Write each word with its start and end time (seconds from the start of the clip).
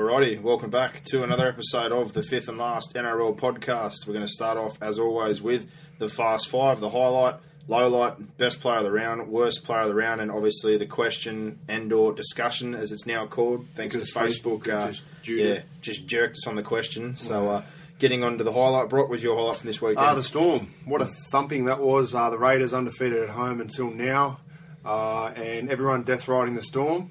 Alrighty, 0.00 0.40
welcome 0.40 0.70
back 0.70 1.04
to 1.10 1.22
another 1.22 1.46
episode 1.46 1.92
of 1.92 2.14
the 2.14 2.22
fifth 2.22 2.48
and 2.48 2.56
last 2.56 2.94
NRL 2.94 3.36
podcast. 3.36 4.06
We're 4.06 4.14
going 4.14 4.24
to 4.24 4.32
start 4.32 4.56
off, 4.56 4.82
as 4.82 4.98
always, 4.98 5.42
with 5.42 5.68
the 5.98 6.08
Fast 6.08 6.48
Five, 6.48 6.80
the 6.80 6.88
highlight, 6.88 7.34
low 7.68 7.86
light, 7.86 8.38
best 8.38 8.62
player 8.62 8.78
of 8.78 8.84
the 8.84 8.90
round, 8.90 9.28
worst 9.28 9.62
player 9.62 9.82
of 9.82 9.88
the 9.88 9.94
round, 9.94 10.22
and 10.22 10.30
obviously 10.30 10.78
the 10.78 10.86
question 10.86 11.58
and/or 11.68 12.14
discussion, 12.14 12.74
as 12.74 12.92
it's 12.92 13.04
now 13.04 13.26
called, 13.26 13.66
thanks 13.74 13.94
Because 13.94 14.10
to 14.10 14.18
Facebook. 14.18 14.66
Uh, 14.66 14.86
just 14.86 15.02
yeah, 15.28 15.60
just 15.82 16.06
jerked 16.06 16.36
us 16.36 16.46
on 16.46 16.56
the 16.56 16.62
question. 16.62 17.14
So, 17.14 17.48
uh, 17.50 17.62
getting 17.98 18.24
on 18.24 18.38
to 18.38 18.44
the 18.44 18.54
highlight, 18.54 18.88
Brock, 18.88 19.10
was 19.10 19.22
your 19.22 19.36
highlight 19.36 19.56
from 19.56 19.66
this 19.66 19.82
weekend? 19.82 19.98
Ah, 19.98 20.14
the 20.14 20.22
Storm. 20.22 20.70
What 20.86 21.02
a 21.02 21.10
thumping 21.30 21.66
that 21.66 21.78
was. 21.78 22.14
Uh, 22.14 22.30
the 22.30 22.38
Raiders 22.38 22.72
undefeated 22.72 23.22
at 23.22 23.28
home 23.28 23.60
until 23.60 23.90
now. 23.90 24.40
Uh, 24.82 25.26
and 25.26 25.68
everyone 25.68 26.04
death 26.04 26.26
riding 26.26 26.54
the 26.54 26.62
Storm. 26.62 27.10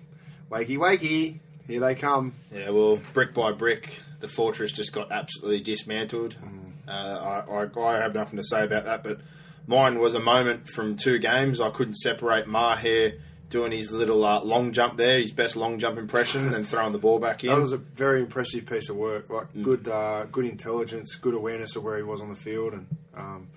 Wakey, 0.49 0.79
wakey. 0.79 1.39
Here 1.69 1.79
they 1.79 1.95
come. 1.95 2.33
Yeah, 2.53 2.71
well, 2.71 2.99
brick 3.13 3.33
by 3.33 3.51
brick, 3.51 3.99
the 4.19 4.27
fortress 4.27 4.71
just 4.71 4.91
got 4.91 5.11
absolutely 5.11 5.61
dismantled. 5.61 6.35
Mm. 6.43 6.71
Uh, 6.87 6.91
I, 6.91 7.63
I, 7.63 7.85
I 7.97 8.01
have 8.01 8.15
nothing 8.15 8.37
to 8.37 8.43
say 8.43 8.63
about 8.63 8.85
that, 8.85 9.03
but 9.03 9.19
mine 9.67 9.99
was 9.99 10.15
a 10.15 10.19
moment 10.19 10.67
from 10.67 10.95
two 10.97 11.19
games. 11.19 11.61
I 11.61 11.69
couldn't 11.69 11.93
separate 11.95 12.47
Maher 12.47 13.11
doing 13.49 13.71
his 13.71 13.91
little 13.91 14.25
uh, 14.25 14.41
long 14.43 14.73
jump 14.73 14.97
there, 14.97 15.19
his 15.19 15.31
best 15.31 15.55
long 15.55 15.77
jump 15.79 15.97
impression, 15.99 16.53
and 16.53 16.67
throwing 16.67 16.91
the 16.91 16.99
ball 16.99 17.19
back 17.19 17.43
in. 17.43 17.49
That 17.51 17.59
was 17.59 17.73
a 17.73 17.77
very 17.77 18.21
impressive 18.21 18.65
piece 18.65 18.89
of 18.89 18.95
work. 18.95 19.29
Like 19.29 19.53
Mm. 19.53 19.63
good, 19.63 19.87
uh, 19.87 20.25
good 20.31 20.45
intelligence, 20.45 21.15
good 21.15 21.33
awareness 21.35 21.75
of 21.75 21.83
where 21.83 21.97
he 21.97 22.03
was 22.03 22.19
on 22.21 22.29
the 22.29 22.35
field, 22.35 22.73
and 22.73 22.87
um, 23.15 23.47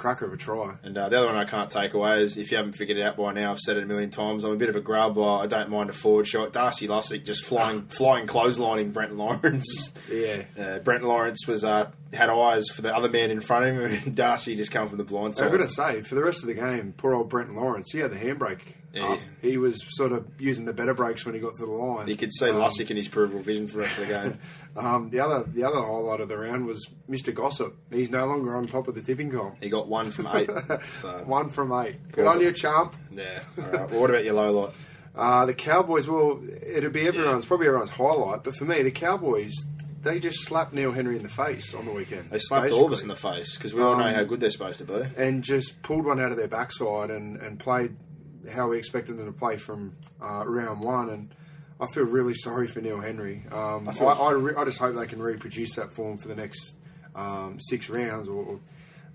cracker 0.00 0.24
of 0.24 0.32
a 0.32 0.36
try. 0.36 0.74
and 0.82 0.96
uh, 0.96 1.08
the 1.08 1.18
other 1.18 1.26
one 1.26 1.36
I 1.36 1.44
can't 1.44 1.70
take 1.70 1.94
away 1.94 2.22
is 2.22 2.36
if 2.36 2.50
you 2.50 2.56
haven't 2.56 2.72
figured 2.72 2.98
it 2.98 3.02
out 3.02 3.16
by 3.16 3.32
now, 3.32 3.52
I've 3.52 3.60
said 3.60 3.76
it 3.76 3.84
a 3.84 3.86
million 3.86 4.10
times. 4.10 4.42
I'm 4.42 4.52
a 4.52 4.56
bit 4.56 4.68
of 4.68 4.76
a 4.76 4.80
grub. 4.80 5.18
I 5.18 5.46
don't 5.46 5.68
mind 5.68 5.90
a 5.90 5.92
forward 5.92 6.26
shot. 6.26 6.52
Darcy 6.52 6.88
Lussick 6.88 7.24
just 7.24 7.44
flying, 7.44 7.82
flying 7.88 8.26
clotheslining 8.26 8.92
Brent 8.92 9.14
Lawrence. 9.14 9.94
Yeah. 10.10 10.42
Uh, 10.58 10.78
Brent 10.78 11.04
Lawrence 11.04 11.46
was 11.46 11.64
uh, 11.64 11.90
had 12.12 12.30
eyes 12.30 12.68
for 12.70 12.82
the 12.82 12.94
other 12.94 13.08
man 13.08 13.30
in 13.30 13.40
front 13.40 13.66
of 13.66 13.76
him, 13.76 14.00
and 14.06 14.16
Darcy 14.16 14.56
just 14.56 14.72
come 14.72 14.88
from 14.88 14.98
the 14.98 15.04
blind 15.04 15.36
side. 15.36 15.46
I've 15.46 15.52
got 15.52 15.58
to 15.58 15.68
say, 15.68 16.02
for 16.02 16.14
the 16.14 16.24
rest 16.24 16.42
of 16.42 16.48
the 16.48 16.54
game, 16.54 16.94
poor 16.96 17.14
old 17.14 17.28
Brent 17.28 17.54
Lawrence, 17.54 17.92
he 17.92 17.98
had 17.98 18.10
the 18.10 18.16
handbrake. 18.16 18.60
Yeah. 18.92 19.12
up. 19.12 19.20
He 19.40 19.56
was 19.56 19.78
sort 19.96 20.10
of 20.12 20.26
using 20.38 20.64
the 20.64 20.72
better 20.72 20.94
brakes 20.94 21.24
when 21.24 21.34
he 21.34 21.40
got 21.40 21.54
to 21.54 21.64
the 21.66 21.70
line. 21.70 22.08
You 22.08 22.16
could 22.16 22.32
see 22.32 22.48
Um, 22.50 22.56
Lussick 22.56 22.90
in 22.90 22.96
his 22.96 23.06
peripheral 23.08 23.42
vision 23.42 23.68
for 23.68 23.74
the 23.74 23.82
rest 23.84 23.98
of 23.98 24.08
the 24.08 24.12
game. 24.14 24.38
Um, 24.76 25.10
the 25.10 25.18
other 25.18 25.42
the 25.52 25.64
other 25.64 25.80
highlight 25.80 26.20
of 26.20 26.28
the 26.28 26.38
round 26.38 26.64
was 26.64 26.86
Mr. 27.08 27.34
Gossip. 27.34 27.76
He's 27.90 28.08
no 28.08 28.24
longer 28.26 28.54
on 28.56 28.68
top 28.68 28.86
of 28.86 28.94
the 28.94 29.02
tipping 29.02 29.28
comp. 29.32 29.56
He 29.60 29.68
got 29.68 29.88
one 29.88 30.12
from 30.12 30.28
eight. 30.28 30.48
So, 31.02 31.08
One 31.26 31.48
from 31.48 31.72
eight. 31.72 31.96
Good 32.12 32.24
on 32.26 32.40
you, 32.40 32.52
champ. 32.52 32.94
yeah. 33.10 33.42
All 33.58 33.64
right. 33.64 33.90
Well, 33.90 34.00
what 34.02 34.10
about 34.10 34.22
your 34.24 34.34
low 34.34 34.50
light? 34.52 34.74
Uh, 35.16 35.44
the 35.46 35.54
Cowboys, 35.54 36.08
well, 36.08 36.40
it'll 36.64 36.90
be 36.90 37.04
everyone's, 37.08 37.46
probably 37.46 37.66
everyone's 37.66 37.90
highlight, 37.90 38.44
but 38.44 38.54
for 38.54 38.64
me, 38.64 38.80
the 38.84 38.92
Cowboys, 38.92 39.52
they 40.02 40.20
just 40.20 40.44
slapped 40.44 40.72
Neil 40.72 40.92
Henry 40.92 41.16
in 41.16 41.24
the 41.24 41.28
face 41.28 41.74
on 41.74 41.84
the 41.84 41.90
weekend. 41.92 42.30
They 42.30 42.38
slapped 42.38 42.70
all 42.70 42.86
of 42.86 42.92
us 42.92 43.02
in 43.02 43.08
the 43.08 43.16
face 43.16 43.56
because 43.56 43.74
we 43.74 43.82
all 43.82 43.96
know 43.96 44.04
Um, 44.04 44.14
how 44.14 44.22
good 44.22 44.38
they're 44.38 44.50
supposed 44.50 44.78
to 44.78 44.84
be. 44.84 45.02
and 45.16 45.42
just 45.42 45.82
pulled 45.82 46.04
one 46.04 46.20
out 46.20 46.30
of 46.30 46.36
their 46.38 46.46
backside 46.48 47.10
and, 47.10 47.38
and 47.38 47.58
played 47.58 47.96
how 48.52 48.68
we 48.68 48.78
expected 48.78 49.16
them 49.16 49.26
to 49.26 49.32
play 49.32 49.56
from 49.56 49.96
uh, 50.22 50.44
round 50.46 50.82
one. 50.82 51.08
And 51.10 51.34
I 51.80 51.86
feel 51.86 52.04
really 52.04 52.34
sorry 52.34 52.66
for 52.66 52.80
Neil 52.80 53.00
Henry. 53.00 53.44
Um, 53.50 53.88
I, 53.88 53.92
feel- 53.92 54.08
I, 54.08 54.30
re- 54.32 54.54
I 54.56 54.64
just 54.64 54.78
hope 54.78 54.94
they 54.96 55.06
can 55.06 55.20
reproduce 55.22 55.74
that 55.76 55.92
form 55.92 56.18
for 56.18 56.28
the 56.28 56.36
next 56.36 56.76
um, 57.14 57.56
six 57.60 57.88
rounds, 57.88 58.28
or, 58.28 58.44
or 58.44 58.60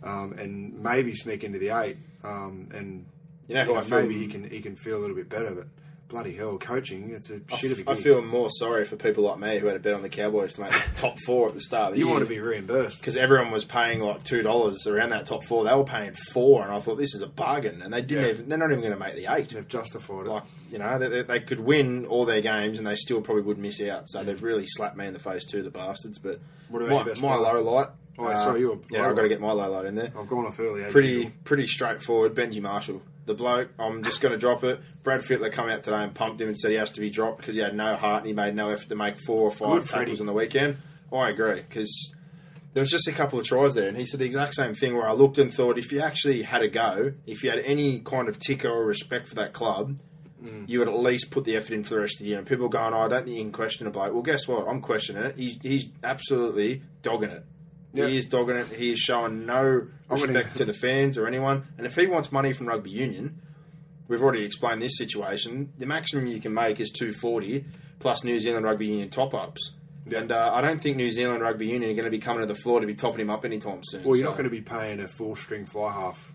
um, 0.10 0.34
and 0.38 0.74
maybe 0.82 1.14
sneak 1.16 1.44
into 1.44 1.60
the 1.60 1.70
eight. 1.70 1.98
Um, 2.24 2.70
and 2.74 3.06
You 3.48 3.56
know 3.56 3.76
I 3.76 3.82
feel- 3.82 4.02
maybe 4.02 4.18
he 4.18 4.28
can 4.28 4.50
he 4.50 4.62
can 4.62 4.76
feel 4.76 4.98
a 4.98 5.02
little 5.02 5.16
bit 5.16 5.30
better. 5.30 5.52
But 5.52 5.68
bloody 6.08 6.36
hell, 6.36 6.58
coaching 6.58 7.10
it's 7.12 7.30
a 7.30 7.42
I 7.52 7.56
shit 7.58 7.72
of 7.72 7.80
a 7.80 7.82
I 7.90 7.94
gig. 7.96 8.00
I 8.00 8.04
feel 8.04 8.22
more 8.22 8.50
sorry 8.50 8.86
for 8.86 8.96
people 8.96 9.24
like 9.24 9.40
me 9.40 9.60
who 9.60 9.68
had 9.68 9.76
a 9.76 9.80
bet 9.80 9.94
on 9.94 10.02
the 10.02 10.10
Cowboys 10.10 10.54
to 10.54 10.62
make 10.62 10.72
the 10.72 10.92
top 10.98 11.18
four 11.20 11.48
at 11.48 11.54
the 11.54 11.60
start 11.60 11.90
of 11.90 11.94
the 11.94 12.00
you 12.00 12.06
year. 12.06 12.14
want 12.14 12.24
to 12.26 12.30
be 12.30 12.40
reimbursed. 12.40 13.00
because 13.00 13.18
everyone 13.18 13.52
was 13.52 13.66
paying 13.66 14.00
like 14.02 14.24
two 14.24 14.42
dollars 14.42 14.86
around 14.88 15.10
that 15.10 15.26
top 15.26 15.44
four. 15.44 15.64
They 15.64 15.74
were 15.74 15.84
paying 15.84 16.14
four, 16.14 16.64
and 16.64 16.72
I 16.72 16.80
thought 16.80 16.98
this 16.98 17.16
is 17.16 17.22
a 17.22 17.28
bargain. 17.28 17.82
And 17.82 17.94
they 17.94 18.02
didn't 18.02 18.24
Yeah. 18.26 18.30
even. 18.32 18.50
They're 18.50 18.58
not 18.58 18.70
even 18.72 18.82
going 18.82 18.94
to 18.94 19.00
make 19.00 19.16
the 19.16 19.28
eight. 19.34 19.50
They've 19.50 19.68
justified 19.68 20.26
it. 20.26 20.30
Like 20.30 20.44
you 20.72 20.80
know, 20.80 20.98
they, 21.00 21.08
they, 21.10 21.22
they 21.22 21.40
could 21.40 21.60
win 21.60 22.06
all 22.06 22.26
their 22.26 22.42
games, 22.42 22.78
and 22.78 22.86
they 22.88 22.96
still 22.96 23.22
probably 23.22 23.44
would 23.44 23.58
miss 23.58 23.80
out. 23.82 24.10
So 24.10 24.24
they've 24.24 24.42
really 24.42 24.66
slapped 24.66 24.98
me 24.98 25.06
in 25.08 25.14
the 25.14 25.20
face 25.20 25.46
too, 25.46 25.62
the 25.64 25.72
bastards. 25.72 26.18
But 26.20 26.40
What 26.70 26.82
about 26.82 27.06
my, 27.22 27.30
my 27.30 27.36
low 27.36 27.62
light? 27.62 27.88
Oh, 28.18 28.34
sorry, 28.36 28.62
you 28.62 28.68
were 28.70 28.76
uh, 28.76 28.80
yeah, 28.90 29.10
I've 29.10 29.16
got 29.16 29.24
to 29.24 29.28
get 29.30 29.42
my 29.42 29.52
low 29.52 29.70
light 29.70 29.86
in 29.86 29.96
there. 29.96 30.12
I've 30.18 30.30
gone 30.30 30.46
off 30.46 30.58
early. 30.60 30.84
pretty 30.86 31.32
pretty 31.44 31.68
straightforward. 31.68 32.34
Benji 32.34 32.62
Marshall, 32.62 33.02
the 33.26 33.34
bloke. 33.34 33.70
I'm 33.80 34.04
just 34.04 34.22
going 34.22 34.32
to 34.32 34.38
drop 34.38 34.64
it. 34.64 34.80
Brad 35.04 35.22
Fittler 35.22 35.52
come 35.52 35.70
out 35.70 35.84
today 35.84 35.98
and 36.04 36.14
pumped 36.14 36.42
him 36.42 36.48
and 36.48 36.58
said 36.58 36.72
he 36.72 36.78
has 36.78 36.92
to 36.92 37.02
be 37.02 37.10
dropped 37.10 37.40
because 37.40 37.56
he 37.56 37.62
had 37.62 37.76
no 37.76 37.96
heart 37.96 38.20
and 38.20 38.28
he 38.28 38.34
made 38.34 38.56
no 38.56 38.70
effort 38.70 38.90
to 38.90 38.96
make 38.96 39.20
four 39.20 39.42
or 39.42 39.52
five 39.52 39.82
Good, 39.82 39.90
tackles 39.90 39.90
Freddie. 39.90 40.20
on 40.20 40.26
the 40.26 40.34
weekend. 40.34 40.78
I 41.12 41.30
agree 41.30 41.62
because 41.62 42.14
there 42.74 42.82
was 42.82 42.90
just 42.90 43.08
a 43.08 43.12
couple 43.12 43.40
of 43.40 43.46
tries 43.46 43.74
there, 43.74 43.88
and 43.88 43.98
he 43.98 44.06
said 44.06 44.20
the 44.20 44.26
exact 44.26 44.56
same 44.56 44.74
thing. 44.74 44.96
Where 44.96 45.08
I 45.08 45.14
looked 45.14 45.38
and 45.38 45.54
thought, 45.54 45.78
if 45.78 45.92
you 45.92 46.02
actually 46.02 46.42
had 46.44 46.62
a 46.62 46.68
go, 46.68 47.14
if 47.26 47.44
you 47.44 47.50
had 47.50 47.60
any 47.60 48.00
kind 48.00 48.28
of 48.28 48.40
ticker 48.40 48.70
or 48.70 48.86
respect 48.86 49.28
for 49.28 49.36
that 49.36 49.54
club. 49.54 50.00
Mm. 50.44 50.70
You 50.70 50.80
would 50.80 50.90
at 50.90 51.00
least 51.00 51.32
put 51.32 51.46
the 51.46 51.56
effort 51.56 51.74
in 51.74 51.84
for 51.84 51.96
the 51.96 52.02
rest 52.02 52.20
of 52.20 52.24
the 52.24 52.30
year. 52.30 52.38
And 52.38 52.46
people 52.46 52.68
going, 52.68 52.94
oh, 52.94 53.00
I 53.00 53.08
don't 53.08 53.24
think 53.24 53.38
you 53.38 53.42
can 53.42 53.52
question 53.52 53.88
a 53.88 53.90
bloke. 53.90 54.14
Well, 54.14 54.22
guess 54.22 54.48
what? 54.48 54.68
I'm 54.68 54.80
questioning 54.80 55.24
it. 55.24 55.38
He's, 55.38 55.58
he's 55.62 55.88
absolutely 56.04 56.84
dogging 57.02 57.32
it. 57.32 57.44
Yeah. 57.96 58.08
He 58.08 58.18
is 58.18 58.26
dogging 58.26 58.58
it. 58.58 58.68
He 58.68 58.92
is 58.92 59.00
showing 59.00 59.46
no 59.46 59.88
I'm 60.10 60.18
gonna- 60.20 60.34
respect 60.34 60.58
to 60.58 60.66
the 60.66 60.74
fans 60.74 61.18
or 61.18 61.28
anyone. 61.28 61.64
And 61.78 61.88
if 61.88 61.96
he 61.96 62.08
wants 62.08 62.32
money 62.32 62.54
from 62.54 62.68
rugby 62.68 62.92
union, 62.92 63.42
we've 64.08 64.22
already 64.22 64.44
explained 64.44 64.82
this 64.82 64.98
situation. 64.98 65.72
The 65.78 65.86
maximum 65.86 66.28
you 66.28 66.40
can 66.40 66.54
make 66.54 66.80
is 66.80 66.92
two 66.92 67.14
forty 67.14 67.66
plus 68.00 68.24
New 68.24 68.40
Zealand 68.40 68.66
rugby 68.66 68.88
union 68.88 69.10
top 69.10 69.34
ups. 69.34 69.74
And 70.14 70.32
uh, 70.32 70.52
I 70.54 70.62
don't 70.62 70.80
think 70.80 70.98
New 70.98 71.10
Zealand 71.10 71.42
rugby 71.42 71.66
union 71.66 71.90
are 71.90 71.96
going 71.96 72.06
to 72.06 72.12
be 72.12 72.20
coming 72.20 72.42
to 72.42 72.46
the 72.46 72.54
floor 72.60 72.80
to 72.80 72.86
be 72.86 72.94
topping 72.94 73.22
him 73.22 73.32
up 73.32 73.44
anytime 73.44 73.80
soon. 73.84 74.04
Well, 74.04 74.16
you're 74.16 74.26
So- 74.26 74.30
not 74.32 74.38
going 74.38 74.44
to 74.44 74.50
be 74.52 74.62
paying 74.62 75.00
a 75.00 75.08
full 75.08 75.36
string 75.36 75.66
fly 75.66 75.92
half 75.94 76.34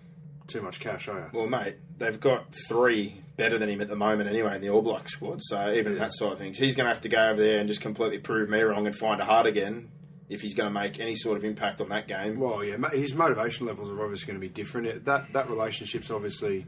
too 0.49 0.61
much 0.63 0.81
cash, 0.81 1.07
are 1.07 1.31
you? 1.33 1.39
Well, 1.39 1.47
mate, 1.47 1.77
they've 1.99 2.19
got 2.19 2.53
three 2.69 3.23
better 3.37 3.57
than 3.59 3.69
him 3.69 3.81
at 3.81 3.87
the 3.87 3.95
moment 3.95 4.29
anyway 4.29 4.57
in 4.57 4.61
the 4.61 4.71
All 4.71 4.83
Black 4.83 5.09
squad. 5.09 5.41
So 5.43 5.73
even 5.73 5.97
that 5.99 6.13
side 6.13 6.33
of 6.33 6.39
things, 6.39 6.59
he's 6.59 6.75
going 6.75 6.87
to 6.89 6.93
have 6.93 7.03
to 7.03 7.09
go 7.09 7.29
over 7.31 7.41
there 7.41 7.61
and 7.61 7.69
just 7.69 7.81
completely 7.81 8.19
prove 8.19 8.49
me 8.51 8.61
wrong 8.61 8.87
and 8.87 8.97
find 8.97 9.21
it 9.21 9.27
hard 9.27 9.47
again 9.47 9.89
if 10.31 10.41
he's 10.41 10.55
going 10.55 10.73
to 10.73 10.81
make 10.81 10.99
any 11.01 11.15
sort 11.15 11.37
of 11.37 11.45
impact 11.45 11.81
on 11.83 11.91
that 11.91 12.09
game. 12.09 12.39
Well, 12.41 12.65
yeah, 12.65 12.77
his 12.93 13.15
motivation 13.15 13.67
levels 13.67 13.91
are 13.91 14.03
obviously 14.03 14.27
going 14.29 14.41
to 14.41 14.41
be 14.41 14.49
different. 14.49 14.87
It, 14.87 15.05
that 15.05 15.33
that 15.35 15.51
relationship's 15.51 16.11
obviously 16.11 16.65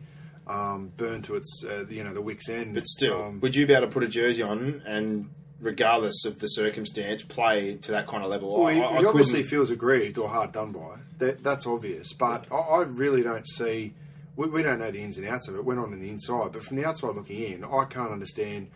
um, 0.47 0.93
burned 0.97 1.25
to 1.25 1.37
its, 1.37 1.65
uh, 1.67 1.87
you 1.89 2.03
know, 2.05 2.13
the 2.13 2.21
wick's 2.21 2.49
end. 2.51 2.75
But 2.75 2.87
still, 2.87 3.23
um, 3.23 3.41
would 3.41 3.55
you 3.57 3.67
be 3.67 3.73
able 3.73 3.87
to 3.87 3.93
put 3.93 4.03
a 4.03 4.09
jersey 4.09 4.43
on 4.43 4.83
and, 4.85 5.31
regardless 5.61 6.25
of 6.25 6.41
the 6.41 6.49
circumstance, 6.49 7.23
play 7.23 7.77
to 7.77 7.93
that 7.93 8.07
kind 8.09 8.25
of 8.25 8.31
level? 8.31 8.53
well, 8.59 8.67
I, 8.67 8.75
he, 8.75 8.81
I- 8.81 8.89
I 8.89 8.99
he 8.99 9.07
obviously 9.07 9.43
feels 9.45 9.71
aggrieved 9.71 10.19
or 10.19 10.29
hard 10.29 10.53
done 10.53 10.73
by. 10.73 10.97
That, 11.19 11.43
that's 11.45 11.67
obvious. 11.67 12.13
But 12.13 12.49
I, 12.51 12.57
I 12.57 12.83
really 12.83 13.23
don't 13.23 13.47
see. 13.47 13.95
We, 14.35 14.49
we 14.49 14.63
don't 14.65 14.81
know 14.81 14.91
the 14.91 15.01
ins 15.03 15.19
and 15.19 15.29
outs 15.29 15.47
of 15.49 15.55
it. 15.55 15.65
We're 15.65 15.77
not 15.77 15.85
on 15.93 16.01
the 16.01 16.09
inside, 16.11 16.51
but 16.53 16.65
from 16.65 16.77
the 16.79 16.85
outside 16.85 17.15
looking 17.15 17.39
in, 17.53 17.65
I 17.65 17.85
can't 17.85 18.11
understand 18.11 18.71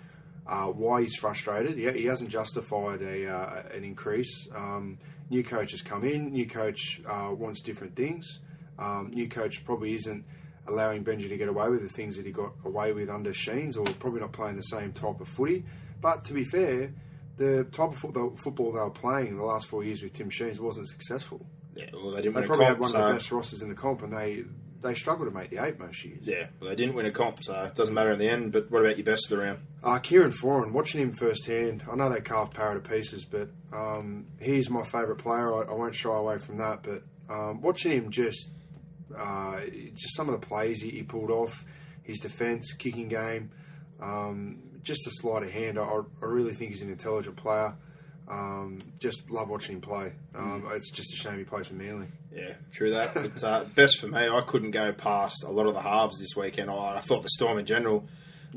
uh, 0.49 0.67
why 0.67 1.03
he's 1.03 1.17
frustrated. 1.17 1.77
He, 1.77 2.01
he 2.01 2.07
hasn't 2.07 2.31
justified 2.31 3.03
a 3.03 3.29
uh, 3.29 3.63
an 3.75 3.85
increase. 3.85 4.49
Um, 4.55 4.99
new 5.31 5.43
coach 5.43 5.73
has 5.73 5.83
come 5.83 6.05
in. 6.05 6.33
New 6.33 6.47
coach 6.47 7.01
uh, 7.09 7.31
wants 7.33 7.63
different 7.63 7.97
things. 7.97 8.41
Um, 8.79 9.11
new 9.13 9.29
coach 9.29 9.65
probably 9.65 9.95
isn't 9.95 10.25
allowing 10.69 11.05
Benji 11.05 11.29
to 11.29 11.37
get 11.37 11.49
away 11.49 11.69
with 11.69 11.83
the 11.83 11.89
things 11.89 12.17
that 12.17 12.27
he 12.27 12.33
got 12.33 12.53
away 12.65 12.93
with 12.93 13.09
under 13.09 13.33
Sheens, 13.33 13.77
or 13.77 13.85
probably 13.85 14.21
not 14.21 14.33
playing 14.33 14.57
the 14.57 14.63
same 14.63 14.93
type 14.93 15.21
of 15.21 15.29
footy. 15.29 15.65
But 16.01 16.25
to 16.27 16.33
be 16.33 16.45
fair, 16.45 16.93
the 17.37 17.65
type 17.65 17.91
of 17.91 17.97
football, 17.99 18.37
football 18.37 18.73
they 18.73 18.81
were 18.81 18.91
playing 18.91 19.29
in 19.29 19.37
the 19.39 19.45
last 19.45 19.67
four 19.67 19.85
years 19.85 20.03
with 20.03 20.13
Tim 20.13 20.31
Sheens 20.31 20.61
wasn't 20.61 20.89
successful. 20.89 21.47
Yeah, 21.75 21.91
well, 21.93 22.11
they 22.11 22.23
didn't 22.23 22.35
They 22.35 22.47
probably 22.47 22.67
comp, 22.67 22.77
had 22.77 22.81
one 22.81 22.91
so 22.91 22.99
of 22.99 23.09
the 23.09 23.13
best 23.15 23.33
rosters 23.33 23.63
in 23.63 23.69
the 23.69 23.75
comp, 23.75 24.03
and 24.03 24.13
they 24.13 24.45
they 24.87 24.95
struggled 24.95 25.29
to 25.29 25.35
make 25.35 25.51
the 25.51 25.65
eight 25.65 25.79
most 25.79 26.05
years. 26.05 26.21
yeah, 26.23 26.47
well, 26.61 26.71
they 26.71 26.77
didn't 26.77 26.95
win 26.95 27.07
a 27.07 27.11
comp, 27.11 27.43
so 27.43 27.65
it 27.65 27.75
doesn't 27.75 27.95
matter 27.95 28.13
in 28.13 28.19
the 28.19 28.29
end. 28.29 28.53
But 28.53 28.71
what 28.71 28.83
about 28.83 28.97
your 28.97 29.05
best 29.05 29.31
of 29.31 29.37
the 29.37 29.45
round? 29.45 29.59
Uh, 29.83 29.99
Kieran 29.99 30.33
Foran, 30.33 30.73
watching 30.73 31.01
him 31.01 31.13
firsthand, 31.13 31.85
I 31.91 31.95
know 31.97 32.09
they 32.09 32.21
carved 32.21 32.55
Parra 32.55 32.81
to 32.81 32.89
pieces, 32.89 33.25
but 33.25 33.49
um, 33.73 34.27
he's 34.41 34.71
my 34.71 34.83
favourite 34.83 35.19
player. 35.19 35.55
I, 35.55 35.71
I 35.71 35.75
won't 35.75 35.95
shy 35.95 36.15
away 36.15 36.39
from 36.39 36.59
that. 36.59 36.83
But 36.83 37.03
um, 37.29 37.61
watching 37.61 37.93
him 37.93 38.11
just, 38.11 38.51
uh, 39.17 39.61
just 39.95 40.17
some 40.17 40.29
of 40.29 40.41
the 40.41 40.47
plays 40.47 40.83
he, 40.83 40.91
he 40.91 41.03
pulled 41.03 41.31
off, 41.31 41.65
his 42.03 42.19
defence, 42.19 42.73
kicking 42.73 43.09
game, 43.09 43.51
um, 44.01 44.59
just 44.83 45.07
a 45.07 45.11
sleight 45.11 45.43
of 45.43 45.51
hand. 45.51 45.79
I, 45.79 45.83
I 45.83 46.27
really 46.27 46.53
think 46.53 46.73
he's 46.73 46.83
an 46.83 46.91
intelligent 46.91 47.37
player. 47.37 47.75
Um, 48.29 48.81
just 48.99 49.31
love 49.31 49.49
watching 49.49 49.77
him 49.77 49.81
play. 49.81 50.13
Um, 50.35 50.67
It's 50.73 50.91
just 50.91 51.13
a 51.13 51.17
shame 51.17 51.39
he 51.39 51.45
plays 51.45 51.69
for 51.69 51.75
Manly. 51.75 52.09
Yeah, 52.35 52.55
true 52.73 52.91
that. 52.91 53.15
But 53.15 53.43
uh, 53.45 53.65
best 53.75 53.99
for 53.99 54.09
me, 54.09 54.29
I 54.29 54.41
couldn't 54.47 54.73
go 54.73 54.93
past 54.93 55.45
a 55.45 55.51
lot 55.51 55.67
of 55.67 55.75
the 55.75 55.81
halves 55.81 56.19
this 56.19 56.35
weekend. 56.37 56.71
I, 56.71 56.97
I 56.97 57.01
thought 57.01 57.23
the 57.23 57.29
Storm 57.31 57.59
in 57.59 57.67
general, 57.67 58.09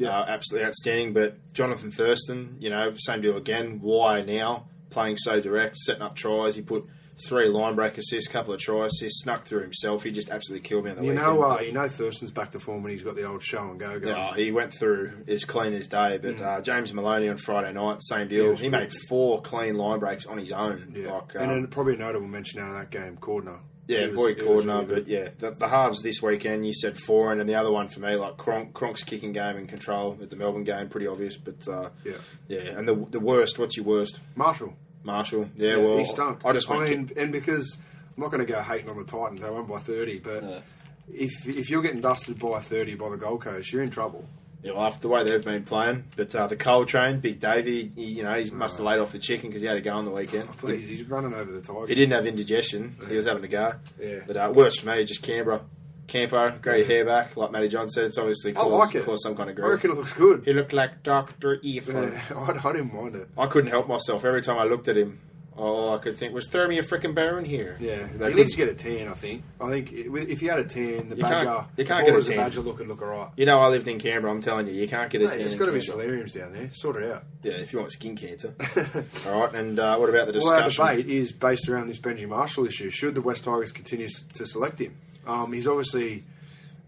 uh, 0.03 0.07
absolutely 0.27 0.65
outstanding. 0.67 1.13
But 1.13 1.53
Jonathan 1.53 1.91
Thurston, 1.91 2.57
you 2.59 2.69
know, 2.69 2.91
same 2.97 3.21
deal 3.21 3.37
again. 3.37 3.79
Why 3.81 4.21
now? 4.21 4.67
Playing 4.89 5.17
so 5.17 5.39
direct, 5.39 5.77
setting 5.77 6.01
up 6.01 6.15
tries. 6.15 6.55
He 6.55 6.61
put 6.63 6.85
three 7.25 7.47
line 7.47 7.75
break 7.75 7.97
assists, 7.97 8.27
couple 8.31 8.53
of 8.53 8.59
try 8.59 8.85
assists, 8.85 9.21
snuck 9.23 9.45
through 9.45 9.61
himself. 9.61 10.03
He 10.03 10.11
just 10.11 10.29
absolutely 10.29 10.67
killed 10.67 10.85
me 10.85 10.91
on 10.91 10.97
the 10.97 11.03
You 11.03 11.09
weekend. 11.11 11.27
know, 11.27 11.43
uh, 11.43 11.59
you 11.59 11.71
know 11.71 11.87
Thurston's 11.87 12.31
back 12.31 12.51
to 12.51 12.59
form 12.59 12.83
when 12.83 12.91
he's 12.91 13.03
got 13.03 13.15
the 13.15 13.23
old 13.27 13.43
show 13.43 13.69
and 13.69 13.79
go 13.79 13.99
going. 13.99 14.15
Yeah, 14.15 14.33
he 14.35 14.51
went 14.51 14.73
through 14.73 15.23
as 15.27 15.45
clean 15.45 15.73
as 15.73 15.87
day. 15.87 16.17
But 16.21 16.39
uh, 16.41 16.61
James 16.61 16.93
Maloney 16.93 17.29
on 17.29 17.37
Friday 17.37 17.73
night, 17.73 18.01
same 18.03 18.27
deal. 18.27 18.45
Mm. 18.45 18.51
was 18.51 18.59
he 18.59 18.69
made 18.69 18.91
four 19.09 19.41
clean 19.41 19.75
line 19.75 19.99
breaks 19.99 20.25
on 20.25 20.37
his 20.37 20.51
own. 20.51 20.93
Yeah. 20.95 21.13
Like, 21.13 21.35
and 21.35 21.43
um, 21.43 21.49
then 21.49 21.67
probably 21.67 21.95
a 21.95 21.97
notable 21.97 22.27
mention 22.27 22.59
out 22.61 22.69
of 22.69 22.75
that 22.75 22.89
game, 22.91 23.17
Cordner. 23.17 23.59
Yeah, 23.87 24.05
was- 24.07 24.15
boy 24.17 24.33
Cordner, 24.35 24.81
really 24.87 25.01
but 25.01 25.07
yeah, 25.07 25.29
the, 25.39 25.49
the 25.49 25.67
halves 25.67 26.03
this 26.03 26.21
weekend. 26.21 26.63
You 26.63 26.75
said 26.75 26.95
four, 26.99 27.31
and 27.31 27.39
then 27.39 27.47
the 27.47 27.55
other 27.55 27.71
one 27.71 27.87
for 27.87 27.99
me, 28.01 28.13
like 28.15 28.37
Cronk, 28.37 28.73
Cronk's 28.73 29.03
kicking 29.03 29.31
game 29.33 29.57
and 29.57 29.67
control 29.67 30.15
at 30.21 30.29
the 30.29 30.35
Melbourne 30.35 30.63
game, 30.63 30.89
pretty 30.89 31.07
obvious. 31.07 31.37
But 31.37 31.67
uh, 31.67 31.89
Yeah. 32.05 32.13
yeah, 32.47 32.77
and 32.77 32.87
the 32.87 32.93
the 33.09 33.19
worst. 33.19 33.57
What's 33.57 33.77
your 33.77 33.87
worst? 33.87 34.19
Marshall. 34.35 34.75
Marshall. 35.03 35.49
Yeah, 35.55 35.77
well, 35.77 35.97
he 35.97 36.03
stunk. 36.05 36.39
I 36.45 36.51
just 36.53 36.67
went. 36.69 36.83
I 36.83 36.89
mean, 36.89 37.11
and 37.17 37.31
because 37.31 37.77
I'm 38.15 38.21
not 38.23 38.31
going 38.31 38.45
to 38.45 38.51
go 38.51 38.61
hating 38.61 38.89
on 38.89 38.97
the 38.97 39.03
Titans, 39.05 39.41
they 39.41 39.49
won 39.49 39.65
by 39.65 39.79
30, 39.79 40.19
but 40.19 40.63
if 41.11 41.47
if 41.47 41.69
you're 41.69 41.81
getting 41.81 42.01
dusted 42.01 42.37
by 42.39 42.59
30 42.59 42.95
by 42.95 43.09
the 43.09 43.17
Gold 43.17 43.41
Coast, 43.41 43.71
you're 43.71 43.81
in 43.83 43.89
trouble. 43.89 44.25
yeah, 44.61 44.73
well, 44.73 44.83
after 44.85 44.99
the 45.01 45.07
way 45.07 45.23
they've 45.23 45.43
been 45.43 45.63
playing, 45.63 46.03
but 46.15 46.35
uh, 46.35 46.45
the 46.47 46.55
coal 46.57 46.85
train, 46.85 47.19
Big 47.21 47.39
Davey, 47.39 47.91
he, 47.95 48.03
you 48.03 48.23
know, 48.23 48.33
he 48.39 48.51
must 48.51 48.77
have 48.77 48.85
laid 48.85 48.99
off 48.99 49.11
the 49.13 49.19
chicken 49.19 49.49
because 49.49 49.61
he 49.61 49.67
had 49.67 49.75
to 49.75 49.81
go 49.81 49.93
on 49.93 50.03
the 50.05 50.11
weekend. 50.11 50.49
Please, 50.57 50.87
he's 50.87 51.03
running 51.03 51.33
over 51.33 51.51
the 51.51 51.61
Tigers. 51.61 51.87
He 51.89 51.95
didn't 51.95 52.11
have 52.13 52.25
indigestion. 52.27 52.97
He 53.07 53.15
was 53.15 53.25
having 53.25 53.41
to 53.43 53.47
go. 53.47 53.73
Yeah. 53.99 54.19
But 54.27 54.37
uh, 54.37 54.51
worst 54.53 54.81
for 54.81 54.89
me, 54.95 55.03
just 55.05 55.23
Canberra. 55.23 55.61
Campo, 56.09 56.51
grow 56.61 56.75
your 56.75 56.85
hair 56.85 57.05
back, 57.05 57.37
like 57.37 57.51
Matty 57.51 57.69
John 57.69 57.87
said. 57.89 58.05
It's 58.05 58.17
obviously 58.17 58.51
I 58.51 58.55
caused, 58.55 58.71
like 58.71 58.95
it. 58.95 59.05
caused 59.05 59.23
some 59.23 59.35
kind 59.35 59.49
of 59.49 59.57
I 59.63 59.67
reckon 59.67 59.91
it 59.91 59.95
looks 59.97 60.13
good. 60.13 60.43
He 60.45 60.53
looked 60.53 60.73
like 60.73 61.03
Doctor 61.03 61.59
Earphone. 61.63 62.13
Yeah, 62.13 62.21
I, 62.63 62.69
I 62.69 62.73
didn't 62.73 62.93
mind 62.93 63.15
it. 63.15 63.29
I 63.37 63.45
couldn't 63.47 63.69
help 63.69 63.87
myself 63.87 64.25
every 64.25 64.41
time 64.41 64.57
I 64.57 64.63
looked 64.65 64.87
at 64.87 64.97
him. 64.97 65.19
All 65.57 65.93
I 65.93 65.97
could 65.97 66.17
think 66.17 66.33
was, 66.33 66.47
"Throw 66.47 66.69
me 66.69 66.77
a 66.77 66.81
freaking 66.81 67.13
bear 67.13 67.37
in 67.37 67.43
here." 67.43 67.75
Yeah, 67.81 68.07
They 68.15 68.29
he 68.29 68.33
needs 68.35 68.51
to 68.51 68.57
get 68.57 68.69
a 68.69 68.73
tan. 68.73 69.09
I 69.09 69.13
think. 69.13 69.43
I 69.59 69.69
think 69.69 69.91
if 69.91 70.41
you 70.41 70.49
had 70.49 70.59
a 70.59 70.63
tan, 70.63 71.09
the 71.09 71.17
You 71.17 71.23
can't- 71.23 71.45
badger, 71.45 71.65
you 71.75 71.83
can't 71.83 72.05
the 72.05 72.11
get 72.13 72.19
a 72.21 72.23
tan. 72.25 72.37
badger 72.37 72.61
look 72.61 72.79
would 72.79 72.87
look 72.87 73.01
alright. 73.01 73.31
You 73.35 73.45
know, 73.45 73.59
I 73.59 73.67
lived 73.67 73.89
in 73.89 73.99
Canberra. 73.99 74.31
I'm 74.31 74.39
telling 74.39 74.67
you, 74.67 74.73
you 74.73 74.87
can't 74.87 75.09
get 75.09 75.19
a 75.19 75.25
Mate, 75.25 75.31
tan. 75.31 75.39
there's 75.39 75.55
got 75.55 75.65
to 75.65 75.73
be 75.73 75.81
solariums 75.81 76.31
down 76.31 76.53
there. 76.53 76.69
Sort 76.71 77.03
it 77.03 77.11
out. 77.11 77.25
Yeah, 77.43 77.55
if 77.55 77.73
you 77.73 77.79
want 77.79 77.91
skin 77.91 78.15
cancer. 78.15 78.53
All 79.27 79.41
right, 79.41 79.53
and 79.53 79.77
uh, 79.77 79.97
what 79.97 80.09
about 80.09 80.27
the 80.27 80.31
discussion? 80.31 80.81
Well, 80.81 80.87
our 80.91 80.95
debate 80.95 81.13
is 81.13 81.33
based 81.33 81.67
around 81.67 81.87
this 81.87 81.99
Benji 81.99 82.25
Marshall 82.25 82.65
issue. 82.65 82.89
Should 82.89 83.15
the 83.15 83.21
West 83.21 83.43
Tigers 83.43 83.73
continue 83.73 84.07
to 84.35 84.45
select 84.45 84.79
him? 84.79 84.95
Um, 85.29 85.53
he's 85.53 85.67
obviously, 85.67 86.23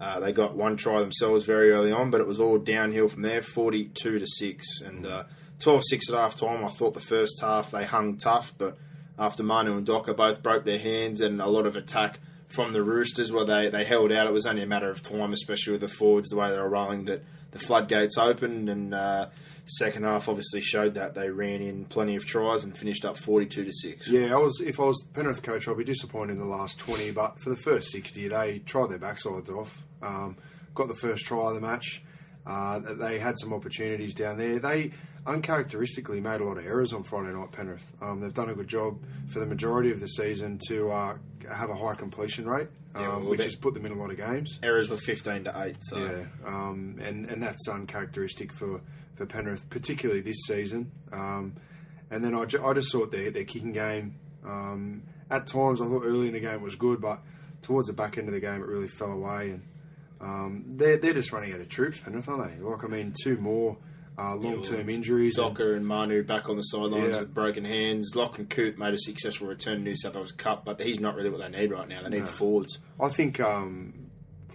Uh, 0.00 0.18
they 0.20 0.32
got 0.32 0.56
one 0.56 0.76
try 0.76 1.00
themselves 1.00 1.44
very 1.44 1.70
early 1.70 1.92
on, 1.92 2.10
but 2.10 2.20
it 2.20 2.26
was 2.26 2.40
all 2.40 2.58
downhill 2.58 3.06
from 3.08 3.22
there, 3.22 3.40
42 3.40 4.18
to 4.18 4.26
six, 4.26 4.80
and 4.80 5.06
uh, 5.06 5.24
12-6 5.64 6.10
at 6.10 6.14
half 6.14 6.36
time. 6.36 6.64
I 6.64 6.68
thought 6.68 6.94
the 6.94 7.00
first 7.00 7.40
half 7.40 7.70
they 7.70 7.84
hung 7.84 8.18
tough, 8.18 8.52
but 8.56 8.76
after 9.18 9.42
Manu 9.42 9.76
and 9.76 9.86
Docker 9.86 10.14
both 10.14 10.42
broke 10.42 10.64
their 10.64 10.78
hands 10.78 11.20
and 11.20 11.40
a 11.40 11.46
lot 11.46 11.66
of 11.66 11.76
attack 11.76 12.20
from 12.48 12.72
the 12.72 12.82
Roosters, 12.82 13.32
where 13.32 13.44
they, 13.44 13.70
they 13.70 13.84
held 13.84 14.12
out, 14.12 14.26
it 14.26 14.32
was 14.32 14.46
only 14.46 14.62
a 14.62 14.66
matter 14.66 14.90
of 14.90 15.02
time, 15.02 15.32
especially 15.32 15.72
with 15.72 15.80
the 15.80 15.88
forwards 15.88 16.28
the 16.28 16.36
way 16.36 16.50
they 16.50 16.58
were 16.58 16.68
rolling, 16.68 17.06
that 17.06 17.22
the 17.52 17.58
floodgates 17.58 18.18
opened 18.18 18.68
and. 18.68 18.94
Uh, 18.94 19.28
Second 19.64 20.02
half 20.02 20.28
obviously 20.28 20.60
showed 20.60 20.94
that 20.94 21.14
they 21.14 21.30
ran 21.30 21.62
in 21.62 21.84
plenty 21.84 22.16
of 22.16 22.26
tries 22.26 22.64
and 22.64 22.76
finished 22.76 23.04
up 23.04 23.16
forty-two 23.16 23.64
to 23.64 23.70
six. 23.72 24.08
Yeah, 24.08 24.34
I 24.34 24.38
was. 24.38 24.60
If 24.60 24.80
I 24.80 24.84
was 24.84 25.04
Penrith 25.14 25.40
coach, 25.42 25.68
I'd 25.68 25.76
be 25.76 25.84
disappointed 25.84 26.32
in 26.32 26.40
the 26.40 26.46
last 26.46 26.80
twenty. 26.80 27.12
But 27.12 27.40
for 27.40 27.50
the 27.50 27.56
first 27.56 27.92
sixty, 27.92 28.26
they 28.26 28.58
tried 28.58 28.90
their 28.90 28.98
backsides 28.98 29.48
off. 29.50 29.84
Um, 30.02 30.36
got 30.74 30.88
the 30.88 30.96
first 30.96 31.24
try 31.26 31.46
of 31.46 31.54
the 31.54 31.60
match. 31.60 32.02
Uh, 32.44 32.80
they 32.80 33.20
had 33.20 33.38
some 33.38 33.52
opportunities 33.52 34.14
down 34.14 34.36
there. 34.36 34.58
They 34.58 34.90
uncharacteristically 35.26 36.20
made 36.20 36.40
a 36.40 36.44
lot 36.44 36.58
of 36.58 36.66
errors 36.66 36.92
on 36.92 37.02
Friday 37.02 37.32
night. 37.32 37.52
Penrith. 37.52 37.92
Um, 38.00 38.20
they've 38.20 38.34
done 38.34 38.50
a 38.50 38.54
good 38.54 38.68
job 38.68 38.98
for 39.28 39.38
the 39.40 39.46
majority 39.46 39.90
of 39.90 40.00
the 40.00 40.06
season 40.08 40.58
to 40.68 40.90
uh, 40.90 41.16
have 41.50 41.70
a 41.70 41.74
high 41.74 41.94
completion 41.94 42.48
rate, 42.48 42.68
um, 42.94 43.02
Yeah, 43.02 43.08
well, 43.16 43.20
which 43.30 43.44
has 43.44 43.56
put 43.56 43.74
them 43.74 43.86
in 43.86 43.92
a 43.92 43.94
lot 43.96 44.10
of 44.10 44.16
games. 44.16 44.58
Errors 44.62 44.88
were 44.88 44.96
fifteen 44.96 45.44
to 45.44 45.62
eight. 45.64 45.76
So 45.82 45.98
Yeah, 45.98 46.24
um, 46.48 46.98
and 47.02 47.26
and 47.28 47.42
that's 47.42 47.68
uncharacteristic 47.68 48.52
for, 48.52 48.80
for 49.14 49.26
Penrith, 49.26 49.68
particularly 49.70 50.20
this 50.20 50.42
season. 50.46 50.90
Um, 51.12 51.54
and 52.10 52.22
then 52.24 52.34
I, 52.34 52.44
ju- 52.44 52.64
I 52.64 52.72
just 52.74 52.92
thought 52.92 53.10
their 53.10 53.30
their 53.30 53.44
kicking 53.44 53.72
game 53.72 54.16
um, 54.44 55.04
at 55.30 55.46
times 55.46 55.80
I 55.80 55.84
thought 55.84 56.02
early 56.04 56.26
in 56.28 56.32
the 56.34 56.40
game 56.40 56.62
was 56.62 56.74
good, 56.76 57.00
but 57.00 57.20
towards 57.62 57.86
the 57.88 57.94
back 57.94 58.18
end 58.18 58.28
of 58.28 58.34
the 58.34 58.40
game 58.40 58.60
it 58.60 58.66
really 58.66 58.88
fell 58.88 59.12
away. 59.12 59.50
And 59.50 59.62
um, 60.20 60.64
they're 60.66 60.96
they're 60.98 61.14
just 61.14 61.32
running 61.32 61.52
out 61.54 61.60
of 61.60 61.68
troops, 61.68 61.98
Penrith, 61.98 62.28
aren't 62.28 62.58
they? 62.58 62.62
Like 62.62 62.84
I 62.84 62.88
mean, 62.88 63.14
two 63.22 63.36
more 63.38 63.76
uh, 64.18 64.34
long-term 64.36 64.88
injuries. 64.88 65.38
and- 65.38 65.48
Docker 65.48 65.74
and 65.74 65.86
Manu 65.86 66.22
back 66.22 66.48
on 66.48 66.56
the 66.56 66.62
sidelines 66.62 67.14
Yeah. 67.14 67.20
with 67.20 67.34
broken 67.34 67.64
hands. 67.64 68.14
Lachlan 68.14 68.46
Coote 68.46 68.78
made 68.78 68.94
a 68.94 68.98
successful 68.98 69.46
return 69.48 69.78
to 69.78 69.82
New 69.82 69.96
South 69.96 70.14
Wales 70.14 70.32
Cup, 70.32 70.64
but 70.64 70.80
he's 70.80 71.00
not 71.00 71.14
really 71.16 71.30
what 71.30 71.40
they 71.40 71.48
need 71.60 71.70
right 71.72 71.88
now. 71.88 72.02
They 72.02 72.10
need 72.20 72.28
forwards. 72.28 72.78
I 73.00 73.08
think 73.08 73.40
um, 73.40 73.94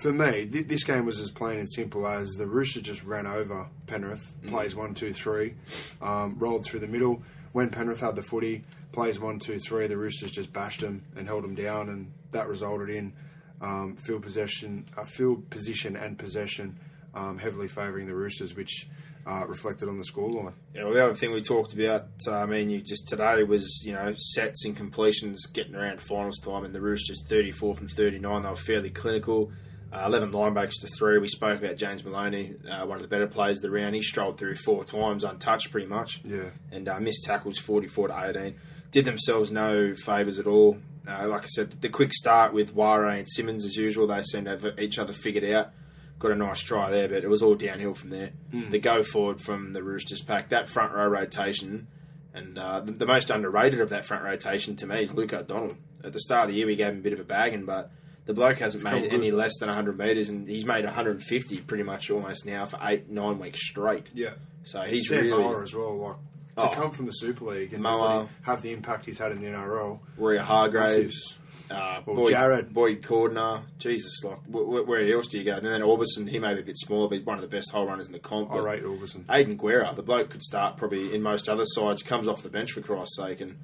for 0.01 0.13
me, 0.13 0.45
th- 0.45 0.67
this 0.67 0.83
game 0.83 1.05
was 1.05 1.19
as 1.19 1.31
plain 1.31 1.57
and 1.59 1.69
simple 1.69 2.07
as 2.07 2.27
the 2.37 2.45
Roosters 2.45 2.83
just 2.83 3.03
ran 3.03 3.25
over 3.25 3.67
Penrith, 3.87 4.35
plays 4.45 4.75
one, 4.75 4.93
two, 4.93 5.11
three, 5.13 5.55
um, 6.01 6.37
rolled 6.37 6.65
through 6.65 6.81
the 6.81 6.87
middle. 6.87 7.23
When 7.53 7.69
Penrith 7.69 8.01
had 8.01 8.15
the 8.15 8.21
footy, 8.21 8.63
plays 8.91 9.19
one, 9.19 9.39
two, 9.39 9.57
three, 9.57 9.87
the 9.87 9.97
Roosters 9.97 10.29
just 10.29 10.53
bashed 10.53 10.81
them 10.81 11.03
and 11.15 11.27
held 11.27 11.43
them 11.43 11.55
down, 11.55 11.89
and 11.89 12.11
that 12.31 12.47
resulted 12.47 12.89
in 12.89 13.13
um, 13.59 13.95
field 13.95 14.21
possession, 14.21 14.85
uh, 14.95 15.03
field 15.05 15.49
position 15.49 15.95
and 15.95 16.19
possession 16.19 16.77
um, 17.15 17.39
heavily 17.39 17.67
favouring 17.67 18.05
the 18.05 18.13
Roosters, 18.13 18.55
which 18.55 18.87
uh, 19.27 19.45
reflected 19.45 19.89
on 19.89 19.97
the 19.97 20.05
scoreline. 20.05 20.53
Yeah, 20.73 20.85
well, 20.85 20.93
the 20.93 21.03
other 21.03 21.15
thing 21.15 21.31
we 21.31 21.41
talked 21.41 21.73
about, 21.73 22.05
uh, 22.27 22.31
I 22.35 22.45
mean, 22.45 22.69
you 22.69 22.81
just 22.81 23.07
today 23.07 23.43
was 23.43 23.83
you 23.85 23.93
know 23.93 24.13
sets 24.17 24.65
and 24.65 24.75
completions 24.75 25.45
getting 25.47 25.75
around 25.75 26.01
finals 26.01 26.39
time, 26.39 26.63
and 26.63 26.73
the 26.73 26.81
Roosters 26.81 27.23
thirty 27.27 27.51
four 27.51 27.75
from 27.75 27.87
thirty 27.87 28.19
nine. 28.19 28.43
They 28.43 28.49
were 28.49 28.55
fairly 28.55 28.89
clinical. 28.89 29.51
Uh, 29.91 30.03
Eleven 30.05 30.31
line 30.31 30.53
breaks 30.53 30.77
to 30.79 30.87
three. 30.87 31.17
We 31.17 31.29
spoke 31.29 31.59
about 31.61 31.77
James 31.77 32.03
Maloney, 32.03 32.55
uh, 32.69 32.85
one 32.85 32.97
of 32.97 33.01
the 33.01 33.07
better 33.07 33.25
players 33.27 33.59
of 33.59 33.61
the 33.63 33.71
round. 33.71 33.95
He 33.95 34.01
strolled 34.01 34.37
through 34.37 34.55
four 34.55 34.83
times, 34.83 35.23
untouched 35.23 35.71
pretty 35.71 35.87
much. 35.87 36.21
Yeah. 36.25 36.49
and 36.71 36.87
uh, 36.89 36.99
missed 36.99 37.23
tackles 37.23 37.57
forty 37.57 37.87
four 37.87 38.07
to 38.09 38.27
eighteen. 38.29 38.55
Did 38.91 39.05
themselves 39.05 39.51
no 39.51 39.95
favours 39.95 40.39
at 40.39 40.47
all. 40.47 40.77
Uh, 41.07 41.25
like 41.27 41.43
I 41.43 41.47
said, 41.47 41.71
the 41.81 41.87
quick 41.87 42.11
start 42.13 42.53
with 42.53 42.75
Whare 42.75 43.05
and 43.07 43.25
Simmons 43.29 43.63
as 43.63 43.77
usual. 43.77 44.07
They 44.07 44.23
seemed 44.23 44.45
to 44.45 44.51
have 44.57 44.79
each 44.79 44.99
other 44.99 45.13
figured 45.13 45.45
out. 45.45 45.71
Got 46.19 46.31
a 46.31 46.35
nice 46.35 46.61
try 46.61 46.89
there, 46.89 47.07
but 47.07 47.23
it 47.23 47.29
was 47.29 47.43
all 47.43 47.53
downhill 47.55 47.93
from 47.93 48.09
there. 48.09 48.31
The 48.51 48.79
go 48.79 49.03
forward 49.03 49.39
from 49.39 49.73
the 49.73 49.83
Roosters 49.83 50.21
pack, 50.21 50.49
that 50.49 50.67
front 50.67 50.93
row 50.93 51.07
rotation, 51.07 51.87
and 52.33 52.57
uh, 52.57 52.79
the, 52.79 52.91
the 52.91 53.05
most 53.05 53.29
underrated 53.29 53.79
of 53.81 53.89
that 53.89 54.03
front 54.05 54.23
rotation 54.23 54.75
to 54.77 54.87
me 54.87 55.03
is 55.03 55.13
Luke 55.13 55.33
O'Donnell. 55.33 55.77
At 56.03 56.13
the 56.13 56.19
start 56.19 56.45
of 56.45 56.49
the 56.49 56.55
year, 56.57 56.65
we 56.65 56.75
gave 56.75 56.87
him 56.87 56.97
a 56.99 57.01
bit 57.01 57.13
of 57.13 57.19
a 57.19 57.23
bagging, 57.23 57.65
but 57.65 57.91
the 58.25 58.33
bloke 58.33 58.57
hasn't 58.59 58.83
come 58.83 59.01
made 59.01 59.13
any 59.13 59.29
less 59.31 59.57
than 59.59 59.67
100 59.69 59.97
metres, 59.97 60.29
and 60.29 60.47
he's 60.49 60.65
made 60.65 60.85
150 60.85 61.57
pretty 61.61 61.83
much 61.83 62.09
almost 62.09 62.45
now 62.47 62.65
for 62.65 62.79
eight, 62.81 63.09
nine 63.09 63.37
weeks 63.39 63.67
straight. 63.69 64.09
Yeah. 64.13 64.31
So 64.63 64.81
he's 64.81 65.07
Sam 65.09 65.23
really 65.25 65.43
Moa 65.43 65.61
as 65.61 65.73
well, 65.75 65.95
like 65.97 66.15
to 66.57 66.63
Oh. 66.63 66.69
come 66.81 66.89
from 66.91 67.05
the 67.05 67.11
Super 67.11 67.45
League 67.45 67.73
and 67.73 67.83
Moa. 67.83 68.27
have 68.41 68.63
the 68.63 68.71
impact 68.73 69.05
he's 69.05 69.19
had 69.19 69.31
in 69.31 69.39
the 69.39 69.45
NRL. 69.47 69.99
Waerea-Hargreaves, 70.19 71.37
uh, 71.71 72.01
Well, 72.05 72.15
Boyd, 72.17 72.29
Jared. 72.29 72.73
Boyd 72.73 73.01
Cordner. 73.01 73.63
Jesus, 73.79 74.23
like 74.23 74.39
wh- 74.45 74.65
wh- 74.83 74.87
where 74.87 75.13
else 75.13 75.27
do 75.27 75.37
you 75.37 75.43
go? 75.43 75.55
And 75.55 75.65
then 75.65 75.81
Aubusson, 75.81 76.29
he 76.29 76.39
may 76.39 76.53
be 76.53 76.61
a 76.61 76.63
bit 76.63 76.77
smaller, 76.77 77.07
but 77.09 77.17
he's 77.17 77.25
one 77.25 77.37
of 77.37 77.41
the 77.41 77.47
best 77.47 77.71
hole 77.71 77.85
runners 77.85 78.07
in 78.07 78.13
the 78.13 78.19
comp. 78.19 78.51
I 78.51 78.57
rate 78.57 78.83
Aubusson. 78.83 79.23
Aidan 79.29 79.57
Guerra, 79.57 79.93
the 79.95 80.01
bloke 80.03 80.29
could 80.29 80.43
start 80.43 80.77
probably 80.77 81.13
in 81.13 81.21
most 81.21 81.47
other 81.49 81.65
sides, 81.65 82.03
comes 82.03 82.27
off 82.27 82.43
the 82.43 82.49
bench 82.49 82.71
for 82.71 82.81
Christ's 82.81 83.17
sake. 83.17 83.41
And 83.41 83.57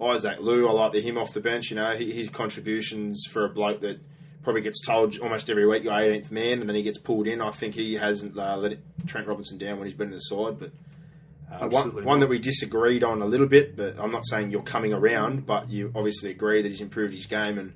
Isaac 0.00 0.40
Liu, 0.40 0.68
I 0.68 0.72
like 0.72 0.92
the 0.92 1.00
him 1.00 1.18
off 1.18 1.32
the 1.32 1.40
bench. 1.40 1.70
You 1.70 1.76
know, 1.76 1.94
he, 1.96 2.12
his 2.12 2.28
contributions 2.28 3.24
for 3.30 3.44
a 3.44 3.48
bloke 3.48 3.80
that 3.80 3.98
probably 4.42 4.62
gets 4.62 4.80
told 4.84 5.18
almost 5.18 5.50
every 5.50 5.66
week 5.66 5.84
you're 5.84 5.92
18th 5.92 6.30
man, 6.30 6.60
and 6.60 6.68
then 6.68 6.76
he 6.76 6.82
gets 6.82 6.98
pulled 6.98 7.26
in. 7.26 7.40
I 7.40 7.50
think 7.50 7.74
he 7.74 7.94
hasn't 7.94 8.38
uh, 8.38 8.56
let 8.56 8.78
Trent 9.06 9.26
Robinson 9.26 9.58
down 9.58 9.78
when 9.78 9.86
he's 9.86 9.96
been 9.96 10.08
in 10.08 10.14
the 10.14 10.20
side, 10.20 10.58
but. 10.58 10.70
Uh, 11.50 11.68
one, 11.68 12.04
one 12.04 12.20
that 12.20 12.28
we 12.28 12.38
disagreed 12.38 13.02
on 13.02 13.22
a 13.22 13.24
little 13.24 13.46
bit, 13.46 13.74
but 13.76 13.96
I'm 13.98 14.10
not 14.10 14.26
saying 14.26 14.50
you're 14.50 14.62
coming 14.62 14.92
around, 14.92 15.46
but 15.46 15.70
you 15.70 15.90
obviously 15.94 16.30
agree 16.30 16.60
that 16.62 16.68
he's 16.68 16.80
improved 16.82 17.14
his 17.14 17.26
game. 17.26 17.58
And 17.58 17.72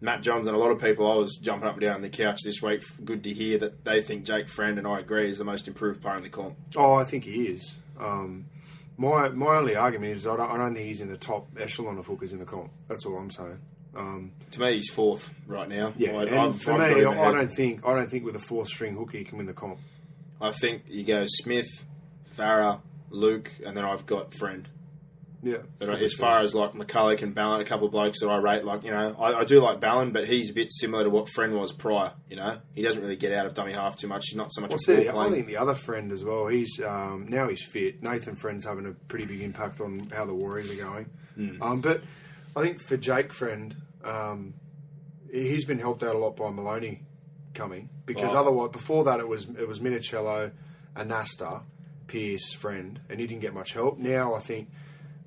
Matt 0.00 0.22
Johns 0.22 0.46
and 0.46 0.56
a 0.56 0.58
lot 0.60 0.70
of 0.70 0.80
people, 0.80 1.10
I 1.10 1.16
was 1.16 1.36
jumping 1.36 1.66
up 1.68 1.74
and 1.74 1.82
down 1.82 1.94
on 1.96 2.02
the 2.02 2.08
couch 2.08 2.40
this 2.44 2.62
week. 2.62 2.82
Good 3.04 3.24
to 3.24 3.32
hear 3.32 3.58
that 3.58 3.84
they 3.84 4.00
think 4.02 4.24
Jake 4.24 4.48
Friend, 4.48 4.78
and 4.78 4.86
I 4.86 5.00
agree, 5.00 5.28
is 5.30 5.38
the 5.38 5.44
most 5.44 5.66
improved 5.66 6.00
player 6.02 6.16
in 6.16 6.22
the 6.22 6.28
comp. 6.28 6.54
Oh, 6.76 6.94
I 6.94 7.04
think 7.04 7.24
he 7.24 7.46
is. 7.46 7.74
Um, 7.98 8.46
my 8.96 9.28
my 9.30 9.56
only 9.56 9.74
argument 9.74 10.12
is 10.12 10.26
I 10.26 10.36
don't, 10.36 10.50
I 10.50 10.56
don't 10.56 10.74
think 10.74 10.86
he's 10.86 11.00
in 11.00 11.08
the 11.08 11.16
top 11.16 11.48
echelon 11.58 11.98
of 11.98 12.06
hookers 12.06 12.32
in 12.32 12.38
the 12.38 12.44
comp. 12.44 12.70
That's 12.88 13.04
all 13.06 13.16
I'm 13.16 13.30
saying. 13.30 13.58
Um, 13.96 14.32
To 14.52 14.60
me, 14.60 14.74
he's 14.74 14.90
fourth 14.90 15.34
right 15.46 15.68
now. 15.68 15.94
yeah, 15.96 16.12
I, 16.16 16.24
and 16.24 16.34
I've- 16.38 16.58
for 16.58 16.72
I've 16.72 16.96
me, 16.96 17.04
I 17.04 17.32
don't 17.32 17.52
think 17.52 17.84
I 17.86 17.94
don't 17.94 18.08
think 18.10 18.24
with 18.24 18.36
a 18.36 18.40
fourth 18.40 18.68
string 18.68 18.94
hooker 18.94 19.16
you 19.18 19.24
can 19.24 19.38
win 19.38 19.46
the 19.46 19.52
comp. 19.54 19.78
I 20.40 20.50
think 20.52 20.82
you 20.88 21.02
go 21.04 21.24
Smith, 21.26 21.66
Farah, 22.38 22.80
Luke, 23.10 23.52
and 23.64 23.76
then 23.76 23.84
I've 23.84 24.06
got 24.06 24.34
Friend. 24.34 24.68
Yeah, 25.42 25.58
But 25.78 26.02
as 26.02 26.14
far 26.14 26.40
as 26.40 26.54
like 26.56 26.72
McCullough 26.72 27.22
and 27.22 27.32
Ballin, 27.32 27.60
a 27.60 27.64
couple 27.64 27.86
of 27.86 27.92
blokes 27.92 28.20
that 28.20 28.28
I 28.28 28.36
rate, 28.38 28.64
like 28.64 28.82
you 28.82 28.90
know, 28.90 29.14
I, 29.18 29.40
I 29.40 29.44
do 29.44 29.60
like 29.60 29.78
Ballin, 29.78 30.10
but 30.10 30.26
he's 30.26 30.50
a 30.50 30.52
bit 30.54 30.72
similar 30.72 31.04
to 31.04 31.10
what 31.10 31.28
Friend 31.28 31.54
was 31.54 31.72
prior. 31.72 32.12
You 32.28 32.36
know, 32.36 32.58
he 32.74 32.82
doesn't 32.82 33.00
really 33.00 33.14
get 33.16 33.32
out 33.32 33.46
of 33.46 33.54
dummy 33.54 33.72
half 33.72 33.96
too 33.96 34.08
much. 34.08 34.24
He's 34.28 34.36
not 34.36 34.52
so 34.52 34.60
much 34.62 34.70
Well, 34.70 34.76
a 34.76 34.80
see, 34.80 35.08
ball 35.08 35.20
I 35.20 35.30
think 35.30 35.46
the 35.46 35.58
other 35.58 35.74
friend 35.74 36.10
as 36.10 36.24
well. 36.24 36.48
He's 36.48 36.80
um, 36.84 37.26
now 37.28 37.48
he's 37.48 37.62
fit. 37.64 38.02
Nathan 38.02 38.34
Friend's 38.34 38.64
having 38.64 38.86
a 38.86 38.92
pretty 38.92 39.26
big 39.26 39.40
impact 39.42 39.80
on 39.80 40.08
how 40.12 40.24
the 40.24 40.34
Warriors 40.34 40.70
are 40.72 40.82
going. 40.82 41.06
Hmm. 41.36 41.62
Um, 41.62 41.80
but 41.80 42.02
I 42.56 42.62
think 42.62 42.80
for 42.80 42.96
Jake 42.96 43.32
Friend, 43.32 43.76
um, 44.04 44.54
he's 45.30 45.64
been 45.64 45.78
helped 45.78 46.02
out 46.02 46.16
a 46.16 46.18
lot 46.18 46.34
by 46.34 46.50
Maloney 46.50 47.02
coming 47.54 47.88
because 48.04 48.32
Oh. 48.32 48.38
otherwise 48.38 48.70
before 48.72 49.04
that 49.04 49.20
it 49.20 49.28
was 49.28 49.44
it 49.44 49.68
was 49.68 49.78
Minichiello, 49.78 50.50
Anasta, 50.96 51.62
Pearce, 52.06 52.52
Friend, 52.52 52.98
and 53.08 53.20
he 53.20 53.26
didn't 53.26 53.42
get 53.42 53.54
much 53.54 53.72
help. 53.72 53.98
Now 53.98 54.34
I 54.34 54.38
think 54.40 54.68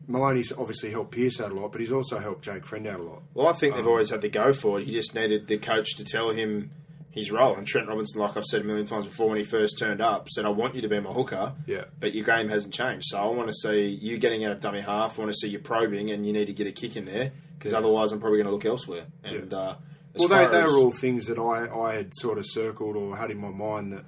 Maloney's 0.08 0.52
obviously 0.52 0.92
helped 0.92 1.12
Pearce 1.12 1.40
out 1.40 1.52
a 1.52 1.54
lot, 1.54 1.72
but 1.72 1.82
he's 1.82 1.92
also 1.92 2.20
helped 2.20 2.44
Jake 2.44 2.66
Friend 2.66 2.86
out 2.88 3.00
a 3.00 3.04
lot. 3.04 3.22
Well, 3.34 3.48
I 3.48 3.54
think 3.54 3.74
Um, 3.74 3.80
they've 3.80 3.88
always 3.88 4.10
had 4.10 4.22
the 4.22 4.30
go 4.30 4.54
for 4.54 4.80
it. 4.80 4.86
He 4.88 4.92
just 4.92 5.14
needed 5.14 5.48
the 5.48 5.58
coach 5.58 5.96
to 5.98 6.04
tell 6.04 6.32
him 6.32 6.72
his 7.12 7.32
role. 7.32 7.56
And 7.56 7.66
Trent 7.68 7.88
Robinson, 7.88 8.20
like 8.22 8.38
I've 8.38 8.46
said 8.46 8.62
a 8.62 8.64
million 8.64 8.86
times 8.86 9.06
before, 9.06 9.30
when 9.30 9.38
he 9.38 9.44
first 9.44 9.78
turned 9.80 10.00
up, 10.02 10.30
said, 10.30 10.46
"I 10.46 10.50
want 10.50 10.76
you 10.76 10.82
to 10.82 10.88
be 10.88 11.00
my 11.00 11.12
hooker." 11.12 11.54
Yeah. 11.68 11.86
But 12.00 12.14
your 12.14 12.24
game 12.26 12.50
hasn't 12.50 12.74
changed, 12.74 13.06
so 13.08 13.18
I 13.20 13.26
want 13.28 13.48
to 13.48 13.54
see 13.54 13.88
you 14.02 14.18
getting 14.18 14.46
out 14.46 14.52
of 14.54 14.60
dummy 14.62 14.82
half. 14.82 15.18
I 15.20 15.24
want 15.24 15.32
to 15.34 15.38
see 15.38 15.50
you 15.50 15.60
probing, 15.60 16.12
and 16.12 16.26
you 16.26 16.34
need 16.34 16.46
to 16.46 16.54
get 16.54 16.68
a 16.68 16.72
kick 16.72 16.96
in 16.98 17.06
there 17.06 17.32
because 17.58 17.74
otherwise, 17.74 18.12
I'm 18.12 18.20
probably 18.20 18.38
going 18.38 18.48
to 18.48 18.54
look 18.54 18.66
elsewhere. 18.66 19.06
And 19.24 19.54
uh, 19.54 19.76
Well, 20.16 20.28
they, 20.28 20.48
they 20.48 20.64
were 20.64 20.78
all 20.78 20.92
things 20.92 21.26
that 21.26 21.38
I, 21.38 21.68
I 21.78 21.96
had 21.96 22.14
sort 22.16 22.38
of 22.38 22.46
circled 22.48 22.96
or 22.96 23.18
had 23.18 23.32
in 23.32 23.38
my 23.40 23.50
mind 23.50 23.92
that 23.94 24.06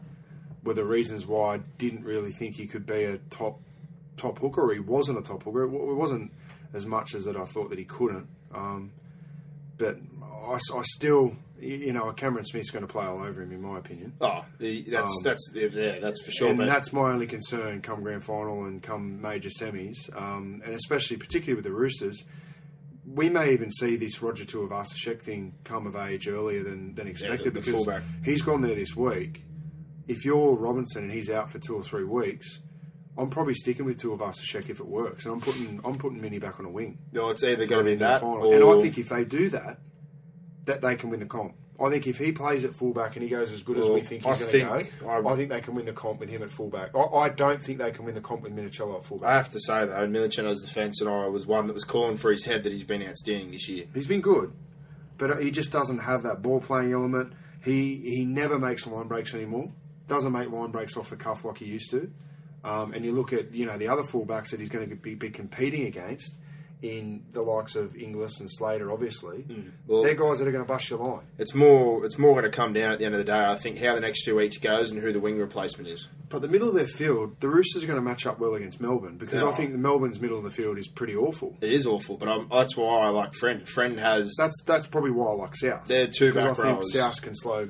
were 0.64 0.74
the 0.74 0.86
reasons 0.86 1.26
why 1.26 1.56
I 1.56 1.58
didn't 1.78 2.04
really 2.04 2.32
think 2.32 2.56
he 2.56 2.68
could 2.68 2.86
be 2.86 3.04
a 3.04 3.18
top 3.30 3.60
top 4.18 4.40
hooker. 4.40 4.72
He 4.74 4.80
wasn't 4.80 5.18
a 5.18 5.22
top 5.22 5.44
hooker. 5.44 5.64
It, 5.64 5.70
wasn't 5.70 6.32
as 6.74 6.86
much 6.86 7.16
as 7.16 7.26
that 7.26 7.36
I 7.36 7.46
thought 7.46 7.70
that 7.70 7.80
he 7.80 7.86
couldn't. 7.86 8.28
Um, 8.54 8.92
but 9.78 9.98
I 10.48 10.58
still, 10.84 11.36
you 11.60 11.92
know, 11.94 12.12
Cameron 12.12 12.46
Smith's 12.46 12.70
going 12.70 12.86
to 12.86 12.92
play 12.92 13.06
all 13.06 13.22
over 13.24 13.42
him, 13.42 13.52
in 13.52 13.62
my 13.62 13.80
opinion. 13.80 14.14
Oh, 14.22 14.46
that's 14.60 14.96
Um, 14.96 15.24
that's 15.24 15.52
yeah, 15.54 16.00
that's 16.00 16.22
for 16.24 16.32
sure. 16.32 16.50
and 16.50 16.58
but 16.58 16.68
that's 16.68 16.94
my 16.94 17.12
only 17.12 17.28
concern 17.28 17.82
come 17.82 18.02
grand 18.04 18.24
final 18.24 18.66
and 18.66 18.82
come 18.84 19.22
major 19.22 19.50
semis, 19.50 20.16
um, 20.16 20.62
and 20.64 20.74
especially 20.74 21.18
particularly 21.18 21.56
with 21.56 21.66
the 21.66 21.72
Roosters. 21.72 22.24
We 23.12 23.30
may 23.30 23.52
even 23.52 23.72
see 23.72 23.96
this 23.98 24.22
Roger 24.22 24.46
Tuivasa-Sheck 24.46 25.22
thing 25.22 25.54
come 25.64 25.88
of 25.88 25.96
age 25.96 26.28
earlier 26.30 26.64
than, 26.64 26.94
than 26.96 27.08
expected 27.08 27.54
the 27.54 27.60
because 27.60 27.74
fullback. 27.74 28.04
he's 28.24 28.42
gone 28.44 28.62
there 28.62 28.76
this 28.76 28.96
week. 28.96 29.44
If 30.12 30.26
you're 30.26 30.56
Robinson 30.56 31.04
and 31.04 31.12
he's 31.12 31.30
out 31.30 31.50
for 31.50 31.58
two 31.58 31.76
or 31.76 31.84
three 31.84 32.04
weeks, 32.04 32.60
I'm 33.18 33.30
probably 33.30 33.54
sticking 33.54 33.86
with 33.86 34.02
Tuivasa-Sheck 34.02 34.70
if 34.70 34.80
it 34.80 34.88
works, 34.88 35.26
and 35.26 35.34
I'm 35.36 35.42
putting 35.42 35.80
I'm 35.86 35.98
putting 35.98 36.22
Mini 36.22 36.38
back 36.38 36.60
on 36.60 36.66
a 36.66 36.70
wing. 36.70 36.98
no, 37.14 37.30
it's 37.30 37.44
either 37.44 37.66
going 37.66 37.86
to 37.86 37.92
be 37.92 37.96
that, 37.98 38.20
final. 38.20 38.46
or 38.48 38.54
and 38.54 38.64
I 38.64 38.82
think 38.82 38.98
if 38.98 39.10
they 39.10 39.24
do 39.24 39.50
that, 39.50 39.80
that 40.66 40.82
they 40.82 40.96
can 40.96 41.10
win 41.10 41.22
the 41.22 41.26
comp. 41.26 41.56
I 41.80 41.90
think 41.90 42.06
if 42.06 42.18
he 42.18 42.32
plays 42.32 42.64
at 42.64 42.76
fullback 42.76 43.16
and 43.16 43.24
he 43.24 43.30
goes 43.30 43.52
as 43.52 43.64
good 43.64 43.78
as 43.78 43.90
we 43.90 44.02
think 44.02 44.24
he's 44.24 44.38
going 44.38 44.52
to 44.52 44.86
go, 45.04 45.10
I- 45.10 45.20
I, 45.28 45.36
think 45.36 45.50
they 45.50 45.62
can 45.62 45.74
win 45.74 45.86
the 45.86 45.94
comp 45.94 46.20
with 46.20 46.30
him 46.30 46.44
at 46.44 46.52
fullback. 46.52 46.96
I, 46.96 47.00
I 47.00 47.30
don't 47.30 47.64
think 47.64 47.80
they 47.80 47.90
can 47.90 48.06
win 48.06 48.14
the 48.14 48.22
comp 48.22 48.44
with 48.44 48.56
Minichiello 48.56 48.98
at 48.98 49.06
fullback. 49.06 49.30
I 49.30 49.34
have 49.34 49.50
to 49.52 49.60
say 49.60 49.86
though, 49.86 50.08
Minichiello's 50.08 50.62
defence 50.62 51.02
and 51.02 51.10
I 51.10 51.28
was 51.28 51.48
one 51.48 51.66
that 51.68 51.74
was 51.74 51.84
calling 51.84 52.18
for 52.18 52.32
his 52.32 52.46
head 52.46 52.64
that 52.64 52.72
he's 52.74 52.84
been 52.84 53.02
outstanding 53.02 53.52
this 53.52 53.68
year. 53.68 53.86
He's 53.96 54.06
been 54.08 54.22
good, 54.22 54.54
but 55.18 55.42
he 55.42 55.50
just 55.50 55.72
doesn't 55.72 56.00
have 56.00 56.22
that 56.24 56.44
ball 56.44 56.60
playing 56.60 56.92
element. 56.92 57.34
He 57.64 57.98
he 58.04 58.26
never 58.26 58.60
makes 58.60 58.86
line 58.86 59.08
breaks 59.08 59.34
anymore. 59.34 59.72
Doesn't 60.12 60.32
make 60.32 60.52
line 60.52 60.72
breaks 60.72 60.98
off 60.98 61.10
the 61.10 61.16
cuff 61.16 61.44
like 61.46 61.58
he 61.58 61.66
used 61.66 61.90
to. 61.92 62.12
Um, 62.64 62.94
and 62.94 63.04
you 63.04 63.12
look 63.14 63.34
at 63.34 63.54
you 63.54 63.66
know 63.66 63.78
the 63.78 63.88
other 63.88 64.04
fullbacks 64.04 64.52
that 64.52 64.60
he's 64.60 64.70
going 64.70 64.90
to 64.90 64.96
be, 64.96 65.16
be 65.16 65.30
competing 65.32 65.88
against 65.88 66.38
in 66.84 67.24
the 67.32 67.42
likes 67.44 67.76
of 67.76 67.96
Inglis 67.96 68.40
and 68.40 68.50
Slater, 68.52 68.92
obviously. 68.92 69.42
Hmm. 69.44 69.70
Well- 69.86 70.02
They're 70.04 70.16
guys 70.16 70.40
that 70.40 70.48
are 70.48 70.52
going 70.52 70.64
to 70.64 70.68
bust 70.68 70.90
your 70.90 70.98
line. 71.00 71.22
It's 71.38 71.54
more 71.54 72.04
it's 72.06 72.18
more 72.18 72.32
going 72.34 72.44
to 72.44 72.56
come 72.56 72.74
down 72.74 72.92
at 72.92 73.00
the 73.00 73.06
end 73.06 73.14
of 73.16 73.20
the 73.20 73.24
day. 73.26 73.40
I 73.46 73.56
think 73.56 73.78
how 73.80 73.94
the 73.96 74.02
next 74.02 74.26
two 74.26 74.36
weeks 74.36 74.58
goes 74.58 74.92
and 74.92 75.00
who 75.00 75.14
the 75.14 75.20
wing 75.20 75.38
replacement 75.38 75.88
is. 75.90 76.08
But 76.30 76.42
the 76.42 76.48
middle 76.48 76.70
of 76.70 76.76
their 76.76 76.88
field, 76.88 77.40
the 77.40 77.50
Roosters 77.50 77.84
are 77.84 77.88
going 77.88 78.00
to 78.00 78.06
match 78.06 78.26
up 78.26 78.40
well 78.40 78.54
against 78.56 78.80
Melbourne 78.80 79.18
because 79.18 79.44
I 79.44 79.52
think 79.52 79.74
Melbourne's 79.76 80.20
middle 80.22 80.38
of 80.38 80.44
the 80.44 80.50
field 80.50 80.78
is 80.78 80.88
pretty 80.88 81.16
awful. 81.16 81.56
It 81.62 81.72
is 81.74 81.86
awful, 81.86 82.16
but 82.18 82.30
I'm, 82.30 82.48
that's 82.50 82.78
why 82.78 83.00
I 83.00 83.10
like 83.10 83.34
Friend. 83.34 83.68
Friend 83.68 84.00
has 84.00 84.34
That's 84.38 84.62
that's 84.66 84.88
probably 84.88 85.12
why 85.12 85.28
I 85.32 85.34
like 85.36 85.56
South. 85.56 85.88
They're 85.88 86.08
two 86.08 86.32
because 86.34 86.60
I 86.60 86.64
think. 86.64 86.84
South 86.86 87.22
can 87.22 87.36
slow 87.36 87.68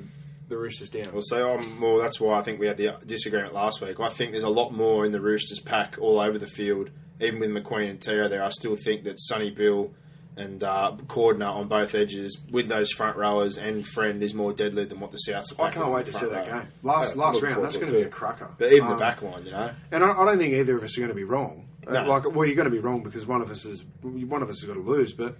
the 0.52 0.58
Roosters 0.58 0.88
down. 0.88 1.12
Well, 1.12 1.22
so 1.24 1.54
I'm 1.58 1.80
well. 1.80 1.98
That's 1.98 2.20
why 2.20 2.38
I 2.38 2.42
think 2.42 2.60
we 2.60 2.66
had 2.66 2.76
the 2.76 2.96
disagreement 3.04 3.54
last 3.54 3.80
week. 3.80 3.98
I 3.98 4.08
think 4.08 4.32
there's 4.32 4.44
a 4.44 4.48
lot 4.48 4.70
more 4.72 5.04
in 5.04 5.12
the 5.12 5.20
Roosters 5.20 5.60
pack 5.60 5.96
all 6.00 6.20
over 6.20 6.38
the 6.38 6.46
field. 6.46 6.90
Even 7.20 7.40
with 7.40 7.50
McQueen 7.50 7.88
and 7.90 8.00
Teo 8.00 8.28
there, 8.28 8.42
I 8.42 8.50
still 8.50 8.76
think 8.76 9.04
that 9.04 9.20
Sonny 9.20 9.50
Bill 9.50 9.92
And 10.36 10.64
uh, 10.64 10.96
Cordner 11.06 11.52
on 11.54 11.68
both 11.68 11.94
edges 11.94 12.38
with 12.50 12.66
those 12.68 12.90
front 12.90 13.16
rowers 13.18 13.58
and 13.58 13.86
Friend 13.86 14.22
is 14.22 14.32
more 14.32 14.52
deadly 14.54 14.86
than 14.86 14.98
what 14.98 15.10
the 15.10 15.18
South. 15.18 15.44
I 15.58 15.70
can't 15.70 15.90
wait 15.92 16.06
to 16.06 16.12
see 16.12 16.26
that 16.26 16.46
game. 16.46 16.68
Last 16.82 17.14
Yeah, 17.16 17.22
last 17.22 17.42
round, 17.42 17.62
that's 17.62 17.76
going 17.76 17.92
to 17.92 17.98
be 17.98 18.02
a 18.02 18.08
cracker. 18.08 18.48
But 18.56 18.72
even 18.72 18.86
Um, 18.88 18.94
the 18.94 18.98
back 18.98 19.20
line, 19.20 19.44
you 19.44 19.52
know. 19.52 19.70
And 19.90 20.02
I, 20.02 20.10
I 20.12 20.24
don't 20.24 20.38
think 20.38 20.54
either 20.54 20.76
of 20.76 20.82
us 20.82 20.96
are 20.96 21.00
going 21.00 21.10
to 21.10 21.14
be 21.14 21.24
wrong. 21.24 21.68
Uh, 21.86 21.92
No. 21.92 22.06
Like, 22.08 22.24
well, 22.34 22.46
you're 22.46 22.56
going 22.56 22.64
to 22.64 22.70
be 22.70 22.78
wrong 22.78 23.02
because 23.02 23.26
one 23.26 23.42
of 23.42 23.50
us 23.50 23.64
is 23.66 23.84
one 24.02 24.42
of 24.42 24.48
us 24.48 24.60
has 24.62 24.66
got 24.68 24.74
to 24.74 24.80
lose. 24.80 25.12
But 25.12 25.36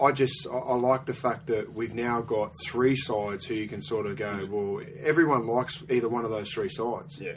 I 0.00 0.12
just 0.12 0.46
I, 0.50 0.56
I 0.56 0.74
like 0.74 1.06
the 1.06 1.14
fact 1.14 1.46
that 1.48 1.72
we've 1.74 1.94
now 1.94 2.20
got 2.20 2.52
three 2.64 2.96
sides 2.96 3.46
who 3.46 3.54
you 3.54 3.68
can 3.68 3.82
sort 3.82 4.06
of 4.06 4.16
go. 4.16 4.46
Well, 4.50 4.82
everyone 5.02 5.46
likes 5.46 5.82
either 5.90 6.08
one 6.08 6.24
of 6.24 6.30
those 6.30 6.50
three 6.52 6.68
sides. 6.70 7.18
Yeah. 7.20 7.32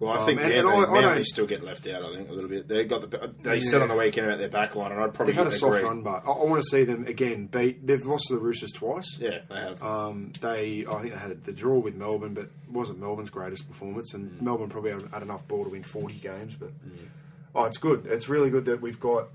Well, 0.00 0.12
I 0.12 0.18
Um, 0.18 0.26
think 0.26 0.40
and- 0.40 0.50
Manly, 0.50 0.58
and 0.60 0.68
I- 0.68 0.72
I 0.90 0.92
Manly 1.00 1.14
don't- 1.16 1.24
still 1.26 1.46
get 1.48 1.64
left 1.64 1.84
out. 1.88 2.04
I 2.04 2.14
think 2.16 2.28
a 2.28 2.32
little 2.32 2.48
bit. 2.48 2.68
They 2.68 2.84
got 2.84 3.10
the. 3.10 3.34
They 3.42 3.54
Yeah. 3.56 3.60
said 3.60 3.82
on 3.82 3.88
the 3.88 3.96
weekend 3.96 4.28
about 4.28 4.38
their 4.38 4.48
back 4.48 4.76
line, 4.76 4.92
and 4.92 5.00
I'd 5.00 5.12
probably 5.12 5.32
They've 5.32 5.38
had 5.44 5.48
a 5.48 5.50
soft 5.50 5.78
agree. 5.78 5.88
run, 5.88 6.02
but 6.04 6.22
I, 6.24 6.30
I 6.30 6.44
want 6.44 6.62
to 6.62 6.68
see 6.68 6.84
them 6.84 7.04
again 7.06 7.46
beat. 7.46 7.84
They've 7.84 8.06
lost 8.06 8.26
to 8.28 8.34
the 8.34 8.38
Roosters 8.40 8.70
twice. 8.70 9.18
Yeah, 9.18 9.40
they 9.48 9.56
have. 9.56 9.82
Um, 9.82 10.30
they, 10.40 10.86
I 10.88 11.00
think 11.02 11.14
they 11.14 11.18
had 11.18 11.42
the 11.42 11.52
draw 11.52 11.78
with 11.80 11.96
Melbourne, 11.96 12.34
but 12.34 12.44
it 12.44 12.50
wasn't 12.70 13.00
Melbourne's 13.00 13.30
greatest 13.30 13.66
performance. 13.68 14.14
And 14.14 14.40
Melbourne 14.40 14.68
probably 14.68 14.92
had, 14.92 15.02
had 15.12 15.22
enough 15.22 15.48
ball 15.48 15.64
to 15.64 15.70
win 15.70 15.82
40 15.82 16.14
games. 16.14 16.54
But 16.54 16.70
oh, 17.56 17.64
it's 17.64 17.78
good. 17.78 18.06
It's 18.06 18.28
really 18.28 18.50
good 18.50 18.66
that 18.66 18.80
we've 18.80 19.00
got 19.00 19.30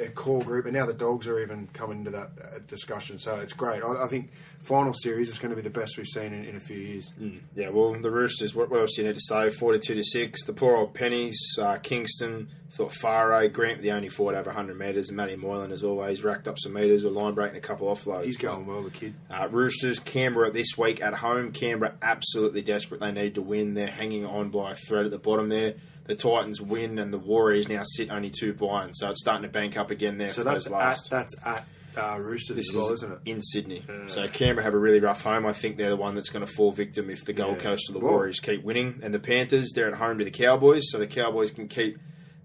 a 0.00 0.08
core 0.08 0.42
group, 0.42 0.66
and 0.66 0.74
now 0.74 0.86
the 0.86 0.94
dogs 0.94 1.26
are 1.28 1.40
even 1.40 1.68
coming 1.72 1.98
into 1.98 2.10
that 2.10 2.30
uh, 2.40 2.58
discussion. 2.66 3.18
So 3.18 3.36
it's 3.36 3.52
great. 3.52 3.82
I, 3.82 4.04
I 4.04 4.08
think 4.08 4.30
final 4.62 4.92
series 4.94 5.28
is 5.28 5.38
going 5.38 5.50
to 5.50 5.56
be 5.56 5.62
the 5.62 5.70
best 5.70 5.96
we've 5.96 6.06
seen 6.06 6.32
in, 6.32 6.44
in 6.44 6.56
a 6.56 6.60
few 6.60 6.78
years. 6.78 7.12
Yeah, 7.54 7.70
well, 7.70 7.92
the 7.94 8.10
Roosters. 8.10 8.54
What, 8.54 8.70
what 8.70 8.80
else 8.80 8.94
do 8.96 9.02
you 9.02 9.08
need 9.08 9.14
to 9.14 9.20
say? 9.20 9.50
Forty-two 9.50 9.94
to 9.94 10.04
six. 10.04 10.44
The 10.44 10.52
poor 10.52 10.76
old 10.76 10.94
pennies. 10.94 11.38
Uh, 11.58 11.76
Kingston 11.78 12.48
thought 12.76 12.92
Faray 12.92 13.52
Grant 13.52 13.80
the 13.82 13.92
only 13.92 14.08
forward 14.08 14.34
over 14.34 14.50
hundred 14.50 14.78
metres. 14.78 15.08
and 15.08 15.16
Matty 15.16 15.36
Moylan, 15.36 15.70
as 15.72 15.84
always, 15.84 16.24
racked 16.24 16.48
up 16.48 16.58
some 16.58 16.72
metres, 16.72 17.04
a 17.04 17.10
line 17.10 17.34
break 17.34 17.48
and 17.48 17.56
a 17.56 17.60
couple 17.60 17.86
offloads. 17.94 18.24
He's 18.24 18.36
going 18.36 18.66
well, 18.66 18.82
the 18.82 18.90
kid. 18.90 19.14
Uh, 19.30 19.48
Roosters, 19.50 20.00
Canberra 20.00 20.50
this 20.50 20.76
week 20.76 21.02
at 21.02 21.14
home. 21.14 21.52
Canberra 21.52 21.94
absolutely 22.02 22.62
desperate. 22.62 23.00
They 23.00 23.12
need 23.12 23.36
to 23.36 23.42
win. 23.42 23.74
They're 23.74 23.86
hanging 23.86 24.24
on 24.24 24.50
by 24.50 24.72
a 24.72 24.74
thread 24.74 25.04
at 25.04 25.10
the 25.10 25.18
bottom 25.18 25.48
there. 25.48 25.74
The 26.06 26.14
Titans 26.14 26.60
win, 26.60 26.98
and 26.98 27.12
the 27.12 27.18
Warriors 27.18 27.68
now 27.68 27.82
sit 27.84 28.10
only 28.10 28.30
two 28.30 28.52
behind. 28.52 28.90
So 28.94 29.08
it's 29.08 29.20
starting 29.20 29.44
to 29.44 29.48
bank 29.48 29.76
up 29.78 29.90
again 29.90 30.18
there 30.18 30.28
So 30.30 30.42
that's 30.44 30.64
those 30.64 30.66
at, 30.66 30.72
last. 30.72 31.10
that's 31.10 31.34
at 31.46 31.66
uh, 31.96 32.18
Roosters 32.20 32.56
This 32.56 32.70
as 32.70 32.74
well, 32.76 32.86
is 32.92 33.02
isn't 33.04 33.12
it? 33.12 33.18
in 33.30 33.40
Sydney. 33.40 33.84
So 34.08 34.26
Canberra 34.28 34.64
have 34.64 34.74
a 34.74 34.78
really 34.78 35.00
rough 35.00 35.22
home. 35.22 35.46
I 35.46 35.52
think 35.54 35.76
they're 35.78 35.88
the 35.90 35.96
one 35.96 36.14
that's 36.16 36.28
going 36.28 36.44
to 36.44 36.52
fall 36.52 36.72
victim 36.72 37.08
if 37.08 37.24
the 37.24 37.32
Gold 37.32 37.56
Yeah. 37.58 37.62
Coast 37.62 37.88
or 37.88 37.92
the 37.94 38.00
Warriors 38.00 38.40
keep 38.40 38.64
winning. 38.64 38.98
And 39.02 39.14
the 39.14 39.20
Panthers, 39.20 39.70
they're 39.74 39.88
at 39.88 39.94
home 39.98 40.18
to 40.18 40.24
the 40.24 40.30
Cowboys, 40.30 40.82
so 40.90 40.98
the 40.98 41.06
Cowboys 41.06 41.52
can 41.52 41.68
keep 41.68 41.96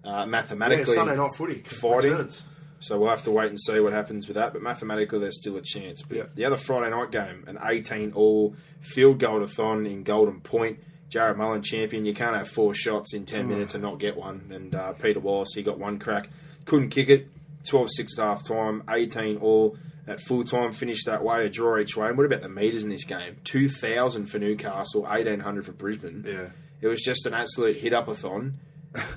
uh, 0.05 0.09
Yeah, 0.09 0.25
mathematically 0.25 0.85
Sunday 0.85 1.15
night 1.15 1.31
footy 1.35 1.61
fighting. 1.63 2.11
returns. 2.11 2.43
So 2.81 2.97
we'll 2.97 3.09
have 3.09 3.23
to 3.23 3.31
wait 3.31 3.49
and 3.49 3.59
see 3.59 3.79
what 3.81 3.91
happens 3.91 4.27
with 4.27 4.35
that. 4.35 4.53
But 4.53 4.61
mathematically, 4.61 5.19
there's 5.19 5.35
still 5.35 5.57
a 5.57 5.61
chance. 5.61 6.01
But 6.01 6.17
Yeah. 6.17 6.23
the 6.35 6.45
other 6.45 6.55
Friday 6.57 6.89
night 6.89 7.11
game, 7.11 7.43
an 7.47 7.57
18 7.61 8.13
all 8.13 8.55
field 8.79 9.19
goal 9.19 9.45
thon 9.45 9.85
in 9.85 10.03
Golden 10.03 10.39
Point. 10.39 10.79
Jarrod 11.09 11.37
Mullen 11.37 11.61
champion. 11.63 12.05
You 12.05 12.13
can't 12.13 12.35
have 12.37 12.47
four 12.47 12.73
shots 12.75 13.13
in 13.13 13.25
10 13.25 13.49
minutes 13.49 13.73
and 13.73 13.81
not 13.83 13.99
get 13.99 14.15
one. 14.15 14.49
And 14.53 14.73
uh, 14.75 14.93
Peter 14.93 15.19
Wallace, 15.19 15.49
he 15.55 15.63
got 15.63 15.77
one 15.79 15.99
crack. 15.99 16.29
Couldn't 16.65 16.89
kick 16.89 17.09
it. 17.09 17.27
12 17.67 17.89
6 17.91 18.17
at 18.19 18.23
half 18.23 18.43
time. 18.47 18.83
18 18.89 19.37
all 19.37 19.75
at 20.07 20.21
full 20.21 20.43
time. 20.45 20.71
Finished 20.71 21.05
that 21.07 21.21
way. 21.23 21.45
A 21.45 21.49
draw 21.49 21.77
each 21.79 21.97
way. 21.97 22.07
And 22.07 22.15
what 22.17 22.25
about 22.27 22.41
the 22.43 22.47
metres 22.49 22.83
in 22.85 22.89
this 22.91 23.03
game? 23.05 23.37
2,000 23.43 24.27
for 24.27 24.39
Newcastle, 24.39 25.01
1,800 25.01 25.65
for 25.65 25.71
Brisbane. 25.73 26.23
Yeah. 26.25 26.49
It 26.79 26.87
was 26.87 27.01
just 27.01 27.25
an 27.25 27.33
absolute 27.33 27.77
hit 27.77 27.91
up 27.91 28.07
a 28.07 28.13
thon. 28.13 28.59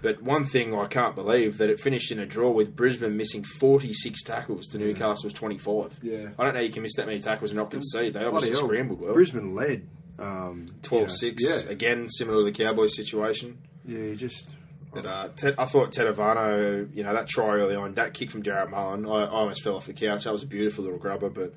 But 0.03 0.23
one 0.23 0.45
thing 0.45 0.75
I 0.75 0.87
can't 0.87 1.15
believe 1.15 1.59
that 1.59 1.71
it 1.71 1.81
finished 1.81 2.13
in 2.13 2.19
a 2.19 2.27
draw 2.27 2.51
with 2.51 2.77
Brisbane 2.77 3.17
missing 3.17 3.43
46 3.43 4.23
tackles 4.23 4.67
to 4.69 4.79
Newcastle's 4.79 5.33
25. 5.33 6.01
Yeah. 6.03 6.29
I 6.39 6.45
don't 6.45 6.55
know 6.55 6.61
you 6.61 6.71
can 6.73 6.83
miss 6.83 6.95
that 6.97 7.07
many 7.07 7.21
tackles 7.21 7.51
and 7.51 7.59
not 7.59 7.71
concede. 7.71 8.13
They 8.13 8.25
obviously 8.25 8.51
Bloody 8.51 8.67
scrambled 8.67 9.01
well. 9.01 9.13
Brisbane 9.15 9.55
led. 9.55 9.89
Um, 10.19 10.67
12 10.83 11.01
you 11.01 11.07
know, 11.07 11.13
6. 11.13 11.45
Yeah. 11.67 11.71
Again, 11.71 12.09
similar 12.11 12.41
to 12.41 12.45
the 12.45 12.53
Cowboys 12.53 12.95
situation. 12.95 13.59
Yeah, 13.87 13.99
you 13.99 14.17
just. 14.17 14.57
But 14.93 15.07
uh, 15.07 15.29
Ted, 15.37 15.55
I 15.57 15.65
thought 15.65 15.91
Tedavano, 15.91 16.95
you 16.95 17.03
know, 17.03 17.15
that 17.15 17.27
try 17.27 17.57
early 17.57 17.75
on, 17.75 17.95
that 17.95 18.13
kick 18.13 18.31
from 18.31 18.43
Jarrod 18.43 18.69
Mullen, 18.71 19.07
I, 19.07 19.25
I 19.25 19.29
almost 19.29 19.65
fell 19.65 19.77
off 19.77 19.87
the 19.87 19.95
couch. 19.95 20.25
That 20.25 20.33
was 20.35 20.43
a 20.43 20.47
beautiful 20.47 20.85
little 20.85 20.99
grubber. 20.99 21.31
But 21.31 21.55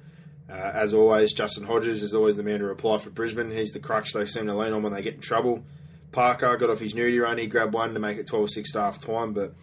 uh, 0.50 0.72
as 0.74 0.94
always, 0.94 1.33
Justin 1.33 1.66
Hodges 1.66 2.01
is 2.01 2.13
always 2.13 2.37
the 2.37 2.44
man 2.44 2.59
to 2.59 2.66
reply 2.66 2.98
for 2.98 3.09
Brisbane. 3.09 3.51
He's 3.51 3.72
the 3.72 3.79
crutch 3.79 4.13
they 4.13 4.25
seem 4.25 4.46
to 4.46 4.53
lean 4.55 4.72
on 4.72 4.83
when 4.83 4.94
they 4.94 5.01
get 5.01 5.16
in 5.16 5.22
trouble. 5.22 5.66
Parker 6.15 6.55
got 6.57 6.69
off 6.69 6.79
his 6.79 6.93
nudie 6.95 7.21
run. 7.21 7.37
He 7.37 7.47
grabbed 7.47 7.73
one 7.73 7.93
to 7.93 7.99
make 7.99 8.17
it 8.17 8.25
12 8.25 8.49
6 8.49 8.75
at 8.75 8.81
half 8.81 8.99
time. 8.99 9.33
But 9.33 9.53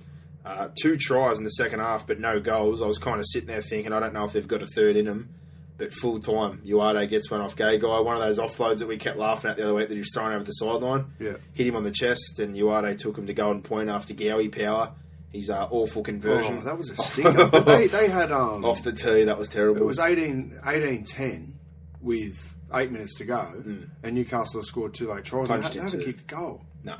uh, 0.44 0.68
two 0.80 0.96
tries 0.96 1.38
in 1.38 1.44
the 1.44 1.50
second 1.50 1.80
half, 1.80 2.06
but 2.06 2.20
no 2.20 2.40
goals. 2.40 2.82
I 2.82 2.86
was 2.86 2.98
kind 2.98 3.18
of 3.18 3.26
sitting 3.26 3.48
there 3.48 3.62
thinking, 3.62 3.92
I 3.92 4.00
don't 4.00 4.12
know 4.12 4.24
if 4.24 4.32
they've 4.32 4.46
got 4.46 4.62
a 4.62 4.66
third 4.66 4.96
in 4.96 5.06
them. 5.06 5.34
But 5.78 5.94
full 5.94 6.20
time, 6.20 6.60
Uate 6.64 7.08
gets 7.08 7.30
one 7.30 7.40
off 7.40 7.56
Gagai. 7.56 8.04
One 8.04 8.16
of 8.16 8.22
those 8.22 8.38
offloads 8.38 8.78
that 8.78 8.86
we 8.86 8.98
kept 8.98 9.16
laughing 9.16 9.50
at 9.50 9.56
the 9.56 9.64
other 9.64 9.74
week 9.74 9.88
that 9.88 9.94
he 9.94 10.00
was 10.00 10.10
throwing 10.14 10.34
over 10.34 10.44
the 10.44 10.52
sideline. 10.52 11.06
Yeah. 11.18 11.36
Hit 11.54 11.66
him 11.66 11.74
on 11.74 11.82
the 11.82 11.90
chest, 11.90 12.38
and 12.38 12.54
Uate 12.54 12.98
took 12.98 13.16
him 13.16 13.26
to 13.26 13.32
Golden 13.32 13.62
Point 13.62 13.88
after 13.88 14.12
Gowie 14.14 14.52
power. 14.52 14.92
His 15.32 15.48
uh, 15.48 15.66
awful 15.70 16.02
conversion. 16.02 16.58
Oh, 16.58 16.64
that 16.64 16.76
was 16.76 16.90
a 16.90 16.96
stinker. 16.96 17.46
but 17.46 17.64
they, 17.64 17.86
they 17.86 18.08
had. 18.08 18.30
Um, 18.30 18.64
off 18.66 18.82
the 18.82 18.92
tee. 18.92 19.24
That 19.24 19.38
was 19.38 19.48
terrible. 19.48 19.80
It 19.80 19.86
was 19.86 19.98
18, 19.98 20.60
10 21.04 21.58
with 22.02 22.51
eight 22.74 22.90
minutes 22.90 23.14
to 23.16 23.24
go, 23.24 23.52
mm. 23.56 23.88
and 24.02 24.14
Newcastle 24.14 24.61
have 24.61 24.66
scored 24.66 24.94
two 24.94 25.08
late 25.08 25.24
tries. 25.24 25.48
Punched 25.48 25.72
they 25.72 25.80
haven't 25.80 26.04
kicked 26.04 26.20
a 26.20 26.35
goal. 26.35 26.62
no. 26.85 26.96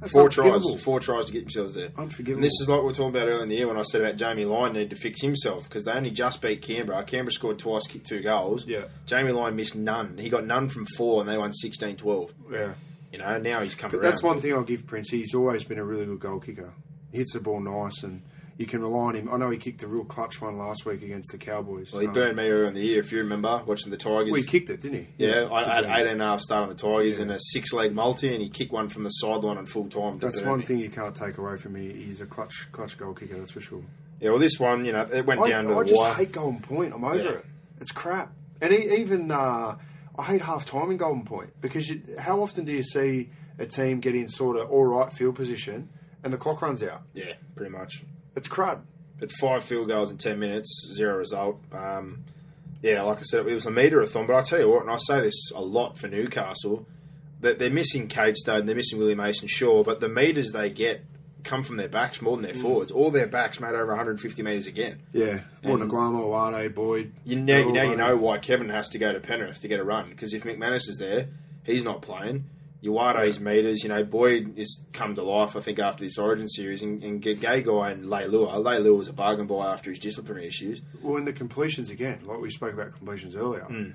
That's 0.00 0.14
Four 0.14 0.30
tries, 0.30 0.82
four 0.82 0.98
tries 0.98 1.26
to 1.26 1.32
get 1.32 1.40
themselves 1.40 1.74
there. 1.74 1.90
Unforgivable. 1.98 2.38
And 2.38 2.44
this 2.44 2.58
is 2.62 2.70
like 2.70 2.80
we 2.80 2.86
were 2.86 2.92
talking 2.94 3.10
about 3.10 3.28
earlier 3.28 3.42
in 3.42 3.50
the 3.50 3.56
year 3.56 3.66
when 3.68 3.76
I 3.76 3.82
said 3.82 4.00
about 4.00 4.16
Jamie 4.16 4.46
Lyon 4.46 4.72
needed 4.72 4.88
to 4.90 4.96
fix 4.96 5.20
himself 5.20 5.64
because 5.68 5.84
they 5.84 5.92
only 5.92 6.10
just 6.10 6.40
beat 6.40 6.62
Canberra. 6.62 7.04
Canberra 7.04 7.32
scored 7.32 7.58
twice, 7.58 7.86
kicked 7.86 8.06
two 8.06 8.22
goals. 8.22 8.66
Yeah. 8.66 8.84
Jamie 9.04 9.32
Lyon 9.32 9.56
missed 9.56 9.76
none. 9.76 10.16
He 10.16 10.30
got 10.30 10.46
none 10.46 10.70
from 10.70 10.86
four, 10.96 11.20
and 11.20 11.28
they 11.28 11.36
won 11.36 11.52
16-12. 11.52 12.30
Yeah. 12.50 12.72
You 13.12 13.18
know, 13.18 13.38
now 13.38 13.60
he's 13.60 13.74
coming. 13.74 13.98
But 13.98 14.04
around. 14.04 14.10
that's 14.10 14.22
one 14.22 14.40
thing 14.40 14.54
I'll 14.54 14.62
give 14.62 14.86
Prince. 14.86 15.10
He's 15.10 15.34
always 15.34 15.64
been 15.64 15.78
a 15.78 15.84
really 15.84 16.06
good 16.06 16.20
goal 16.20 16.40
kicker. 16.40 16.72
He 17.12 17.18
hits 17.18 17.34
the 17.34 17.40
ball 17.40 17.60
nice, 17.60 18.02
and 18.02 18.22
you 18.60 18.66
can 18.66 18.82
rely 18.82 19.06
on 19.06 19.14
him. 19.16 19.28
I 19.32 19.38
know 19.38 19.48
he 19.48 19.56
kicked 19.56 19.82
a 19.82 19.88
real 19.88 20.04
clutch 20.04 20.40
one 20.42 20.58
last 20.58 20.84
week 20.84 21.02
against 21.02 21.32
the 21.32 21.38
Cowboys. 21.38 21.92
Well, 21.92 22.02
he 22.02 22.06
Um, 22.08 22.12
burned 22.12 22.36
me 22.36 22.42
earlier 22.48 22.66
in 22.66 22.74
the 22.74 22.82
year, 22.82 23.00
if 23.00 23.10
you 23.10 23.18
remember, 23.20 23.62
watching 23.66 23.90
the 23.90 23.96
Tigers. 23.96 24.30
Well, 24.30 24.40
he 24.42 24.46
kicked 24.46 24.68
it, 24.68 24.82
didn't 24.82 24.98
he? 25.16 25.24
Yeah, 25.24 25.44
I, 25.50 25.62
I 25.62 25.74
had 25.76 25.84
eight 25.86 26.10
and 26.10 26.20
a 26.20 26.24
half 26.26 26.40
start 26.40 26.64
on 26.64 26.68
the 26.68 26.74
Tigers 26.74 27.16
Yeah. 27.16 27.22
and 27.22 27.30
a 27.30 27.38
six 27.40 27.72
leg 27.72 27.94
multi, 27.94 28.32
and 28.34 28.42
he 28.42 28.50
kicked 28.50 28.70
one 28.70 28.90
from 28.90 29.02
the 29.04 29.08
sideline 29.08 29.56
on 29.56 29.64
full 29.64 29.88
time. 29.88 30.18
That's 30.18 30.42
one 30.42 30.58
me. 30.60 30.64
thing 30.66 30.78
you 30.78 30.90
can't 30.90 31.14
take 31.16 31.38
away 31.38 31.56
from 31.56 31.72
me. 31.72 31.90
He's 31.90 32.20
a 32.20 32.26
clutch 32.26 32.68
clutch 32.70 32.98
goal 32.98 33.14
kicker, 33.14 33.38
that's 33.38 33.52
for 33.52 33.62
sure. 33.62 33.82
Yeah, 34.20 34.28
well, 34.30 34.38
this 34.38 34.60
one, 34.60 34.84
you 34.84 34.92
know, 34.92 35.08
it 35.10 35.24
went 35.24 35.40
I, 35.40 35.48
down 35.48 35.64
to 35.64 35.72
I 35.72 35.78
the 35.78 35.84
just 35.88 36.02
wire. 36.02 36.12
hate 36.12 36.32
Golden 36.32 36.60
Point. 36.60 36.92
I'm 36.92 37.02
over 37.02 37.16
Yeah. 37.16 37.30
it. 37.30 37.46
It's 37.80 37.92
crap. 37.92 38.34
And 38.60 38.74
e 38.74 38.96
even 38.98 39.30
uh, 39.30 39.78
I 40.18 40.22
hate 40.22 40.42
half 40.42 40.66
time 40.66 40.90
in 40.90 40.98
Golden 40.98 41.24
Point 41.24 41.58
because 41.62 41.88
you, 41.88 42.02
how 42.18 42.42
often 42.42 42.66
do 42.66 42.72
you 42.72 42.82
see 42.82 43.30
a 43.58 43.64
team 43.64 44.00
get 44.00 44.14
in 44.14 44.28
sort 44.28 44.58
of 44.58 44.70
all 44.70 44.84
right 44.84 45.10
field 45.10 45.34
position 45.36 45.88
and 46.22 46.30
the 46.30 46.36
clock 46.36 46.60
runs 46.60 46.82
out? 46.82 47.00
Yeah, 47.14 47.32
pretty 47.56 47.72
much. 47.72 48.04
It's 48.36 48.48
crud. 48.48 48.80
But 49.18 49.30
five 49.32 49.64
field 49.64 49.88
goals 49.88 50.10
in 50.10 50.16
ten 50.18 50.38
minutes, 50.38 50.90
zero 50.94 51.16
result. 51.18 51.60
Um, 51.72 52.24
yeah, 52.82 53.02
like 53.02 53.18
I 53.18 53.22
said, 53.22 53.40
it 53.46 53.52
was 53.54 53.66
a 53.66 53.70
metre 53.70 54.00
a 54.00 54.06
thon. 54.06 54.26
But 54.26 54.36
I 54.36 54.42
tell 54.42 54.58
you 54.60 54.68
what, 54.70 54.82
and 54.82 54.90
I 54.90 54.96
say 54.96 55.20
this 55.20 55.50
a 55.54 55.60
lot 55.60 55.98
for 55.98 56.08
Newcastle, 56.08 56.86
that 57.42 57.58
they're 57.58 57.68
missing 57.70 58.08
Cade 58.08 58.36
Stone, 58.36 58.64
they're 58.64 58.74
missing 58.76 58.98
Willie 58.98 59.14
Mason, 59.14 59.46
sure, 59.48 59.84
but 59.84 60.00
the 60.00 60.08
metres 60.08 60.52
they 60.52 60.70
get 60.70 61.04
come 61.44 61.62
from 61.62 61.76
their 61.76 61.88
backs 61.88 62.20
more 62.22 62.36
than 62.36 62.44
Mm. 62.46 62.52
their 62.52 62.62
forwards. 62.62 62.90
All 62.90 63.10
their 63.10 63.26
backs 63.26 63.60
made 63.60 63.74
over 63.74 63.92
150 63.92 64.42
metres 64.42 64.66
again. 64.66 65.00
Yeah. 65.12 65.40
And- 65.62 65.80
Naiqama, 65.80 66.22
Uate, 66.22 66.74
Boyd. 66.74 67.12
You 67.24 67.36
now, 67.36 67.46
they're 67.46 67.60
you 67.60 67.66
all 67.68 67.72
now 67.74 67.82
you 67.90 67.96
know 67.96 68.16
why 68.16 68.38
Kevin 68.38 68.68
has 68.70 68.88
to 68.90 68.98
go 68.98 69.12
to 69.12 69.20
Penrith 69.20 69.60
to 69.60 69.68
get 69.68 69.80
a 69.80 69.84
run 69.84 70.08
because 70.10 70.32
if 70.34 70.44
McManus 70.44 70.88
is 70.88 70.96
there, 70.98 71.28
he's 71.64 71.82
not 71.84 72.00
playing. 72.02 72.44
Uate's 72.82 73.40
meters, 73.40 73.82
you 73.82 73.88
know, 73.90 74.02
Boyd 74.04 74.54
has 74.56 74.84
come 74.92 75.14
to 75.14 75.22
life. 75.22 75.54
I 75.56 75.60
think 75.60 75.78
after 75.78 76.04
this 76.04 76.16
Origin 76.18 76.48
series, 76.48 76.82
and, 76.82 77.02
and 77.04 77.22
Gagai 77.22 77.92
and 77.92 78.06
Leilua. 78.06 78.54
Leilua 78.64 78.96
was 78.96 79.08
a 79.08 79.12
bargain 79.12 79.46
buy 79.46 79.70
after 79.72 79.90
his 79.90 79.98
disciplinary 79.98 80.46
issues. 80.46 80.80
Well, 81.02 81.16
in 81.18 81.24
the 81.26 81.32
completions 81.32 81.90
again, 81.90 82.20
like 82.24 82.40
we 82.40 82.50
spoke 82.50 82.72
about 82.72 82.92
completions 82.92 83.36
earlier, 83.36 83.64
Hmm. 83.64 83.90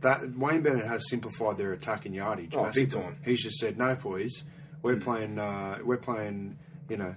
that 0.00 0.36
Wayne 0.36 0.62
Bennett 0.62 0.84
has 0.86 1.08
simplified 1.08 1.56
their 1.58 1.72
attack 1.72 2.06
and 2.06 2.14
yardage. 2.14 2.54
Oh, 2.56 2.70
big 2.74 2.90
time. 2.90 3.16
He's 3.24 3.42
just 3.42 3.56
said, 3.58 3.78
"No, 3.78 3.94
boys, 3.94 4.42
we're 4.82 4.94
Hmm. 4.96 5.00
playing, 5.00 5.38
uh, 5.38 5.78
we're 5.84 5.96
playing, 5.96 6.58
you 6.90 6.96
know, 6.96 7.14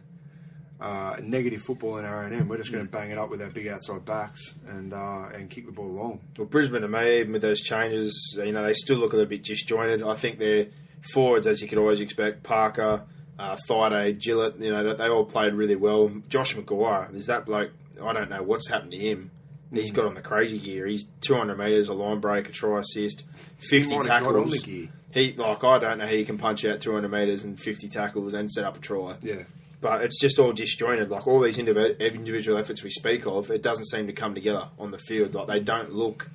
uh, 0.79 1.15
negative 1.23 1.61
football 1.63 1.97
in 1.97 2.05
our 2.05 2.23
own 2.23 2.31
end. 2.33 2.47
We're 2.47 2.57
just 2.57 2.71
going 2.71 2.85
Hmm. 2.85 2.91
to 2.91 2.97
bang 2.97 3.09
it 3.09 3.17
up 3.17 3.31
with 3.31 3.41
our 3.41 3.49
big 3.49 3.67
outside 3.67 4.05
backs 4.05 4.53
and 4.67 4.93
uh, 4.93 5.29
and 5.33 5.49
kick 5.49 5.65
the 5.65 5.71
ball 5.71 5.89
long." 5.91 6.19
Well, 6.37 6.45
Brisbane 6.45 6.83
to 6.83 6.87
me, 6.87 7.19
even 7.21 7.33
with 7.33 7.41
those 7.41 7.61
changes, 7.61 8.37
you 8.37 8.51
know, 8.51 8.63
they 8.63 8.73
still 8.73 8.97
look 8.99 9.13
a 9.13 9.15
little 9.15 9.29
bit 9.29 9.43
disjointed. 9.43 10.03
I 10.03 10.13
think 10.13 10.37
their 10.37 10.67
forwards, 11.13 11.47
as 11.47 11.61
you 11.61 11.67
could 11.67 11.77
always 11.77 11.99
expect, 11.99 12.43
Parker, 12.43 13.03
uh, 13.39 13.55
Thaiday, 13.69 14.19
Gillett, 14.19 14.59
you 14.59 14.71
know, 14.71 14.83
that 14.83 14.97
they 14.97 15.07
all 15.07 15.25
played 15.25 15.53
really 15.53 15.75
well. 15.75 16.11
Josh 16.29 16.55
McGuire, 16.55 17.13
is 17.13 17.27
that 17.27 17.45
bloke? 17.45 17.71
I 18.03 18.13
don't 18.13 18.29
know 18.29 18.43
what's 18.43 18.67
happened 18.69 18.91
to 18.91 18.97
him. 18.97 19.31
He's 19.73 19.91
got 19.91 20.05
on 20.05 20.15
the 20.15 20.21
crazy 20.21 20.59
gear. 20.59 20.87
He's 20.87 21.05
200 21.21 21.57
metres, 21.57 21.89
a 21.89 21.93
line 21.93 22.19
break, 22.21 22.47
a 22.47 22.51
try 22.53 22.79
assist, 22.79 23.25
50 23.57 23.89
might 23.89 23.95
have 24.07 24.23
got 24.23 24.35
on 24.35 24.43
tackles. 24.45 24.51
the 24.53 24.59
gear. 24.59 24.89
He 25.11 25.33
like 25.33 25.63
I 25.63 25.79
don't 25.79 25.97
know 25.97 26.05
how 26.05 26.11
you 26.11 26.25
can 26.25 26.37
punch 26.37 26.63
out 26.65 26.79
200 26.79 27.09
metres 27.09 27.43
and 27.43 27.59
50 27.59 27.87
tackles 27.89 28.33
and 28.33 28.51
set 28.51 28.63
up 28.65 28.77
a 28.77 28.79
try. 28.79 29.15
Yeah, 29.21 29.43
but 29.81 30.03
it's 30.03 30.19
just 30.21 30.37
all 30.39 30.53
disjointed. 30.53 31.09
Like 31.09 31.27
all 31.27 31.39
these 31.41 31.57
individual 31.57 32.57
efforts 32.57 32.83
we 32.83 32.89
speak 32.91 33.25
of, 33.25 33.49
it 33.51 33.61
doesn't 33.61 33.85
seem 33.87 34.07
to 34.07 34.13
come 34.13 34.35
together 34.35 34.69
on 34.79 34.91
the 34.91 34.97
field. 34.97 35.33
Like 35.33 35.47
they 35.47 35.59
don't 35.59 35.91
look 35.91 36.29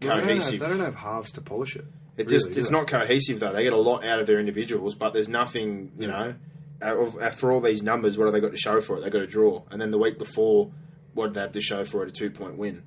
They 0.00 0.06
don't, 0.08 0.18
have, 0.20 0.28
cohesive. 0.28 0.60
they 0.60 0.68
don't 0.68 0.80
have 0.80 0.94
halves 0.96 1.32
to 1.32 1.40
polish 1.40 1.76
it. 1.76 1.84
It 2.16 2.26
really, 2.26 2.38
just 2.38 2.56
it's 2.56 2.70
not 2.70 2.86
cohesive 2.86 3.40
though. 3.40 3.52
They 3.52 3.64
get 3.64 3.72
a 3.72 3.76
lot 3.78 4.04
out 4.04 4.20
of 4.20 4.26
their 4.26 4.38
individuals, 4.38 4.94
but 4.94 5.12
there's 5.12 5.28
nothing, 5.28 5.92
you 5.98 6.06
know, 6.06 6.34
uh, 6.80 7.30
for 7.30 7.50
all 7.50 7.60
these 7.60 7.82
numbers. 7.82 8.16
What 8.16 8.26
have 8.26 8.34
they 8.34 8.40
got 8.40 8.52
to 8.52 8.56
show 8.58 8.80
for 8.80 8.96
it? 8.96 9.00
They 9.00 9.10
got 9.10 9.22
a 9.22 9.26
draw, 9.26 9.62
and 9.70 9.80
then 9.80 9.90
the 9.90 9.98
week 9.98 10.18
before, 10.18 10.70
what 11.14 11.26
did 11.28 11.34
they 11.34 11.40
have 11.40 11.52
to 11.52 11.60
show 11.60 11.84
for 11.84 12.02
it? 12.04 12.08
A 12.08 12.12
two 12.12 12.30
point 12.30 12.56
win. 12.56 12.82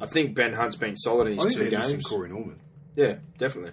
I 0.00 0.06
think 0.06 0.34
Ben 0.36 0.52
Hunt's 0.52 0.76
been 0.76 0.96
solid 0.96 1.26
in. 1.28 1.40
I 1.40 1.44
his 1.44 1.54
two 1.54 1.68
games. 1.70 2.04
Corey 2.04 2.28
Norman. 2.28 2.60
Yeah, 2.94 3.16
definitely. 3.38 3.72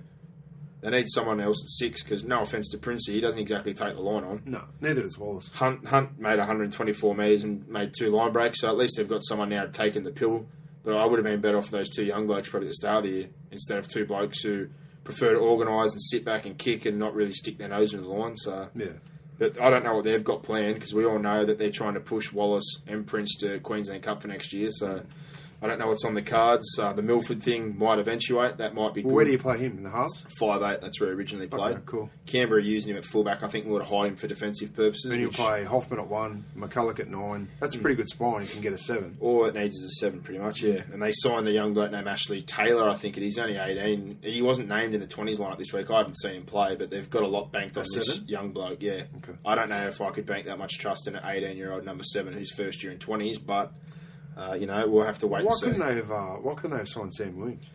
They 0.82 0.90
need 0.92 1.10
someone 1.10 1.42
else 1.42 1.62
at 1.64 1.70
six 1.70 2.04
because 2.04 2.24
no 2.24 2.42
offense 2.42 2.70
to 2.70 2.78
Princey, 2.78 3.14
he 3.14 3.20
doesn't 3.20 3.40
exactly 3.40 3.74
take 3.74 3.96
the 3.96 4.02
line 4.02 4.24
on. 4.24 4.42
No, 4.46 4.64
neither 4.80 5.02
does 5.02 5.18
Wallace. 5.18 5.50
Hunt 5.54 5.86
Hunt 5.88 6.18
made 6.20 6.38
124 6.40 7.16
metres 7.16 7.44
and 7.44 7.68
made 7.68 7.94
two 7.98 8.10
line 8.10 8.32
breaks, 8.32 8.62
so 8.62 8.70
at 8.70 8.78
least 8.78 8.96
they've 8.98 9.08
got 9.10 9.24
someone 9.26 9.50
now 9.50 9.66
taking 9.66 10.04
the 10.04 10.12
pill. 10.12 10.46
But 10.84 10.96
I 10.96 11.06
would 11.06 11.20
have 11.20 11.26
been 11.26 11.42
better 11.42 11.58
off 11.58 11.70
those 11.70 11.90
two 11.90 12.06
young 12.06 12.28
blokes 12.28 12.50
probably 12.50 12.68
at 12.68 12.72
the 12.72 12.76
start 12.76 13.00
of 13.06 13.12
the 13.12 13.18
year 13.18 13.30
instead 13.52 13.78
of 13.78 13.88
two 13.90 14.06
blokes 14.06 14.42
who 14.42 14.70
prefer 15.10 15.34
to 15.34 15.40
organise 15.40 15.92
and 15.94 16.02
sit 16.02 16.24
back 16.24 16.46
and 16.46 16.58
kick 16.58 16.86
and 16.86 16.98
not 17.00 17.14
really 17.16 17.34
stick 17.34 17.58
their 17.58 17.68
nose 17.70 17.94
in 17.94 18.02
the 18.02 18.08
line. 18.08 18.38
So, 18.38 18.70
Yeah. 18.76 18.94
but 19.38 19.60
I 19.60 19.70
don't 19.70 19.84
know 19.84 19.96
what 19.96 20.04
they've 20.04 20.24
got 20.24 20.44
planned 20.44 20.76
because 20.76 20.94
we 20.94 21.06
all 21.06 21.20
know 21.20 21.46
that 21.46 21.58
they're 21.58 21.72
trying 21.72 21.96
to 21.96 22.00
push 22.00 22.32
Wallace 22.32 22.82
and 22.88 23.06
Prince 23.08 23.36
to 23.38 23.60
Queensland 23.60 24.04
Cup 24.04 24.22
for 24.22 24.28
next 24.28 24.54
year. 24.54 24.70
So. 24.72 25.04
I 25.62 25.68
don't 25.68 25.78
know 25.78 25.88
what's 25.88 26.06
on 26.06 26.14
the 26.14 26.22
cards. 26.22 26.66
Uh, 26.80 26.94
the 26.94 27.02
Milford 27.02 27.44
thing 27.44 27.78
might 27.78 28.00
eventuate. 28.00 28.58
That 28.58 28.74
might 28.74 28.94
be 28.94 29.02
Well, 29.02 29.10
good. 29.10 29.16
where 29.16 29.26
do 29.26 29.32
you 29.32 29.38
play 29.38 29.58
him 29.58 29.78
in 29.78 29.84
the 29.84 29.90
halves? 29.90 30.24
Five 30.40 30.62
eight. 30.62 30.80
That's 30.82 31.02
where 31.02 31.10
he 31.10 31.16
originally 31.16 31.48
played. 31.48 31.74
Okay, 31.76 31.82
cool. 31.86 32.10
Canberra 32.26 32.64
using 32.64 32.92
him 32.92 32.98
at 32.98 33.04
fullback. 33.04 33.44
I 33.44 33.48
think 33.50 33.66
we 33.66 33.72
would 33.74 33.84
hide 33.84 34.08
him 34.08 34.16
for 34.16 34.28
defensive 34.28 34.74
purposes. 34.74 35.12
Then 35.12 35.20
you 35.20 35.28
which- 35.28 35.36
play 35.36 35.66
Hoffman 35.66 36.00
at 36.00 36.08
one, 36.08 36.46
McCullough 36.58 36.98
at 37.00 37.10
nine. 37.10 37.50
That's 37.60 37.76
a 37.76 37.80
pretty 37.80 37.96
good 37.98 38.08
spine. 38.08 38.44
You 38.44 38.48
can 38.48 38.62
get 38.62 38.72
a 38.74 38.78
seven. 38.78 39.18
All 39.20 39.44
it 39.46 39.56
needs 39.56 39.76
is 39.78 39.84
a 39.84 39.96
seven, 40.00 40.22
pretty 40.22 40.40
much, 40.40 40.62
yeah. 40.62 40.84
And 40.94 41.02
they 41.02 41.12
signed 41.12 41.48
a 41.48 41.52
young 41.52 41.74
bloke 41.74 41.92
named 41.92 42.08
Ashley 42.08 42.42
Taylor, 42.42 42.88
I 42.90 42.96
think 42.96 43.18
it 43.18 43.24
is, 43.24 43.38
only 43.38 43.58
18. 43.58 44.20
He 44.22 44.42
wasn't 44.42 44.70
named 44.70 44.94
in 44.94 45.02
the 45.02 45.08
20s 45.08 45.40
lineup 45.40 45.58
this 45.58 45.74
week. 45.74 45.92
I 45.92 45.98
haven't 45.98 46.16
seen 46.20 46.36
him 46.36 46.44
play, 46.46 46.76
but 46.78 46.90
they've 46.90 47.10
got 47.10 47.24
a 47.24 47.28
lot 47.28 47.52
banked 47.52 47.78
on 47.78 47.84
this 47.94 48.08
seven? 48.08 48.28
young 48.30 48.52
bloke, 48.52 48.82
yeah. 48.82 49.04
Okay. 49.18 49.34
I 49.46 49.56
don't 49.56 49.70
know 49.70 49.88
if 49.88 50.00
I 50.00 50.10
could 50.12 50.26
bank 50.26 50.46
that 50.46 50.58
much 50.58 50.78
trust 50.78 51.08
in 51.08 51.16
an 51.18 51.22
18 51.26 51.58
year 51.58 51.74
old 51.74 51.84
number 51.84 52.04
seven 52.06 52.34
who's 52.34 52.54
first 52.54 52.82
year 52.82 52.94
in 52.94 52.98
20s, 53.00 53.38
but, 53.46 53.74
uh, 54.40 54.54
you 54.54 54.66
know, 54.66 54.88
we'll 54.88 55.04
have 55.06 55.20
to 55.20 55.28
wait 55.28 55.44
Why 55.46 55.52
couldn't 55.62 55.80
they 55.80 55.96
have? 55.96 56.12
Uh, 56.12 56.36
why 56.36 56.54
couldn't 56.56 56.72
they 56.72 56.78
have 56.78 56.88
signed 56.90 57.14
Sam 57.14 57.38
Williams? 57.38 57.66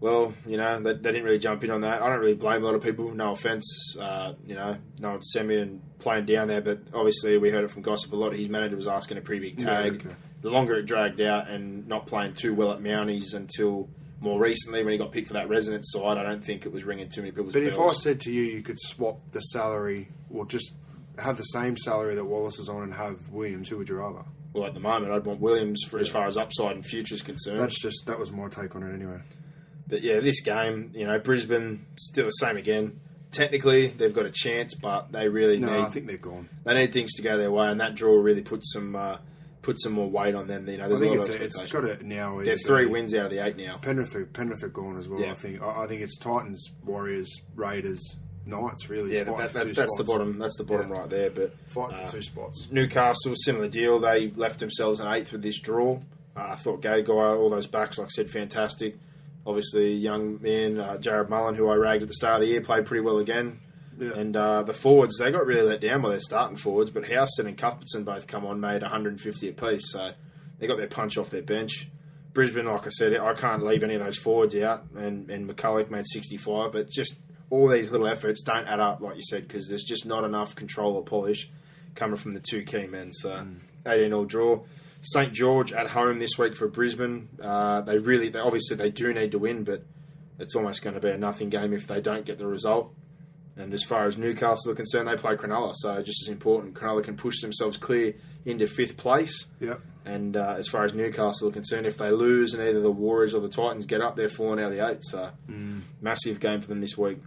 Well, 0.00 0.32
you 0.46 0.56
know, 0.56 0.80
they, 0.80 0.92
they 0.94 1.12
didn't 1.12 1.24
really 1.24 1.38
jump 1.38 1.62
in 1.64 1.70
on 1.70 1.82
that. 1.82 2.00
I 2.02 2.08
don't 2.08 2.20
really 2.20 2.34
blame 2.34 2.62
a 2.62 2.66
lot 2.66 2.74
of 2.74 2.82
people. 2.82 3.12
No 3.14 3.32
offense, 3.32 3.96
uh, 4.00 4.32
you 4.46 4.54
know, 4.54 4.76
no 4.98 5.10
one's 5.12 5.30
Semyon 5.32 5.82
playing 5.98 6.24
down 6.26 6.48
there, 6.48 6.62
but 6.62 6.80
obviously 6.94 7.36
we 7.38 7.50
heard 7.50 7.64
it 7.64 7.70
from 7.70 7.82
gossip 7.82 8.12
a 8.12 8.16
lot. 8.16 8.32
His 8.32 8.48
manager 8.48 8.76
was 8.76 8.86
asking 8.86 9.18
a 9.18 9.20
pretty 9.20 9.50
big 9.50 9.60
Yeah, 9.60 9.66
tag. 9.82 9.94
okay. 10.06 10.14
The 10.42 10.48
longer 10.50 10.74
it 10.76 10.86
dragged 10.86 11.20
out 11.20 11.48
and 11.48 11.86
not 11.86 12.06
playing 12.06 12.32
too 12.32 12.54
well 12.54 12.72
at 12.72 12.80
Mounties 12.80 13.34
until 13.34 13.90
more 14.20 14.40
recently 14.40 14.82
when 14.82 14.92
he 14.92 14.98
got 14.98 15.12
picked 15.12 15.26
for 15.28 15.34
that 15.34 15.50
residence 15.50 15.90
side, 15.92 16.16
I 16.16 16.22
don't 16.22 16.42
think 16.42 16.64
it 16.64 16.72
was 16.72 16.84
ringing 16.84 17.10
too 17.10 17.20
many 17.20 17.32
people's 17.32 17.52
But 17.52 17.62
if 17.62 17.78
I 17.78 17.92
said 17.92 18.20
to 18.20 18.32
you, 18.32 18.42
you 18.42 18.62
could 18.62 18.78
swap 18.78 19.18
the 19.32 19.40
salary, 19.40 20.08
or 20.30 20.46
just 20.46 20.72
have 21.18 21.36
the 21.36 21.42
same 21.42 21.76
salary 21.76 22.14
that 22.14 22.24
Wallace 22.24 22.58
is 22.58 22.70
on, 22.70 22.82
and 22.84 22.94
have 22.94 23.28
Williams, 23.28 23.68
who 23.68 23.76
would 23.76 23.88
you 23.90 23.96
rather? 23.96 24.24
Well, 24.52 24.66
at 24.66 24.74
the 24.74 24.80
moment, 24.80 25.12
I'd 25.12 25.24
want 25.24 25.40
Williams 25.40 25.82
for 25.88 25.98
as 25.98 26.08
far 26.08 26.26
as 26.26 26.36
upside 26.36 26.74
and 26.76 26.84
future 26.84 27.14
is 27.14 27.22
concerned. 27.22 27.58
That's 27.58 27.80
just 27.80 28.06
that 28.06 28.18
was 28.18 28.30
my 28.32 28.48
take 28.48 28.74
on 28.76 28.82
it 28.82 28.92
anyway. 28.94 29.20
But 29.86 30.02
yeah, 30.02 30.20
this 30.20 30.40
game, 30.42 30.92
you 30.94 31.06
know, 31.06 31.18
Brisbane 31.18 31.86
still 31.98 32.26
the 32.26 32.30
same 32.30 32.56
again. 32.56 33.00
Technically, 33.32 33.88
they've 33.88 34.14
got 34.14 34.26
a 34.26 34.30
chance, 34.30 34.74
but 34.74 35.12
they 35.12 35.28
really 35.28 35.58
No, 35.58 35.68
need 35.68 35.84
I 35.84 35.88
think 35.90 36.06
they're 36.08 36.16
gone. 36.16 36.48
they 36.64 36.74
need 36.74 36.92
things 36.92 37.14
to 37.14 37.22
go 37.22 37.38
their 37.38 37.50
way, 37.50 37.68
and 37.68 37.80
that 37.80 37.94
draw 37.94 38.14
really 38.20 38.42
puts 38.42 38.72
some 38.72 38.96
uh, 38.96 39.18
puts 39.62 39.84
some 39.84 39.92
more 39.92 40.10
weight 40.10 40.34
on 40.34 40.48
them. 40.48 40.68
You 40.68 40.78
know, 40.78 40.84
I 40.84 40.88
there's 40.88 41.00
a 41.00 41.04
think 41.04 41.16
lot 41.16 41.20
it's, 41.20 41.28
of 41.36 41.42
it's 41.42 41.60
expectation. 41.60 41.88
got 41.88 42.00
to 42.00 42.06
now. 42.06 42.42
They're 42.42 42.56
three 42.56 42.86
be- 42.86 42.90
wins 42.90 43.14
out 43.14 43.26
of 43.26 43.30
the 43.30 43.38
eight 43.44 43.56
now. 43.56 43.78
Penrith, 43.78 44.14
are, 44.16 44.26
Penrith 44.26 44.64
are 44.64 44.68
gone 44.68 44.96
as 44.98 45.08
well. 45.08 45.20
Yeah. 45.20 45.30
I 45.30 45.34
think. 45.34 45.62
I, 45.62 45.82
I 45.84 45.86
think 45.86 46.02
it's 46.02 46.18
Titans, 46.18 46.70
Warriors, 46.84 47.28
Raiders, 47.54 48.16
Knights. 48.50 48.88
Really, 48.90 49.14
Yeah, 49.16 49.24
that, 49.24 49.52
that, 49.52 49.74
that's 49.74 49.96
the 49.96 50.04
bottom. 50.04 50.38
That's 50.38 50.56
the 50.56 50.64
bottom 50.64 50.90
Yeah. 50.90 50.98
right 50.98 51.08
there. 51.10 51.30
But 51.30 51.54
Fighting 51.66 51.96
uh, 51.98 52.06
for 52.06 52.12
two 52.12 52.22
spots. 52.22 52.68
Newcastle, 52.70 53.34
similar 53.36 53.68
deal. 53.68 53.98
They 53.98 54.30
left 54.32 54.60
themselves 54.60 55.00
an 55.00 55.06
eighth 55.12 55.32
with 55.32 55.42
this 55.42 55.58
draw. 55.60 56.00
Uh, 56.36 56.48
I 56.50 56.56
thought 56.56 56.82
Gagai, 56.82 57.08
all 57.08 57.50
those 57.50 57.66
backs, 57.66 57.98
like 57.98 58.06
I 58.06 58.10
said, 58.10 58.30
fantastic. 58.30 58.96
Obviously, 59.46 59.94
young 59.94 60.40
man 60.42 60.78
uh, 60.78 60.98
Jarrod 61.00 61.28
Mullen, 61.28 61.54
who 61.54 61.68
I 61.68 61.74
ragged 61.74 62.02
at 62.02 62.08
the 62.08 62.14
start 62.14 62.34
of 62.34 62.40
the 62.40 62.46
year, 62.48 62.60
played 62.60 62.84
pretty 62.86 63.02
well 63.02 63.18
again. 63.18 63.60
Yeah. 63.98 64.12
And 64.14 64.36
uh, 64.36 64.62
the 64.62 64.72
forwards, 64.72 65.18
they 65.18 65.30
got 65.30 65.46
really 65.46 65.68
let 65.68 65.80
down 65.80 66.02
by 66.02 66.10
their 66.10 66.20
starting 66.20 66.56
forwards, 66.56 66.90
but 66.90 67.04
Houston 67.06 67.46
and 67.46 67.56
Cuthbertson 67.58 68.04
both 68.04 68.26
come 68.26 68.46
on, 68.46 68.60
made 68.60 68.82
150 68.82 69.48
apiece. 69.48 69.90
So 69.92 70.12
they 70.58 70.66
got 70.66 70.76
their 70.78 70.86
punch 70.88 71.16
off 71.18 71.30
their 71.30 71.42
bench. 71.42 71.88
Brisbane, 72.32 72.66
like 72.66 72.86
I 72.86 72.90
said, 72.90 73.14
I 73.16 73.34
can't 73.34 73.64
leave 73.64 73.82
any 73.82 73.94
of 73.94 74.04
those 74.04 74.16
forwards 74.18 74.54
out. 74.56 74.84
And, 74.94 75.28
and 75.30 75.48
McCullough 75.48 75.90
made 75.90 76.06
65, 76.06 76.72
but 76.72 76.88
just 76.88 77.16
all 77.50 77.68
these 77.68 77.90
little 77.90 78.06
efforts 78.06 78.42
don't 78.42 78.66
add 78.66 78.80
up, 78.80 79.00
like 79.00 79.16
you 79.16 79.22
said, 79.22 79.46
because 79.46 79.68
there's 79.68 79.84
just 79.84 80.06
not 80.06 80.24
enough 80.24 80.54
control 80.54 80.94
or 80.94 81.04
polish 81.04 81.50
coming 81.94 82.16
from 82.16 82.32
the 82.32 82.40
two 82.40 82.62
key 82.62 82.86
men. 82.86 83.12
So 83.12 83.46
18 83.86 84.12
all 84.12 84.24
draw. 84.24 84.60
St 85.02 85.32
George 85.32 85.72
at 85.72 85.88
home 85.88 86.18
this 86.18 86.38
week 86.38 86.54
for 86.54 86.68
Brisbane. 86.68 87.28
Uh, 87.42 87.80
they 87.80 87.98
really, 87.98 88.28
they, 88.28 88.38
obviously, 88.38 88.76
they 88.76 88.90
do 88.90 89.12
need 89.12 89.32
to 89.32 89.38
win, 89.38 89.64
but 89.64 89.84
it's 90.38 90.54
almost 90.54 90.82
going 90.82 90.94
to 90.94 91.00
be 91.00 91.10
a 91.10 91.18
nothing 91.18 91.48
game 91.48 91.72
if 91.72 91.86
they 91.86 92.00
don't 92.00 92.24
get 92.24 92.38
the 92.38 92.46
result. 92.46 92.94
And 93.56 93.74
as 93.74 93.82
far 93.82 94.06
as 94.06 94.16
Newcastle 94.16 94.70
are 94.72 94.74
concerned, 94.74 95.08
they 95.08 95.16
play 95.16 95.34
Cronulla, 95.34 95.74
so 95.74 96.00
just 96.02 96.22
as 96.22 96.28
important. 96.28 96.74
Cronulla 96.74 97.02
can 97.02 97.16
push 97.16 97.40
themselves 97.40 97.76
clear 97.76 98.14
into 98.44 98.66
fifth 98.66 98.96
place. 98.96 99.46
Yep. 99.60 99.80
And 100.04 100.36
uh, 100.36 100.54
as 100.56 100.68
far 100.68 100.84
as 100.84 100.94
Newcastle 100.94 101.48
are 101.48 101.52
concerned, 101.52 101.86
if 101.86 101.98
they 101.98 102.10
lose 102.10 102.54
and 102.54 102.62
either 102.62 102.80
the 102.80 102.90
Warriors 102.90 103.34
or 103.34 103.40
the 103.40 103.48
Titans 103.48 103.84
get 103.86 104.00
up, 104.00 104.16
they're 104.16 104.30
falling 104.30 104.60
out 104.60 104.72
of 104.72 104.78
the 104.78 104.88
eight. 104.88 105.04
So 105.04 105.30
massive 106.00 106.40
game 106.40 106.60
for 106.60 106.68
them 106.68 106.80
this 106.80 106.96
week. 106.96 107.18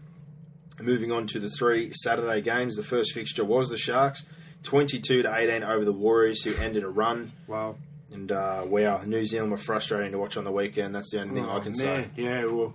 Moving 0.80 1.12
on 1.12 1.28
to 1.28 1.40
the 1.40 1.50
three 1.50 1.92
Saturday 1.94 2.42
games. 2.42 2.76
The 2.76 2.84
first 2.84 3.14
fixture 3.14 3.46
was 3.46 3.70
the 3.70 3.78
Sharks, 3.78 4.24
twenty-two 4.64 5.22
to 5.24 5.36
eighteen 5.36 5.64
over 5.64 5.86
the 5.86 5.94
Warriors, 5.94 6.44
who 6.44 6.54
ended 6.56 6.84
a 6.84 6.90
run. 6.90 7.32
Wow. 7.48 7.76
And 8.12 8.32
uh, 8.32 8.64
wow, 8.68 9.02
New 9.06 9.26
Zealand 9.26 9.52
were 9.52 9.58
frustrating 9.58 10.12
to 10.12 10.18
watch 10.20 10.36
on 10.38 10.44
the 10.44 10.52
weekend. 10.52 10.94
That's 10.96 11.10
the 11.12 11.22
only 11.22 11.36
thing 11.36 11.46
Oh, 11.50 11.58
I 11.58 11.60
can 11.60 11.72
man. 11.72 11.78
say. 11.78 12.10
Yeah. 12.16 12.46
Well, 12.46 12.74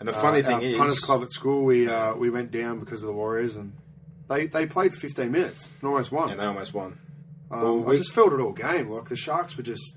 And 0.00 0.08
the 0.08 0.12
funny 0.12 0.42
uh, 0.42 0.46
thing 0.46 0.62
is, 0.62 0.76
punters 0.78 0.98
club 1.00 1.22
at 1.22 1.30
school, 1.30 1.64
we 1.64 1.88
uh, 1.88 2.14
we 2.14 2.30
went 2.30 2.50
down 2.50 2.80
because 2.80 3.02
of 3.02 3.06
the 3.08 3.14
Warriors, 3.14 3.56
and 3.56 3.72
they 4.28 4.46
they 4.46 4.66
played 4.66 4.92
for 4.94 5.00
15 5.00 5.30
minutes 5.30 5.70
and 5.80 5.88
almost 5.88 6.10
won. 6.12 6.30
and 6.30 6.40
they 6.40 6.44
almost 6.44 6.74
won. 6.74 6.98
Um, 7.50 7.84
Well, 7.84 7.92
I 7.92 7.96
just 7.96 8.12
felt 8.12 8.32
it 8.32 8.40
all 8.40 8.52
game. 8.52 8.88
Like 8.90 9.08
the 9.08 9.16
Sharks 9.16 9.56
were 9.56 9.62
just 9.62 9.96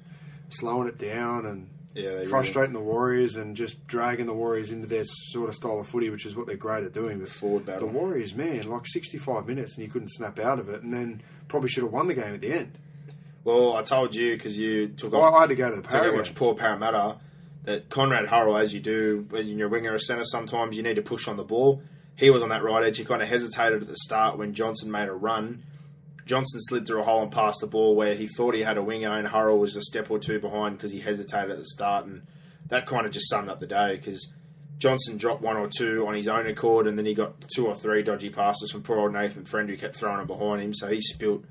slowing 0.49 0.87
it 0.87 0.97
down 0.97 1.45
and 1.45 1.69
Yeah, 1.99 2.23
frustrating 2.27 2.73
the 2.73 2.79
Warriors 2.79 3.35
and 3.35 3.55
just 3.55 3.85
dragging 3.87 4.25
the 4.25 4.33
Warriors 4.33 4.71
into 4.71 4.87
their 4.87 5.03
sort 5.03 5.49
of 5.49 5.55
style 5.55 5.79
of 5.79 5.87
footy, 5.87 6.09
which 6.09 6.25
is 6.25 6.35
what 6.35 6.47
they're 6.47 6.55
great 6.55 6.83
at 6.83 6.93
doing. 6.93 7.19
But 7.19 7.29
Forward 7.29 7.65
battle. 7.65 7.87
the. 7.87 7.93
Warriors, 7.93 8.33
man, 8.33 8.69
like 8.69 8.87
65 8.87 9.47
minutes 9.47 9.75
and 9.75 9.85
you 9.85 9.91
couldn't 9.91 10.09
snap 10.09 10.39
out 10.39 10.59
of 10.59 10.69
it, 10.69 10.81
and 10.81 10.93
then 10.93 11.21
probably 11.47 11.69
should 11.69 11.83
have 11.83 11.93
won 11.93 12.07
the 12.07 12.13
game 12.13 12.33
at 12.33 12.41
the 12.41 12.51
end. 12.51 12.77
Well, 13.43 13.75
I 13.75 13.83
told 13.83 14.15
you 14.15 14.33
because 14.33 14.57
you 14.57 14.89
took 14.89 15.13
I, 15.13 15.17
off 15.17 15.33
I 15.33 15.39
had 15.41 15.49
to 15.49 15.55
go 15.55 15.69
to 15.69 15.75
the 15.77 15.81
to 15.81 15.87
go 15.87 15.99
Parrot 15.99 16.15
watch 16.15 16.35
poor 16.35 16.55
Parramatta 16.55 17.17
that 17.63 17.89
Conrad 17.89 18.27
Hurrell, 18.27 18.57
as 18.57 18.73
you 18.73 18.79
do 18.79 19.25
when 19.29 19.47
you're 19.47 19.67
a 19.67 19.71
winger 19.71 19.93
or 19.93 19.99
centre, 19.99 20.25
sometimes 20.25 20.75
you 20.77 20.83
need 20.83 20.95
to 20.95 21.01
push 21.01 21.27
on 21.27 21.37
the 21.37 21.43
ball. 21.43 21.81
He 22.15 22.29
was 22.29 22.41
on 22.41 22.49
that 22.49 22.63
right 22.63 22.83
edge. 22.83 22.97
He 22.97 23.05
kind 23.05 23.21
of 23.21 23.29
hesitated 23.29 23.81
at 23.81 23.87
the 23.87 23.95
start 23.95 24.37
when 24.37 24.53
Johnson 24.53 24.91
made 24.91 25.07
a 25.07 25.13
run. 25.13 25.63
Johnson 26.29 26.59
slid 26.61 26.85
through 26.85 27.01
a 27.01 27.03
hole 27.03 27.23
and 27.23 27.31
passed 27.31 27.59
the 27.59 27.65
ball 27.67 27.95
where 27.95 28.13
he 28.13 28.27
thought 28.27 28.53
he 28.53 28.61
had 28.61 28.77
a 28.77 28.83
winger, 28.83 29.09
and 29.09 29.27
Hurrell 29.27 29.57
was 29.57 29.75
a 29.75 29.81
step 29.81 30.11
or 30.11 30.19
two 30.19 30.39
behind 30.39 30.77
because 30.77 30.91
he 30.91 30.99
hesitated 30.99 31.49
at 31.49 31.57
the 31.57 31.65
start, 31.65 32.05
and 32.05 32.21
that 32.67 32.85
kind 32.85 33.07
of 33.07 33.11
just 33.11 33.27
summed 33.31 33.49
up 33.49 33.57
the 33.57 33.65
day 33.65 33.95
because 33.95 34.31
Johnson 34.77 35.17
dropped 35.17 35.41
one 35.41 35.57
or 35.57 35.67
two 35.67 36.05
on 36.07 36.13
his 36.13 36.27
own 36.27 36.45
accord, 36.45 36.85
and 36.85 36.99
then 36.99 37.07
he 37.07 37.15
got 37.15 37.33
two 37.55 37.65
or 37.65 37.73
three 37.73 38.03
dodgy 38.03 38.29
passes 38.29 38.71
from 38.71 38.83
poor 38.83 38.99
old 38.99 39.11
Nathan 39.11 39.43
Friend 39.43 39.67
who 39.67 39.75
kept 39.75 39.95
throwing 39.95 40.17
them 40.19 40.27
behind 40.27 40.61
him, 40.61 40.73
so 40.75 40.87
he 40.87 41.01
spilt 41.01 41.43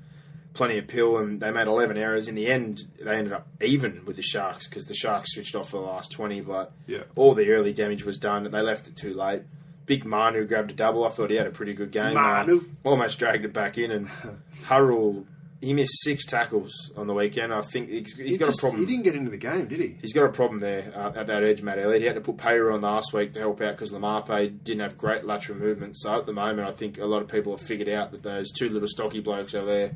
plenty 0.53 0.77
of 0.77 0.87
pill, 0.87 1.17
and 1.17 1.41
they 1.41 1.51
made 1.51 1.67
11 1.67 1.97
errors. 1.97 2.29
In 2.29 2.35
the 2.35 2.47
end, 2.47 2.83
they 3.03 3.17
ended 3.17 3.33
up 3.33 3.47
even 3.61 4.05
with 4.05 4.15
the 4.15 4.21
Sharks 4.23 4.69
because 4.69 4.85
the 4.85 4.95
Sharks 4.95 5.33
switched 5.33 5.55
off 5.55 5.69
for 5.71 5.77
the 5.81 5.85
last 5.87 6.09
20, 6.13 6.39
but 6.39 6.71
Yeah. 6.87 7.03
all 7.17 7.35
the 7.35 7.51
early 7.51 7.73
damage 7.73 8.05
was 8.05 8.17
done. 8.17 8.45
And 8.45 8.53
they 8.53 8.61
left 8.61 8.87
it 8.87 8.95
too 8.95 9.13
late. 9.13 9.41
Big 9.89 10.05
Manu 10.05 10.45
grabbed 10.45 10.69
a 10.69 10.73
double. 10.75 11.03
I 11.03 11.09
thought 11.09 11.31
he 11.31 11.35
had 11.35 11.47
a 11.47 11.51
pretty 11.51 11.73
good 11.73 11.89
game. 11.89 12.13
Manu. 12.13 12.57
Uh, 12.59 12.89
almost 12.89 13.17
dragged 13.17 13.43
it 13.43 13.53
back 13.53 13.79
in, 13.79 13.89
and 13.89 14.07
Hurrell, 14.65 15.25
he 15.61 15.73
missed 15.73 16.03
six 16.03 16.25
tackles 16.27 16.91
on 16.95 17.07
the 17.07 17.13
weekend. 17.15 17.51
I 17.51 17.61
think 17.61 17.89
he's, 17.89 18.15
he's 18.15 18.29
He 18.33 18.37
got 18.37 18.45
just- 18.45 18.59
a 18.59 18.61
problem. 18.61 18.81
He 18.81 18.85
didn't 18.85 19.03
get 19.03 19.15
into 19.15 19.31
the 19.31 19.37
game, 19.37 19.65
did 19.67 19.79
he? 19.79 19.97
He's 19.99 20.13
got 20.13 20.25
a 20.25 20.29
problem 20.29 20.59
there 20.59 20.91
uh, 20.95 21.11
at 21.19 21.25
that 21.25 21.43
edge, 21.43 21.63
Matt 21.63 21.79
Elliott. 21.79 22.01
He 22.01 22.05
had 22.07 22.13
to 22.15 22.21
put 22.21 22.37
Payra 22.37 22.71
on 22.71 22.81
last 22.81 23.13
week 23.13 23.33
to 23.33 23.39
help 23.39 23.61
out 23.61 23.75
because 23.77 23.91
Lamarpe 23.91 24.63
didn't 24.63 24.81
have 24.81 24.95
great 24.95 25.25
lateral 25.25 25.57
movement. 25.57 25.97
So 25.97 26.19
at 26.19 26.27
the 26.27 26.33
moment, 26.33 26.67
I 26.67 26.71
think 26.71 26.99
a 26.99 27.05
lot 27.05 27.23
of 27.23 27.27
people 27.27 27.57
have 27.57 27.65
figured 27.65 27.89
out 27.89 28.11
that 28.11 28.21
those 28.21 28.51
two 28.51 28.69
little 28.69 28.87
stocky 28.87 29.21
blokes 29.21 29.55
over 29.55 29.65
there 29.65 29.95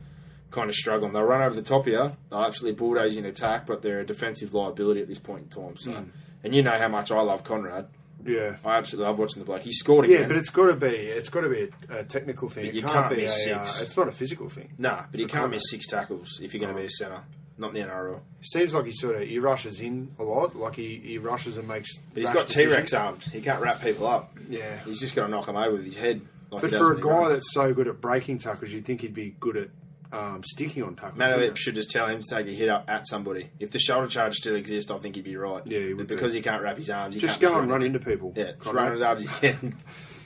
kind 0.49 0.69
of 0.69 0.75
struggling. 0.75 1.13
They'll 1.13 1.21
run 1.23 1.43
over 1.43 1.53
the 1.55 1.61
top 1.61 1.85
here. 1.85 2.11
They'll 2.31 2.43
absolutely 2.43 2.77
bulldoze 2.79 3.15
in 3.15 3.25
attack, 3.25 3.67
but 3.67 3.83
they're 3.83 3.99
a 3.99 4.05
defensive 4.05 4.53
liability 4.55 5.01
at 5.01 5.07
this 5.07 5.19
point 5.19 5.43
in 5.43 5.49
time. 5.49 5.77
So, 5.77 5.91
Hmm. 5.91 6.09
and 6.43 6.53
you 6.55 6.61
know 6.63 6.77
how 6.79 6.87
much 6.87 7.11
I 7.11 7.21
love 7.21 7.43
Conrad. 7.43 7.87
Yeah. 8.25 8.55
I 8.65 8.77
absolutely 8.77 9.07
love 9.09 9.19
watching 9.19 9.39
the 9.39 9.45
bloke. 9.45 9.61
He 9.61 9.73
scored 9.73 10.05
again. 10.05 10.21
Yeah, 10.21 10.27
but 10.27 10.37
it's 10.37 10.49
got 10.49 10.67
to 10.67 10.75
be 10.75 10.87
it's 10.87 11.29
got 11.29 11.41
to 11.41 11.49
be 11.49 11.69
a, 11.89 11.99
a 11.99 12.03
technical 12.03 12.49
thing. 12.49 12.65
But 12.65 12.69
It 12.69 12.75
you 12.75 12.81
can't, 12.81 12.93
can't 12.93 13.09
be 13.15 13.21
miss 13.23 13.45
a. 13.47 13.55
Uh, 13.59 13.65
six. 13.65 13.81
it's 13.81 13.97
not 13.97 14.07
a 14.07 14.11
physical 14.11 14.49
thing. 14.49 14.73
nah, 14.77 15.03
but 15.11 15.19
for 15.19 15.27
can't 15.27 15.51
miss 15.51 15.63
six 15.69 15.87
tackles 15.87 16.39
if 16.41 16.53
you're 16.53 16.61
going 16.61 16.73
to 16.75 16.79
be 16.79 16.87
a 16.87 16.89
centre. 16.89 17.21
Not 17.55 17.75
in 17.75 17.83
the 17.83 17.87
NRL. 17.93 18.15
It 18.39 18.47
seems 18.47 18.73
like 18.73 18.85
he 18.85 18.91
sort 18.91 19.15
of 19.21 19.27
he 19.27 19.37
rushes 19.37 19.79
in 19.79 20.15
a 20.17 20.23
lot. 20.23 20.55
Like 20.55 20.75
he, 20.75 20.95
he 21.03 21.17
rushes 21.19 21.57
and 21.57 21.67
makes. 21.67 21.97
But 21.97 22.21
he's 22.21 22.29
got 22.31 22.47
T 22.47 22.65
Rex 22.65 22.93
arms. 22.93 23.25
He 23.31 23.41
can't 23.41 23.61
wrap 23.61 23.79
people 23.81 24.07
up. 24.07 24.35
Yeah. 24.49 24.79
He's 24.85 24.99
just 24.99 25.13
going 25.15 25.27
to 25.29 25.31
knock 25.35 25.45
them 25.45 25.55
over 25.55 25.73
with 25.73 25.85
his 25.85 25.95
head. 25.95 26.21
Like 26.49 26.63
But 26.63 26.71
for 26.71 26.93
a 26.93 26.99
guy 26.99 27.09
runs. 27.09 27.29
that's 27.29 27.53
so 27.53 27.73
good 27.73 27.87
at 27.87 28.01
breaking 28.01 28.39
tackles, 28.39 28.71
you'd 28.71 28.85
think 28.85 29.01
he'd 29.01 29.13
be 29.13 29.35
good 29.39 29.55
at 29.57 29.69
um, 30.13 30.43
sticking 30.43 30.83
on. 30.83 30.95
Matt 31.15 31.35
wouldn't 31.35 31.57
should 31.57 31.75
just 31.75 31.89
tell 31.89 32.07
him 32.07 32.21
to 32.21 32.27
take 32.27 32.47
a 32.47 32.51
hit 32.51 32.69
up 32.69 32.85
at 32.87 33.07
somebody. 33.07 33.49
If 33.59 33.71
the 33.71 33.79
shoulder 33.79 34.07
charge 34.07 34.35
still 34.35 34.55
exists, 34.55 34.89
I 34.91 34.97
think 34.99 35.15
he'd 35.15 35.23
be 35.25 35.35
right. 35.35 35.65
Yeah, 35.65 35.79
he 35.79 35.93
would 35.93 36.07
be. 36.07 36.15
because 36.15 36.33
he 36.33 36.41
can't 36.41 36.61
wrap 36.61 36.77
his 36.77 36.89
arms, 36.89 37.15
he 37.15 37.21
Just 37.21 37.39
go 37.39 37.57
and 37.59 37.69
run 37.69 37.81
into 37.83 37.99
people. 37.99 38.33
Yeah, 38.35 38.51
just 38.61 38.73
run 38.73 38.93
as 38.93 39.01
hard 39.01 39.17
as. 39.19 39.27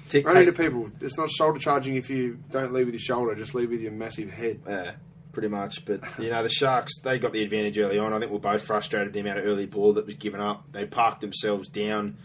Tick, 0.09 0.25
Run 0.25 0.35
take- 0.35 0.47
into 0.47 0.63
people. 0.63 0.89
It's 1.01 1.17
not 1.17 1.29
shoulder 1.29 1.59
charging 1.59 1.95
if 1.97 2.09
you 2.09 2.39
don't 2.49 2.71
lead 2.71 2.85
with 2.85 2.93
your 2.93 2.99
shoulder. 3.01 3.35
Just 3.35 3.53
lead 3.53 3.69
with 3.69 3.81
your 3.81 3.91
massive 3.91 4.29
head. 4.29 4.61
Yeah, 4.65 4.91
pretty 5.33 5.49
much. 5.49 5.83
But 5.83 6.01
you 6.17 6.29
know, 6.29 6.41
the 6.43 6.49
Sharks 6.49 6.99
they 7.01 7.19
got 7.19 7.33
the 7.33 7.43
advantage 7.43 7.77
early 7.77 7.99
on. 7.99 8.13
I 8.13 8.19
think 8.19 8.31
we're 8.31 8.39
both 8.39 8.63
frustrated 8.63 9.11
the 9.11 9.19
amount 9.19 9.39
of 9.39 9.45
early 9.45 9.65
ball 9.65 9.93
that 9.93 10.05
was 10.05 10.15
given 10.15 10.39
up. 10.39 10.71
They 10.71 10.85
parked 10.85 11.19
themselves 11.19 11.67
down 11.67 12.17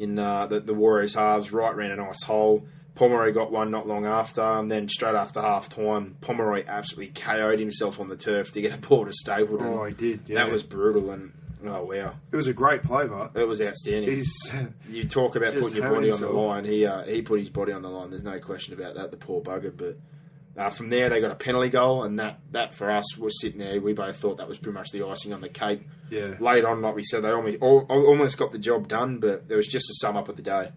in 0.00 0.18
uh, 0.18 0.46
the, 0.46 0.58
the 0.60 0.74
Warriors' 0.74 1.14
halves, 1.14 1.52
right 1.52 1.76
round 1.76 1.92
a 1.92 1.96
nice 1.96 2.22
hole. 2.24 2.66
Pomeroy 2.98 3.32
got 3.32 3.52
one 3.52 3.70
not 3.70 3.86
long 3.86 4.06
after, 4.06 4.40
and 4.42 4.68
then 4.68 4.88
straight 4.88 5.14
after 5.14 5.40
half 5.40 5.68
time, 5.68 6.16
Pomeroy 6.20 6.64
absolutely 6.66 7.12
KO'd 7.14 7.60
himself 7.60 8.00
on 8.00 8.08
the 8.08 8.16
turf 8.16 8.50
to 8.52 8.60
get 8.60 8.72
a 8.74 8.76
ball 8.76 9.04
to 9.06 9.12
Stapleton. 9.12 9.66
Oh, 9.66 9.84
he 9.84 9.94
did. 9.94 10.22
Yeah, 10.28 10.44
That 10.44 10.50
was 10.52 10.64
brutal, 10.64 11.10
and 11.12 11.32
oh 11.64 11.84
wow, 11.84 12.16
It 12.32 12.36
was 12.36 12.48
a 12.48 12.52
great 12.52 12.82
play, 12.82 13.06
but 13.06 13.32
it 13.40 13.46
was 13.46 13.62
outstanding. 13.62 14.10
he's 14.10 14.52
You 14.90 15.04
talk 15.04 15.36
about 15.36 15.54
putting 15.54 15.76
your 15.76 15.88
body 15.94 16.10
on 16.10 16.20
the 16.20 16.28
line. 16.28 16.64
He 16.64 16.84
uh, 16.86 17.04
he 17.04 17.22
put 17.22 17.38
his 17.38 17.50
body 17.50 17.70
on 17.70 17.82
the 17.82 17.88
line. 17.88 18.10
There's 18.10 18.24
no 18.24 18.40
question 18.40 18.74
about 18.74 18.96
that. 18.96 19.12
The 19.12 19.16
poor 19.16 19.40
bugger. 19.42 19.72
But 19.76 19.96
uh, 20.60 20.70
from 20.70 20.90
there, 20.90 21.08
they 21.08 21.20
got 21.20 21.30
a 21.30 21.36
penalty 21.36 21.68
goal, 21.70 22.02
and 22.02 22.18
that 22.18 22.40
that 22.50 22.74
for 22.74 22.90
us 22.90 23.16
was 23.16 23.40
sitting 23.40 23.60
there. 23.60 23.80
We 23.80 23.92
both 23.92 24.16
thought 24.16 24.38
that 24.38 24.48
was 24.48 24.58
pretty 24.58 24.74
much 24.76 24.90
the 24.90 25.06
icing 25.06 25.32
on 25.32 25.40
the 25.40 25.48
cake. 25.48 25.86
yeah. 26.10 26.34
Late 26.40 26.64
on, 26.64 26.82
like 26.82 26.96
we 26.96 27.04
said, 27.04 27.22
they 27.22 27.30
almost 27.30 27.58
al- 27.62 27.86
almost 27.88 28.38
got 28.38 28.50
the 28.50 28.58
job 28.58 28.88
done. 28.88 29.18
But 29.18 29.46
there 29.46 29.56
was 29.56 29.68
just 29.68 29.88
a 29.88 29.94
sum 30.00 30.16
up 30.16 30.28
of 30.28 30.34
the 30.34 30.42
day. 30.42 30.72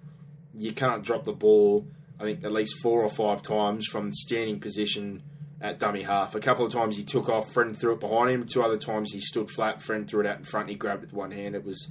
You 0.56 0.72
can't 0.72 1.04
drop 1.04 1.24
the 1.24 1.32
ball. 1.34 1.88
I 2.22 2.26
think 2.26 2.44
at 2.44 2.52
least 2.52 2.78
four 2.84 3.02
or 3.02 3.10
five 3.10 3.42
times 3.42 3.88
from 3.88 4.10
the 4.10 4.14
standing 4.14 4.60
position 4.60 5.24
at 5.60 5.80
dummy 5.80 6.04
half. 6.04 6.36
A 6.36 6.40
couple 6.40 6.66
of 6.66 6.72
times 6.72 6.96
he 6.98 7.04
took 7.04 7.30
off, 7.30 7.52
friend 7.52 7.76
threw 7.78 7.94
it 7.94 8.00
behind 8.00 8.30
him. 8.30 8.46
Two 8.46 8.62
other 8.62 8.78
times 8.78 9.12
he 9.12 9.20
stood 9.20 9.50
flat, 9.50 9.82
friend 9.82 10.08
threw 10.08 10.20
it 10.22 10.26
out 10.28 10.38
in 10.38 10.44
front. 10.44 10.70
He 10.70 10.76
grabbed 10.76 11.04
it 11.04 11.08
with 11.08 11.14
one 11.14 11.32
hand. 11.32 11.56
It 11.56 11.64
was, 11.66 11.90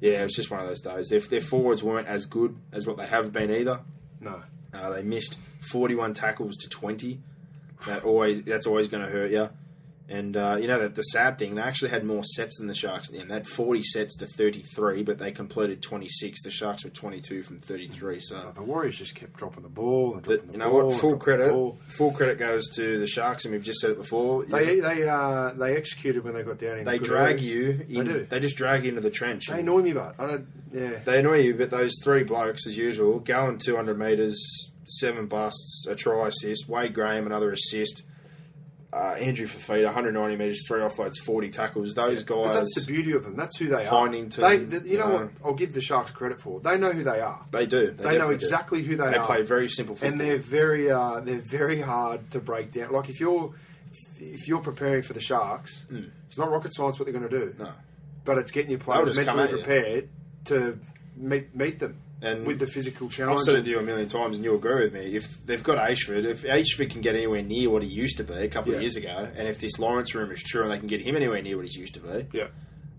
yeah, 0.00 0.20
it 0.20 0.24
was 0.24 0.34
just 0.34 0.50
one 0.50 0.60
of 0.60 0.66
those 0.66 0.80
days. 0.80 1.12
If 1.12 1.28
their 1.28 1.40
forwards 1.42 1.82
weren't 1.82 2.08
as 2.08 2.24
good 2.26 2.56
as 2.72 2.86
what 2.86 2.96
they 2.96 3.06
have 3.06 3.30
been 3.32 3.50
either, 3.50 3.80
No. 4.20 4.42
uh, 4.72 4.90
they 4.90 5.02
missed 5.02 5.36
41 5.70 6.14
tackles 6.14 6.56
to 6.56 6.68
20. 6.70 7.20
That 7.86 8.04
always 8.04 8.42
that's 8.44 8.66
always 8.66 8.88
going 8.88 9.02
to 9.04 9.10
hurt 9.10 9.30
you. 9.32 9.48
And 10.12 10.36
uh, 10.36 10.58
you 10.60 10.68
know 10.68 10.78
that 10.78 10.94
the 10.94 11.02
sad 11.02 11.38
thing, 11.38 11.54
they 11.54 11.62
actually 11.62 11.88
had 11.88 12.04
more 12.04 12.22
sets 12.22 12.58
than 12.58 12.66
the 12.66 12.74
Sharks 12.74 13.08
at 13.08 13.14
the 13.14 13.20
end. 13.20 13.30
They 13.30 13.34
had 13.34 13.48
40 13.48 13.82
sets 13.82 14.14
to 14.18 14.26
33, 14.26 15.02
but 15.04 15.18
they 15.18 15.32
completed 15.32 15.80
26. 15.80 16.42
The 16.42 16.50
Sharks 16.50 16.84
were 16.84 16.90
22 16.90 17.42
from 17.42 17.58
33. 17.58 18.20
So, 18.20 18.52
The 18.54 18.62
Warriors 18.62 18.98
just 18.98 19.14
kept 19.14 19.32
dropping 19.32 19.62
the 19.62 19.70
ball 19.70 20.12
and 20.12 20.22
dropping 20.22 20.48
the 20.48 20.52
you 20.52 20.58
know 20.58 20.70
ball. 20.70 20.88
what? 20.88 21.00
Full 21.00 21.16
credit, 21.16 21.74
full 21.96 22.12
credit 22.12 22.38
goes 22.38 22.68
to 22.76 22.98
the 22.98 23.06
Sharks, 23.06 23.46
and 23.46 23.52
we've 23.54 23.64
just 23.64 23.80
said 23.80 23.92
it 23.92 23.96
before. 23.96 24.44
They 24.44 24.80
they 24.80 25.08
uh, 25.08 25.52
they 25.52 25.76
executed 25.76 26.24
when 26.24 26.34
they 26.34 26.42
got 26.42 26.58
down 26.58 26.80
in. 26.80 26.84
they 26.84 26.98
drag 26.98 27.38
areas. 27.38 27.46
you. 27.46 27.70
In, 27.88 28.04
They 28.06 28.12
do. 28.12 28.26
They 28.28 28.40
just 28.40 28.56
drag 28.56 28.82
you 28.84 28.90
into 28.90 29.00
the 29.00 29.10
trench. 29.10 29.46
They 29.48 29.60
annoy 29.60 29.80
me, 29.80 29.94
but 29.94 30.14
I 30.18 30.26
don't. 30.26 30.46
Yeah. 30.70 30.98
They 31.04 31.20
annoy 31.20 31.38
you, 31.38 31.54
but 31.54 31.70
those 31.70 31.92
three 32.04 32.22
blokes, 32.24 32.66
as 32.66 32.76
usual, 32.76 33.18
Gallen 33.18 33.56
200 33.58 33.98
metres, 33.98 34.70
seven 34.84 35.26
busts, 35.26 35.86
a 35.88 35.94
try 35.94 36.28
assist, 36.28 36.68
Wade 36.68 36.92
Graham, 36.92 37.24
another 37.26 37.52
assist, 37.52 38.02
uh, 38.92 39.14
Andrew 39.18 39.46
Fifita, 39.46 39.84
190 39.86 40.36
metres, 40.36 40.64
three 40.68 40.80
offloads, 40.80 41.14
40 41.24 41.48
tackles. 41.50 41.94
Those 41.94 42.24
guys. 42.24 42.46
But 42.46 42.52
that's 42.52 42.74
the 42.74 42.84
beauty 42.84 43.12
of 43.12 43.24
them. 43.24 43.36
That's 43.36 43.56
who 43.56 43.68
they 43.68 43.86
are. 43.86 44.02
Hindington, 44.04 44.42
They, 44.42 44.64
th- 44.66 44.84
you 44.84 44.98
know 44.98 45.06
you 45.08 45.12
what? 45.14 45.30
I'll 45.44 45.54
give 45.54 45.72
the 45.72 45.80
Sharks 45.80 46.10
credit 46.10 46.40
for. 46.40 46.60
They 46.60 46.76
know 46.76 46.92
who 46.92 47.02
they 47.02 47.20
are. 47.20 47.46
They 47.50 47.64
do. 47.66 47.86
They, 47.86 47.90
They, 47.90 47.94
know 47.94 48.02
definitely 48.02 48.28
do. 48.28 48.44
exactly 48.44 48.82
who 48.82 48.96
they, 48.96 49.04
They 49.04 49.16
are. 49.16 49.20
They 49.20 49.26
play 49.26 49.42
very 49.42 49.68
simple 49.70 49.94
football. 49.94 50.10
and 50.12 50.20
they're 50.20 50.36
very 50.36 50.90
uh, 50.90 51.20
they're 51.20 51.38
very 51.38 51.80
hard 51.80 52.30
to 52.32 52.40
break 52.40 52.70
down. 52.72 52.92
Like 52.92 53.08
if 53.08 53.18
you're 53.20 53.54
if 54.20 54.46
you're 54.46 54.60
preparing 54.60 55.02
for 55.02 55.14
the 55.14 55.20
Sharks, 55.20 55.84
it's 56.28 56.36
not 56.38 56.50
rocket 56.50 56.74
science 56.74 56.98
what 56.98 57.06
they're 57.06 57.18
going 57.18 57.28
to 57.28 57.38
do. 57.38 57.54
No. 57.58 57.72
But 58.24 58.38
it's 58.38 58.50
getting 58.50 58.70
your 58.70 58.78
players 58.80 59.16
mentally 59.16 59.42
at 59.44 59.50
you. 59.50 59.56
prepared 59.56 60.08
to 60.46 60.78
meet 61.16 61.54
meet 61.56 61.78
them 61.78 61.96
And 62.22 62.46
with 62.46 62.60
the 62.60 62.68
physical 62.68 63.08
challenge. 63.08 63.40
I've 63.40 63.44
said 63.44 63.56
it 63.56 63.62
to 63.64 63.68
you 63.70 63.78
a 63.80 63.82
million 63.82 64.08
times, 64.08 64.36
and 64.36 64.44
you'll 64.44 64.54
agree 64.56 64.76
with 64.84 64.94
me. 64.94 65.16
If 65.16 65.44
they've 65.44 65.62
got 65.62 65.76
Ashford, 65.78 66.24
if 66.24 66.44
Ashford 66.44 66.88
can 66.90 67.00
get 67.00 67.16
anywhere 67.16 67.42
near 67.42 67.68
what 67.68 67.82
he 67.82 67.88
used 67.88 68.16
to 68.18 68.24
be 68.24 68.34
a 68.34 68.48
couple 68.48 68.70
Yeah. 68.70 68.76
of 68.76 68.82
years 68.82 68.94
ago, 68.94 69.28
and 69.36 69.48
if 69.48 69.58
this 69.58 69.78
Lawrence 69.80 70.14
room 70.14 70.30
is 70.30 70.40
true 70.40 70.62
and 70.62 70.70
they 70.70 70.78
can 70.78 70.86
get 70.86 71.00
him 71.02 71.16
anywhere 71.16 71.42
near 71.42 71.56
what 71.56 71.64
he's 71.64 71.74
used 71.76 71.94
to 71.94 72.00
be, 72.00 72.26
yeah, 72.32 72.46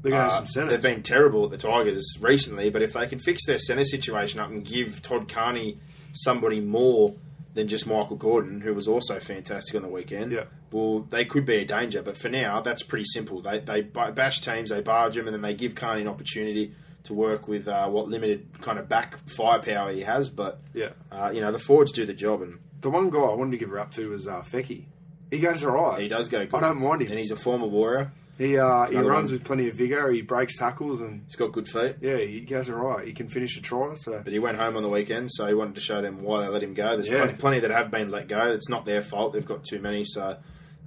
they're 0.02 0.12
going 0.12 0.14
to 0.14 0.18
Uh, 0.18 0.24
have 0.24 0.34
some 0.34 0.48
centers. 0.48 0.72
They've 0.72 0.94
been 0.94 1.04
terrible 1.04 1.46
at 1.46 1.52
the 1.52 1.58
Tigers 1.58 2.06
recently, 2.20 2.70
but 2.70 2.82
if 2.82 2.92
they 2.92 3.08
can 3.08 3.18
fix 3.20 3.46
their 3.46 3.58
centre 3.58 3.86
situation 3.86 4.42
up 4.42 4.50
and 4.52 4.66
give 4.66 5.02
Todd 5.02 5.30
Carney 5.30 5.78
somebody 6.12 6.60
more 6.60 7.16
than 7.54 7.70
just 7.70 7.88
Michael 7.88 8.18
Gordon, 8.18 8.60
who 8.60 8.74
was 8.74 8.90
also 8.90 9.20
fantastic 9.20 9.74
on 9.76 9.84
the 9.84 9.88
weekend, 9.88 10.34
Yeah. 10.34 10.46
well, 10.72 11.00
they 11.10 11.24
could 11.24 11.46
be 11.46 11.56
a 11.58 11.66
danger. 11.66 12.02
But 12.02 12.18
for 12.18 12.28
now, 12.28 12.60
that's 12.60 12.84
pretty 12.84 13.06
simple. 13.06 13.42
They 13.42 13.60
they 13.60 13.84
bash 13.84 14.42
teams, 14.42 14.70
they 14.70 14.82
barge 14.82 15.16
them, 15.16 15.28
and 15.28 15.34
then 15.34 15.42
they 15.44 15.54
give 15.54 15.76
Carney 15.76 16.02
an 16.02 16.08
opportunity 16.08 16.74
to 17.06 17.13
work 17.13 17.48
with 17.48 17.68
uh, 17.68 17.89
what 17.89 18.08
limited 18.08 18.48
kind 18.62 18.80
of 18.80 18.88
back 18.88 19.18
firepower 19.30 19.92
he 19.92 20.02
has. 20.02 20.30
But 20.30 20.60
yeah, 20.74 20.89
uh, 21.12 21.32
you 21.34 21.42
know, 21.42 21.52
the 21.52 21.60
forwards 21.60 21.92
do 21.92 22.06
the 22.06 22.13
job, 22.13 22.42
and 22.42 22.60
the 22.82 22.89
one 22.89 23.10
guy 23.10 23.20
I 23.20 23.34
wanted 23.36 23.52
to 23.52 23.58
give 23.58 23.70
her 23.70 23.80
up 23.80 23.92
to 23.92 24.10
was 24.10 24.28
uh, 24.28 24.42
Fecky. 24.42 24.86
He 25.32 25.39
goes 25.39 25.63
all 25.63 25.72
right. 25.72 26.02
he 26.02 26.08
does 26.08 26.30
go 26.30 26.46
good. 26.46 26.54
I 26.56 26.60
don't 26.62 26.78
mind 26.80 27.02
him. 27.02 27.10
and 27.10 27.18
he's 27.20 27.32
a 27.32 27.36
former 27.36 27.66
warrior. 27.68 28.12
He 28.38 28.58
uh, 28.58 28.86
he 28.88 28.96
Another 28.96 29.10
runs 29.10 29.30
one. 29.30 29.34
with 29.39 29.44
plenty 29.44 29.68
of 29.70 29.76
vigor. 29.76 30.12
He 30.12 30.22
breaks 30.22 30.58
tackles 30.58 31.02
and 31.02 31.24
He's 31.28 31.36
got 31.36 31.52
good 31.52 31.68
feet. 31.68 31.98
yeah, 32.02 32.18
he 32.18 32.42
goes 32.42 32.70
all 32.70 32.78
right. 32.78 33.06
He 33.06 33.13
can 33.13 33.28
finish 33.30 33.58
a 33.58 33.62
try. 33.62 33.94
So 33.96 34.22
But 34.24 34.34
he 34.34 34.39
went 34.39 34.58
home 34.58 34.76
on 34.76 34.82
the 34.84 34.89
weekend, 34.89 35.32
so 35.32 35.46
he 35.48 35.54
wanted 35.54 35.76
to 35.76 35.82
show 35.82 36.02
them 36.02 36.24
why 36.24 36.42
they 36.42 36.48
let 36.48 36.63
him 36.63 36.74
go. 36.74 36.96
There's 36.96 37.08
Yeah. 37.08 37.24
plenty, 37.26 37.34
plenty 37.38 37.60
that 37.60 37.72
have 37.72 37.92
been 37.92 38.10
let 38.10 38.28
go. 38.28 38.48
It's 38.48 38.70
not 38.70 38.86
their 38.86 39.02
fault. 39.04 39.34
They've 39.34 39.46
got 39.46 39.63
too 39.63 39.80
many. 39.80 40.04
So, 40.04 40.38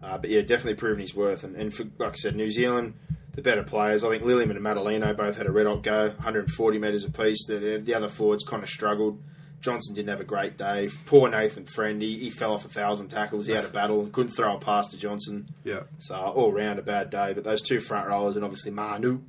uh, 0.02 0.18
but 0.18 0.28
yeah, 0.30 0.40
definitely 0.42 0.74
proven 0.74 1.00
his 1.00 1.14
worth. 1.14 1.44
And, 1.44 1.54
and 1.56 1.72
for, 1.72 1.84
like 1.98 2.12
I 2.12 2.16
said, 2.16 2.34
New 2.36 2.50
Zealand, 2.50 2.94
the 3.36 3.42
better 3.42 3.62
players. 3.62 4.02
I 4.02 4.10
think 4.10 4.24
Lilliam 4.24 4.50
and 4.50 4.58
Matulino 4.60 5.16
both 5.16 5.36
had 5.36 5.46
a 5.46 5.52
red 5.52 5.66
hot 5.66 5.82
go, 5.82 6.08
140 6.08 6.78
metres 6.78 7.04
apiece. 7.04 7.46
The, 7.46 7.58
the, 7.58 7.78
the 7.78 7.94
other 7.94 8.08
forwards 8.08 8.42
kind 8.42 8.62
of 8.62 8.68
struggled. 8.68 9.22
Johnson 9.60 9.94
didn't 9.94 10.10
have 10.10 10.20
a 10.20 10.24
great 10.24 10.56
day. 10.58 10.88
Poor 11.06 11.28
Nathan 11.30 11.64
Friend, 11.64 12.00
he, 12.00 12.18
he 12.18 12.30
fell 12.30 12.52
off 12.52 12.64
a 12.64 12.68
thousand 12.68 13.08
tackles. 13.08 13.46
He 13.46 13.52
had 13.52 13.64
a 13.64 13.68
battle, 13.68 14.06
couldn't 14.06 14.32
throw 14.32 14.54
a 14.56 14.58
pass 14.58 14.88
to 14.88 14.98
Johnson. 14.98 15.48
yeah, 15.64 15.80
So 15.98 16.14
all 16.14 16.52
round 16.52 16.78
a 16.78 16.82
bad 16.82 17.10
day. 17.10 17.32
But 17.32 17.44
those 17.44 17.62
two 17.62 17.80
front 17.80 18.06
rollers 18.08 18.36
and 18.36 18.44
obviously 18.44 18.70
Manu, 18.70 19.20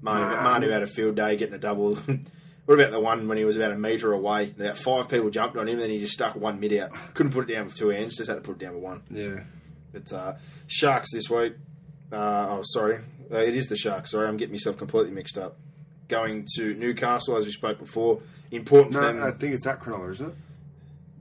Manu, 0.00 0.24
Manu. 0.26 0.42
Manu 0.42 0.68
had 0.70 0.82
a 0.82 0.86
field 0.86 1.16
day 1.16 1.36
getting 1.36 1.54
a 1.54 1.58
double. 1.58 1.94
what 2.64 2.74
about 2.80 2.92
the 2.92 3.00
one 3.00 3.28
when 3.28 3.38
he 3.38 3.44
was 3.44 3.56
about 3.56 3.72
a 3.72 3.76
metre 3.78 4.12
away? 4.12 4.54
About 4.58 4.76
five 4.78 5.08
people 5.08 5.30
jumped 5.30 5.56
on 5.56 5.68
him, 5.68 5.74
and 5.74 5.82
then 5.82 5.90
he 5.90 5.98
just 5.98 6.14
stuck 6.14 6.34
one 6.34 6.58
mid 6.60 6.72
out. 6.72 6.90
Couldn't 7.14 7.32
put 7.32 7.48
it 7.48 7.54
down 7.54 7.66
with 7.66 7.74
two 7.74 7.88
hands, 7.88 8.16
just 8.16 8.28
had 8.28 8.34
to 8.36 8.40
put 8.40 8.52
it 8.60 8.64
down 8.64 8.74
with 8.74 8.82
one. 8.82 9.02
yeah. 9.10 9.40
But 9.92 10.12
uh, 10.12 10.34
Sharks 10.66 11.12
this 11.12 11.30
week. 11.30 11.54
Uh, 12.12 12.46
oh, 12.50 12.60
sorry, 12.64 12.98
uh, 13.32 13.38
it 13.38 13.54
is 13.56 13.66
the 13.66 13.76
Sharks. 13.76 14.10
Sorry, 14.12 14.26
I'm 14.28 14.36
getting 14.36 14.52
myself 14.54 14.76
completely 14.76 15.12
mixed 15.12 15.38
up. 15.38 15.56
Going 16.08 16.46
to 16.56 16.74
Newcastle, 16.74 17.36
as 17.36 17.46
we 17.46 17.52
spoke 17.52 17.78
before. 17.78 18.20
Important 18.50 18.92
No, 18.94 19.00
for 19.00 19.06
them. 19.12 19.22
I 19.22 19.30
think 19.32 19.54
it's 19.54 19.66
at 19.66 19.80
Cronulla, 19.80 20.10
isn't 20.12 20.28
it? 20.30 20.34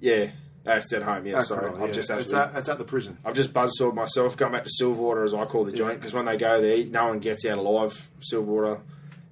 yeah, 0.01 0.29
uh, 0.71 0.75
it's 0.77 0.91
at 0.93 1.03
home. 1.03 1.25
Yeah, 1.25 1.39
At 1.39 1.45
sorry, 1.45 1.71
Cronulla, 1.71 1.81
I've 1.83 1.89
yeah. 1.89 1.93
just 1.95 2.09
it's 2.11 2.33
at, 2.33 2.55
it's 2.55 2.69
at 2.69 2.77
the 2.77 2.83
prison. 2.83 3.17
I've 3.25 3.33
just 3.35 3.53
buzzsawed 3.53 3.95
myself, 3.95 4.35
going 4.37 4.51
back 4.51 4.65
to 4.65 4.69
Silverwater 4.81 5.23
as 5.25 5.33
I 5.33 5.45
call 5.45 5.63
the 5.63 5.71
joint, 5.71 5.99
because 5.99 6.13
when 6.13 6.25
they 6.25 6.37
go 6.37 6.61
there, 6.61 6.83
no 6.85 7.07
one 7.07 7.19
gets 7.19 7.45
out 7.45 7.57
alive. 7.57 8.09
Silverwater. 8.31 8.81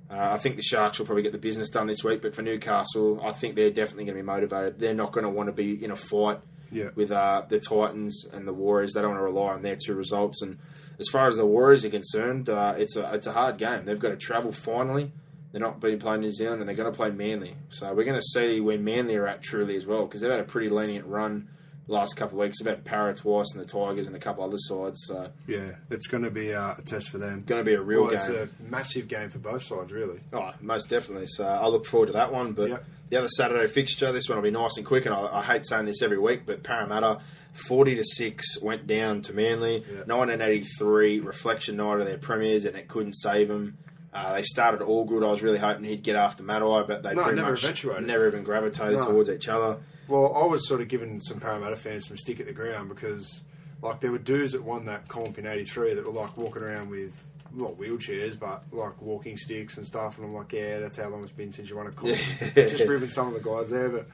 Uh, 0.09 0.31
I 0.33 0.37
think 0.39 0.57
the 0.57 0.61
Sharks 0.61 0.99
will 0.99 1.05
probably 1.05 1.23
get 1.23 1.31
the 1.31 1.37
business 1.37 1.69
done 1.69 1.87
this 1.87 2.03
week, 2.03 2.21
but 2.21 2.35
for 2.35 2.41
Newcastle, 2.41 3.21
I 3.23 3.31
think 3.31 3.55
they're 3.55 3.71
definitely 3.71 4.05
going 4.05 4.17
to 4.17 4.23
be 4.23 4.25
motivated. 4.25 4.77
They're 4.79 4.93
not 4.93 5.13
going 5.13 5.23
to 5.23 5.29
want 5.29 5.47
to 5.47 5.53
be 5.53 5.81
in 5.83 5.89
a 5.91 5.95
fight 5.95 6.39
Yeah. 6.69 6.89
with 6.95 7.11
uh, 7.11 7.43
the 7.47 7.59
Titans 7.59 8.25
and 8.33 8.45
the 8.45 8.51
Warriors. 8.51 8.91
They 8.93 8.99
don't 9.01 9.11
want 9.11 9.19
to 9.21 9.23
rely 9.25 9.53
on 9.53 9.61
their 9.61 9.77
two 9.77 9.93
results. 9.95 10.41
And 10.41 10.57
as 10.99 11.07
far 11.09 11.27
as 11.27 11.37
the 11.37 11.45
Warriors 11.45 11.83
are 11.85 11.89
concerned, 11.89 12.49
uh, 12.49 12.75
it's 12.77 12.95
a 12.95 13.13
it's 13.13 13.27
a 13.27 13.31
hard 13.33 13.57
game. 13.57 13.85
They've 13.85 13.99
got 13.99 14.09
to 14.09 14.17
travel 14.17 14.51
finally. 14.51 15.11
They're 15.51 15.59
not 15.61 15.81
being 15.81 15.99
playing 15.99 16.21
New 16.21 16.31
Zealand, 16.31 16.61
and 16.61 16.69
they're 16.69 16.75
going 16.77 16.91
to 16.91 16.95
play 16.95 17.11
Manly. 17.11 17.55
So 17.69 17.93
we're 17.93 18.05
going 18.05 18.17
to 18.19 18.25
see 18.25 18.61
where 18.61 18.79
Manly 18.79 19.17
are 19.17 19.27
at 19.27 19.41
truly 19.41 19.75
as 19.75 19.85
well, 19.85 20.05
because 20.05 20.21
they've 20.21 20.31
had 20.31 20.39
a 20.39 20.43
pretty 20.45 20.69
lenient 20.69 21.05
run 21.07 21.49
the 21.87 21.93
last 21.93 22.15
couple 22.15 22.39
of 22.39 22.45
weeks. 22.45 22.59
They've 22.59 22.73
had 22.73 22.85
Parra 22.85 23.13
twice, 23.13 23.47
and 23.53 23.61
the 23.61 23.65
Tigers, 23.67 24.07
and 24.07 24.15
a 24.15 24.19
couple 24.19 24.45
other 24.45 24.57
sides. 24.57 25.01
So 25.05 25.29
Yeah, 25.47 25.71
it's 25.89 26.07
going 26.07 26.23
to 26.23 26.31
be 26.31 26.51
a 26.51 26.77
test 26.85 27.09
for 27.09 27.17
them. 27.17 27.43
going 27.45 27.59
to 27.59 27.65
be 27.69 27.73
a 27.73 27.81
real 27.81 28.03
Well, 28.03 28.11
game. 28.11 28.19
It's 28.19 28.29
a 28.29 28.47
massive 28.61 29.09
game 29.09 29.29
for 29.29 29.39
both 29.39 29.63
sides, 29.63 29.91
really. 29.91 30.21
Oh, 30.31 30.53
most 30.61 30.87
definitely. 30.87 31.27
So 31.27 31.43
I 31.43 31.67
look 31.67 31.85
forward 31.85 32.05
to 32.07 32.13
that 32.13 32.31
one. 32.31 32.53
But 32.53 32.69
Yep. 32.69 32.85
the 33.09 33.17
other 33.17 33.27
Saturday 33.27 33.67
fixture, 33.67 34.13
this 34.13 34.29
one 34.29 34.37
will 34.37 34.43
be 34.43 34.51
nice 34.51 34.77
and 34.77 34.85
quick. 34.85 35.05
And 35.05 35.13
I, 35.13 35.39
I 35.39 35.43
hate 35.43 35.65
saying 35.65 35.83
this 35.85 36.01
every 36.01 36.17
week, 36.19 36.43
but 36.45 36.63
Parramatta, 36.63 37.19
forty 37.53 37.95
to 37.95 38.03
six, 38.03 38.59
went 38.61 38.87
down 38.87 39.21
to 39.23 39.33
Manly. 39.33 39.83
Yep. 39.93 40.07
Nineteen 40.07 40.41
eighty 40.41 40.65
three 40.77 41.19
reflection 41.19 41.77
night 41.77 41.99
of 41.99 42.05
their 42.05 42.17
premiers, 42.17 42.65
and 42.65 42.75
it 42.75 42.87
couldn't 42.87 43.13
save 43.13 43.47
them. 43.47 43.77
Uh, 44.13 44.33
they 44.33 44.41
started 44.41 44.81
all 44.81 45.05
good. 45.05 45.23
I 45.23 45.31
was 45.31 45.41
really 45.41 45.57
hoping 45.59 45.85
he'd 45.85 46.03
get 46.03 46.15
after 46.17 46.43
Matai, 46.43 46.83
but 46.85 47.01
they 47.03 47.13
No, 47.13 47.23
pretty 47.23 47.37
never 47.37 47.51
much 47.51 47.63
eventuated. 47.63 48.05
never 48.05 48.27
even 48.27 48.43
gravitated 48.43 48.99
No. 48.99 49.05
towards 49.05 49.29
each 49.29 49.47
other. 49.47 49.79
Well, 50.09 50.35
I 50.35 50.45
was 50.45 50.67
sort 50.67 50.81
of 50.81 50.89
giving 50.89 51.17
some 51.19 51.39
Parramatta 51.39 51.77
fans 51.77 52.07
some 52.07 52.17
stick 52.17 52.41
at 52.41 52.45
the 52.45 52.51
ground 52.51 52.89
because, 52.89 53.43
like, 53.81 54.01
there 54.01 54.11
were 54.11 54.17
dudes 54.17 54.51
that 54.51 54.63
won 54.63 54.85
that 54.87 55.07
comp 55.07 55.37
in 55.37 55.45
'83 55.45 55.93
that 55.93 56.05
were 56.05 56.11
like 56.11 56.35
walking 56.35 56.61
around 56.63 56.89
with 56.89 57.25
not 57.53 57.77
wheelchairs, 57.77 58.37
but 58.37 58.63
like 58.73 59.01
walking 59.01 59.37
sticks 59.37 59.77
and 59.77 59.85
stuff. 59.85 60.17
And 60.17 60.25
I'm 60.25 60.33
like, 60.33 60.51
yeah, 60.51 60.79
that's 60.79 60.97
how 60.97 61.07
long 61.07 61.23
it's 61.23 61.31
been 61.31 61.51
since 61.51 61.69
you 61.69 61.77
won 61.77 61.87
a 61.87 61.91
comp. 61.91 62.17
Yeah. 62.41 62.51
Just 62.67 62.87
ripping 62.87 63.09
some 63.09 63.27
of 63.27 63.33
the 63.33 63.39
guys 63.49 63.69
there, 63.69 63.87
but 63.89 64.07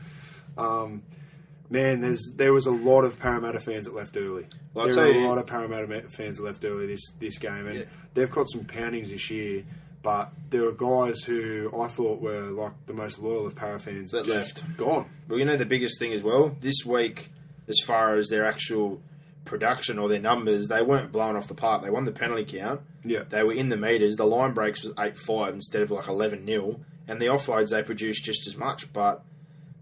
um, 0.57 1.01
man, 1.69 2.01
there's 2.01 2.31
there 2.35 2.53
was 2.53 2.65
a 2.65 2.71
lot 2.71 3.03
of 3.03 3.19
Parramatta 3.19 3.59
fans 3.59 3.85
that 3.85 3.93
left 3.95 4.15
early. 4.17 4.45
Well, 4.73 4.87
there 4.89 5.05
were 5.07 5.11
a 5.25 5.27
lot 5.27 5.37
of 5.37 5.47
Parramatta 5.47 6.07
fans 6.09 6.37
that 6.37 6.43
left 6.43 6.63
early 6.65 6.85
this 6.87 7.01
this 7.19 7.37
game, 7.37 7.67
and 7.67 7.79
Yeah. 7.79 7.85
they've 8.13 8.31
got 8.31 8.49
some 8.49 8.65
poundings 8.65 9.11
this 9.11 9.29
year. 9.29 9.63
But 10.03 10.31
there 10.51 10.61
were 10.61 10.71
guys 10.71 11.23
who 11.23 11.69
I 11.77 11.87
thought 11.87 12.21
were 12.21 12.41
like 12.51 12.71
the 12.85 12.93
most 12.93 13.19
loyal 13.19 13.45
of 13.47 13.55
Para 13.55 13.79
fans 13.79 14.11
That 14.11 14.25
just 14.25 14.61
left. 14.63 14.77
gone. 14.77 15.05
Well, 15.27 15.37
you 15.39 15.43
know 15.45 15.57
the 15.57 15.65
biggest 15.65 15.99
thing 15.99 16.13
as 16.13 16.21
well 16.23 16.55
this 16.61 16.85
week, 16.85 17.29
as 17.67 17.75
far 17.85 18.15
as 18.15 18.29
their 18.29 18.45
actual 18.45 19.01
production 19.43 19.97
or 19.97 20.07
their 20.07 20.19
numbers, 20.19 20.67
they 20.67 20.81
weren't 20.81 21.11
blown 21.11 21.35
off 21.35 21.47
the 21.47 21.53
park. 21.55 21.83
They 21.83 21.89
won 21.89 22.05
the 22.05 22.11
penalty 22.11 22.45
count. 22.45 22.81
Yeah. 23.03 23.23
They 23.27 23.43
were 23.43 23.53
in 23.53 23.69
the 23.69 23.77
meters. 23.77 24.15
The 24.15 24.25
line 24.25 24.53
breaks 24.53 24.83
was 24.83 24.93
eight 24.99 25.17
five 25.17 25.53
instead 25.53 25.81
of 25.81 25.91
like 25.91 26.07
eleven 26.07 26.45
0 26.45 26.79
and 27.07 27.19
the 27.21 27.25
offloads 27.25 27.69
they 27.71 27.81
produced 27.83 28.23
just 28.23 28.47
as 28.47 28.55
much. 28.55 28.91
But 28.93 29.23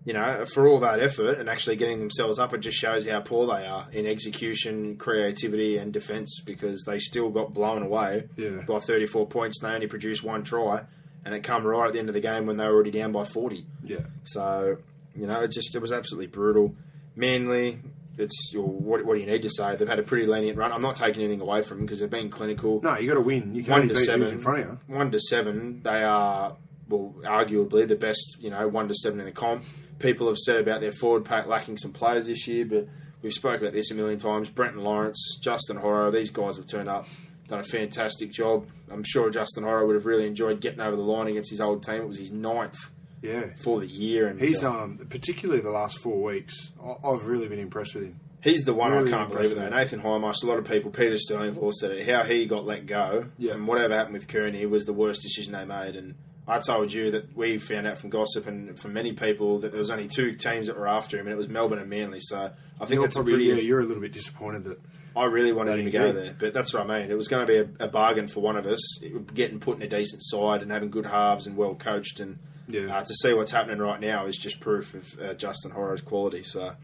you 0.06 0.14
know, 0.14 0.46
for 0.54 0.68
all 0.68 0.80
that 0.82 1.00
effort 1.00 1.40
and 1.40 1.50
actually 1.50 1.76
getting 1.76 2.00
themselves 2.00 2.38
up, 2.40 2.54
it 2.54 2.60
just 2.60 2.78
shows 2.78 3.06
how 3.08 3.20
poor 3.22 3.48
they 3.48 3.66
are 3.66 3.88
in 3.92 4.06
execution, 4.06 4.96
creativity, 4.98 5.78
and 5.78 5.92
defence 5.92 6.40
because 6.46 6.84
they 6.86 7.00
still 7.00 7.30
got 7.32 7.54
blown 7.54 7.82
away 7.84 8.30
Yeah. 8.38 8.62
by 8.68 8.80
thirty 8.80 9.08
four 9.08 9.26
points. 9.28 9.62
And 9.62 9.72
they 9.72 9.76
only 9.76 9.88
produced 9.88 10.24
one 10.24 10.44
try, 10.44 10.84
and 11.26 11.34
it 11.34 11.42
come 11.42 11.66
right 11.66 11.88
at 11.88 11.94
the 11.94 12.00
end 12.00 12.08
of 12.10 12.14
the 12.16 12.22
game 12.22 12.46
when 12.46 12.58
they 12.58 12.66
were 12.68 12.74
already 12.76 12.92
down 12.92 13.12
by 13.12 13.26
forty. 13.26 13.66
Yeah. 13.84 14.02
So, 14.26 14.78
you 15.16 15.26
know, 15.28 15.42
it 15.42 15.52
just 15.52 15.76
it 15.76 15.80
was 15.82 15.92
absolutely 15.92 16.28
brutal. 16.28 16.76
Manly, 17.16 17.80
it's 18.18 18.52
your, 18.54 18.68
what, 18.68 19.06
what 19.06 19.16
do 19.16 19.20
you 19.22 19.26
need 19.26 19.42
to 19.42 19.50
say? 19.50 19.76
They've 19.76 19.88
had 19.88 20.00
a 20.00 20.04
pretty 20.04 20.26
lenient 20.28 20.58
run. 20.58 20.72
I'm 20.72 20.82
not 20.82 20.96
taking 20.96 21.22
anything 21.24 21.42
away 21.42 21.62
from 21.62 21.78
them 21.78 21.86
because 21.86 22.00
they've 22.00 22.10
been 22.10 22.30
clinical. 22.30 22.82
No, 22.82 22.98
you 22.98 23.08
got 23.08 23.16
to 23.16 23.22
win. 23.22 23.56
You 23.56 23.64
can 23.64 23.72
one 23.72 23.88
to 23.90 23.96
seven 23.96 24.28
in 24.28 24.40
front 24.40 24.60
of 24.60 24.66
you. 24.88 24.96
One 24.96 25.12
to 25.12 25.20
seven, 25.20 25.82
they 25.84 26.04
are 26.04 26.58
well, 26.90 27.16
arguably 27.24 27.88
the 27.88 27.96
best. 27.96 28.38
You 28.40 28.50
know, 28.50 28.68
one 28.68 28.88
to 28.88 28.96
seven 28.96 29.20
in 29.20 29.26
the 29.26 29.32
comp. 29.32 29.64
People 30.00 30.28
have 30.28 30.38
said 30.38 30.58
about 30.60 30.82
their 30.82 30.92
forward 30.92 31.26
pack 31.26 31.48
lacking 31.48 31.78
some 31.78 31.92
players 31.94 32.28
this 32.28 32.48
year, 32.48 32.66
but 32.66 32.88
we've 33.22 33.34
spoke 33.34 33.62
about 33.62 33.74
this 33.74 33.92
a 33.92 33.96
million 33.96 34.20
times. 34.20 34.50
Brenton 34.50 34.84
Lawrence, 34.84 35.38
Justin 35.42 35.78
Horo, 35.78 36.12
these 36.12 36.30
guys 36.32 36.58
have 36.58 36.68
turned 36.68 36.90
up, 36.90 37.08
done 37.48 37.60
a 37.60 37.64
fantastic 37.64 38.32
job. 38.32 38.68
I'm 38.92 39.04
sure 39.04 39.30
Justin 39.30 39.64
Horo 39.64 39.88
would 39.88 39.96
have 39.96 40.06
really 40.06 40.28
enjoyed 40.28 40.60
getting 40.62 40.82
over 40.82 40.96
the 40.96 41.02
line 41.02 41.28
against 41.28 41.50
his 41.50 41.62
old 41.62 41.82
team. 41.84 41.96
It 42.02 42.08
was 42.08 42.20
his 42.20 42.32
ninth 42.34 42.78
Yeah. 43.22 43.46
for 43.56 43.80
the 43.80 43.88
year, 43.88 44.28
and 44.28 44.40
He's 44.40 44.64
uh, 44.64 44.70
um 44.72 44.98
particularly 45.10 45.62
the 45.62 45.72
last 45.72 45.98
four 46.00 46.22
weeks. 46.22 46.72
I've 47.04 47.26
really 47.26 47.48
been 47.48 47.60
impressed 47.60 47.96
with 47.96 48.04
him. 48.04 48.20
He's 48.44 48.64
the 48.64 48.76
one 48.76 48.92
Really 48.92 49.12
I 49.12 49.18
can't 49.18 49.32
believe 49.32 49.54
it 49.54 49.56
though. 49.56 49.70
Nathan 49.70 50.02
Hindmarsh, 50.02 50.44
a 50.44 50.46
lot 50.46 50.60
of 50.60 50.66
people, 50.66 50.92
Peter 50.92 51.18
Sterling 51.18 51.48
have 51.56 51.58
all 51.58 51.72
said 51.72 51.90
it. 51.92 52.08
How 52.08 52.24
he 52.26 52.46
got 52.46 52.64
let 52.66 52.86
go 52.86 53.26
Yeah. 53.40 53.54
from 53.54 53.66
whatever 53.66 53.96
happened 53.96 54.14
with 54.14 54.28
Kearney 54.28 54.66
was 54.68 54.86
the 54.86 54.94
worst 54.94 55.24
decision 55.24 55.54
they 55.54 55.66
made. 55.66 55.96
And 55.96 56.14
I 56.48 56.60
told 56.60 56.94
you 56.94 57.12
that 57.12 57.36
we 57.36 57.58
found 57.58 57.88
out 57.88 57.98
from 57.98 58.10
gossip 58.12 58.46
and 58.48 58.78
from 58.80 58.94
many 58.94 59.14
people 59.14 59.60
that 59.62 59.72
there 59.72 59.80
was 59.80 59.90
only 59.90 60.08
two 60.08 60.34
teams 60.36 60.68
that 60.68 60.78
were 60.78 60.88
after 60.88 61.18
him, 61.18 61.26
and 61.26 61.34
it 61.34 61.38
was 61.38 61.50
Melbourne 61.50 61.80
and 61.80 61.90
Manly. 61.90 62.20
So 62.22 62.38
I 62.38 62.86
think 62.86 62.92
You're 62.96 63.04
that's 63.04 63.16
a 63.16 63.20
probably, 63.20 63.34
really 63.34 63.48
yeah, 63.62 63.68
you're 63.68 63.80
a 63.80 63.86
little 63.86 64.02
bit 64.02 64.12
disappointed 64.14 64.64
that. 64.66 64.80
I 65.18 65.24
really 65.26 65.54
wanted 65.54 65.80
him 65.80 65.86
to 65.86 65.92
go 65.92 66.12
there, 66.12 66.36
but 66.38 66.54
that's 66.54 66.74
what 66.74 66.84
I 66.90 67.00
mean. 67.00 67.10
It 67.10 67.16
was 67.16 67.30
going 67.30 67.48
to 67.48 67.52
be 67.52 67.58
a, 67.80 67.86
a 67.86 67.88
bargain 67.88 68.28
for 68.28 68.42
one 68.42 68.58
of 68.58 68.66
us, 68.66 69.02
it- 69.02 69.34
getting 69.34 69.60
put 69.62 69.78
in 69.78 69.82
a 69.84 69.88
decent 69.88 70.22
side 70.24 70.62
and 70.62 70.70
having 70.72 70.90
good 70.92 71.06
halves 71.06 71.48
and 71.48 71.56
well 71.56 71.74
coached. 71.74 72.20
And 72.20 72.38
Yeah. 72.68 72.98
uh, 72.98 73.04
to 73.06 73.14
see 73.16 73.34
what's 73.34 73.52
happening 73.52 73.80
right 73.80 74.00
now 74.02 74.26
is 74.26 74.38
just 74.38 74.60
proof 74.60 74.94
of 74.94 75.20
uh, 75.22 75.34
Justin 75.36 75.72
Horo's 75.72 76.02
quality. 76.02 76.44
So, 76.44 76.76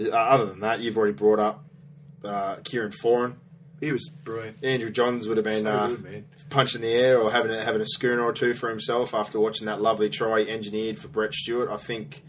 uh, 0.00 0.08
other 0.10 0.46
than 0.46 0.60
that, 0.60 0.80
you've 0.80 0.96
already 0.96 1.14
brought 1.14 1.40
up 1.40 1.64
uh, 2.24 2.56
Kieran 2.64 2.92
Foran. 2.92 3.34
He 3.80 3.90
was 3.90 4.08
brilliant. 4.22 4.62
Andrew 4.62 4.90
Johns 4.90 5.26
would 5.26 5.36
have 5.36 5.44
been 5.44 5.64
So 5.64 5.70
uh, 5.70 5.88
good, 5.88 6.24
man. 6.42 6.50
punching 6.50 6.80
the 6.82 6.92
air 6.92 7.18
or 7.18 7.30
having 7.32 7.50
a, 7.52 7.64
having 7.64 7.80
a 7.80 7.86
schooner 7.86 8.22
or 8.22 8.32
two 8.32 8.54
for 8.54 8.68
himself 8.68 9.14
after 9.14 9.38
watching 9.40 9.66
that 9.66 9.80
lovely 9.80 10.08
try 10.10 10.42
engineered 10.42 10.98
for 10.98 11.08
Brett 11.08 11.34
Stewart. 11.34 11.68
I 11.70 11.76
think 11.76 12.22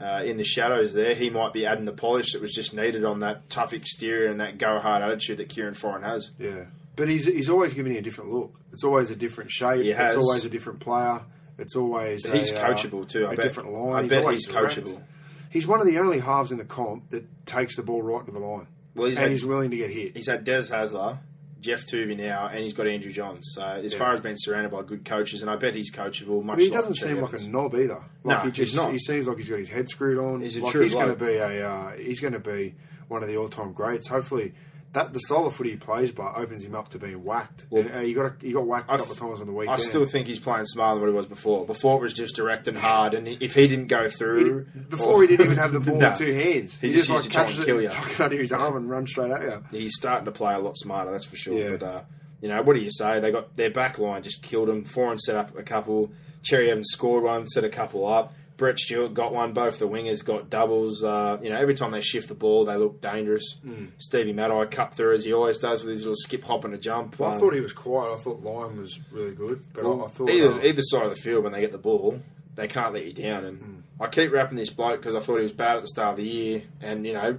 uh, 0.00 0.22
in 0.24 0.36
the 0.36 0.44
shadows 0.44 0.92
there, 0.94 1.14
he 1.14 1.30
might 1.30 1.52
be 1.52 1.64
adding 1.66 1.84
the 1.84 1.92
polish 1.92 2.32
that 2.32 2.42
was 2.42 2.52
just 2.52 2.74
needed 2.74 3.04
on 3.04 3.20
that 3.20 3.48
tough 3.48 3.72
exterior 3.72 4.28
and 4.30 4.40
that 4.40 4.58
go 4.58 4.78
hard 4.80 5.02
attitude 5.02 5.38
that 5.38 5.48
Kieran 5.48 5.74
Foran 5.74 6.02
has. 6.02 6.30
Yeah, 6.38 6.64
but 6.96 7.08
he's 7.08 7.24
he's 7.26 7.48
always 7.48 7.74
giving 7.74 7.92
you 7.92 7.98
a 7.98 8.02
different 8.02 8.32
look. 8.32 8.54
It's 8.72 8.84
always 8.84 9.10
a 9.10 9.16
different 9.16 9.50
shape. 9.50 9.84
It's 9.84 10.14
always 10.16 10.44
a 10.44 10.50
different 10.50 10.80
player. 10.80 11.22
It's 11.58 11.76
always 11.76 12.26
He's 12.26 12.50
a, 12.50 12.60
uh, 12.60 12.68
coachable 12.74 13.06
too. 13.06 13.26
I 13.26 13.34
a 13.34 13.36
bet. 13.36 13.44
different 13.44 13.72
line. 13.72 13.94
I 13.94 14.02
he's 14.02 14.10
bet 14.10 14.30
he's 14.30 14.48
coachable. 14.48 15.02
He's 15.50 15.66
one 15.66 15.80
of 15.80 15.86
the 15.86 15.98
only 15.98 16.18
halves 16.18 16.50
in 16.50 16.56
the 16.58 16.64
comp 16.64 17.10
that 17.10 17.24
takes 17.44 17.76
the 17.76 17.82
ball 17.82 18.00
right 18.02 18.24
to 18.24 18.32
the 18.32 18.38
line, 18.40 18.66
Well, 18.94 19.06
he's 19.06 19.16
and 19.18 19.24
had- 19.24 19.30
he's 19.30 19.44
willing 19.44 19.70
to 19.70 19.76
get 19.76 19.90
hit. 19.90 20.16
He's 20.16 20.26
had 20.26 20.44
Des 20.44 20.62
Hasler, 20.62 21.18
Geoff 21.62 21.86
Toovey 21.86 22.16
now, 22.16 22.48
and 22.48 22.60
he's 22.60 22.74
got 22.74 22.86
Andrew 22.86 23.12
Johns. 23.12 23.52
So 23.54 23.62
as 23.62 23.92
Yeah. 23.92 23.98
far 23.98 24.12
as 24.14 24.20
being 24.20 24.36
surrounded 24.36 24.70
by 24.72 24.82
good 24.82 25.04
coaches, 25.04 25.40
and 25.42 25.50
I 25.50 25.56
bet 25.56 25.74
he's 25.74 25.90
coachable. 25.92 26.42
Much 26.44 26.58
mean, 26.58 26.66
he 26.68 26.72
doesn't 26.72 26.94
seem 26.96 27.20
like 27.20 27.32
a 27.32 27.42
knob 27.46 27.74
either. 27.74 28.02
Like 28.24 28.38
No, 28.38 28.44
he 28.44 28.50
just 28.50 28.72
he's 28.72 28.74
not. 28.76 28.92
he 28.92 28.98
seems 28.98 29.26
like 29.26 29.38
he's 29.38 29.48
got 29.48 29.58
his 29.58 29.68
head 29.70 29.88
screwed 29.88 30.18
on. 30.18 30.40
He's 30.42 30.56
a 30.56 30.60
like 30.60 30.72
true 30.72 30.82
he's 30.82 30.94
going 30.94 31.16
to 31.16 31.24
be 31.24 31.34
a 31.36 31.68
uh, 31.68 31.92
he's 31.92 32.20
going 32.20 32.34
to 32.34 32.40
be 32.40 32.74
one 33.08 33.22
of 33.22 33.28
the 33.28 33.36
all 33.36 33.48
time 33.48 33.72
greats. 33.72 34.08
Hopefully, 34.08 34.52
that 34.92 35.12
the 35.14 35.20
style 35.20 35.46
of 35.46 35.54
footy 35.54 35.70
he 35.70 35.76
plays 35.76 36.12
by 36.12 36.32
opens 36.34 36.64
him 36.64 36.74
up 36.74 36.88
to 36.90 36.98
being 36.98 37.24
whacked. 37.24 37.66
Well, 37.70 37.82
and, 37.82 37.90
uh, 37.94 37.98
he 38.00 38.12
got 38.12 38.42
he 38.42 38.52
got 38.52 38.66
whacked 38.66 38.90
a 38.90 38.94
I 38.94 38.96
couple 38.98 39.12
of 39.12 39.18
times 39.18 39.40
on 39.40 39.46
the 39.46 39.52
weekend. 39.52 39.74
I 39.80 39.82
still 39.82 40.04
think 40.06 40.26
he's 40.26 40.38
playing 40.38 40.66
smarter 40.66 40.94
than 41.00 41.02
what 41.02 41.10
he 41.12 41.16
was 41.16 41.26
before. 41.26 41.64
Before 41.66 41.98
it 41.98 42.02
was 42.02 42.12
just 42.14 42.36
direct 42.36 42.68
and 42.68 42.76
hard, 42.76 43.14
and 43.14 43.26
if 43.26 43.54
he 43.54 43.66
didn't 43.68 43.86
go 43.88 44.08
through 44.08 44.64
did- 44.64 44.90
before 44.90 45.20
he 45.22 45.28
didn't 45.28 45.46
even 45.46 45.58
have 45.58 45.72
the 45.72 45.80
ball 45.90 45.96
No. 45.98 46.10
in 46.10 46.14
two 46.16 46.32
hands. 46.32 46.78
He 46.78 46.88
He, 46.88 46.92
just 46.94 47.08
just, 47.08 47.24
like 47.26 47.32
catches 47.32 47.60
it, 47.60 47.64
kill 47.66 47.76
and 47.76 47.84
you. 47.84 47.88
tuck 47.90 48.10
it 48.12 48.20
under 48.20 48.36
his 48.36 48.52
arm, 48.52 48.76
and 48.76 48.90
run 48.90 49.06
straight 49.06 49.30
at 49.30 49.42
you. 49.42 49.62
he's 49.78 49.94
starting 49.96 50.26
to 50.26 50.32
play 50.32 50.54
a 50.54 50.58
lot 50.58 50.76
smarter. 50.76 51.10
That's 51.10 51.24
for 51.24 51.36
sure. 51.36 51.58
Yeah. 51.58 51.76
But 51.76 51.82
uh, 51.82 52.00
you 52.42 52.48
know, 52.48 52.60
what 52.62 52.74
do 52.74 52.80
you 52.80 52.90
say? 52.90 53.20
They 53.20 53.30
got 53.30 53.54
their 53.54 53.70
back 53.70 53.98
line 53.98 54.22
just 54.22 54.42
killed 54.42 54.68
him. 54.68 54.84
Foran 54.84 55.18
set 55.18 55.36
up 55.36 55.56
a 55.56 55.62
couple. 55.62 56.12
Cherry 56.42 56.70
Evans 56.70 56.88
scored 56.90 57.22
one, 57.22 57.46
set 57.46 57.62
a 57.64 57.68
couple 57.68 58.04
up. 58.06 58.34
Brett 58.56 58.78
Stewart 58.78 59.14
got 59.14 59.32
one. 59.32 59.52
Both 59.52 59.78
the 59.78 59.88
wingers 59.88 60.24
got 60.24 60.50
doubles. 60.50 61.02
Uh, 61.02 61.38
you 61.42 61.50
know, 61.50 61.56
every 61.56 61.74
time 61.74 61.90
they 61.90 62.00
shift 62.00 62.28
the 62.28 62.34
ball, 62.34 62.64
they 62.64 62.76
look 62.76 63.00
dangerous. 63.00 63.56
Mm. 63.66 63.88
Stevie 63.98 64.32
Matai 64.32 64.66
cut 64.66 64.94
through 64.94 65.14
as 65.14 65.24
he 65.24 65.32
always 65.32 65.58
does 65.58 65.82
with 65.82 65.92
his 65.92 66.02
little 66.02 66.16
skip, 66.16 66.44
hop, 66.44 66.64
and 66.64 66.74
a 66.74 66.78
jump. 66.78 67.18
Well, 67.18 67.30
I 67.30 67.34
Um, 67.34 67.40
thought 67.40 67.54
he 67.54 67.60
was 67.60 67.72
quiet. 67.72 68.12
I 68.12 68.16
thought 68.16 68.42
Lyon 68.42 68.76
was 68.78 69.00
really 69.10 69.34
good, 69.34 69.62
but 69.72 69.84
I, 69.86 70.04
I 70.04 70.08
thought 70.08 70.30
either 70.30 70.52
uh, 70.52 70.64
either 70.64 70.82
side 70.82 71.04
of 71.06 71.14
the 71.14 71.20
field 71.20 71.44
when 71.44 71.52
they 71.52 71.60
get 71.60 71.72
the 71.72 71.78
ball, 71.78 72.20
they 72.54 72.68
can't 72.68 72.92
let 72.92 73.06
you 73.06 73.12
down. 73.12 73.44
And 73.44 73.58
Hmm. 73.58 74.02
I 74.02 74.08
keep 74.08 74.32
rapping 74.32 74.56
this 74.56 74.70
bloke 74.70 75.00
because 75.00 75.14
I 75.14 75.20
thought 75.20 75.36
he 75.36 75.42
was 75.44 75.52
bad 75.52 75.76
at 75.76 75.82
the 75.82 75.88
start 75.88 76.10
of 76.12 76.16
the 76.24 76.28
year, 76.30 76.62
and 76.80 77.06
you 77.06 77.12
know, 77.14 77.38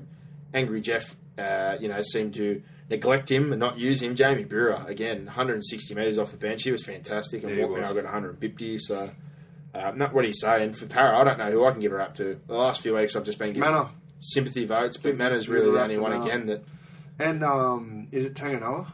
angry 0.54 0.82
Jeff, 0.82 1.16
uh, 1.38 1.78
you 1.80 1.88
know, 1.90 2.02
seemed 2.02 2.34
to 2.36 2.62
neglect 2.90 3.32
him 3.32 3.52
and 3.54 3.60
not 3.60 3.78
use 3.78 4.02
him. 4.02 4.16
Jamie 4.16 4.46
Buhrer 4.46 4.88
again, 4.88 5.26
160 5.26 5.94
metres 5.96 6.18
off 6.18 6.32
the 6.32 6.38
bench, 6.38 6.64
he 6.64 6.72
was 6.72 6.84
fantastic, 6.84 7.44
and 7.44 7.52
Yeah, 7.52 7.56
he 7.58 7.62
walked 7.64 7.82
was. 7.82 7.92
I 7.92 7.94
got 7.94 8.04
150. 8.04 8.78
So. 8.80 9.10
Uh, 9.74 9.92
not 9.96 10.14
what 10.14 10.22
do 10.22 10.28
you 10.28 10.34
say? 10.34 10.64
And 10.64 10.78
for 10.78 10.86
Parra, 10.86 11.18
I 11.20 11.24
don't 11.24 11.38
know 11.40 11.50
who 11.52 11.66
I 11.66 11.72
can 11.72 11.80
give 11.80 11.92
her 11.92 12.02
up 12.02 12.14
to. 12.16 12.40
The 12.48 12.54
last 12.54 12.82
few 12.82 12.94
weeks, 12.96 13.16
I've 13.16 13.24
just 13.24 13.40
been 13.40 13.50
giving 13.54 13.62
Mannah. 13.62 13.90
sympathy 14.20 14.66
votes, 14.66 14.98
but 14.98 15.10
Give- 15.10 15.18
Mannah's 15.18 15.46
give 15.48 15.56
really 15.56 15.66
her 15.68 15.72
the 15.74 15.78
up 15.80 15.84
only 15.84 15.96
to 15.96 16.02
one 16.02 16.12
Mannah. 16.12 16.26
again 16.26 16.46
that. 16.48 16.64
and 17.20 17.44
um, 17.44 18.08
is 18.12 18.26
it 18.26 18.36
Tanganoa? 18.36 18.88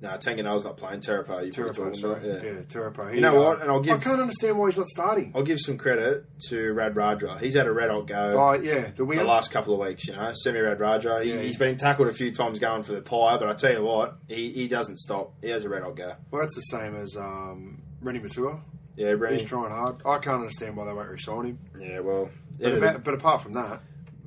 No, 0.00 0.10
Tanganoa's 0.10 0.62
not 0.64 0.76
playing. 0.76 1.00
Terapo, 1.00 1.44
you 1.44 1.50
probably 1.50 1.50
Terapo, 1.50 1.74
talking 1.74 1.94
sorry. 1.94 2.30
about. 2.30 2.44
Yeah, 2.44 2.52
Terapo. 2.68 3.12
You 3.14 3.20
know 3.20 3.34
what? 3.34 3.60
And 3.62 3.68
I'll 3.70 3.80
give- 3.80 3.96
I 3.96 3.98
can't 4.02 4.20
understand 4.20 4.56
why 4.56 4.66
he's 4.68 4.78
not 4.78 4.86
starting. 4.86 5.32
I'll 5.34 5.42
give 5.42 5.58
some 5.58 5.76
credit 5.76 6.24
to 6.50 6.72
Radradra. 6.72 7.40
He's 7.40 7.54
had 7.54 7.66
a 7.66 7.72
red 7.72 7.90
hot 7.90 8.06
go. 8.06 8.34
Oh 8.38 8.52
yeah, 8.52 8.90
the 8.94 9.04
the 9.04 9.24
last 9.24 9.50
couple 9.50 9.74
of 9.74 9.80
weeks, 9.86 10.06
you 10.06 10.14
know, 10.14 10.32
Semi 10.34 10.58
Radradra. 10.60 11.24
He, 11.24 11.32
Yeah. 11.32 11.40
He's 11.40 11.56
been 11.56 11.76
tackled 11.76 12.06
a 12.08 12.12
few 12.12 12.30
times 12.32 12.60
going 12.60 12.84
for 12.84 12.92
the 12.92 13.02
pie, 13.02 13.38
but 13.38 13.48
I 13.48 13.54
tell 13.54 13.72
you 13.72 13.82
what, 13.82 14.18
he, 14.28 14.52
he 14.52 14.68
doesn't 14.68 14.98
stop. 14.98 15.32
He 15.42 15.50
has 15.50 15.64
a 15.64 15.68
red 15.68 15.82
hot 15.82 15.96
go. 15.96 16.12
Well, 16.30 16.42
that's 16.42 16.54
the 16.54 16.60
same 16.62 16.94
as 16.94 17.16
um, 17.16 17.82
Reni 18.00 18.20
Maitua. 18.20 18.60
Yeah, 18.98 19.14
He's 19.30 19.44
trying 19.44 19.70
hard. 19.70 19.96
I 20.04 20.18
can't 20.18 20.40
understand 20.40 20.76
why 20.76 20.84
they 20.86 20.92
won't 20.92 21.08
resign 21.08 21.44
him. 21.44 21.58
Yeah, 21.78 22.00
well, 22.00 22.30
But, 22.60 22.68
yeah, 22.72 22.76
about, 22.78 23.04
but 23.04 23.14
apart 23.14 23.42
from 23.42 23.52
that, 23.52 23.80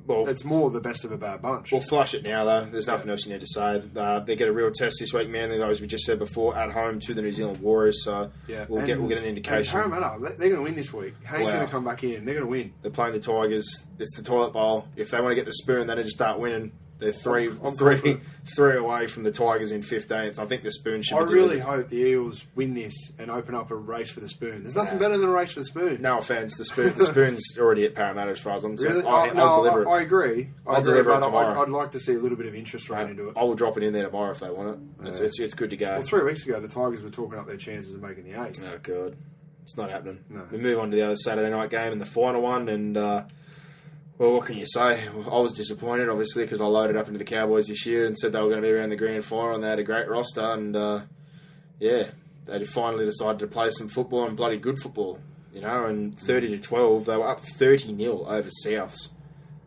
well, 0.06 0.26
it's 0.28 0.44
more 0.44 0.70
the 0.70 0.80
best 0.80 1.04
of 1.04 1.12
a 1.12 1.16
bad 1.18 1.42
bunch. 1.42 1.70
we'll 1.70 1.82
flush 1.82 2.14
it 2.14 2.22
now, 2.24 2.44
though. 2.44 2.64
There's 2.64 2.86
nothing 2.86 3.10
else 3.10 3.24
you 3.26 3.32
need 3.32 3.42
to 3.42 3.46
say. 3.46 3.82
Uh, 3.94 4.20
they 4.20 4.34
get 4.34 4.48
a 4.48 4.52
real 4.52 4.70
test 4.72 4.96
this 4.98 5.12
week, 5.12 5.28
Manly, 5.28 5.58
though, 5.58 5.68
as 5.70 5.80
we 5.82 5.86
just 5.86 6.04
said 6.04 6.18
before, 6.18 6.56
at 6.56 6.72
home 6.72 6.98
to 7.00 7.12
the 7.14 7.20
New 7.22 7.32
Zealand 7.32 7.60
Warriors. 7.60 8.02
So 8.02 8.32
yeah, 8.48 8.64
we'll 8.68 8.78
and- 8.78 8.86
get 8.88 8.98
we'll 8.98 9.08
get 9.10 9.18
an 9.18 9.24
indication. 9.24 9.70
Parramatta, 9.78 10.18
they- 10.20 10.28
they're 10.36 10.48
going 10.48 10.56
to 10.56 10.62
win 10.62 10.74
this 10.74 10.92
week. 10.92 11.14
Hayne's 11.26 11.44
Wow. 11.44 11.52
going 11.52 11.66
to 11.66 11.70
come 11.70 11.84
back 11.84 12.02
in. 12.02 12.24
They're 12.24 12.34
going 12.34 12.46
to 12.46 12.50
win. 12.50 12.72
They're 12.80 12.90
playing 12.90 13.12
the 13.12 13.20
Tigers. 13.20 13.68
It's 14.00 14.16
the 14.16 14.22
toilet 14.24 14.52
bowl. 14.54 14.88
If 14.96 15.10
they 15.10 15.20
want 15.20 15.32
to 15.32 15.36
get 15.36 15.44
the 15.44 15.52
spoon, 15.52 15.86
they 15.86 15.94
need 15.94 16.04
to 16.06 16.10
start 16.10 16.40
winning. 16.40 16.72
They're 17.02 17.12
3 17.12 17.48
I'm- 17.62 17.76
three, 17.76 18.20
three 18.56 18.76
away 18.76 19.06
from 19.06 19.22
the 19.24 19.30
Tigers 19.32 19.72
in 19.72 19.82
fifteenth. 19.82 20.38
I 20.38 20.46
think 20.46 20.62
the 20.62 20.70
spoon 20.72 21.02
should. 21.02 21.16
I 21.18 21.22
really 21.22 21.58
hope 21.58 21.88
the 21.88 21.98
Eels 21.98 22.44
win 22.54 22.74
this 22.74 22.94
and 23.18 23.30
open 23.30 23.54
up 23.54 23.70
a 23.70 23.74
race 23.74 24.10
for 24.10 24.20
the 24.20 24.28
spoon. 24.28 24.62
There's 24.62 24.74
nothing 24.76 24.94
Yeah. 24.94 25.00
better 25.08 25.18
than 25.18 25.28
a 25.28 25.32
race 25.32 25.52
for 25.52 25.60
the 25.60 25.64
spoon. 25.66 26.00
No 26.00 26.18
offense, 26.18 26.56
the 26.56 26.64
spoon. 26.64 26.92
The 26.96 27.04
spoon's 27.12 27.58
already 27.58 27.84
at 27.84 27.94
Parramatta 27.94 28.30
as 28.30 28.38
far 28.40 28.54
as 28.54 28.64
I'm 28.64 28.76
concerned. 28.76 28.96
Really? 29.04 29.06
I, 29.08 29.28
Oh, 29.30 29.32
no, 29.32 29.44
I'll 29.46 29.62
deliver 29.64 29.88
I, 29.88 29.92
I 29.92 30.00
agree. 30.02 30.48
I'll 30.66 30.76
agree, 30.76 30.84
deliver 30.92 31.10
it 31.10 31.14
but 31.14 31.22
I'd, 31.22 31.26
tomorrow. 31.26 31.62
I'd 31.62 31.68
like 31.68 31.90
to 31.92 32.00
see 32.00 32.14
a 32.14 32.18
little 32.18 32.38
bit 32.38 32.46
of 32.46 32.54
interest 32.54 32.88
rate 32.88 33.10
into 33.10 33.28
it. 33.28 33.36
I 33.36 33.42
will 33.44 33.54
drop 33.54 33.76
it 33.76 33.82
in 33.82 33.92
there 33.92 34.04
tomorrow 34.06 34.30
if 34.30 34.40
they 34.40 34.50
want 34.50 34.68
it. 35.02 35.08
It's, 35.08 35.18
Yeah. 35.20 35.26
it's, 35.26 35.40
it's 35.40 35.54
good 35.54 35.70
to 35.70 35.76
go. 35.76 35.86
Well, 35.94 36.02
three 36.02 36.22
weeks 36.22 36.46
ago, 36.46 36.60
the 36.60 36.68
Tigers 36.68 37.02
were 37.02 37.10
talking 37.10 37.38
up 37.38 37.46
their 37.46 37.56
chances 37.56 37.94
of 37.94 38.02
making 38.02 38.24
the 38.24 38.40
eight. 38.42 38.60
Oh 38.64 38.78
god, 38.82 39.16
it's 39.62 39.76
not 39.76 39.90
happening. 39.90 40.20
No. 40.30 40.42
We 40.50 40.58
move 40.58 40.78
on 40.78 40.90
to 40.90 40.96
the 40.96 41.02
other 41.02 41.16
Saturday 41.16 41.50
night 41.50 41.70
game 41.70 41.92
and 41.92 42.00
the 42.00 42.06
final 42.06 42.40
one, 42.42 42.68
and 42.68 42.96
uh, 42.96 43.24
well, 44.22 44.34
what 44.34 44.46
can 44.46 44.56
you 44.56 44.66
say? 44.66 45.08
I 45.08 45.38
was 45.38 45.52
disappointed, 45.52 46.08
obviously, 46.08 46.44
because 46.44 46.60
I 46.60 46.66
loaded 46.66 46.96
up 46.96 47.08
into 47.08 47.18
the 47.18 47.24
Cowboys 47.24 47.66
this 47.66 47.84
year 47.84 48.06
and 48.06 48.16
said 48.16 48.30
they 48.30 48.40
were 48.40 48.50
going 48.50 48.62
to 48.62 48.68
be 48.68 48.72
around 48.72 48.90
the 48.90 48.96
grand 48.96 49.24
final, 49.24 49.56
and 49.56 49.64
they 49.64 49.68
had 49.68 49.80
a 49.80 49.82
great 49.82 50.08
roster, 50.08 50.42
and 50.42 50.76
uh, 50.76 51.00
yeah, 51.80 52.12
they 52.46 52.64
finally 52.64 53.04
decided 53.04 53.40
to 53.40 53.48
play 53.48 53.70
some 53.70 53.88
football 53.88 54.28
and 54.28 54.36
bloody 54.36 54.58
good 54.58 54.78
football, 54.78 55.18
you 55.52 55.60
know. 55.60 55.86
And 55.86 56.16
thirty 56.16 56.46
to 56.50 56.60
twelve, 56.60 57.06
they 57.06 57.16
were 57.16 57.28
up 57.28 57.40
thirty 57.40 57.96
0 57.96 58.24
over 58.26 58.48
Souths. 58.64 59.08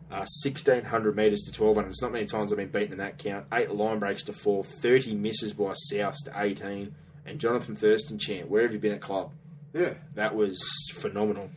Uh, 0.08 0.24
1600 0.44 1.16
metres 1.16 1.42
to 1.42 1.50
1200. 1.50 1.88
It's 1.88 2.00
not 2.00 2.12
many 2.12 2.24
times 2.24 2.50
I've 2.50 2.58
been 2.58 2.68
beaten 2.68 2.92
in 2.92 2.98
that 2.98 3.18
count. 3.18 3.46
Eight 3.52 3.72
line 3.72 3.98
breaks 3.98 4.22
to 4.22 4.32
four, 4.32 4.62
30 4.62 5.16
misses 5.16 5.52
by 5.52 5.74
Souths 5.92 6.22
to 6.26 6.32
18. 6.34 6.94
And 7.26 7.40
Jonathan 7.40 7.74
Thurston 7.74 8.16
chant, 8.16 8.48
where 8.48 8.62
have 8.62 8.72
you 8.72 8.78
been 8.78 8.92
at 8.92 9.00
club? 9.00 9.32
Yeah. 9.74 9.94
That 10.14 10.36
was 10.36 10.62
phenomenal. 10.94 11.50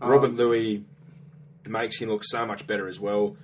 Um, 0.00 0.08
Robert 0.08 0.34
Lui 0.34 0.84
makes 1.68 1.98
him 1.98 2.08
look 2.08 2.22
so 2.24 2.44
much 2.46 2.66
better 2.66 2.88
as 2.88 2.98
well. 3.00 3.36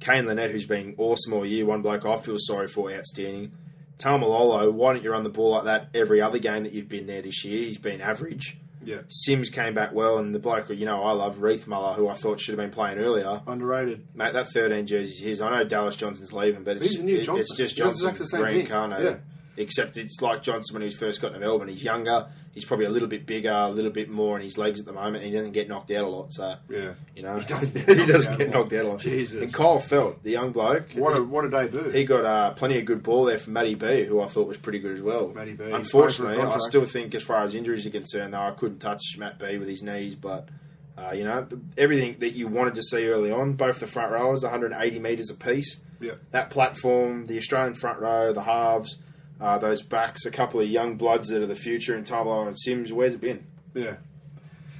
Kane 0.00 0.26
Linnett, 0.26 0.50
who's 0.50 0.66
been 0.66 0.94
awesome 0.98 1.32
all 1.32 1.46
year, 1.46 1.64
one 1.66 1.82
bloke 1.82 2.04
I 2.04 2.16
feel 2.18 2.36
sorry 2.38 2.68
for, 2.68 2.90
outstanding. 2.92 3.52
Taumalolo, 3.98 4.72
why 4.72 4.92
don't 4.92 5.04
you 5.04 5.10
run 5.12 5.22
the 5.22 5.30
ball 5.30 5.50
like 5.50 5.64
that 5.64 5.88
every 5.94 6.20
other 6.20 6.38
game 6.38 6.64
that 6.64 6.72
you've 6.72 6.88
been 6.88 7.06
there 7.06 7.22
this 7.22 7.44
year? 7.44 7.62
He's 7.64 7.78
been 7.78 8.00
average. 8.00 8.58
Yeah. 8.84 8.98
Sims 9.08 9.48
came 9.48 9.72
back 9.72 9.92
well, 9.94 10.18
and 10.18 10.34
the 10.34 10.38
bloke, 10.38 10.68
you 10.68 10.84
know, 10.84 11.02
I 11.04 11.12
love 11.12 11.38
Riethmuller, 11.38 11.94
who 11.94 12.08
I 12.08 12.14
thought 12.14 12.38
should 12.40 12.58
have 12.58 12.62
been 12.62 12.70
playing 12.74 12.98
earlier. 12.98 13.40
Underrated. 13.46 14.06
Mate, 14.14 14.34
that 14.34 14.50
13 14.50 14.86
jersey's 14.86 15.20
his. 15.20 15.40
I 15.40 15.50
know 15.50 15.64
Dallas 15.64 15.96
Johnson's 15.96 16.32
leaving, 16.32 16.64
but 16.64 16.78
it's, 16.78 16.98
new 16.98 17.16
it- 17.16 17.22
Johnson. 17.24 17.40
it's 17.40 17.56
just 17.56 17.76
Johnson 17.76 18.10
exactly 18.10 18.26
thing. 18.46 18.56
reincarnated. 18.56 19.04
Yeah. 19.06 19.16
Except 19.56 19.96
it's 19.96 20.20
like 20.20 20.42
Johnson 20.42 20.74
when 20.74 20.82
he 20.82 20.90
first 20.94 21.22
got 21.22 21.32
to 21.32 21.38
Melbourne. 21.38 21.68
He's 21.68 21.82
younger, 21.84 22.26
he's 22.54 22.64
probably 22.64 22.86
a 22.86 22.90
little 22.90 23.08
bit 23.08 23.26
bigger, 23.26 23.50
a 23.50 23.68
little 23.70 23.90
bit 23.90 24.08
more 24.08 24.36
in 24.36 24.42
his 24.42 24.56
legs 24.56 24.80
at 24.80 24.86
the 24.86 24.92
moment, 24.92 25.16
and 25.16 25.24
he 25.26 25.30
doesn't 25.32 25.52
get 25.52 25.68
knocked 25.68 25.90
out 25.90 26.04
a 26.04 26.08
lot. 26.08 26.32
So, 26.32 26.54
Yeah. 26.70 26.94
you 27.16 27.22
know, 27.22 27.36
He 27.38 27.44
doesn't 27.44 27.74
he 27.76 27.82
get 27.84 27.96
knocked 27.96 28.08
doesn't 28.08 28.32
out 28.32 28.38
get 28.38 28.48
a 28.48 28.50
knocked 28.52 28.72
lot. 28.72 28.78
out 28.80 28.84
a 28.84 28.88
lot. 28.88 29.00
Jesus. 29.00 29.42
And 29.42 29.52
Kyle 29.52 29.78
Feldt, 29.78 30.22
the 30.22 30.30
young 30.30 30.52
bloke, 30.52 30.92
What 30.94 31.16
a 31.16 31.22
what 31.22 31.44
a 31.44 31.50
debut. 31.50 31.90
he 31.90 32.04
got 32.04 32.24
uh, 32.24 32.52
plenty 32.52 32.78
of 32.78 32.84
good 32.84 33.02
ball 33.02 33.24
there 33.24 33.38
from 33.38 33.52
Matty 33.54 33.74
B, 33.74 34.04
who 34.04 34.20
I 34.20 34.26
thought 34.28 34.46
was 34.48 34.56
pretty 34.56 34.78
good 34.78 34.96
as 34.96 35.02
well. 35.02 35.28
Matty 35.34 35.52
B. 35.54 35.64
Unfortunately, 35.64 36.36
Playing 36.36 36.40
for 36.40 36.46
a 36.46 36.48
I 36.48 36.52
contract. 36.52 36.62
still 36.70 36.84
think, 36.84 37.14
as 37.14 37.22
far 37.22 37.42
as 37.44 37.54
injuries 37.54 37.86
are 37.86 37.90
concerned, 37.90 38.34
though, 38.34 38.38
I 38.40 38.52
couldn't 38.52 38.78
touch 38.78 39.02
Matt 39.18 39.38
B 39.38 39.58
with 39.58 39.68
his 39.68 39.82
knees. 39.82 40.14
But 40.14 40.48
uh, 40.96 41.10
you 41.12 41.24
know, 41.24 41.46
everything 41.76 42.16
that 42.20 42.34
you 42.34 42.46
wanted 42.46 42.76
to 42.76 42.82
see 42.84 43.06
early 43.08 43.32
on, 43.32 43.54
both 43.54 43.80
the 43.80 43.86
front 43.88 44.12
rowers, 44.12 44.42
180 44.44 45.00
metres 45.00 45.28
apiece. 45.28 45.80
yeah. 46.00 46.12
That 46.30 46.50
platform, 46.50 47.24
the 47.24 47.36
Australian 47.36 47.74
front 47.74 47.98
row, 47.98 48.32
the 48.32 48.42
halves, 48.42 48.98
uh, 49.40 49.58
those 49.58 49.82
backs, 49.82 50.24
a 50.26 50.30
couple 50.30 50.60
of 50.60 50.68
young 50.68 50.96
bloods 50.96 51.28
that 51.28 51.42
are 51.42 51.46
the 51.46 51.54
future 51.54 51.94
in 51.96 52.04
Tablo 52.04 52.46
and 52.46 52.58
Sims. 52.58 52.92
Where's 52.92 53.14
it 53.14 53.20
been? 53.20 53.46
Yeah. 53.74 53.96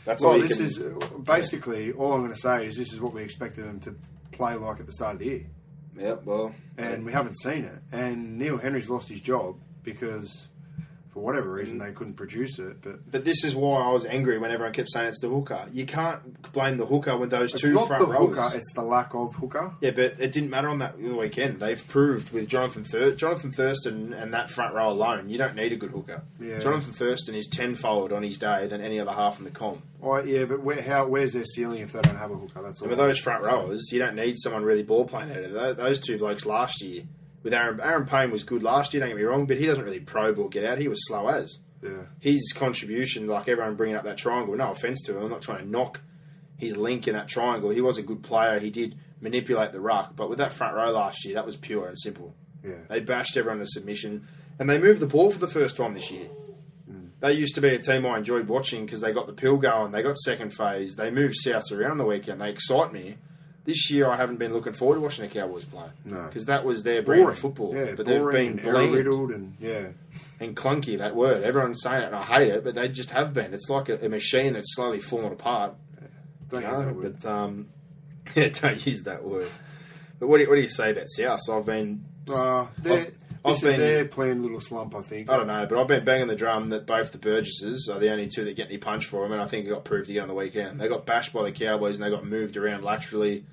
That's 0.04 0.22
all 0.22 0.30
Well, 0.32 0.40
you 0.42 0.48
this 0.48 0.56
can. 0.58 0.66
is 0.66 0.78
basically 1.22 1.92
all 1.92 2.12
I'm 2.12 2.20
going 2.20 2.32
to 2.32 2.38
say 2.40 2.66
is 2.66 2.76
this 2.76 2.92
is 2.92 3.00
what 3.00 3.14
we 3.14 3.22
expected 3.22 3.64
them 3.64 3.80
to 3.80 3.94
play 4.32 4.54
like 4.54 4.80
at 4.80 4.86
the 4.86 4.92
start 4.92 5.14
of 5.14 5.18
the 5.20 5.24
year, 5.26 5.46
yeah, 5.98 6.16
well, 6.24 6.54
and 6.76 7.04
we 7.06 7.12
haven't 7.12 7.36
seen 7.38 7.64
it. 7.64 7.78
And 7.92 8.38
Neil 8.38 8.58
Henry's 8.58 8.90
lost 8.90 9.08
his 9.08 9.20
job 9.20 9.56
because, 9.82 10.48
for 11.14 11.20
whatever 11.20 11.48
Mm. 11.54 11.58
reason, 11.60 11.78
they 11.78 11.92
couldn't 11.92 12.14
produce 12.14 12.58
it. 12.58 12.82
But 12.82 13.10
But 13.10 13.24
this 13.24 13.44
is 13.44 13.54
why 13.54 13.80
I 13.82 13.92
was 13.92 14.04
angry 14.04 14.36
when 14.38 14.50
everyone 14.50 14.72
kept 14.74 14.90
saying 14.90 15.06
it's 15.06 15.20
the 15.20 15.28
hooker. 15.28 15.66
You 15.72 15.86
can't 15.86 16.52
blame 16.52 16.76
the 16.76 16.86
hooker 16.86 17.16
with 17.16 17.30
those 17.30 17.52
it's 17.54 17.62
two 17.62 17.72
not 17.72 17.86
front 17.86 18.04
the 18.06 18.12
rowers. 18.12 18.36
hooker; 18.36 18.56
it's 18.56 18.72
the 18.74 18.82
lack 18.82 19.14
of 19.14 19.36
hooker. 19.36 19.72
Yeah, 19.80 19.92
but 19.92 20.16
it 20.18 20.32
didn't 20.32 20.50
matter 20.50 20.68
on 20.68 20.80
that 20.80 20.98
weekend. 21.00 21.60
They've 21.60 21.86
proved 21.88 22.32
with 22.32 22.48
Jonathan 22.48 22.82
Thur- 22.84 23.12
Jonathan 23.12 23.52
Thurston 23.52 24.12
and 24.12 24.34
that 24.34 24.50
front 24.50 24.74
row 24.74 24.90
alone, 24.90 25.28
you 25.28 25.38
don't 25.38 25.54
need 25.54 25.72
a 25.72 25.76
good 25.76 25.90
hooker. 25.92 26.22
Yeah. 26.40 26.58
Jonathan 26.58 26.92
Thurston 26.92 27.34
is 27.36 27.46
tenfold 27.46 28.12
on 28.12 28.24
his 28.24 28.36
day 28.36 28.66
than 28.66 28.80
any 28.80 28.98
other 28.98 29.12
half 29.12 29.38
in 29.38 29.44
the 29.44 29.50
comp. 29.52 29.82
Oh, 30.02 30.18
yeah, 30.22 30.44
but 30.44 30.62
where, 30.62 30.82
how? 30.82 31.06
Where's 31.06 31.32
their 31.32 31.44
ceiling 31.44 31.80
if 31.80 31.92
they 31.92 32.00
don't 32.00 32.16
have 32.18 32.30
a 32.30 32.34
hooker? 32.34 32.60
That's 32.62 32.80
all. 32.82 32.88
And 32.88 32.90
with 32.90 32.98
those 32.98 33.18
front 33.18 33.44
rowers, 33.44 33.90
you 33.92 33.98
don't 34.00 34.16
need 34.16 34.34
someone 34.38 34.64
really 34.64 34.82
ball 34.82 35.04
playing 35.06 35.30
out 35.30 35.38
of 35.44 35.76
Those 35.76 36.00
two 36.00 36.18
blokes 36.18 36.44
last 36.44 36.82
year, 36.82 37.04
with 37.44 37.54
Aaron 37.54 37.78
Aaron 37.80 38.06
Payne 38.06 38.32
was 38.32 38.42
good 38.42 38.64
last 38.64 38.92
year. 38.92 39.00
Don't 39.00 39.10
get 39.10 39.16
me 39.16 39.22
wrong, 39.22 39.46
but 39.46 39.58
he 39.58 39.66
doesn't 39.66 39.84
really 39.84 40.00
probe 40.00 40.38
or 40.40 40.48
get 40.48 40.64
out. 40.64 40.78
He 40.78 40.88
was 40.88 41.06
slow 41.06 41.28
as 41.28 41.58
Yeah. 41.82 41.90
his 42.18 42.52
contribution, 42.52 43.28
like 43.28 43.48
everyone 43.48 43.76
bringing 43.76 43.96
up 43.96 44.04
that 44.04 44.16
triangle. 44.16 44.56
No 44.56 44.72
offense 44.72 45.00
to 45.02 45.16
him, 45.16 45.22
I'm 45.24 45.30
not 45.30 45.42
trying 45.42 45.58
to 45.64 45.70
knock 45.70 46.00
his 46.56 46.76
link 46.76 47.06
in 47.06 47.14
that 47.14 47.28
triangle. 47.28 47.70
He 47.70 47.80
was 47.80 47.98
a 47.98 48.02
good 48.02 48.22
player. 48.22 48.58
He 48.58 48.70
did 48.70 48.96
manipulate 49.20 49.72
the 49.72 49.80
ruck, 49.80 50.16
but 50.16 50.28
with 50.28 50.38
that 50.38 50.52
front 50.52 50.74
row 50.74 50.90
last 50.90 51.24
year, 51.24 51.34
that 51.34 51.46
was 51.46 51.56
pure 51.56 51.86
and 51.86 51.98
simple. 51.98 52.34
Yeah. 52.64 52.72
They 52.88 53.00
bashed 53.00 53.36
everyone 53.36 53.58
to 53.60 53.66
submission, 53.66 54.26
and 54.58 54.68
they 54.70 54.78
moved 54.78 55.00
the 55.00 55.06
ball 55.06 55.30
for 55.30 55.38
the 55.38 55.46
first 55.48 55.76
time 55.76 55.92
this 55.94 56.10
year. 56.10 56.28
Mm. 56.90 57.08
They 57.20 57.32
used 57.34 57.54
to 57.56 57.60
be 57.60 57.68
a 57.68 57.78
team 57.78 58.06
I 58.06 58.16
enjoyed 58.18 58.48
watching 58.48 58.86
because 58.86 59.00
they 59.02 59.12
got 59.12 59.26
the 59.26 59.32
pill 59.34 59.56
going. 59.58 59.92
They 59.92 60.02
got 60.02 60.16
second 60.18 60.50
phase. 60.54 60.94
They 60.96 61.10
moved 61.10 61.34
South 61.36 61.70
around 61.72 61.98
the 61.98 62.06
weekend. 62.06 62.40
They 62.40 62.50
excite 62.50 62.92
me. 62.92 63.16
This 63.64 63.90
year, 63.90 64.10
I 64.10 64.16
haven't 64.16 64.36
been 64.38 64.52
looking 64.52 64.74
forward 64.74 64.96
to 64.96 65.00
watching 65.00 65.26
the 65.26 65.32
Cowboys 65.34 65.64
play. 65.64 65.86
No. 66.04 66.24
because 66.24 66.44
that 66.46 66.64
was 66.66 66.82
their 66.82 67.00
brand 67.02 67.22
Boring 67.22 67.34
of 67.34 67.38
football. 67.38 67.74
Yeah, 67.74 67.92
but 67.96 68.04
they've 68.04 68.20
and 68.20 68.30
been 68.30 68.56
bland 68.56 68.92
riddled 68.94 69.30
and 69.30 69.56
yeah. 69.58 69.86
and 70.38 70.54
clunky. 70.54 70.98
That 70.98 71.16
word, 71.16 71.42
everyone's 71.42 71.80
saying 71.82 72.02
it, 72.02 72.06
and 72.06 72.14
I 72.16 72.24
hate 72.24 72.48
it, 72.48 72.62
but 72.64 72.74
they 72.74 72.88
just 72.88 73.10
have 73.12 73.32
been. 73.32 73.54
It's 73.54 73.70
like 73.70 73.88
a, 73.88 74.04
a 74.04 74.08
machine 74.10 74.52
that's 74.52 74.74
slowly 74.74 75.00
falling 75.00 75.32
apart. 75.32 75.74
Don't 76.50 76.62
you 76.62 76.68
use 76.68 76.78
that 76.80 76.94
word. 76.94 77.18
But 77.22 77.30
um, 77.30 77.68
yeah, 78.34 78.48
don't 78.50 78.84
use 78.86 79.02
that 79.04 79.24
word. 79.24 79.48
But 80.18 80.28
what 80.28 80.36
do 80.38 80.44
you, 80.44 80.48
what 80.50 80.56
do 80.56 80.62
you 80.62 80.68
say 80.68 80.90
about 80.90 81.08
South? 81.08 81.40
So 81.42 81.58
I've 81.58 81.66
been 81.66 82.04
Uh, 82.28 82.66
they're- 82.78 82.98
I've- 82.98 83.12
I've 83.44 83.56
is 83.56 83.62
been- 83.62 83.78
their 83.80 84.04
planned 84.06 84.42
little 84.42 84.60
slump, 84.60 84.94
I 84.94 85.02
think. 85.02 85.28
I 85.30 85.36
don't 85.36 85.46
know, 85.46 85.66
but 85.68 85.78
I've 85.78 85.88
been 85.88 86.04
banging 86.04 86.28
the 86.28 86.36
drum 86.36 86.70
that 86.70 86.86
both 86.86 87.12
the 87.12 87.18
Burgesses 87.18 87.88
are 87.92 87.98
the 87.98 88.10
only 88.10 88.26
two 88.26 88.44
that 88.44 88.56
get 88.56 88.68
any 88.68 88.78
punch 88.78 89.04
for 89.06 89.22
them, 89.22 89.32
and 89.32 89.42
I 89.42 89.46
think 89.46 89.66
it 89.66 89.70
got 89.70 89.84
proved 89.84 90.08
again 90.08 90.22
on 90.22 90.28
the 90.28 90.34
weekend. 90.34 90.80
They 90.80 90.88
got 90.88 91.04
bashed 91.06 91.32
by 91.32 91.42
the 91.44 91.52
Cowboys 91.52 91.96
and 91.96 92.04
they 92.04 92.10
got 92.10 92.24
moved 92.26 92.56
around 92.56 92.84
laterally. 92.84 93.44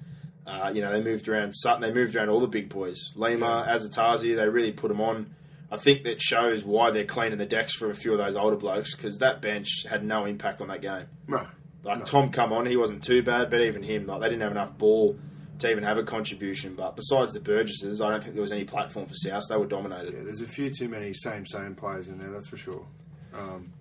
Uh, 0.47 0.71
you 0.73 0.81
know, 0.81 0.91
they 0.91 1.01
moved 1.03 1.27
around 1.29 1.53
Sutton, 1.53 1.81
they 1.81 1.93
moved 1.93 2.15
around 2.15 2.29
all 2.29 2.39
the 2.39 2.47
big 2.47 2.67
boys. 2.69 3.11
Lima, 3.15 3.65
Azatazi, 3.69 4.35
they 4.35 4.47
really 4.49 4.71
put 4.71 4.87
them 4.87 4.99
on. 5.01 5.35
I 5.69 5.77
think 5.77 6.03
that 6.03 6.21
shows 6.21 6.63
why 6.65 6.91
they're 6.91 7.05
cleaning 7.05 7.37
the 7.37 7.45
decks 7.45 7.73
for 7.75 7.89
a 7.89 7.95
few 7.95 8.11
of 8.11 8.17
those 8.17 8.35
older 8.35 8.57
blokes 8.57 8.95
because 8.95 9.19
that 9.19 9.41
bench 9.41 9.85
had 9.89 10.03
no 10.03 10.25
impact 10.25 10.59
on 10.61 10.67
that 10.69 10.81
game. 10.81 11.05
No. 11.27 11.47
Like 11.83 12.05
Tom 12.05 12.31
come 12.31 12.51
on, 12.53 12.65
he 12.65 12.75
wasn't 12.75 13.03
too 13.03 13.23
bad, 13.23 13.49
but 13.49 13.61
even 13.61 13.81
him, 13.83 14.05
like 14.05 14.19
they 14.21 14.27
didn't 14.29 14.41
have 14.41 14.51
enough 14.51 14.77
ball 14.77 15.17
to 15.61 15.71
even 15.71 15.83
have 15.83 15.97
a 15.97 16.03
contribution. 16.03 16.75
But 16.75 16.95
besides 16.95 17.33
the 17.33 17.39
Burgesses, 17.39 18.01
I 18.01 18.09
don't 18.09 18.21
think 18.21 18.35
there 18.35 18.41
was 18.41 18.51
any 18.51 18.65
platform 18.65 19.07
for 19.07 19.15
South. 19.15 19.43
They 19.49 19.57
were 19.57 19.65
dominated. 19.65 20.13
Yeah, 20.13 20.23
there's 20.23 20.41
a 20.41 20.47
few 20.47 20.69
too 20.71 20.89
many 20.89 21.13
same 21.13 21.45
same 21.45 21.75
players 21.75 22.07
in 22.07 22.19
there, 22.19 22.31
that's 22.31 22.47
for 22.47 22.57
sure. 22.57 22.85
Um, 23.33 23.73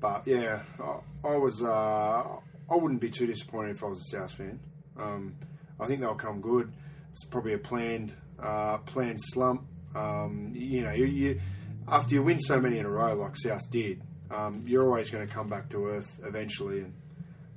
but 0.00 0.22
yeah, 0.26 0.60
I, 0.82 1.28
I 1.28 1.36
was. 1.36 1.62
Uh, 1.62 2.38
I 2.70 2.76
wouldn't 2.76 3.00
be 3.00 3.10
too 3.10 3.26
disappointed 3.26 3.72
if 3.72 3.82
I 3.82 3.86
was 3.86 3.98
a 3.98 4.16
South 4.16 4.32
fan. 4.32 4.60
Um, 4.96 5.34
I 5.80 5.86
think 5.86 6.00
they'll 6.00 6.14
come 6.14 6.40
good. 6.40 6.72
It's 7.10 7.24
probably 7.24 7.54
a 7.54 7.58
planned, 7.58 8.14
uh, 8.40 8.78
planned 8.78 9.18
slump. 9.20 9.66
Um, 9.94 10.52
you 10.54 10.82
know, 10.82 10.92
you, 10.92 11.06
you 11.06 11.40
after 11.88 12.14
you 12.14 12.22
win 12.22 12.38
so 12.38 12.60
many 12.60 12.78
in 12.78 12.86
a 12.86 12.88
row 12.88 13.14
like 13.14 13.36
South 13.36 13.68
did, 13.70 14.02
um, 14.30 14.62
you're 14.66 14.84
always 14.84 15.10
going 15.10 15.26
to 15.26 15.32
come 15.32 15.48
back 15.48 15.68
to 15.70 15.86
earth 15.86 16.20
eventually, 16.24 16.80
and 16.80 16.94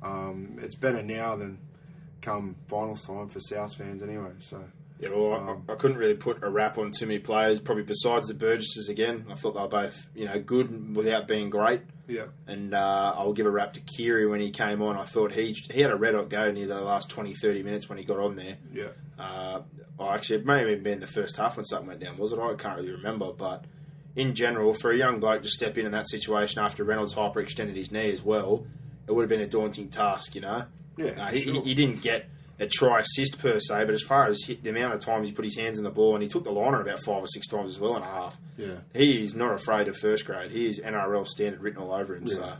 um, 0.02 0.58
it's 0.62 0.76
better 0.76 1.04
now 1.04 1.36
than 1.36 1.60
come 2.24 2.55
finals 2.67 3.05
time 3.05 3.30
for 3.30 3.39
South 3.39 3.76
fans 3.76 4.01
anyway. 4.01 4.32
So. 4.39 4.63
Yeah, 4.99 5.09
well, 5.09 5.34
Um, 5.34 5.63
I, 5.67 5.74
I 5.74 5.76
couldn't 5.76 5.97
really 5.97 6.15
put 6.15 6.41
a 6.43 6.49
wrap 6.49 6.78
on 6.78 6.91
too 6.91 7.05
many 7.05 7.19
players. 7.19 7.59
Probably 7.59 7.84
besides 7.84 8.28
the 8.30 8.34
Burgesses 8.34 8.88
again, 8.89 9.26
I 9.30 9.36
thought 9.36 9.53
they 9.53 9.59
were 9.61 9.67
both 9.67 10.09
you 10.15 10.26
know 10.26 10.39
good 10.39 10.95
without 10.95 11.28
being 11.28 11.49
great. 11.49 11.82
Yeah. 12.07 12.26
And 12.47 12.74
uh, 12.74 13.13
I'll 13.17 13.34
give 13.34 13.45
a 13.45 13.51
wrap 13.51 13.74
to 13.74 13.82
Keary 13.82 14.28
when 14.28 14.39
he 14.39 14.49
came 14.51 14.82
on. 14.82 14.95
I 14.97 15.05
thought 15.05 15.32
he 15.34 15.53
he 15.71 15.82
had 15.82 15.91
a 15.91 15.95
red 15.95 16.15
hot 16.15 16.30
go 16.30 16.51
near 16.51 16.67
the 16.67 16.80
last 16.80 17.09
20, 17.09 17.34
30 17.34 17.63
minutes 17.63 17.89
when 17.89 17.97
he 17.97 18.03
got 18.05 18.19
on 18.19 18.36
there. 18.36 18.57
Yeah. 18.74 18.89
Uh, 19.19 19.61
well, 19.97 20.11
actually, 20.11 20.39
it 20.39 20.45
may 20.45 20.59
have 20.59 20.69
even 20.69 20.84
been 20.84 20.99
the 20.99 21.07
first 21.07 21.38
half 21.38 21.57
when 21.57 21.65
something 21.65 21.88
went 21.88 21.99
down, 21.99 22.17
was 22.17 22.32
it? 22.32 22.39
I 22.39 22.53
can't 22.55 22.78
really 22.78 22.91
remember. 22.91 23.32
But 23.34 23.65
in 24.15 24.36
general, 24.36 24.74
for 24.74 24.91
a 24.91 24.97
young 24.97 25.19
bloke 25.19 25.43
to 25.43 25.49
step 25.49 25.78
in 25.78 25.86
in 25.86 25.91
that 25.91 26.07
situation 26.09 26.61
after 26.63 26.84
Reynolds 26.84 27.13
hyperextended 27.15 27.76
his 27.76 27.91
knee 27.91 28.11
as 28.11 28.24
well, 28.24 28.65
it 29.07 29.11
would 29.11 29.24
have 29.24 29.30
been 29.30 29.41
a 29.41 29.47
daunting 29.47 29.89
task, 29.89 30.34
you 30.36 30.41
know? 30.41 30.65
Yeah, 30.98 31.12
Uh, 31.18 31.28
he, 31.28 31.41
sure. 31.41 31.64
he 31.64 31.74
didn't 31.76 32.02
get 32.02 32.26
a 32.60 32.68
try 32.68 33.00
assist 33.00 33.39
per 33.39 33.60
se, 33.60 33.86
but 33.86 33.94
as 33.94 34.04
far 34.04 34.28
as 34.28 34.44
hit, 34.46 34.64
the 34.64 34.70
amount 34.70 34.94
of 34.94 35.00
times 35.00 35.28
he 35.28 35.34
put 35.34 35.44
his 35.46 35.58
hands 35.58 35.78
in 35.78 35.84
the 35.84 35.89
ball, 35.89 36.14
and 36.14 36.22
he 36.24 36.30
took 36.30 36.44
the 36.44 36.52
liner 36.52 36.82
about 36.82 37.04
five 37.04 37.24
or 37.24 37.28
six 37.28 37.48
times 37.48 37.72
as 37.72 37.80
well 37.80 37.96
in 37.98 38.04
a 38.04 38.06
half. 38.06 38.38
Yeah. 38.58 38.76
He 38.94 39.24
is 39.24 39.36
not 39.36 39.54
afraid 39.54 39.88
of 39.88 39.98
first 39.98 40.26
grade. 40.26 40.52
He 40.52 40.68
is 40.68 40.80
NRL 40.80 41.26
standard 41.26 41.62
written 41.62 41.82
all 41.82 41.91
over 41.94 42.16
him. 42.16 42.28
So 42.28 42.41
Yeah. 42.41 42.56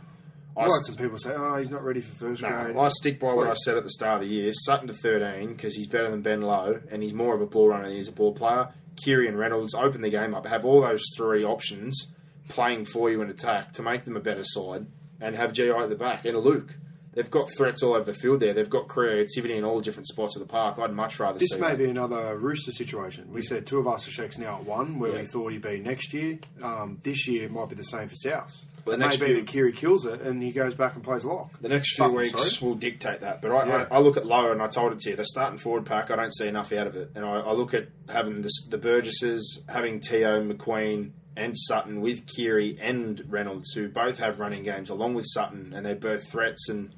I, 0.56 0.64
I've 0.64 0.70
st- 0.70 0.84
some 0.86 0.94
people 0.96 1.18
say, 1.18 1.32
"Oh, 1.34 1.56
he's 1.56 1.70
not 1.70 1.82
ready 1.84 2.00
for 2.00 2.14
first 2.14 2.42
grade." 2.42 2.76
I 2.76 2.88
stick 2.88 3.18
by 3.18 3.32
what 3.32 3.48
I 3.48 3.54
said 3.54 3.76
at 3.76 3.82
the 3.82 3.90
start 3.90 4.22
of 4.22 4.28
the 4.28 4.34
year. 4.34 4.52
Sutton 4.52 4.86
to 4.88 4.94
13 4.94 5.48
because 5.54 5.74
he's 5.74 5.88
better 5.88 6.08
than 6.08 6.22
Ben 6.22 6.42
Lowe 6.42 6.80
and 6.92 7.02
he's 7.02 7.12
more 7.12 7.34
of 7.34 7.40
a 7.40 7.46
ball 7.46 7.68
runner 7.70 7.88
than 7.88 7.96
he's 7.96 8.06
a 8.08 8.12
ball 8.12 8.32
player. 8.32 8.68
Keary 8.96 9.26
and 9.26 9.36
Reynolds 9.36 9.74
open 9.74 10.02
the 10.02 10.10
game 10.10 10.32
up, 10.32 10.46
have 10.46 10.64
all 10.64 10.80
those 10.82 11.02
three 11.16 11.42
options 11.44 12.06
playing 12.48 12.84
for 12.84 13.10
you 13.10 13.20
in 13.22 13.30
attack 13.30 13.72
to 13.72 13.82
make 13.82 14.04
them 14.04 14.16
a 14.16 14.20
better 14.20 14.44
side 14.44 14.86
and 15.20 15.34
have 15.34 15.52
GI 15.52 15.70
at 15.70 15.88
the 15.88 15.96
back 15.96 16.24
and 16.24 16.36
a 16.36 16.38
Luke. 16.40 16.76
They've 17.14 17.30
got 17.30 17.48
threats 17.56 17.82
all 17.82 17.94
over 17.94 18.04
the 18.04 18.12
field 18.18 18.40
there. 18.40 18.52
They've 18.52 18.68
got 18.68 18.88
creativity 18.88 19.56
in 19.56 19.64
all 19.64 19.80
different 19.80 20.06
spots 20.08 20.34
of 20.36 20.40
the 20.40 20.48
park. 20.48 20.78
I'd 20.78 20.92
much 20.92 21.20
rather 21.20 21.38
This 21.38 21.50
see 21.50 21.58
may 21.60 21.68
that. 21.68 21.78
be 21.78 21.84
another 21.88 22.36
Rooster 22.36 22.72
situation. 22.72 23.32
We 23.32 23.42
said 23.42 23.66
two 23.66 23.78
of 23.78 23.86
us 23.86 24.06
are 24.08 24.10
shakes 24.10 24.36
now 24.38 24.56
at 24.56 24.64
one, 24.64 24.98
where 24.98 25.12
Yeah. 25.12 25.20
we 25.20 25.24
thought 25.26 25.52
he'd 25.52 25.62
be 25.62 25.78
next 25.80 26.12
year. 26.12 26.38
Um, 26.62 26.98
this 27.04 27.28
year 27.28 27.48
might 27.48 27.68
be 27.68 27.74
the 27.76 27.84
same 27.84 28.08
for 28.08 28.16
South. 28.16 28.62
Well, 28.84 28.94
it 28.94 28.98
the 28.98 29.00
may 29.00 29.06
next 29.08 29.20
be 29.20 29.26
few- 29.26 29.34
that 29.36 29.46
Keary 29.46 29.72
kills 29.72 30.04
it 30.04 30.20
and 30.20 30.42
he 30.42 30.50
goes 30.52 30.74
back 30.74 30.94
and 30.94 31.02
plays 31.02 31.24
lock. 31.24 31.58
The 31.62 31.70
next 31.70 31.96
few 31.96 32.10
weeks 32.10 32.32
sorry. 32.58 32.68
will 32.68 32.74
dictate 32.76 33.20
that. 33.20 33.40
But 33.40 33.52
I, 33.52 33.66
Yeah. 33.66 33.86
I, 33.90 33.96
I 33.96 33.98
look 34.00 34.16
at 34.18 34.26
Lower 34.26 34.52
and 34.52 34.60
I 34.60 34.66
told 34.66 34.92
it 34.92 34.98
to 35.00 35.10
you. 35.10 35.16
The 35.16 35.24
starting 35.24 35.56
forward 35.58 35.86
pack, 35.86 36.10
I 36.10 36.16
don't 36.16 36.34
see 36.34 36.48
enough 36.48 36.70
out 36.72 36.86
of 36.86 36.94
it. 36.96 37.10
And 37.14 37.24
I, 37.24 37.40
I 37.40 37.52
look 37.52 37.72
at 37.72 37.88
having 38.10 38.42
the, 38.42 38.50
the 38.68 38.76
Burgesses, 38.76 39.62
having 39.68 40.00
Teo, 40.00 40.42
McQueen, 40.44 41.12
and 41.36 41.54
Sutton 41.56 42.00
with 42.02 42.26
Keary 42.26 42.76
and 42.80 43.22
Reynolds, 43.28 43.72
who 43.72 43.88
both 43.88 44.18
have 44.18 44.38
running 44.38 44.62
games 44.64 44.90
along 44.90 45.14
with 45.14 45.24
Sutton, 45.28 45.72
and 45.74 45.84
they're 45.86 45.96
both 45.96 46.28
threats. 46.30 46.68
And 46.68 46.94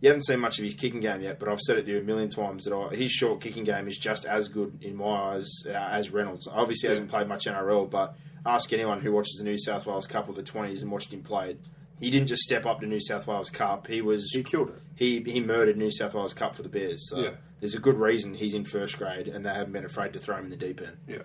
you 0.00 0.08
haven't 0.08 0.22
seen 0.26 0.40
much 0.40 0.58
of 0.58 0.64
his 0.64 0.74
kicking 0.74 1.00
game 1.00 1.20
yet, 1.22 1.38
but 1.38 1.48
I've 1.48 1.60
said 1.60 1.78
it 1.78 1.84
to 1.84 1.90
you 1.92 1.98
a 1.98 2.02
million 2.02 2.28
times 2.28 2.64
that 2.64 2.74
I, 2.74 2.94
his 2.94 3.10
short 3.10 3.40
kicking 3.40 3.64
game 3.64 3.88
is 3.88 3.96
just 3.98 4.24
as 4.26 4.48
good 4.48 4.78
in 4.82 4.96
my 4.96 5.06
eyes 5.06 5.48
uh, 5.66 5.70
as 5.70 6.10
Reynolds. 6.10 6.46
Obviously, 6.46 6.88
he 6.88 6.90
hasn't 6.90 7.10
played 7.10 7.28
much 7.28 7.44
NRL, 7.46 7.88
but 7.90 8.14
ask 8.44 8.72
anyone 8.72 9.00
who 9.00 9.12
watches 9.12 9.36
the 9.38 9.44
New 9.44 9.58
South 9.58 9.86
Wales 9.86 10.06
Cup 10.06 10.28
of 10.28 10.34
the 10.36 10.42
20s 10.42 10.82
and 10.82 10.90
watched 10.90 11.12
him 11.12 11.22
play. 11.22 11.56
He 11.98 12.10
didn't 12.10 12.26
just 12.28 12.42
step 12.42 12.66
up 12.66 12.80
to 12.80 12.86
New 12.86 13.00
South 13.00 13.26
Wales 13.26 13.48
Cup. 13.50 13.86
He 13.86 14.02
was 14.02 14.30
He 14.32 14.42
killed 14.42 14.68
it. 14.68 14.82
he 14.96 15.22
he 15.26 15.40
murdered 15.40 15.78
New 15.78 15.90
South 15.90 16.12
Wales 16.14 16.34
Cup 16.34 16.54
for 16.54 16.62
the 16.62 16.68
Bears. 16.68 17.08
So 17.08 17.20
Yeah. 17.20 17.30
there's 17.60 17.74
a 17.74 17.78
good 17.80 17.96
reason 17.98 18.34
he's 18.34 18.52
in 18.52 18.66
first 18.66 18.98
grade, 18.98 19.26
and 19.28 19.46
they 19.46 19.50
haven't 19.54 19.72
been 19.72 19.84
afraid 19.86 20.12
to 20.12 20.18
throw 20.18 20.36
him 20.36 20.44
in 20.44 20.50
the 20.50 20.56
deep 20.58 20.80
end. 20.82 20.98
Yeah. 21.08 21.22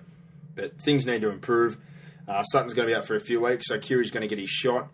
But 0.55 0.79
things 0.79 1.05
need 1.05 1.21
to 1.21 1.29
improve. 1.29 1.77
Uh, 2.27 2.41
Sutton's 2.43 2.73
going 2.73 2.87
to 2.87 2.93
be 2.93 2.95
out 2.97 3.05
for 3.05 3.15
a 3.15 3.19
few 3.19 3.41
weeks, 3.41 3.67
so 3.67 3.77
Keary's 3.79 4.11
going 4.11 4.21
to 4.21 4.27
get 4.27 4.39
his 4.39 4.49
shot. 4.49 4.89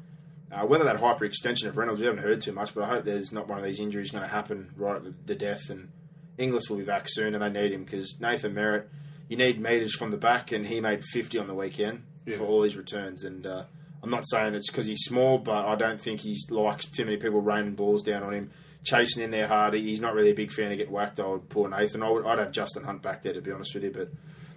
Uh, 0.51 0.65
whether 0.65 0.85
that 0.85 0.97
hyperextension 0.97 1.67
of 1.67 1.75
Reynolds, 1.77 1.99
we 1.99 2.07
haven't 2.07 2.23
heard 2.23 2.39
too 2.41 2.53
much, 2.53 2.73
but 2.73 2.83
I 2.85 2.87
hope 2.87 3.03
there's 3.05 3.31
not 3.33 3.47
one 3.49 3.57
of 3.59 3.65
these 3.65 3.79
injuries 3.79 4.11
going 4.11 4.23
to 4.23 4.29
happen 4.29 4.71
right 4.77 4.95
at 4.95 5.03
the, 5.03 5.13
the 5.25 5.35
death. 5.35 5.69
And 5.69 5.89
Inglis 6.37 6.69
will 6.69 6.77
be 6.77 6.85
back 6.85 7.05
soon, 7.07 7.35
and 7.35 7.43
they 7.43 7.49
need 7.61 7.73
him 7.73 7.83
because 7.83 8.17
Nathan 8.19 8.53
Merritt, 8.53 8.89
you 9.27 9.35
need 9.35 9.59
meters 9.61 9.93
from 9.95 10.11
the 10.11 10.17
back, 10.17 10.51
and 10.53 10.65
he 10.67 10.79
made 10.79 11.03
50 11.03 11.37
on 11.39 11.47
the 11.47 11.53
weekend 11.53 12.03
Yeah. 12.25 12.37
for 12.37 12.45
all 12.45 12.63
his 12.63 12.77
returns. 12.77 13.23
And 13.25 13.45
uh, 13.45 13.63
I'm 14.01 14.09
not 14.09 14.23
saying 14.29 14.53
it's 14.55 14.71
because 14.71 14.85
he's 14.85 15.01
small, 15.01 15.37
but 15.37 15.65
I 15.65 15.75
don't 15.75 15.99
think 15.99 16.21
he's 16.21 16.49
like 16.49 16.79
too 16.91 17.03
many 17.03 17.17
people 17.17 17.41
raining 17.41 17.75
balls 17.75 18.01
down 18.03 18.23
on 18.23 18.33
him, 18.33 18.51
chasing 18.85 19.21
in 19.23 19.31
there 19.31 19.47
hard. 19.47 19.73
He's 19.73 19.99
not 19.99 20.13
really 20.13 20.29
a 20.31 20.35
big 20.35 20.53
fan 20.53 20.71
of 20.71 20.77
getting 20.77 20.93
whacked. 20.93 21.19
I 21.19 21.27
would 21.27 21.49
poor 21.49 21.67
Nathan. 21.67 22.01
I 22.03 22.09
would, 22.09 22.25
I'd 22.25 22.39
have 22.39 22.51
Justin 22.53 22.85
Hunt 22.85 23.01
back 23.01 23.21
there 23.21 23.33
to 23.33 23.41
be 23.41 23.51
honest 23.51 23.73
with 23.73 23.83
you, 23.83 23.91
but 23.91 24.11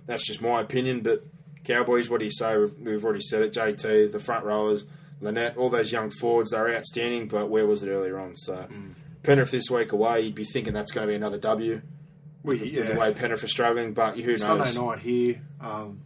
that's 0.07 0.24
just 0.24 0.41
my 0.41 0.61
opinion. 0.61 1.01
But 1.01 1.24
Cowboys, 1.64 2.09
what 2.09 2.20
do 2.20 2.26
you 2.26 2.30
say? 2.30 2.57
We've, 2.57 2.74
we've 2.78 3.05
already 3.05 3.22
said 3.22 3.43
it. 3.43 3.53
JT, 3.53 4.12
the 4.12 4.20
front 4.20 4.45
rowers, 4.45 4.84
Linnett, 5.21 5.57
all 5.57 5.68
those 5.71 5.93
young 5.93 6.11
forwards, 6.11 6.51
they're 6.51 6.75
outstanding. 6.75 7.29
But 7.29 7.49
where 7.51 7.66
was 7.66 7.83
it 7.83 7.91
earlier 7.91 8.18
on? 8.18 8.37
So 8.37 8.66
Penrith 9.23 9.51
this 9.51 9.71
week 9.71 9.93
away, 9.93 10.23
you'd 10.23 10.35
be 10.35 10.45
thinking 10.45 10.73
that's 10.73 10.93
going 10.93 11.07
to 11.07 11.11
be 11.11 11.14
another 11.16 11.39
W. 11.39 11.83
We, 12.43 12.59
The 12.59 12.68
yeah. 12.68 12.99
way 12.99 13.12
Penrith 13.12 13.43
are 13.45 13.49
struggling, 13.49 13.93
but 13.93 14.18
who 14.18 14.33
knows? 14.33 14.43
Sunday 14.43 14.73
night 14.73 14.99
here. 15.01 15.43
Um, 15.61 16.01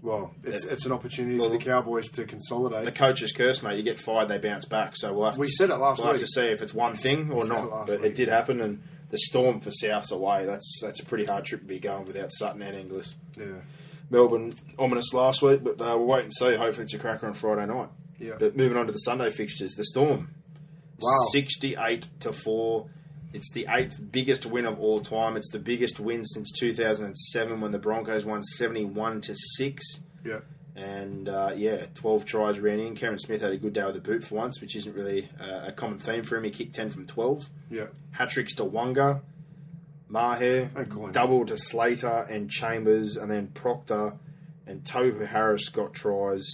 well, 0.00 0.34
it's 0.42 0.64
it's 0.64 0.84
an 0.86 0.92
opportunity 0.92 1.38
Well, 1.38 1.50
for 1.50 1.56
the 1.56 1.62
Cowboys 1.64 2.10
to 2.10 2.24
consolidate. 2.24 2.84
the 2.84 2.92
coach's 2.92 3.32
curse, 3.32 3.62
mate. 3.62 3.76
You 3.76 3.82
get 3.82 3.98
fired, 3.98 4.28
they 4.28 4.38
bounce 4.38 4.64
back. 4.66 4.96
So 4.96 5.12
we'll 5.14 5.24
have 5.26 5.38
We 5.38 5.48
said 5.48 5.70
it 5.70 5.76
last 5.76 5.98
we'll 5.98 6.12
have 6.12 6.20
to 6.20 6.26
see 6.26 6.46
if 6.46 6.60
it's 6.62 6.74
one 6.74 6.94
thing 6.96 7.30
or 7.32 7.44
said 7.44 7.56
it 7.56 7.60
not. 7.70 7.86
But 7.86 8.00
week. 8.00 8.10
it 8.10 8.14
did 8.14 8.28
happen, 8.28 8.60
and 8.60 8.82
the 9.10 9.18
storm 9.18 9.60
for 9.60 9.70
South's 9.70 10.10
away. 10.10 10.44
That's 10.44 10.78
that's 10.82 11.00
a 11.00 11.04
pretty 11.06 11.24
hard 11.24 11.44
trip 11.46 11.60
to 11.62 11.66
be 11.66 11.78
going 11.78 12.04
without 12.06 12.32
Sutton 12.32 12.60
and 12.62 12.76
Inglis. 12.76 13.14
yeah. 13.38 13.44
Melbourne 14.10 14.54
ominous 14.78 15.14
last 15.14 15.40
week, 15.40 15.64
but 15.64 15.80
uh, 15.80 15.96
we'll 15.96 16.04
wait 16.06 16.24
and 16.24 16.32
see. 16.34 16.54
Hopefully, 16.54 16.84
it's 16.84 16.94
a 16.94 16.98
cracker 16.98 17.26
on 17.26 17.32
Friday 17.32 17.64
night. 17.66 17.88
Yeah. 18.18 18.34
But 18.38 18.56
moving 18.56 18.76
on 18.76 18.86
to 18.86 18.92
the 18.92 18.98
Sunday 18.98 19.30
fixtures, 19.30 19.72
the 19.74 19.84
Storm, 19.84 20.30
Wow. 21.00 21.10
sixty-eight 21.32 22.06
to 22.20 22.32
four. 22.32 22.88
It's 23.32 23.52
the 23.52 23.66
eighth 23.68 24.00
biggest 24.12 24.46
win 24.46 24.64
of 24.64 24.78
all 24.78 25.00
time. 25.00 25.36
It's 25.36 25.50
the 25.50 25.58
biggest 25.58 25.98
win 25.98 26.24
since 26.24 26.52
two 26.52 26.72
thousand 26.72 27.06
and 27.06 27.18
seven 27.18 27.60
when 27.60 27.72
the 27.72 27.78
Broncos 27.80 28.24
won 28.24 28.42
seventy-one 28.44 29.20
to 29.22 29.34
six. 29.56 29.84
Yeah. 30.24 30.40
And 30.76 31.28
uh, 31.28 31.52
yeah, 31.54 31.86
12 31.94 32.24
tries 32.24 32.58
ran 32.58 32.80
in. 32.80 32.96
Cameron 32.96 33.20
Smith 33.20 33.40
had 33.40 33.52
a 33.52 33.56
good 33.56 33.74
day 33.74 33.84
with 33.84 33.94
the 33.94 34.00
boot 34.00 34.24
for 34.24 34.34
once, 34.34 34.60
which 34.60 34.74
isn't 34.74 34.92
really 34.96 35.28
uh, 35.40 35.66
a 35.66 35.72
common 35.72 36.00
theme 36.00 36.24
for 36.24 36.36
him. 36.36 36.42
He 36.42 36.50
kicked 36.50 36.74
10 36.74 36.90
from 36.90 37.06
12. 37.06 37.48
Yeah. 37.70 37.86
Hat 38.10 38.30
tricks 38.30 38.56
to 38.56 38.64
Waqa, 38.64 39.20
Mahe, 40.08 40.70
Don't 40.74 40.90
call 40.90 41.06
him. 41.06 41.12
double 41.12 41.46
to 41.46 41.56
Slater 41.56 42.26
and 42.28 42.50
Chambers, 42.50 43.16
and 43.16 43.30
then 43.30 43.48
Proctor 43.48 44.14
and 44.66 44.82
Tohu 44.82 45.26
Harris 45.28 45.68
got 45.68 45.94
tries. 45.94 46.44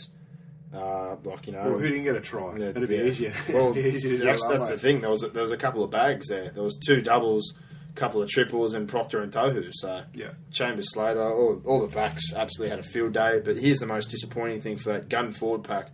Uh, 0.74 1.16
like, 1.24 1.46
you 1.46 1.52
know. 1.52 1.64
Well, 1.64 1.78
who 1.78 1.88
didn't 1.88 2.04
get 2.04 2.14
a 2.16 2.20
try? 2.20 2.54
Yeah, 2.56 2.66
It'd 2.70 2.88
be 2.88 2.96
yeah. 2.96 3.02
easier. 3.02 3.34
Well, 3.52 3.72
be 3.74 3.80
easier 3.80 4.12
to 4.12 4.18
do 4.18 4.24
that's, 4.24 4.46
that's 4.46 4.68
the 4.68 4.78
thing. 4.78 5.00
There 5.00 5.10
was, 5.10 5.22
a, 5.24 5.28
there 5.28 5.42
was 5.42 5.50
a 5.52 5.56
couple 5.56 5.82
of 5.82 5.90
bags 5.90 6.28
there. 6.28 6.50
There 6.50 6.62
was 6.62 6.78
two 6.86 7.00
doubles, 7.00 7.54
a 7.90 7.92
couple 7.98 8.22
of 8.22 8.28
triples, 8.28 8.74
and 8.74 8.88
Proctor 8.88 9.20
and 9.20 9.32
Tohu. 9.32 9.70
So 9.72 10.02
Yeah. 10.14 10.30
Chambers, 10.52 10.92
Slater, 10.92 11.22
all, 11.22 11.60
all 11.64 11.80
the 11.86 11.92
backs 11.92 12.32
absolutely 12.34 12.70
had 12.70 12.78
a 12.78 12.88
field 12.88 13.14
day. 13.14 13.40
But 13.44 13.56
here's 13.58 13.78
the 13.80 13.86
most 13.86 14.10
disappointing 14.10 14.60
thing 14.60 14.76
for 14.76 14.92
that 14.92 15.08
gun 15.08 15.32
forward 15.32 15.64
pack 15.64 15.90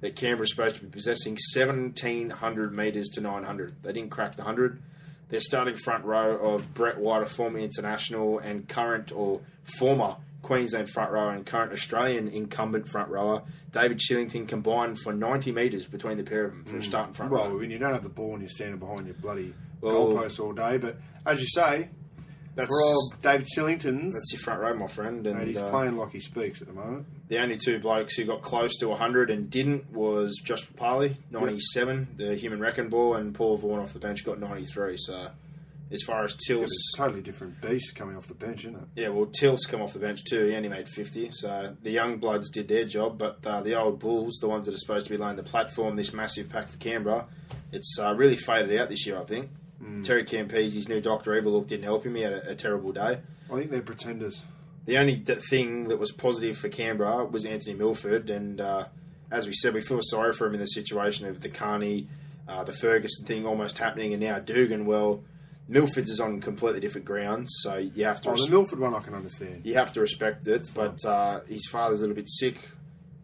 that 0.00 0.16
Canberra's 0.16 0.50
supposed 0.50 0.76
to 0.76 0.82
be 0.84 0.88
possessing 0.90 1.32
1,700 1.54 2.74
metres 2.74 3.08
to 3.10 3.20
900. 3.20 3.82
They 3.82 3.92
didn't 3.92 4.10
crack 4.10 4.36
the 4.36 4.42
100. 4.42 4.80
Their 5.28 5.40
starting 5.40 5.76
front 5.76 6.04
row 6.04 6.36
of 6.36 6.72
Brett 6.74 6.98
White, 6.98 7.22
a 7.22 7.26
former 7.26 7.58
international 7.58 8.38
and 8.38 8.68
current 8.68 9.12
or 9.12 9.40
former 9.78 10.16
Queensland 10.44 10.88
front 10.90 11.10
rower 11.10 11.30
and 11.32 11.44
current 11.44 11.72
Australian 11.72 12.28
incumbent 12.28 12.88
front 12.88 13.08
rower, 13.10 13.42
David 13.72 13.98
Shillington, 13.98 14.46
combined 14.46 14.98
for 15.00 15.12
90 15.12 15.50
metres 15.52 15.86
between 15.86 16.16
the 16.18 16.22
pair 16.22 16.44
of 16.44 16.52
them 16.52 16.64
for 16.64 16.76
a 16.76 16.82
starting 16.82 17.14
front 17.14 17.32
Mm. 17.32 17.34
Well, 17.34 17.48
row. 17.50 17.58
when 17.58 17.70
you 17.70 17.78
don't 17.78 17.92
have 17.92 18.02
the 18.04 18.08
ball 18.08 18.34
and 18.34 18.42
you're 18.42 18.48
standing 18.48 18.78
behind 18.78 19.06
your 19.06 19.14
bloody 19.16 19.52
Well- 19.80 20.12
goalpost 20.12 20.38
all 20.38 20.52
day, 20.52 20.76
but 20.78 20.98
as 21.26 21.40
you 21.40 21.46
say, 21.46 21.88
That's, 22.56 22.70
Rob 22.70 23.20
David 23.20 23.48
Shillington, 23.56 24.12
that's 24.12 24.32
your 24.32 24.38
front 24.38 24.60
row, 24.60 24.72
my 24.74 24.86
friend. 24.86 25.26
And 25.26 25.38
and 25.40 25.48
he's 25.48 25.56
uh, 25.58 25.68
playing 25.70 25.96
like 25.96 26.12
he 26.12 26.20
speaks 26.20 26.60
at 26.62 26.68
the 26.68 26.72
moment. 26.72 27.06
The 27.26 27.38
only 27.38 27.56
two 27.58 27.80
blokes 27.80 28.14
who 28.14 28.24
got 28.24 28.42
close 28.42 28.76
to 28.76 28.88
100 28.90 29.28
and 29.28 29.50
didn't 29.50 29.90
was 29.92 30.40
Josh 30.44 30.64
Papalii, 30.68 31.16
97, 31.32 32.08
the 32.16 32.36
human 32.36 32.60
wrecking 32.60 32.88
ball, 32.90 33.14
and 33.14 33.34
Paul 33.34 33.56
Vaughan 33.56 33.80
off 33.80 33.92
the 33.92 33.98
bench 33.98 34.24
got 34.24 34.38
93. 34.38 34.96
So, 34.98 35.30
as 35.94 36.02
far 36.02 36.24
as 36.24 36.34
Tilse, 36.34 36.64
it's 36.70 36.92
a 36.94 36.96
totally 36.98 37.22
different 37.22 37.60
beast 37.62 37.94
coming 37.94 38.16
off 38.16 38.26
the 38.26 38.34
bench, 38.34 38.64
isn't 38.64 38.74
it? 38.76 38.82
yeah, 38.96 39.08
well, 39.08 39.26
Tilse 39.26 39.64
come 39.64 39.80
off 39.80 39.92
the 39.94 39.98
bench 39.98 40.24
too. 40.24 40.46
He 40.46 40.54
only 40.54 40.68
made 40.68 40.88
50. 40.88 41.30
So, 41.30 41.74
the 41.82 41.90
young 41.90 42.18
bloods 42.18 42.50
did 42.50 42.68
their 42.68 42.84
job, 42.84 43.16
but 43.16 43.38
uh, 43.46 43.62
the 43.62 43.74
old 43.80 44.00
Bulls, 44.00 44.38
the 44.40 44.48
ones 44.48 44.66
that 44.66 44.74
are 44.74 44.78
supposed 44.78 45.06
to 45.06 45.12
be 45.12 45.16
laying 45.16 45.36
the 45.36 45.42
platform, 45.42 45.96
this 45.96 46.12
massive 46.12 46.50
pack 46.50 46.68
for 46.68 46.76
Canberra, 46.78 47.26
it's 47.72 47.96
uh, 47.98 48.14
really 48.14 48.36
faded 48.36 48.78
out 48.78 48.88
this 48.90 49.06
year, 49.06 49.18
I 49.18 49.24
think. 49.24 49.50
Terry 50.02 50.24
Campese, 50.24 50.72
his 50.72 50.88
new 50.88 51.00
Doctor 51.00 51.36
Evil 51.36 51.52
look 51.52 51.66
didn't 51.66 51.84
help 51.84 52.04
him. 52.06 52.14
He 52.14 52.22
had 52.22 52.32
a, 52.32 52.50
a 52.52 52.54
terrible 52.54 52.90
day. 52.92 53.20
I 53.52 53.54
think 53.54 53.70
they're 53.70 53.82
pretenders. 53.82 54.42
The 54.86 54.96
only 54.96 55.16
d- 55.16 55.34
thing 55.34 55.88
that 55.88 55.98
was 55.98 56.10
positive 56.10 56.56
for 56.56 56.68
Canberra 56.70 57.24
was 57.26 57.44
Anthony 57.44 57.74
Milford, 57.74 58.30
and 58.30 58.60
uh, 58.62 58.86
as 59.30 59.46
we 59.46 59.52
said, 59.52 59.74
we 59.74 59.82
feel 59.82 60.00
sorry 60.02 60.32
for 60.32 60.46
him 60.46 60.54
in 60.54 60.60
the 60.60 60.66
situation 60.66 61.26
of 61.26 61.42
the 61.42 61.50
Carney, 61.50 62.08
uh, 62.48 62.64
the 62.64 62.72
Ferguson 62.72 63.26
thing 63.26 63.46
almost 63.46 63.76
happening, 63.78 64.12
and 64.14 64.22
now 64.22 64.38
Dugan. 64.38 64.86
Well, 64.86 65.22
Milford's 65.68 66.10
is 66.10 66.20
on 66.20 66.40
completely 66.40 66.80
different 66.80 67.06
grounds, 67.06 67.50
so 67.62 67.76
you 67.76 68.04
have 68.04 68.20
to 68.22 68.30
Oh, 68.30 68.36
the 68.36 68.50
Milford 68.50 68.78
one 68.80 68.94
I 68.94 69.00
can 69.00 69.14
understand. 69.14 69.62
you 69.64 69.74
have 69.74 69.92
to 69.92 70.00
respect 70.00 70.46
it. 70.46 70.68
But 70.74 71.04
uh, 71.04 71.40
his 71.48 71.66
father's 71.70 72.00
a 72.00 72.02
little 72.02 72.16
bit 72.16 72.28
sick, 72.28 72.68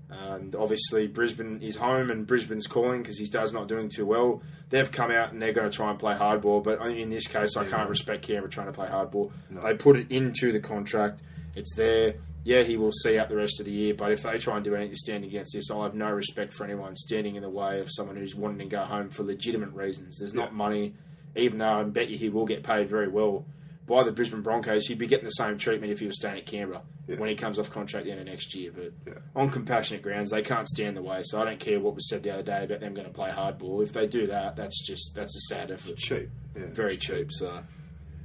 and 0.09 0.55
obviously 0.57 1.07
Brisbane 1.07 1.61
is 1.62 1.76
home, 1.76 2.11
and 2.11 2.26
Brisbane's 2.26 2.66
calling 2.66 3.03
because 3.03 3.18
his 3.18 3.28
dad's 3.28 3.53
not 3.53 3.68
doing 3.68 3.88
too 3.88 4.07
well. 4.07 4.43
They've 4.70 4.91
come 4.91 5.11
out 5.11 5.32
and 5.32 5.43
they're 5.43 5.53
going 5.53 5.70
to 5.70 5.76
try 5.76 5.91
and 5.91 5.99
play 5.99 6.14
hardball, 6.14 6.62
but 6.64 6.80
in 6.86 7.11
this 7.11 7.26
case, 7.26 7.57
I 7.57 7.64
can't 7.64 7.88
respect 7.91 8.22
Canberra 8.22 8.49
trying 8.51 8.66
to 8.68 8.72
play 8.72 8.88
hardball. 8.88 9.32
No. 9.51 9.62
They 9.62 9.74
put 9.74 9.97
it 9.97 10.11
into 10.11 10.53
the 10.53 10.61
contract. 10.61 11.20
It's 11.57 11.74
there. 11.74 12.14
Yeah, 12.43 12.62
he 12.62 12.76
will 12.78 12.93
see 12.93 13.18
out 13.18 13.28
the 13.28 13.36
rest 13.36 13.61
of 13.61 13.66
the 13.66 13.72
year, 13.72 13.93
but 13.95 14.12
if 14.12 14.22
they 14.22 14.38
try 14.38 14.57
and 14.57 14.64
do 14.64 14.74
anything 14.74 14.93
to 14.93 14.97
stand 14.97 15.24
against 15.24 15.53
this, 15.55 15.70
I'll 15.70 15.82
have 15.82 15.95
no 15.95 16.11
respect 16.11 16.55
for 16.55 16.64
anyone 16.64 16.97
standing 16.97 17.36
in 17.36 17.43
the 17.43 17.51
way 17.51 17.80
of 17.80 17.88
someone 17.91 18.16
who's 18.16 18.34
wanting 18.34 18.61
to 18.61 18.64
go 18.76 18.80
home 18.82 19.11
for 19.11 19.24
legitimate 19.24 19.70
reasons. 19.72 20.16
There's 20.18 20.32
not 20.32 20.55
money, 20.55 20.95
even 21.37 21.59
though 21.59 21.81
I 21.81 21.83
bet 21.85 22.09
you 22.09 22.18
he 22.18 22.28
will 22.28 22.47
get 22.47 22.62
paid 22.62 22.89
very 22.89 23.09
well 23.09 23.45
by 23.87 24.05
the 24.05 24.12
Brisbane 24.12 24.41
Broncos. 24.43 24.87
He'd 24.87 24.99
be 24.99 25.07
getting 25.07 25.24
the 25.24 25.31
same 25.33 25.59
treatment 25.59 25.93
if 25.93 25.99
he 26.01 26.07
was 26.07 26.16
staying 26.16 26.39
at 26.39 26.47
Canberra 26.47 26.83
Yeah. 27.09 27.16
when 27.16 27.28
he 27.28 27.35
comes 27.35 27.59
off 27.59 27.70
contract 27.70 28.07
the 28.07 28.12
end 28.12 28.20
of 28.20 28.26
next 28.26 28.55
year. 28.55 28.70
But 28.72 28.93
Yeah. 29.07 29.18
on 29.35 29.51
compassionate 29.51 30.03
grounds, 30.03 30.31
they 30.31 30.43
can't 30.43 30.68
stand 30.68 30.97
the 30.97 31.03
way. 31.03 31.22
So 31.24 31.41
I 31.41 31.45
don't 31.45 31.59
care 31.59 31.81
what 31.81 31.95
was 31.97 32.09
said 32.09 32.22
the 32.22 32.31
other 32.31 32.43
day 32.45 32.64
about 32.64 32.81
them 32.81 32.95
going 32.95 33.07
to 33.09 33.12
play 33.12 33.31
hardball. 33.31 33.83
If 33.83 33.93
they 33.93 34.07
do 34.07 34.26
that, 34.28 34.55
that's 34.57 34.81
just 34.87 35.12
that's 35.16 35.35
a 35.37 35.41
sad 35.53 35.70
effort. 35.72 35.97
Cheap. 35.97 36.28
Yeah, 36.57 36.66
Very 36.72 36.95
it's 36.95 37.05
cheap. 37.05 37.33
So 37.33 37.62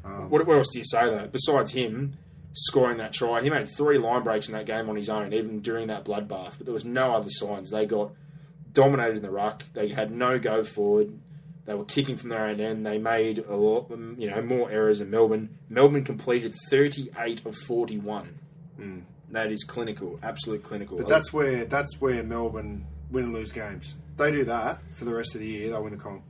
Um, 0.04 0.30
what, 0.30 0.46
what 0.46 0.58
else 0.58 0.70
do 0.72 0.78
you 0.78 0.86
say 0.86 1.10
though? 1.10 1.28
Besides 1.32 1.72
him 1.72 2.14
scoring 2.54 2.98
that 2.98 3.12
try, 3.12 3.42
he 3.42 3.50
made 3.50 3.68
three 3.68 3.98
line 3.98 4.24
breaks 4.24 4.48
in 4.48 4.54
that 4.54 4.68
game 4.68 4.88
on 4.88 4.96
his 4.96 5.10
own, 5.10 5.34
even 5.34 5.62
during 5.62 5.88
that 5.88 6.06
bloodbath. 6.06 6.58
But 6.58 6.66
there 6.66 6.74
was 6.76 6.86
no 6.86 7.14
other 7.16 7.30
signs. 7.30 7.72
They 7.72 7.88
got 7.88 8.12
dominated 8.72 9.18
in 9.18 9.24
the 9.24 9.32
ruck. 9.32 9.64
They 9.74 9.90
had 9.90 10.12
no 10.12 10.38
go 10.38 10.64
forward. 10.64 11.18
They 11.66 11.74
were 11.74 11.86
kicking 11.86 12.16
from 12.16 12.30
their 12.30 12.46
own 12.46 12.60
end. 12.60 12.86
They 12.86 13.00
made 13.00 13.40
a 13.40 13.56
lot, 13.56 13.92
um, 13.92 14.16
you 14.20 14.30
know, 14.30 14.42
more 14.42 14.70
errors 14.70 15.00
than 15.00 15.10
Melbourne. 15.10 15.58
Melbourne 15.68 16.04
completed 16.04 16.54
38 16.70 17.46
of 17.46 17.56
41. 17.56 18.40
That 19.32 19.52
is 19.52 19.64
clinical, 19.64 20.20
absolute 20.22 20.64
clinical. 20.64 20.98
But 20.98 21.08
that's 21.08 21.34
where 21.34 21.66
that's 21.66 22.00
where 22.00 22.22
Melbourne 22.24 22.86
win 23.10 23.26
and 23.26 23.34
lose 23.34 23.52
games. 23.52 23.96
They 24.18 24.32
do 24.32 24.46
that 24.46 24.80
for 24.94 25.06
the 25.06 25.14
rest 25.14 25.34
of 25.36 25.42
the 25.42 25.48
year. 25.48 25.70
They'll 25.72 25.84
win 25.84 25.94
the 25.94 26.00
comp. 26.00 26.24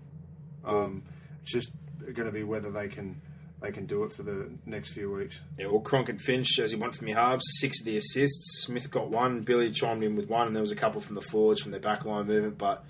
Um, 0.64 1.04
it's 1.42 1.52
just 1.52 1.72
going 2.02 2.26
to 2.26 2.32
be 2.32 2.44
whether 2.44 2.72
they 2.72 2.88
can 2.88 3.22
they 3.62 3.72
can 3.72 3.86
do 3.86 4.04
it 4.04 4.14
for 4.14 4.24
the 4.24 4.50
next 4.66 4.94
few 4.94 5.12
weeks. 5.12 5.42
Yeah, 5.58 5.68
well, 5.68 5.82
Cronk 5.82 6.10
and 6.10 6.20
Finch, 6.20 6.60
as 6.60 6.72
he 6.72 6.78
went 6.78 6.96
from 6.96 7.08
your 7.08 7.18
halves, 7.18 7.44
six 7.60 7.80
of 7.82 7.86
the 7.86 7.98
assists. 7.98 8.64
Smith 8.66 8.90
got 8.90 9.10
one. 9.10 9.42
Billy 9.42 9.72
chimed 9.72 10.04
in 10.04 10.16
with 10.16 10.30
one, 10.30 10.48
and 10.48 10.56
there 10.56 10.62
was 10.62 10.72
a 10.72 10.76
couple 10.76 11.02
from 11.02 11.16
the 11.16 11.22
forwards 11.22 11.62
from 11.62 11.72
their 11.72 11.82
backline 11.82 12.26
movement. 12.28 12.58
But 12.58 12.84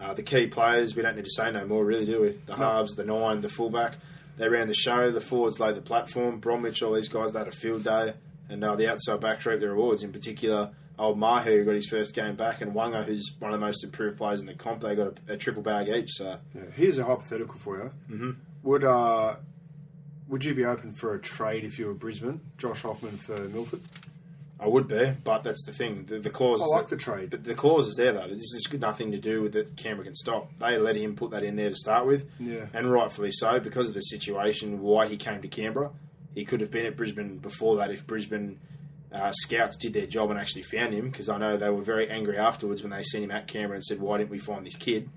uh, 0.00 0.14
the 0.14 0.22
key 0.22 0.46
players, 0.46 0.96
we 0.96 1.02
don't 1.02 1.16
need 1.16 1.24
to 1.26 1.30
say 1.30 1.50
no 1.50 1.66
more, 1.66 1.84
really, 1.84 2.06
do 2.06 2.22
we? 2.22 2.38
The 2.46 2.56
halves, 2.56 2.94
the 2.94 3.04
nine, 3.04 3.40
the 3.40 3.48
fullback, 3.48 3.96
they 4.38 4.48
ran 4.48 4.68
the 4.68 4.74
show. 4.74 5.10
The 5.10 5.20
forwards 5.20 5.60
laid 5.60 5.76
the 5.76 5.82
platform. 5.82 6.40
Bromwich, 6.40 6.82
all 6.82 6.94
these 6.94 7.08
guys, 7.08 7.32
they 7.32 7.38
had 7.40 7.48
a 7.48 7.52
field 7.52 7.84
day. 7.84 8.14
And 8.48 8.64
uh, 8.64 8.74
the 8.76 8.90
outside 8.90 9.20
back 9.20 9.44
reaped 9.44 9.60
the 9.60 9.68
rewards, 9.68 10.02
in 10.02 10.12
particular, 10.12 10.70
old 10.98 11.18
Mahe, 11.18 11.44
who 11.44 11.64
got 11.64 11.74
his 11.74 11.88
first 11.88 12.14
game 12.14 12.36
back, 12.36 12.60
and 12.62 12.72
Waqa, 12.74 13.04
who's 13.04 13.32
one 13.38 13.52
of 13.52 13.60
the 13.60 13.64
most 13.64 13.84
improved 13.84 14.16
players 14.18 14.40
in 14.40 14.46
the 14.46 14.54
comp. 14.54 14.80
They 14.80 14.94
got 14.94 15.18
a, 15.28 15.34
a 15.34 15.36
triple 15.36 15.62
bag 15.62 15.88
each. 15.88 16.12
So 16.12 16.38
Yeah. 16.54 16.62
Here's 16.74 16.98
a 16.98 17.04
hypothetical 17.04 17.56
for 17.58 17.76
you. 17.76 17.90
Mm-hmm. 18.14 18.30
Would 18.62 18.84
uh, 18.84 19.36
would 20.28 20.44
you 20.44 20.54
be 20.54 20.64
open 20.64 20.94
for 20.94 21.14
a 21.14 21.20
trade 21.20 21.64
if 21.64 21.78
you 21.78 21.86
were 21.86 21.94
Brisbane? 21.94 22.40
Josh 22.58 22.82
Hoffman 22.82 23.18
for 23.18 23.38
Milford. 23.48 23.80
I 24.60 24.66
would 24.68 24.88
be, 24.88 25.12
but 25.24 25.42
that's 25.42 25.64
the 25.64 25.72
thing. 25.72 26.04
The, 26.06 26.18
the 26.18 26.28
clause. 26.30 26.60
I 26.60 26.64
is 26.64 26.70
like 26.70 26.88
that- 26.88 26.96
the 26.96 27.02
trade. 27.02 27.30
But 27.30 27.44
the 27.44 27.54
clause 27.54 27.88
is 27.88 27.96
there 27.96 28.12
though. 28.12 28.26
This 28.28 28.52
has 28.52 28.80
nothing 28.80 29.10
to 29.12 29.18
do 29.18 29.40
with 29.42 29.52
that 29.54 29.76
Canberra 29.76 30.04
can 30.04 30.14
stop. 30.14 30.50
They 30.58 30.76
let 30.76 30.96
him 30.96 31.16
put 31.16 31.30
that 31.30 31.42
in 31.44 31.56
there 31.56 31.70
to 31.70 31.74
start 31.76 32.06
with, 32.06 32.28
Yeah. 32.38 32.66
and 32.74 32.90
rightfully 32.92 33.30
so 33.32 33.58
because 33.58 33.88
of 33.88 33.94
the 33.94 34.00
situation 34.02 34.80
why 34.82 35.06
he 35.06 35.16
came 35.16 35.40
to 35.42 35.48
Canberra. 35.48 35.90
He 36.34 36.44
could 36.44 36.60
have 36.60 36.70
been 36.70 36.86
at 36.86 36.96
Brisbane 36.96 37.38
before 37.38 37.76
that 37.76 37.90
if 37.90 38.06
Brisbane 38.06 38.60
uh, 39.12 39.32
scouts 39.32 39.76
did 39.76 39.92
their 39.94 40.06
job 40.06 40.30
and 40.30 40.38
actually 40.38 40.62
found 40.62 40.94
him. 40.94 41.10
Because 41.10 41.28
I 41.28 41.38
know 41.38 41.56
they 41.56 41.70
were 41.70 41.82
very 41.82 42.08
angry 42.10 42.36
afterwards 42.38 42.82
when 42.82 42.90
they 42.92 43.02
seen 43.02 43.22
him 43.24 43.30
at 43.32 43.46
Canberra 43.48 43.76
and 43.76 43.84
said, 43.84 43.98
"Why 44.00 44.18
didn't 44.18 44.30
we 44.30 44.38
find 44.38 44.64
this 44.66 44.76
kid?" 44.76 45.08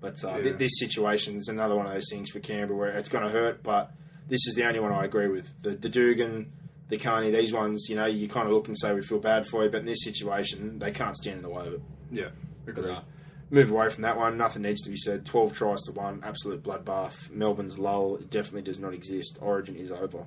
But 0.00 0.24
uh, 0.24 0.36
Yeah. 0.36 0.42
th- 0.42 0.58
this 0.58 0.78
situation 0.78 1.36
is 1.36 1.48
another 1.48 1.76
one 1.76 1.86
of 1.86 1.92
those 1.92 2.08
things 2.10 2.30
for 2.30 2.40
Canberra 2.40 2.76
where 2.78 2.88
it's 2.88 3.08
going 3.10 3.24
to 3.24 3.30
hurt. 3.30 3.62
But 3.62 3.92
this 4.28 4.46
is 4.48 4.54
the 4.54 4.64
only 4.66 4.80
one 4.80 4.90
I 4.92 5.04
agree 5.04 5.28
with. 5.28 5.52
The, 5.62 5.70
the 5.70 5.88
Dugan, 5.90 6.50
the 6.90 6.98
Carney, 6.98 7.30
these 7.30 7.52
ones, 7.52 7.86
you 7.88 7.96
know, 7.96 8.06
you 8.06 8.28
kind 8.28 8.46
of 8.46 8.52
look 8.52 8.68
and 8.68 8.78
say 8.78 8.92
we 8.92 9.00
feel 9.00 9.20
bad 9.20 9.46
for 9.46 9.64
you, 9.64 9.70
but 9.70 9.80
in 9.80 9.86
this 9.86 10.04
situation, 10.04 10.78
they 10.78 10.90
can't 10.90 11.16
stand 11.16 11.36
in 11.38 11.42
the 11.42 11.48
way 11.48 11.66
of 11.66 11.72
it. 11.74 11.82
Yeah. 12.10 12.28
But, 12.66 12.84
uh, 12.84 13.00
move 13.48 13.70
away 13.70 13.88
from 13.88 14.02
that 14.02 14.16
one. 14.16 14.36
Nothing 14.36 14.62
needs 14.62 14.82
to 14.82 14.90
be 14.90 14.96
said. 14.96 15.24
Twelve 15.24 15.52
tries 15.54 15.80
to 15.82 15.92
one, 15.92 16.22
absolute 16.24 16.62
bloodbath. 16.62 17.30
Melbourne's 17.30 17.78
lull 17.78 18.18
definitely 18.18 18.62
does 18.62 18.78
not 18.78 18.92
exist. 18.94 19.38
Origin 19.40 19.76
is 19.76 19.90
over. 19.90 20.26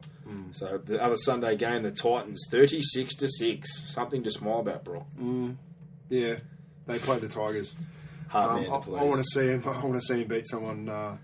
So 0.51 0.79
the 0.83 1.01
other 1.01 1.15
Sunday 1.17 1.55
game, 1.55 1.83
the 1.83 1.91
Titans, 1.91 2.45
thirty-six 2.49 3.15
to 3.15 3.29
six. 3.29 3.83
Something 3.93 4.23
to 4.23 4.31
smile 4.31 4.59
about, 4.59 4.83
Brock. 4.83 5.05
Yeah. 6.09 6.37
They 6.85 6.99
played 6.99 7.21
the 7.21 7.29
Tigers. 7.29 7.73
Hard 8.27 8.65
Um, 8.67 8.73
I, 8.73 8.79
to 8.81 8.89
want 8.89 9.23
to 9.23 9.23
see 9.23 9.47
him. 9.47 9.63
I 9.65 9.85
want 9.85 9.93
to 9.93 10.01
see 10.01 10.21
him 10.21 10.27
beat 10.27 10.47
someone 10.47 10.89
uh, 10.89 11.15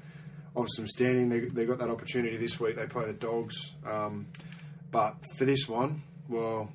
of 0.55 0.67
some 0.69 0.87
standing. 0.87 1.27
They, 1.27 1.39
they 1.39 1.65
got 1.65 1.79
that 1.79 1.89
opportunity 1.89 2.37
this 2.37 2.59
week. 2.59 2.75
They 2.75 2.85
play 2.85 3.07
the 3.07 3.13
Dogs, 3.13 3.71
um, 3.85 4.27
but 4.91 5.15
for 5.37 5.45
this 5.45 5.67
one, 5.67 6.03
well, 6.27 6.71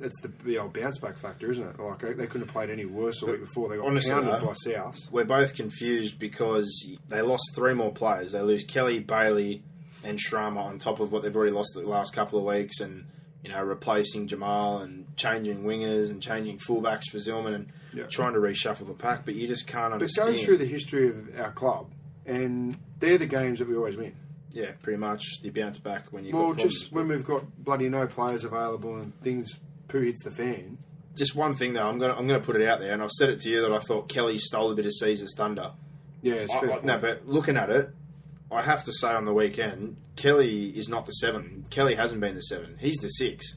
it's 0.00 0.20
the, 0.20 0.28
the 0.44 0.58
old 0.58 0.72
bounce 0.72 0.98
back 0.98 1.18
factor, 1.18 1.50
isn't 1.50 1.66
it? 1.66 1.80
Like 1.80 2.00
they, 2.00 2.26
couldn't 2.26 2.42
have 2.46 2.52
played 2.52 2.70
any 2.70 2.84
worse 2.84 3.20
the 3.20 3.26
week 3.26 3.40
before. 3.40 3.68
They 3.68 3.76
got 3.76 3.86
honestly, 3.86 4.12
pounded 4.12 4.34
though, 4.34 4.46
by 4.46 4.52
Souths. 4.52 5.10
We're 5.10 5.24
both 5.24 5.54
confused 5.54 6.18
because 6.18 6.86
they 7.08 7.20
lost 7.20 7.50
three 7.54 7.74
more 7.74 7.92
players. 7.92 8.32
They 8.32 8.40
lose 8.40 8.64
Kelly, 8.64 9.00
Bailey, 9.00 9.62
and 10.04 10.18
Shrama 10.18 10.58
on 10.58 10.78
top 10.78 11.00
of 11.00 11.10
what 11.12 11.22
they've 11.22 11.34
already 11.34 11.52
lost 11.52 11.72
the 11.74 11.80
last 11.80 12.14
couple 12.14 12.38
of 12.38 12.44
weeks, 12.44 12.80
and 12.80 13.06
you 13.42 13.50
know 13.50 13.62
replacing 13.62 14.28
Jamal 14.28 14.78
and 14.78 15.06
changing 15.16 15.64
wingers 15.64 16.10
and 16.10 16.22
changing 16.22 16.58
fullbacks 16.58 17.10
for 17.10 17.18
Zillman 17.18 17.54
and 17.54 17.72
Yeah. 17.92 18.04
trying 18.04 18.34
to 18.34 18.38
reshuffle 18.38 18.86
the 18.86 18.94
pack. 18.94 19.24
But 19.24 19.34
you 19.34 19.46
just 19.48 19.66
can't 19.66 19.92
understand. 19.92 20.26
But 20.26 20.28
understand. 20.28 20.36
go 20.36 20.56
through 20.56 20.66
the 20.66 20.72
history 20.72 21.08
of 21.08 21.40
our 21.40 21.52
club, 21.52 21.90
and 22.24 22.78
they're 23.00 23.18
the 23.18 23.26
games 23.26 23.58
that 23.58 23.68
we 23.68 23.76
always 23.76 23.96
win. 23.96 24.14
Yeah, 24.50 24.72
pretty 24.82 24.98
much 24.98 25.40
you 25.42 25.52
bounce 25.52 25.78
back 25.78 26.06
when 26.10 26.24
you. 26.24 26.34
Well, 26.34 26.54
just 26.54 26.90
when 26.92 27.08
we've 27.08 27.24
got 27.24 27.44
bloody 27.64 27.88
no 27.88 28.06
players 28.06 28.44
available 28.44 28.96
and 28.96 29.18
things 29.22 29.54
poo 29.88 30.00
hits 30.00 30.22
the 30.24 30.30
fan. 30.30 30.78
just 31.16 31.34
one 31.36 31.54
thing 31.56 31.74
though, 31.74 31.86
I'm 31.86 31.98
gonna 31.98 32.14
I'm 32.14 32.26
gonna 32.26 32.40
put 32.40 32.56
it 32.56 32.66
out 32.66 32.80
there, 32.80 32.92
and 32.94 33.02
I've 33.02 33.10
said 33.10 33.28
it 33.28 33.40
to 33.40 33.50
you 33.50 33.60
that 33.62 33.72
I 33.72 33.78
thought 33.78 34.08
Kelly 34.08 34.38
stole 34.38 34.70
a 34.72 34.74
bit 34.74 34.86
of 34.86 34.92
Sezer's 35.02 35.34
thunder. 35.36 35.72
Yeah, 36.22 36.34
it's 36.34 36.52
I- 36.52 36.60
fair. 36.60 36.72
I- 36.72 36.80
no, 36.82 36.98
but 36.98 37.26
looking 37.26 37.56
at 37.56 37.70
it, 37.70 37.90
I 38.50 38.62
have 38.62 38.84
to 38.84 38.92
say 38.92 39.08
on 39.08 39.24
the 39.26 39.34
weekend, 39.34 39.96
Kelly 40.16 40.70
is 40.70 40.88
not 40.88 41.04
the 41.06 41.12
seven. 41.12 41.66
Kelly 41.70 41.94
hasn't 41.94 42.20
been 42.20 42.34
the 42.34 42.42
seven. 42.42 42.76
He's 42.80 42.96
the 42.96 43.08
six, 43.08 43.54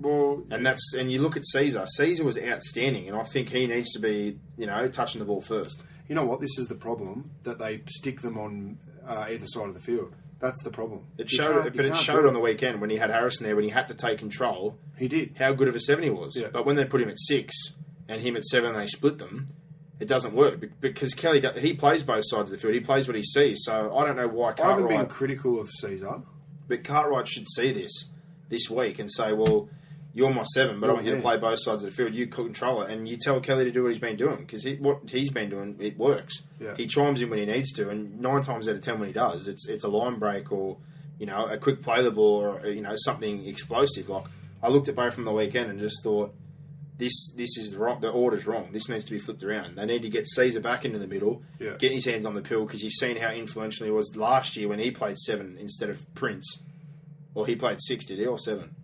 well, 0.00 0.42
and 0.50 0.66
that's 0.66 0.94
and 0.94 1.10
you 1.12 1.20
look 1.20 1.36
at 1.36 1.44
Sezer. 1.54 1.86
Sezer 1.98 2.24
was 2.24 2.36
outstanding, 2.38 3.08
and 3.08 3.16
I 3.16 3.22
think 3.22 3.50
he 3.50 3.66
needs 3.66 3.92
to 3.92 4.00
be 4.00 4.38
you 4.58 4.66
know 4.66 4.88
touching 4.88 5.20
the 5.20 5.24
ball 5.24 5.40
first. 5.40 5.82
you 6.08 6.16
know 6.16 6.24
what? 6.24 6.40
This 6.40 6.58
is 6.58 6.66
the 6.66 6.74
problem 6.74 7.30
that 7.44 7.58
they 7.60 7.82
stick 7.88 8.20
them 8.20 8.36
on 8.36 8.78
uh, 9.06 9.26
either 9.30 9.46
side 9.46 9.68
of 9.68 9.74
the 9.74 9.80
field. 9.80 10.14
That's 10.42 10.62
the 10.64 10.70
problem. 10.70 11.06
It 11.16 11.30
You 11.32 11.38
showed, 11.38 11.62
can't- 11.62 11.76
but 11.76 11.84
it 11.86 11.88
can't 11.92 12.00
showed 12.04 12.22
do 12.22 12.28
on 12.28 12.34
the 12.34 12.40
weekend 12.40 12.80
when 12.82 12.90
he 12.90 12.96
had 12.96 13.08
Harrison 13.10 13.46
there 13.46 13.54
when 13.56 13.64
he 13.64 13.70
had 13.70 13.88
to 13.88 13.94
take 13.94 14.18
control. 14.18 14.76
He 14.98 15.08
did. 15.08 15.36
how 15.38 15.52
good 15.54 15.68
of 15.68 15.74
a 15.76 15.80
seven 15.80 16.04
he 16.04 16.10
was. 16.10 16.36
Yeah. 16.36 16.48
But 16.52 16.66
when 16.66 16.76
they 16.76 16.84
put 16.84 17.00
him 17.00 17.08
at 17.08 17.18
six 17.18 17.54
and 18.08 18.20
him 18.20 18.36
at 18.36 18.44
seven, 18.44 18.70
and 18.72 18.78
they 18.80 18.86
split 18.88 19.16
them. 19.18 19.46
It 20.00 20.08
doesn't 20.08 20.34
work 20.34 20.58
be- 20.58 20.68
because 20.80 21.14
Kelly 21.14 21.38
do- 21.40 21.52
he 21.56 21.74
plays 21.74 22.02
both 22.02 22.24
sides 22.26 22.50
of 22.50 22.50
the 22.50 22.58
field. 22.58 22.74
He 22.74 22.80
plays 22.80 23.06
what 23.06 23.14
he 23.14 23.22
sees. 23.22 23.60
So 23.62 23.94
I 23.96 24.04
don't 24.04 24.16
know 24.16 24.26
why 24.26 24.52
I 24.58 24.62
haven't 24.62 24.88
been 24.88 25.06
critical 25.06 25.60
of 25.60 25.70
Sezer. 25.82 26.24
But 26.66 26.82
Cartwright 26.82 27.28
should 27.28 27.46
see 27.48 27.70
this 27.72 28.10
this 28.48 28.68
week 28.68 28.98
and 28.98 29.08
say, 29.10 29.32
"Well, 29.32 29.68
you're 30.14 30.30
my 30.32 30.42
seven, 30.44 30.78
but 30.80 30.90
I 30.90 30.92
want 30.92 31.06
you 31.06 31.14
to 31.14 31.20
play 31.20 31.38
both 31.38 31.58
sides 31.60 31.82
of 31.82 31.90
the 31.90 31.96
field. 31.96 32.14
You 32.14 32.26
control 32.26 32.82
it, 32.82 32.90
and 32.90 33.08
you 33.08 33.16
tell 33.16 33.40
Kelly 33.40 33.64
to 33.64 33.70
do 33.70 33.82
what 33.82 33.88
he's 33.92 33.98
been 34.00 34.16
doing 34.16 34.36
because 34.38 34.62
he, 34.64 34.74
what 34.76 35.08
he's 35.08 35.30
been 35.30 35.48
doing 35.50 35.76
it 35.80 35.96
works. 35.96 36.42
Yeah. 36.60 36.74
He 36.76 36.86
chimes 36.86 37.22
in 37.22 37.30
when 37.30 37.38
he 37.38 37.46
needs 37.46 37.72
to, 37.72 37.88
and 37.90 38.20
nine 38.20 38.42
times 38.42 38.68
out 38.68 38.74
of 38.76 38.82
ten 38.82 38.98
when 38.98 39.08
he 39.08 39.12
does, 39.14 39.48
it's 39.48 39.66
it's 39.68 39.84
a 39.84 39.88
line 39.88 40.18
break 40.18 40.52
or 40.52 40.76
you 41.18 41.26
know 41.26 41.46
a 41.46 41.56
quick 41.58 41.82
play 41.82 42.02
the 42.02 42.10
ball 42.10 42.42
or 42.44 42.66
you 42.66 42.82
know 42.82 42.94
something 42.96 43.46
explosive. 43.46 44.08
Like 44.08 44.24
I 44.62 44.68
looked 44.68 44.88
at 44.88 44.94
both 44.96 45.14
from 45.14 45.24
the 45.24 45.32
weekend 45.32 45.70
and 45.70 45.80
just 45.80 46.02
thought. 46.02 46.34
This 46.98 47.32
this 47.36 47.56
is 47.56 47.74
wrong. 47.74 48.00
The 48.00 48.10
order's 48.10 48.46
wrong. 48.46 48.68
This 48.70 48.88
needs 48.88 49.06
to 49.06 49.10
be 49.12 49.18
flipped 49.18 49.42
around. 49.42 49.76
They 49.76 49.86
need 49.86 50.02
to 50.02 50.10
get 50.10 50.26
Sezer 50.38 50.62
back 50.62 50.84
into 50.84 50.98
the 51.00 51.08
middle, 51.08 51.42
Yeah. 51.58 51.70
getting 51.78 51.96
his 51.96 52.04
hands 52.04 52.26
on 52.26 52.34
the 52.34 52.42
pill 52.42 52.64
because 52.64 52.82
you've 52.82 52.92
seen 52.92 53.16
how 53.16 53.30
influential 53.32 53.86
he 53.86 53.90
was 53.90 54.14
last 54.14 54.56
year 54.56 54.68
when 54.68 54.78
he 54.78 54.90
played 54.92 55.18
seven 55.18 55.56
instead 55.58 55.88
of 55.90 56.04
Prince. 56.14 56.60
Or 57.34 57.46
he 57.46 57.56
played 57.56 57.78
six, 57.80 58.04
did 58.04 58.18
he, 58.18 58.26
or 58.26 58.38
seven? 58.38 58.76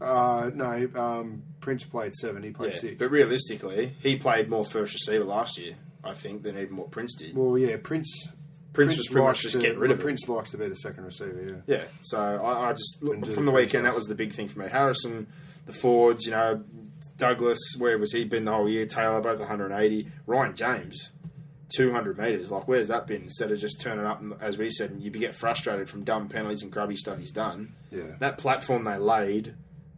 Uh, 0.00 0.50
no, 0.54 0.88
um, 0.94 1.42
Prince 1.60 1.84
played 1.84 2.14
seven. 2.14 2.42
He 2.42 2.50
played 2.50 2.74
Yeah. 2.74 2.80
six. 2.80 2.96
But 2.98 3.10
realistically, 3.10 3.94
he 4.00 4.16
played 4.16 4.48
more 4.48 4.64
first 4.64 4.92
receiver 4.94 5.24
last 5.24 5.58
year, 5.58 5.74
I 6.02 6.14
think, 6.14 6.42
than 6.42 6.58
even 6.58 6.76
what 6.76 6.90
Prince 6.90 7.14
did. 7.14 7.36
well, 7.36 7.56
yeah, 7.58 7.76
Prince. 7.82 8.28
Prince, 8.72 8.96
was 8.96 9.06
pretty 9.06 9.20
much 9.24 9.28
likes 9.36 9.42
just 9.42 9.52
to, 9.54 9.60
getting 9.60 9.78
rid 9.78 9.92
of 9.92 10.00
it. 10.00 10.02
Prince 10.02 10.28
likes 10.28 10.50
to 10.50 10.58
be 10.58 10.68
the 10.68 10.74
second 10.74 11.04
receiver. 11.04 11.62
Yeah. 11.68 11.76
Yeah, 11.76 11.84
so 12.00 12.18
I, 12.18 12.70
I 12.70 12.72
just 12.72 12.98
look, 13.02 13.14
And 13.14 13.22
do 13.24 13.32
from 13.32 13.44
the 13.46 13.52
the 13.52 13.56
Prince 13.56 13.66
weekend 13.72 13.84
that 13.86 13.90
stuff. 13.90 13.96
was 13.98 14.06
the 14.08 14.14
big 14.16 14.32
thing 14.32 14.48
for 14.48 14.58
me. 14.58 14.66
Harrison, 14.68 15.28
the 15.66 15.72
Fords, 15.72 16.24
you 16.24 16.32
know, 16.32 16.64
Douglas, 17.16 17.60
where 17.78 17.98
was 17.98 18.12
he 18.12 18.24
been 18.24 18.44
the 18.44 18.52
whole 18.52 18.68
year? 18.68 18.84
Taylor, 18.86 19.20
both 19.20 19.38
180. 19.38 20.08
Ryan 20.26 20.56
James, 20.56 21.12
200 21.76 22.18
metres. 22.18 22.50
Like, 22.50 22.66
where's 22.66 22.88
that 22.88 23.06
been? 23.06 23.22
Instead 23.22 23.52
of 23.52 23.58
just 23.60 23.80
turning 23.80 24.04
up, 24.04 24.20
and, 24.20 24.34
as 24.40 24.58
we 24.58 24.70
said, 24.70 24.90
and 24.90 25.00
you 25.00 25.10
get 25.10 25.36
frustrated 25.36 25.88
from 25.88 26.02
dumb 26.02 26.28
penalties 26.28 26.62
and 26.62 26.72
grubby 26.72 26.96
stuff 26.96 27.18
he's 27.18 27.30
done. 27.32 27.74
Yeah. 27.92 28.16
That 28.18 28.38
platform 28.38 28.82
they 28.82 28.96
laid, 28.98 29.54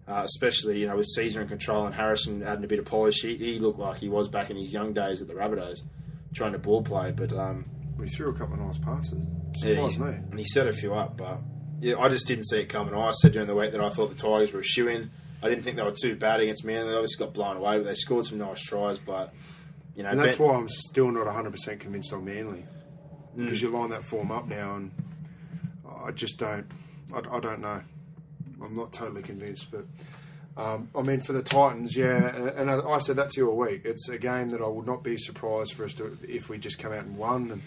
uh, 0.08 0.22
especially 0.24 0.78
you 0.80 0.86
know 0.86 0.96
with 0.96 1.08
Sezer 1.16 1.40
in 1.42 1.48
control 1.48 1.86
and 1.86 1.94
Harrison 1.94 2.42
adding 2.42 2.64
a 2.64 2.68
bit 2.68 2.78
of 2.78 2.84
polish, 2.84 3.22
he, 3.22 3.36
he 3.36 3.58
looked 3.58 3.78
like 3.78 3.98
he 3.98 4.08
was 4.08 4.28
back 4.28 4.50
in 4.50 4.56
his 4.56 4.72
young 4.72 4.92
days 4.92 5.20
at 5.22 5.28
the 5.28 5.34
Rabbitohs, 5.34 5.80
trying 6.34 6.52
to 6.52 6.58
ball 6.58 6.82
play. 6.82 7.12
But 7.12 7.32
um, 7.32 7.64
We 7.98 8.08
threw 8.08 8.30
a 8.30 8.34
couple 8.34 8.54
of 8.54 8.60
nice 8.60 8.78
passes. 8.78 9.18
yeah, 9.62 9.74
Surprised 9.74 9.96
he's- 9.96 9.98
me. 9.98 10.14
and 10.30 10.38
he 10.38 10.44
set 10.44 10.66
a 10.68 10.72
few 10.72 10.94
up, 10.94 11.16
but 11.16 11.38
yeah, 11.80 11.96
I 11.98 12.08
just 12.08 12.26
didn't 12.26 12.44
see 12.44 12.60
it 12.60 12.68
coming. 12.68 12.94
I 12.94 13.10
said 13.12 13.32
during 13.32 13.48
the 13.48 13.54
week 13.54 13.72
that 13.72 13.80
I 13.80 13.90
thought 13.90 14.08
the 14.10 14.16
Tigers 14.16 14.52
were 14.52 14.60
a 14.60 14.64
shoe 14.64 14.88
in. 14.88 15.10
I 15.42 15.48
didn't 15.50 15.64
think 15.64 15.76
they 15.76 15.82
were 15.82 15.92
too 15.92 16.16
bad 16.16 16.40
against 16.40 16.64
Manly. 16.64 16.88
They 16.90 16.94
obviously 16.96 17.24
got 17.26 17.34
blown 17.34 17.56
away, 17.58 17.76
but 17.78 17.84
they 17.84 17.94
scored 17.94 18.24
some 18.26 18.38
nice 18.38 18.60
tries. 18.62 18.98
But 18.98 19.34
you 19.94 20.02
know, 20.02 20.08
And 20.08 20.18
that's 20.18 20.36
Ben- 20.36 20.46
why 20.46 20.54
I'm 20.54 20.68
still 20.68 21.10
not 21.12 21.26
100% 21.26 21.78
convinced 21.80 22.12
on 22.14 22.24
Manly. 22.24 22.64
Mm. 23.36 23.44
Because 23.44 23.60
you 23.60 23.68
line 23.68 23.90
that 23.90 24.02
form 24.04 24.30
up 24.32 24.48
now, 24.48 24.76
and 24.76 24.90
I 26.06 26.10
just 26.12 26.38
don't. 26.38 26.66
I, 27.14 27.18
I 27.36 27.40
don't 27.40 27.60
know. 27.60 27.82
I'm 28.62 28.76
not 28.76 28.92
totally 28.92 29.22
convinced, 29.22 29.68
but 29.70 29.84
um, 30.56 30.88
I 30.96 31.02
mean, 31.02 31.20
for 31.20 31.32
the 31.32 31.42
Titans, 31.42 31.96
yeah, 31.96 32.34
and 32.56 32.70
I, 32.70 32.78
I 32.80 32.98
said 32.98 33.16
that 33.16 33.30
to 33.30 33.40
you 33.40 33.50
all 33.50 33.56
week. 33.56 33.82
It's 33.84 34.08
a 34.08 34.18
game 34.18 34.50
that 34.50 34.62
I 34.62 34.66
would 34.66 34.86
not 34.86 35.02
be 35.02 35.16
surprised 35.18 35.74
for 35.74 35.84
us 35.84 35.92
to 35.94 36.16
if 36.26 36.48
we 36.48 36.58
just 36.58 36.78
come 36.78 36.92
out 36.92 37.04
and 37.04 37.16
won 37.16 37.50
and 37.50 37.62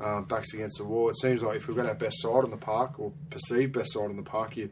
uh, 0.00 0.20
backs 0.20 0.54
against 0.54 0.78
the 0.78 0.84
wall. 0.84 1.08
It 1.08 1.18
seems 1.18 1.42
like 1.42 1.56
if 1.56 1.66
we've 1.66 1.76
got 1.76 1.86
our 1.86 1.94
best 1.94 2.22
side 2.22 2.44
on 2.44 2.50
the 2.50 2.56
park 2.56 2.98
or 2.98 3.12
perceived 3.30 3.72
best 3.72 3.92
side 3.92 4.04
on 4.04 4.16
the 4.16 4.22
park, 4.22 4.56
you 4.56 4.70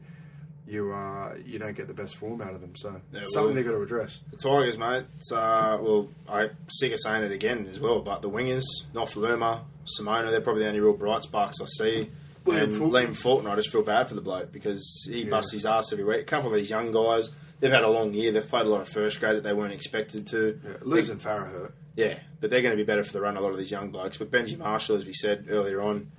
you 0.67 0.93
uh, 0.93 1.35
you 1.45 1.59
don't 1.59 1.77
get 1.77 1.89
the 1.89 1.95
best 1.95 2.17
form 2.17 2.41
out 2.41 2.55
of 2.55 2.61
them. 2.61 2.75
So 2.77 3.01
Yeah, 3.13 3.21
it's 3.21 3.35
something 3.35 3.55
they've 3.55 3.65
got 3.65 3.73
to 3.73 3.83
address. 3.83 4.21
The 4.31 4.37
Tigers, 4.37 4.79
mate. 4.79 5.07
Uh, 5.33 5.79
well, 5.81 6.09
I'm 6.29 6.51
sick 6.69 6.93
of 6.93 7.01
saying 7.01 7.25
it 7.25 7.33
again 7.33 7.67
as 7.69 7.81
well, 7.81 8.01
but 8.01 8.23
the 8.23 8.31
wingers, 8.31 8.65
Nofoaluma, 8.95 9.63
Simona, 9.99 10.31
they're 10.31 10.41
probably 10.41 10.63
the 10.63 10.69
only 10.69 10.81
real 10.81 10.93
bright 10.95 11.25
sparks 11.25 11.61
I 11.61 11.67
see. 11.67 12.11
Liam 12.45 12.63
and 12.65 12.73
Fulton. 12.75 12.91
Liam 13.09 13.17
Fulton, 13.17 13.47
I 13.47 13.57
just 13.57 13.71
feel 13.71 13.83
bad 13.83 14.09
for 14.09 14.15
the 14.15 14.21
bloke 14.21 14.53
because 14.53 15.07
he 15.09 15.23
Yeah. 15.25 15.31
busts 15.31 15.53
his 15.53 15.67
ass 15.67 15.93
every 15.93 16.05
week. 16.05 16.21
A 16.21 16.25
couple 16.25 16.49
of 16.51 16.57
these 16.57 16.71
young 16.71 16.91
guys, 16.93 17.31
they've 17.61 17.71
had 17.73 17.83
a 17.85 17.89
long 17.91 18.15
year. 18.15 18.33
They've 18.33 18.47
played 18.49 18.67
a 18.67 18.69
lot 18.71 18.81
of 18.81 18.89
first 18.89 19.21
grade 19.21 19.37
that 19.37 19.43
they 19.45 19.53
weren't 19.53 19.73
expected 19.75 20.27
to. 20.29 20.59
Yeah, 20.65 20.71
losing 20.83 21.17
Farah 21.19 21.51
hurt. 21.51 21.75
Yeah, 21.97 22.19
but 22.41 22.51
they're 22.51 22.63
going 22.63 22.77
to 22.77 22.83
be 22.83 22.87
better 22.87 23.03
for 23.03 23.13
the 23.13 23.21
run. 23.21 23.37
A 23.37 23.41
lot 23.41 23.53
of 23.53 23.59
these 23.59 23.71
young 23.71 23.91
blokes, 23.91 24.17
but 24.19 24.31
Benji 24.31 24.57
Marshall, 24.57 24.97
as 24.97 25.05
we 25.05 25.13
said 25.13 25.47
earlier 25.51 25.81
on, 25.83 26.11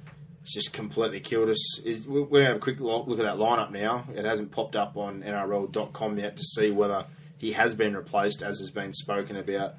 has 0.42 0.50
just 0.54 0.74
completely 0.74 1.20
killed 1.20 1.50
us. 1.50 1.80
Is 1.80 2.08
we're 2.08 2.26
going 2.26 2.44
to 2.44 2.48
have 2.50 2.58
a 2.58 2.60
quick 2.60 2.80
lo- 2.80 3.04
look 3.08 3.20
at 3.20 3.24
that 3.24 3.38
lineup 3.38 3.72
now. 3.72 4.06
It 4.16 4.26
hasn't 4.26 4.52
popped 4.52 4.76
up 4.76 4.98
on 4.98 5.24
NRL.com 5.24 6.18
yet 6.20 6.38
to 6.38 6.44
see 6.44 6.72
whether 6.72 7.06
he 7.38 7.54
has 7.54 7.74
been 7.74 7.96
replaced, 7.96 8.44
as 8.44 8.60
has 8.60 8.70
been 8.70 8.94
spoken 8.94 9.36
about. 9.38 9.76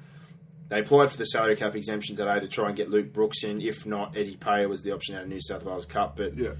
They 0.73 0.79
applied 0.79 1.11
for 1.11 1.17
the 1.17 1.25
salary 1.25 1.55
cap 1.55 1.75
exemption 1.75 2.15
today 2.15 2.39
to 2.39 2.47
try 2.47 2.67
and 2.67 2.75
get 2.75 2.89
Luke 2.89 3.13
Brooks 3.13 3.43
in. 3.43 3.61
If 3.61 3.85
not, 3.85 4.17
Eddie 4.17 4.37
Payer 4.37 4.67
was 4.67 4.81
the 4.81 4.91
option 4.91 5.13
out 5.15 5.21
of 5.21 5.29
New 5.29 5.39
South 5.39 5.63
Wales 5.63 5.85
Cup. 5.85 6.15
But 6.17 6.35
Yeah, 6.35 6.53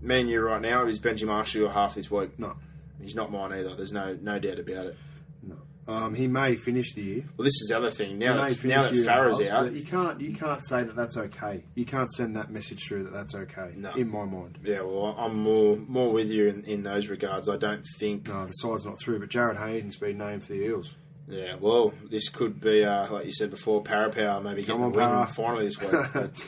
me 0.00 0.20
and 0.22 0.28
you 0.28 0.40
right 0.40 0.60
now 0.60 0.84
is 0.86 0.98
Benji 0.98 1.24
Marshall 1.28 1.60
your 1.60 1.70
half 1.70 1.94
this 1.94 2.10
week. 2.10 2.36
no, 2.40 2.56
He's 3.00 3.14
not 3.14 3.30
mine 3.30 3.52
either. 3.52 3.76
There's 3.76 3.92
no 3.92 4.18
no 4.20 4.40
doubt 4.40 4.58
about 4.58 4.86
it. 4.86 4.96
no. 5.44 5.58
Um, 5.86 6.14
he 6.14 6.26
may 6.26 6.56
finish 6.56 6.92
the 6.94 7.02
year. 7.02 7.24
Well, 7.36 7.44
this 7.44 7.54
is 7.60 7.66
the 7.68 7.76
other 7.76 7.92
thing. 7.92 8.18
Now 8.18 8.34
that, 8.46 8.64
now 8.64 8.82
that 8.82 8.92
Farah's 8.92 9.40
out, 9.48 9.72
you 9.72 9.84
can't 9.84 10.20
you 10.20 10.32
can't 10.32 10.64
say 10.66 10.82
that 10.82 10.96
that's 10.96 11.16
okay. 11.16 11.62
You 11.76 11.84
can't 11.84 12.10
send 12.10 12.34
that 12.34 12.50
message 12.50 12.80
through 12.88 13.04
that 13.04 13.12
that's 13.12 13.36
okay. 13.36 13.74
No. 13.76 13.92
In 13.94 14.08
my 14.10 14.24
mind, 14.24 14.58
Yeah, 14.64 14.82
well, 14.82 15.14
I'm 15.16 15.36
more 15.38 15.76
more 15.76 16.10
with 16.12 16.30
you 16.32 16.48
in, 16.48 16.64
in 16.64 16.82
those 16.82 17.06
regards. 17.06 17.48
I 17.48 17.58
don't 17.58 17.84
think. 18.00 18.26
no, 18.26 18.44
the 18.44 18.52
side's 18.54 18.86
not 18.86 18.98
through. 19.00 19.20
But 19.20 19.28
Jared 19.28 19.58
Hayden's 19.58 19.96
been 19.96 20.18
named 20.18 20.42
for 20.42 20.52
the 20.52 20.64
Eels. 20.64 20.94
Yeah, 21.28 21.54
well, 21.60 21.94
this 22.10 22.28
could 22.28 22.60
be, 22.60 22.84
uh, 22.84 23.10
like 23.12 23.26
you 23.26 23.32
said 23.32 23.50
before, 23.50 23.82
Parapower 23.82 24.42
maybe 24.42 24.64
Come 24.64 24.78
getting 24.92 25.02
on, 25.02 25.12
the 25.12 25.18
win 25.18 25.26
finally 25.28 25.64
this 25.66 25.78
week. 25.80 25.90
But 26.12 26.42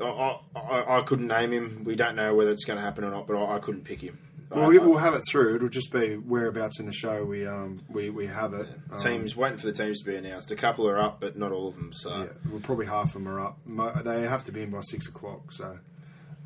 I, 0.02 0.38
I, 0.56 0.98
I 0.98 1.02
couldn't 1.02 1.26
name 1.28 1.52
him. 1.52 1.82
We 1.84 1.94
don't 1.96 2.16
know 2.16 2.34
whether 2.34 2.50
it's 2.50 2.64
going 2.64 2.78
to 2.78 2.82
happen 2.84 3.04
or 3.04 3.10
not, 3.10 3.26
but 3.26 3.36
I, 3.36 3.56
I 3.56 3.58
couldn't 3.58 3.84
pick 3.84 4.00
him. 4.00 4.18
Well, 4.50 4.68
we, 4.68 4.78
we'll 4.78 4.96
have 4.98 5.14
it 5.14 5.22
through. 5.30 5.54
It'll 5.56 5.68
just 5.68 5.92
be 5.92 6.16
whereabouts 6.16 6.80
in 6.80 6.86
the 6.86 6.92
show 6.92 7.22
we 7.24 7.46
um 7.46 7.82
we, 7.88 8.10
we 8.10 8.26
have 8.26 8.52
it. 8.52 8.66
Um, 8.90 8.98
teams 8.98 9.36
waiting 9.36 9.58
for 9.58 9.66
the 9.66 9.72
teams 9.72 10.00
to 10.00 10.10
be 10.10 10.16
announced. 10.16 10.50
A 10.50 10.56
couple 10.56 10.88
are 10.88 10.98
up, 10.98 11.20
but 11.20 11.38
not 11.38 11.52
all 11.52 11.68
of 11.68 11.76
them. 11.76 11.92
So 11.92 12.10
Yeah, 12.10 12.26
well, 12.50 12.60
probably 12.60 12.86
half 12.86 13.08
of 13.08 13.12
them 13.12 13.28
are 13.28 13.38
up. 13.38 13.58
Mo- 13.64 13.92
They 14.02 14.22
have 14.22 14.42
to 14.46 14.52
be 14.52 14.62
in 14.62 14.70
by 14.70 14.80
six 14.80 15.06
o'clock, 15.06 15.52
so 15.52 15.78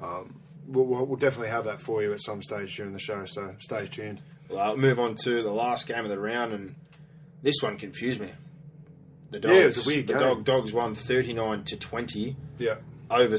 um, 0.02 0.38
we'll, 0.66 0.84
we'll 0.84 1.06
we'll 1.06 1.16
definitely 1.16 1.48
have 1.48 1.64
that 1.64 1.80
for 1.80 2.02
you 2.02 2.12
at 2.12 2.20
some 2.20 2.42
stage 2.42 2.76
during 2.76 2.92
the 2.92 2.98
show. 2.98 3.24
So 3.24 3.54
stay 3.58 3.86
tuned. 3.86 4.20
well, 4.50 4.58
I'll 4.60 4.76
move 4.76 5.00
on 5.00 5.14
to 5.24 5.40
the 5.42 5.52
last 5.52 5.86
game 5.86 6.00
of 6.04 6.10
the 6.10 6.18
round, 6.18 6.52
and 6.52 6.74
this 7.44 7.62
one 7.62 7.78
confused 7.78 8.20
me. 8.20 8.32
The 9.30 9.38
dogs, 9.38 9.54
Yeah, 9.54 9.60
it 9.60 9.66
was 9.66 9.86
a 9.86 9.88
weird 9.88 10.06
the 10.08 10.12
game. 10.14 10.22
dog 10.22 10.44
dogs 10.44 10.72
won 10.72 10.94
thirty 10.96 11.32
nine 11.32 11.62
to 11.64 11.76
twenty 11.76 12.36
Yeah, 12.58 12.76
over 13.10 13.38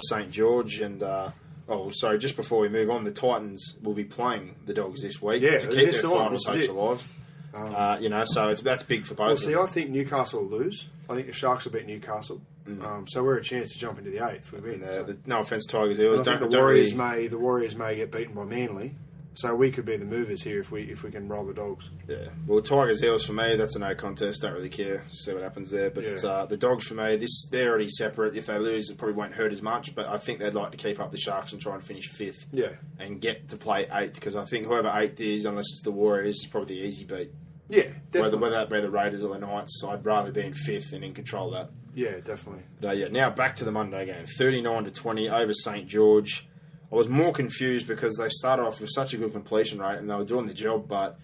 St 0.00 0.30
George 0.30 0.80
and 0.80 1.02
uh, 1.02 1.30
oh 1.68 1.90
sorry 1.90 2.18
just 2.18 2.36
before 2.36 2.60
we 2.60 2.68
move 2.68 2.88
on 2.88 3.02
the 3.04 3.10
Titans 3.10 3.74
will 3.82 3.94
be 3.94 4.04
playing 4.04 4.54
the 4.64 4.72
Dogs 4.72 5.02
this 5.02 5.20
week 5.20 5.42
Yeah, 5.42 5.58
to 5.58 5.66
keep 5.66 5.90
their 5.90 6.02
final 6.02 6.38
hopes 6.38 6.68
alive 6.68 7.12
uh, 7.52 7.98
you 8.00 8.08
know 8.08 8.22
so 8.24 8.48
it's, 8.48 8.60
that's 8.60 8.84
big 8.84 9.04
for 9.04 9.14
both 9.14 9.26
well, 9.26 9.36
see. 9.36 9.56
I 9.56 9.66
think 9.66 9.90
Newcastle 9.90 10.42
will 10.46 10.58
lose. 10.58 10.86
I 11.10 11.14
think 11.14 11.26
the 11.26 11.32
Sharks 11.32 11.64
will 11.64 11.72
beat 11.72 11.86
Newcastle, 11.86 12.40
um, 12.66 13.06
so 13.08 13.24
we're 13.24 13.38
a 13.38 13.42
chance 13.42 13.72
to 13.72 13.78
jump 13.78 13.98
into 13.98 14.10
the 14.10 14.24
eight 14.28 14.42
we 14.52 14.60
win. 14.60 14.82
And, 14.84 15.10
uh, 15.10 15.12
no 15.26 15.40
offense 15.40 15.66
Tigers 15.66 15.98
Eels 15.98 16.20
I 16.20 16.24
think 16.38 16.48
the 16.50 16.56
Warriors 16.58 16.92
really- 16.94 17.16
may 17.20 17.26
the 17.26 17.38
Warriors 17.38 17.74
may 17.74 17.96
get 17.96 18.12
beaten 18.12 18.34
by 18.34 18.44
Manly, 18.44 18.94
so 19.40 19.54
we 19.54 19.70
could 19.70 19.84
be 19.84 19.96
the 19.96 20.04
movers 20.04 20.42
here 20.42 20.58
if 20.58 20.70
we 20.72 20.82
if 20.90 21.02
we 21.04 21.10
can 21.10 21.28
roll 21.28 21.44
the 21.46 21.54
Dogs. 21.54 21.90
yeah 22.08 22.26
well 22.46 22.60
Tigers 22.60 23.02
Eels 23.02 23.24
for 23.24 23.32
me 23.34 23.54
that's 23.56 23.76
a 23.76 23.78
no 23.78 23.94
contest 23.94 24.42
don't 24.42 24.52
really 24.52 24.68
care 24.68 25.04
see 25.12 25.32
what 25.32 25.42
happens 25.42 25.70
there 25.70 25.90
but 25.90 26.02
Yeah. 26.04 26.28
uh, 26.28 26.46
the 26.46 26.56
Dogs 26.56 26.86
for 26.86 26.94
me 26.94 27.16
this 27.16 27.46
they're 27.50 27.68
already 27.70 27.88
separate 27.88 28.36
if 28.36 28.46
they 28.46 28.58
lose 28.58 28.90
it 28.90 28.98
probably 28.98 29.14
won't 29.14 29.34
hurt 29.34 29.52
as 29.52 29.62
much 29.62 29.94
but 29.94 30.06
I 30.06 30.18
think 30.18 30.40
they'd 30.40 30.54
like 30.54 30.72
to 30.72 30.76
keep 30.76 30.98
up 30.98 31.12
the 31.12 31.18
Sharks 31.18 31.52
and 31.52 31.60
try 31.62 31.74
and 31.74 31.84
finish 31.84 32.08
fifth 32.08 32.46
Yeah, 32.52 32.72
and 32.98 33.20
get 33.20 33.48
to 33.50 33.56
play 33.56 33.86
eighth 33.92 34.14
because 34.14 34.34
I 34.36 34.44
think 34.44 34.66
whoever 34.66 34.90
eighth 34.94 35.20
is 35.20 35.44
unless 35.44 35.66
it's 35.72 35.82
the 35.82 35.92
Warriors 35.92 36.36
is 36.36 36.46
probably 36.50 36.80
the 36.80 36.86
easy 36.86 37.04
beat 37.04 37.30
yeah, 37.70 37.82
whether, 37.82 37.92
definitely. 38.10 38.38
whether 38.40 38.54
that 38.56 38.70
be 38.70 38.80
the 38.80 38.90
Raiders 38.90 39.22
or 39.22 39.32
the 39.34 39.38
Knights 39.38 39.82
I'd 39.86 40.04
rather 40.04 40.32
be 40.32 40.40
in 40.40 40.54
fifth 40.54 40.92
and 40.92 41.04
in 41.04 41.14
control 41.14 41.54
of 41.54 41.68
that 41.68 41.74
yeah, 41.94 42.20
definitely. 42.22 42.62
But, 42.80 42.88
uh, 42.88 42.92
yeah, 42.92 43.08
now 43.08 43.28
back 43.30 43.56
to 43.56 43.64
the 43.64 43.72
Monday 43.72 44.06
game. 44.06 44.24
39 44.26 44.84
to 44.84 44.90
20 44.92 45.28
over 45.30 45.52
St. 45.52 45.88
George. 45.88 46.46
I 46.90 46.94
was 46.94 47.08
more 47.08 47.32
confused 47.32 47.86
because 47.86 48.16
they 48.16 48.28
started 48.30 48.62
off 48.62 48.80
with 48.80 48.90
such 48.90 49.12
a 49.14 49.16
good 49.18 49.32
completion 49.32 49.78
rate 49.78 49.98
and 49.98 50.08
they 50.08 50.14
were 50.14 50.24
doing 50.24 50.46
the 50.46 50.54
job, 50.54 50.88
but 50.88 51.18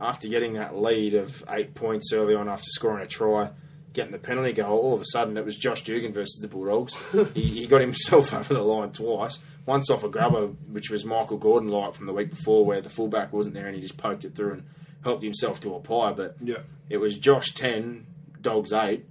after 0.00 0.26
getting 0.28 0.54
that 0.54 0.74
lead 0.76 1.14
of 1.14 1.44
eight 1.50 1.74
points 1.74 2.12
early 2.12 2.34
on 2.34 2.48
after 2.48 2.64
scoring 2.68 3.02
a 3.04 3.06
try, 3.06 3.50
getting 3.92 4.12
the 4.12 4.18
penalty 4.18 4.52
goal, 4.52 4.78
all 4.78 4.94
of 4.94 5.00
a 5.00 5.04
sudden 5.04 5.36
it 5.36 5.44
was 5.44 5.56
Josh 5.56 5.84
Dugan 5.84 6.12
versus 6.12 6.40
the 6.40 6.48
Bulldogs. 6.48 6.94
he, 7.34 7.42
he 7.42 7.66
got 7.66 7.80
himself 7.82 8.32
over 8.34 8.54
the 8.54 8.62
line 8.62 8.90
twice. 8.92 9.38
Once 9.66 9.90
off 9.90 10.02
a 10.02 10.08
grubber, 10.08 10.46
which 10.70 10.90
was 10.90 11.04
Michael 11.04 11.36
Gordon 11.36 11.68
like 11.68 11.94
from 11.94 12.06
the 12.06 12.12
week 12.12 12.30
before, 12.30 12.64
where 12.64 12.80
the 12.80 12.88
fullback 12.88 13.32
wasn't 13.32 13.54
there 13.54 13.66
and 13.66 13.76
he 13.76 13.82
just 13.82 13.96
poked 13.96 14.24
it 14.24 14.34
through 14.34 14.54
and 14.54 14.64
helped 15.04 15.22
himself 15.22 15.60
to 15.60 15.74
a 15.74 15.80
pie. 15.80 16.12
But 16.12 16.36
Yeah, 16.40 16.60
it 16.88 16.96
was 16.96 17.16
Josh 17.18 17.52
10, 17.54 18.06
Dogs 18.40 18.72
8. 18.72 19.04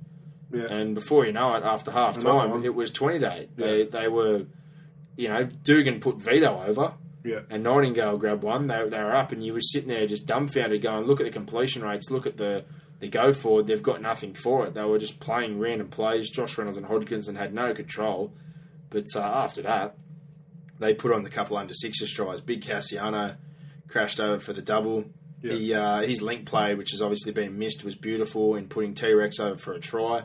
yeah. 0.52 0.64
And 0.66 0.94
before 0.96 1.26
you 1.26 1.32
know 1.32 1.54
it, 1.56 1.64
after 1.64 1.92
half 1.92 2.20
time, 2.20 2.66
it 2.66 2.74
was 2.76 2.92
20 2.92 3.20
to 3.20 3.34
8. 3.34 3.56
They, 3.56 3.84
they 3.86 4.08
were, 4.10 4.46
you 5.16 5.28
know, 5.28 5.44
Dugan 5.44 6.00
put 6.00 6.18
Vito 6.18 6.62
over 6.62 6.94
yeah. 7.24 7.42
and 7.50 7.64
Nightingale 7.64 8.18
grabbed 8.18 8.44
one. 8.44 8.68
They, 8.68 8.88
they 8.90 9.00
were 9.00 9.16
up, 9.16 9.32
and 9.32 9.44
you 9.44 9.54
were 9.54 9.62
sitting 9.62 9.90
there 9.90 10.08
just 10.08 10.26
dumbfounded 10.26 10.82
going, 10.82 11.06
look 11.06 11.20
at 11.20 11.26
the 11.26 11.32
completion 11.32 11.84
rates, 11.84 12.10
look 12.10 12.26
at 12.26 12.38
the, 12.38 12.66
the 13.00 13.08
go 13.08 13.32
forward. 13.34 13.68
They've 13.68 13.82
got 13.82 14.02
nothing 14.02 14.34
for 14.34 14.66
it. 14.66 14.74
They 14.74 14.84
were 14.84 15.00
just 15.00 15.20
playing 15.20 15.60
random 15.60 15.90
plays. 15.90 16.30
Josh 16.30 16.58
Reynolds 16.58 16.78
and 16.78 16.88
Hodkinson 16.88 17.38
had 17.38 17.54
no 17.54 17.74
control. 17.74 18.34
But 18.90 19.06
uh, 19.16 19.22
after 19.22 19.62
that, 19.64 19.96
they 20.80 20.94
put 20.94 21.14
on 21.14 21.24
the 21.24 21.30
couple 21.30 21.58
under 21.58 21.74
sixes 21.74 22.12
tries. 22.12 22.42
Big 22.42 22.62
Kasiano 22.62 23.38
crashed 23.88 24.20
over 24.20 24.40
for 24.40 24.54
the 24.54 24.62
double. 24.62 25.06
Yeah. 25.42 25.54
He, 25.54 25.74
uh, 25.74 26.02
his 26.02 26.22
link 26.22 26.46
play, 26.46 26.76
which 26.76 26.92
has 26.92 27.02
obviously 27.02 27.32
been 27.32 27.58
missed, 27.58 27.84
was 27.84 27.96
beautiful 27.96 28.56
in 28.56 28.68
putting 28.68 28.94
T 28.94 29.14
Rex 29.14 29.40
over 29.40 29.58
for 29.58 29.74
a 29.74 29.80
try. 29.80 30.24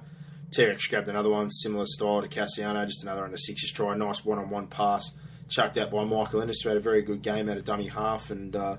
T 0.52 0.64
Rex 0.66 0.86
grabbed 0.86 1.08
another 1.08 1.30
one, 1.30 1.50
similar 1.50 1.86
style 1.86 2.22
to 2.22 2.28
Kasiano, 2.28 2.86
just 2.86 3.02
another 3.02 3.24
under 3.24 3.36
sixes 3.36 3.70
try. 3.72 3.94
Nice 3.94 4.24
one 4.24 4.38
on 4.38 4.48
one 4.48 4.66
pass, 4.68 5.10
chucked 5.48 5.76
out 5.76 5.90
by 5.90 6.04
Michael 6.04 6.42
Ennis, 6.42 6.60
who 6.62 6.68
had 6.68 6.78
a 6.78 6.80
very 6.80 7.02
good 7.02 7.22
game 7.22 7.48
out 7.48 7.56
of 7.58 7.64
dummy 7.64 7.88
half. 7.88 8.30
And 8.30 8.54
uh, 8.54 8.76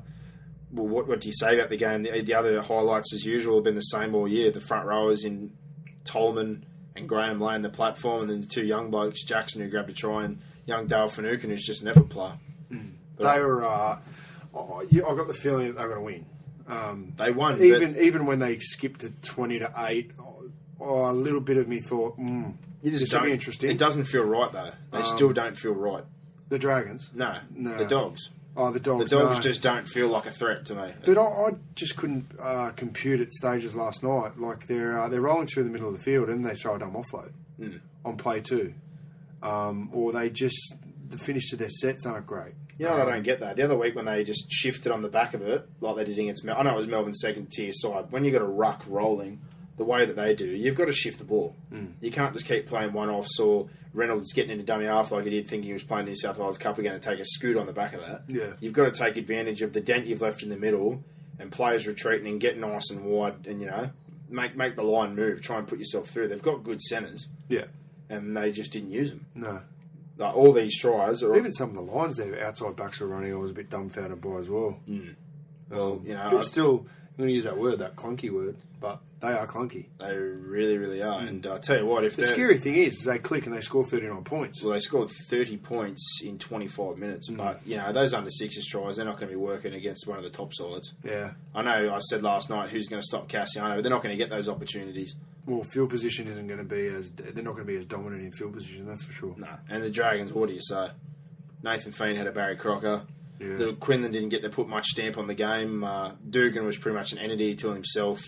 well, 0.71 0.87
what, 0.87 1.07
what 1.07 1.21
do 1.21 1.27
you 1.27 1.33
say 1.33 1.55
about 1.57 1.69
the 1.69 1.77
game? 1.77 2.03
The, 2.03 2.21
the 2.21 2.33
other 2.33 2.61
highlights, 2.61 3.13
as 3.13 3.25
usual, 3.25 3.55
have 3.55 3.63
been 3.65 3.75
the 3.75 3.81
same 3.81 4.15
all 4.15 4.27
year. 4.27 4.49
The 4.51 4.61
front 4.61 4.85
rowers 4.85 5.23
in 5.23 5.51
Tolman 6.05 6.65
and 6.95 7.07
Graham 7.07 7.39
laying 7.39 7.61
the 7.61 7.69
platform, 7.69 8.21
and 8.21 8.29
then 8.31 8.41
the 8.41 8.47
two 8.47 8.65
young 8.65 8.89
blokes, 8.89 9.23
Jackson, 9.23 9.61
who 9.61 9.69
grabbed 9.69 9.89
a 9.89 9.93
try, 9.93 10.23
and 10.23 10.39
young 10.65 10.87
Dale 10.87 11.07
Finucane, 11.07 11.49
who's 11.51 11.65
just 11.65 11.81
an 11.83 11.89
effort 11.89 12.09
player. 12.09 12.33
They 12.69 13.39
were. 13.39 13.65
Uh, 13.65 13.99
oh, 14.53 14.83
yeah, 14.89 15.03
I 15.05 15.15
got 15.15 15.27
the 15.27 15.33
feeling 15.33 15.67
that 15.67 15.77
they 15.77 15.83
were 15.85 15.95
going 15.95 15.99
to 15.99 16.05
win. 16.05 16.25
Um, 16.69 17.13
They 17.17 17.31
won. 17.31 17.61
even 17.61 17.97
even 17.97 18.25
when 18.25 18.39
they 18.39 18.59
skipped 18.59 19.01
to 19.01 19.09
twenty 19.21 19.57
to 19.59 19.71
eight, 19.77 20.11
oh, 20.79 21.09
a 21.09 21.13
little 21.13 21.41
bit 21.41 21.57
of 21.57 21.67
me 21.67 21.79
thought, 21.79 22.17
mm, 22.19 22.53
You 22.81 22.91
just 22.91 23.03
this 23.05 23.13
will 23.13 23.25
be 23.25 23.31
interesting. 23.33 23.69
It 23.71 23.77
doesn't 23.77 24.05
feel 24.05 24.23
right 24.23 24.51
though. 24.51 24.71
They 24.91 25.03
still 25.03 25.33
don't 25.33 25.57
feel 25.57 25.73
right. 25.73 26.03
the 26.49 26.59
Dragons, 26.59 27.09
No, 27.13 27.39
No. 27.55 27.77
the 27.77 27.85
dogs. 27.85 28.29
oh 28.55 28.71
the 28.71 28.79
dogs. 28.79 29.09
The 29.09 29.17
dogs, 29.17 29.35
no. 29.37 29.41
just 29.41 29.61
don't 29.61 29.87
feel 29.87 30.07
like 30.07 30.25
a 30.25 30.31
threat 30.31 30.65
to 30.67 30.75
me. 30.75 30.93
But 31.05 31.17
I, 31.17 31.21
I 31.21 31.49
just 31.75 31.95
couldn't 31.97 32.31
uh, 32.41 32.69
compute 32.75 33.19
at 33.21 33.31
stages 33.31 33.75
last 33.75 34.03
night. 34.03 34.39
Like 34.39 34.67
they're 34.67 34.99
uh, 35.01 35.09
they're 35.09 35.21
rolling 35.21 35.47
through 35.47 35.63
the 35.63 35.69
middle 35.69 35.87
of 35.89 35.93
the 35.97 36.03
field 36.03 36.29
and 36.29 36.45
they 36.45 36.55
throw 36.55 36.75
a 36.75 36.79
dumb 36.79 36.93
offload 36.93 37.31
Hmm. 37.57 37.77
on 38.05 38.17
play 38.17 38.39
two, 38.41 38.73
um, 39.43 39.89
or 39.93 40.11
they 40.11 40.29
just 40.29 40.75
the 41.09 41.17
finish 41.17 41.49
to 41.49 41.55
their 41.55 41.69
sets 41.69 42.05
aren't 42.05 42.25
great. 42.27 42.53
You 42.77 42.85
know 42.85 42.91
what 42.97 43.07
I 43.07 43.11
don't 43.13 43.23
get 43.23 43.39
that. 43.39 43.55
The 43.55 43.63
other 43.63 43.77
week 43.77 43.95
when 43.95 44.05
they 44.05 44.23
just 44.23 44.51
shifted 44.51 44.91
on 44.91 45.01
the 45.01 45.09
back 45.09 45.33
of 45.33 45.41
it, 45.41 45.67
like 45.81 45.95
they 45.95 46.03
did 46.05 46.19
against 46.19 46.43
Mel- 46.43 46.57
I 46.59 46.63
know 46.63 46.73
it 46.73 46.77
was 46.77 46.87
Melbourne's 46.87 47.19
second 47.21 47.47
tier 47.51 47.71
side. 47.73 48.11
When 48.11 48.23
you 48.23 48.31
got 48.31 48.41
a 48.41 48.45
ruck 48.45 48.83
rolling, 48.87 49.41
the 49.77 49.83
way 49.85 50.05
that 50.05 50.15
they 50.15 50.33
do, 50.33 50.45
you've 50.45 50.75
got 50.75 50.85
to 50.85 50.93
shift 50.93 51.19
the 51.19 51.23
ball. 51.25 51.55
Hmm. 51.69 51.87
You 52.01 52.11
can't 52.11 52.33
just 52.33 52.45
keep 52.47 52.65
playing 52.67 52.93
one 52.93 53.09
offs 53.09 53.39
or 53.39 53.69
Reynolds 53.93 54.33
getting 54.33 54.51
into 54.51 54.63
dummy 54.65 54.85
half 54.85 55.11
like 55.11 55.23
he 55.25 55.29
did, 55.29 55.47
thinking 55.47 55.67
he 55.67 55.73
was 55.73 55.83
playing 55.83 56.05
New 56.05 56.15
South 56.15 56.37
Wales 56.37 56.57
Cup 56.57 56.77
again 56.77 56.93
and 56.93 57.01
take 57.01 57.19
a 57.19 57.25
scoot 57.25 57.57
on 57.57 57.65
the 57.67 57.73
back 57.73 57.93
of 57.93 58.01
that. 58.01 58.23
Yeah. 58.27 58.53
You've 58.59 58.73
got 58.73 58.85
to 58.85 58.91
take 58.91 59.17
advantage 59.17 59.61
of 59.61 59.73
the 59.73 59.81
dent 59.81 60.07
you've 60.07 60.21
left 60.21 60.43
in 60.43 60.49
the 60.49 60.57
middle 60.57 61.03
and 61.39 61.51
players 61.51 61.85
retreating 61.87 62.27
and 62.27 62.39
get 62.39 62.57
nice 62.57 62.89
and 62.89 63.05
wide 63.05 63.45
and, 63.47 63.61
you 63.61 63.67
know, 63.67 63.91
make 64.29 64.55
make 64.57 64.75
the 64.75 64.83
line 64.83 65.15
move, 65.15 65.41
try 65.41 65.57
and 65.59 65.67
put 65.67 65.79
yourself 65.79 66.09
through. 66.09 66.27
They've 66.27 66.41
got 66.41 66.63
good 66.63 66.81
centres 66.81 67.27
Yeah. 67.47 67.65
and 68.09 68.35
they 68.35 68.51
just 68.51 68.71
didn't 68.73 68.91
use 68.91 69.11
them. 69.11 69.25
No. 69.35 69.61
Like 70.17 70.35
all 70.35 70.51
these 70.53 70.75
tries 70.79 71.21
or 71.21 71.37
Even 71.37 71.51
some 71.53 71.69
of 71.69 71.75
the 71.75 71.81
lines 71.83 72.17
there 72.17 72.43
outside 72.43 72.75
backs 72.75 72.99
were 72.99 73.07
running, 73.07 73.31
I 73.31 73.37
was 73.37 73.51
a 73.51 73.53
bit 73.53 73.69
dumbfounded 73.69 74.19
by 74.21 74.37
as 74.37 74.49
well. 74.49 74.79
well, 75.69 76.01
you 76.03 76.13
know, 76.15 76.27
But 76.31 76.43
still, 76.45 76.87
going 77.17 77.29
to 77.29 77.33
use 77.33 77.43
that 77.45 77.57
word, 77.57 77.79
that 77.79 77.95
clunky 77.95 78.29
word, 78.31 78.55
but 78.79 78.99
they 79.19 79.29
are 79.33 79.47
clunky. 79.47 79.85
they 79.99 80.15
really, 80.15 80.77
really 80.77 81.01
are. 81.01 81.19
And 81.19 81.45
I 81.47 81.51
uh, 81.51 81.57
tell 81.59 81.77
you 81.79 81.85
what, 81.87 82.03
if 82.05 82.15
The 82.15 82.23
scary 82.23 82.57
thing 82.57 82.75
is, 82.75 82.99
is 82.99 83.05
they 83.05 83.17
click 83.17 83.47
and 83.47 83.55
they 83.55 83.61
score 83.61 83.83
39 83.83 84.23
points. 84.23 84.63
Well, 84.63 84.73
they 84.73 84.79
scored 84.79 85.09
30 85.29 85.57
points 85.57 86.21
in 86.23 86.37
25 86.37 86.97
minutes, 86.97 87.29
Mm. 87.31 87.37
but, 87.37 87.59
you 87.65 87.77
know, 87.77 87.91
those 87.91 88.13
under 88.13 88.29
sixes 88.29 88.67
tries, 88.67 88.97
they're 88.97 89.05
not 89.05 89.17
going 89.17 89.29
to 89.29 89.35
be 89.35 89.41
working 89.41 89.73
against 89.73 90.07
one 90.07 90.17
of 90.17 90.23
the 90.23 90.29
top 90.29 90.53
solids. 90.53 90.93
Yeah. 91.03 91.31
I 91.55 91.63
know 91.63 91.93
I 91.95 91.99
said 91.99 92.21
last 92.21 92.49
night 92.51 92.69
who's 92.69 92.87
going 92.87 93.01
to 93.01 93.05
stop 93.05 93.27
Kasiano, 93.27 93.75
but 93.75 93.81
they're 93.81 93.89
not 93.91 94.03
going 94.03 94.15
to 94.15 94.23
get 94.23 94.29
those 94.29 94.47
opportunities. 94.47 95.15
Well, 95.47 95.63
field 95.63 95.89
position 95.89 96.27
isn't 96.27 96.45
going 96.45 96.59
to 96.59 96.65
be 96.65 96.85
as 96.87 97.09
they're 97.11 97.43
not 97.43 97.55
going 97.55 97.65
to 97.65 97.71
be 97.73 97.77
as 97.77 97.85
dominant 97.85 98.21
in 98.21 98.31
field 98.31 98.53
position. 98.53 98.85
That's 98.85 99.03
for 99.05 99.13
sure. 99.13 99.33
No. 99.37 99.47
And 99.69 99.81
the 99.81 99.89
Dragons, 99.89 100.31
what 100.33 100.49
do 100.49 100.53
you 100.55 100.61
say? 100.61 100.89
Nathan 101.63 101.91
Fien 101.93 102.15
had 102.17 102.27
a 102.27 102.31
Barry 102.31 102.55
Crocker. 102.55 103.03
Yeah. 103.39 103.47
Little 103.49 103.75
Quinlan 103.75 104.11
didn't 104.11 104.29
get 104.29 104.41
to 104.41 104.49
put 104.49 104.67
much 104.67 104.85
stamp 104.87 105.17
on 105.17 105.27
the 105.27 105.35
game. 105.35 105.83
Uh, 105.83 106.11
Dugan 106.29 106.65
was 106.65 106.77
pretty 106.77 106.97
much 106.97 107.11
an 107.11 107.19
entity 107.19 107.55
to 107.55 107.71
himself. 107.71 108.21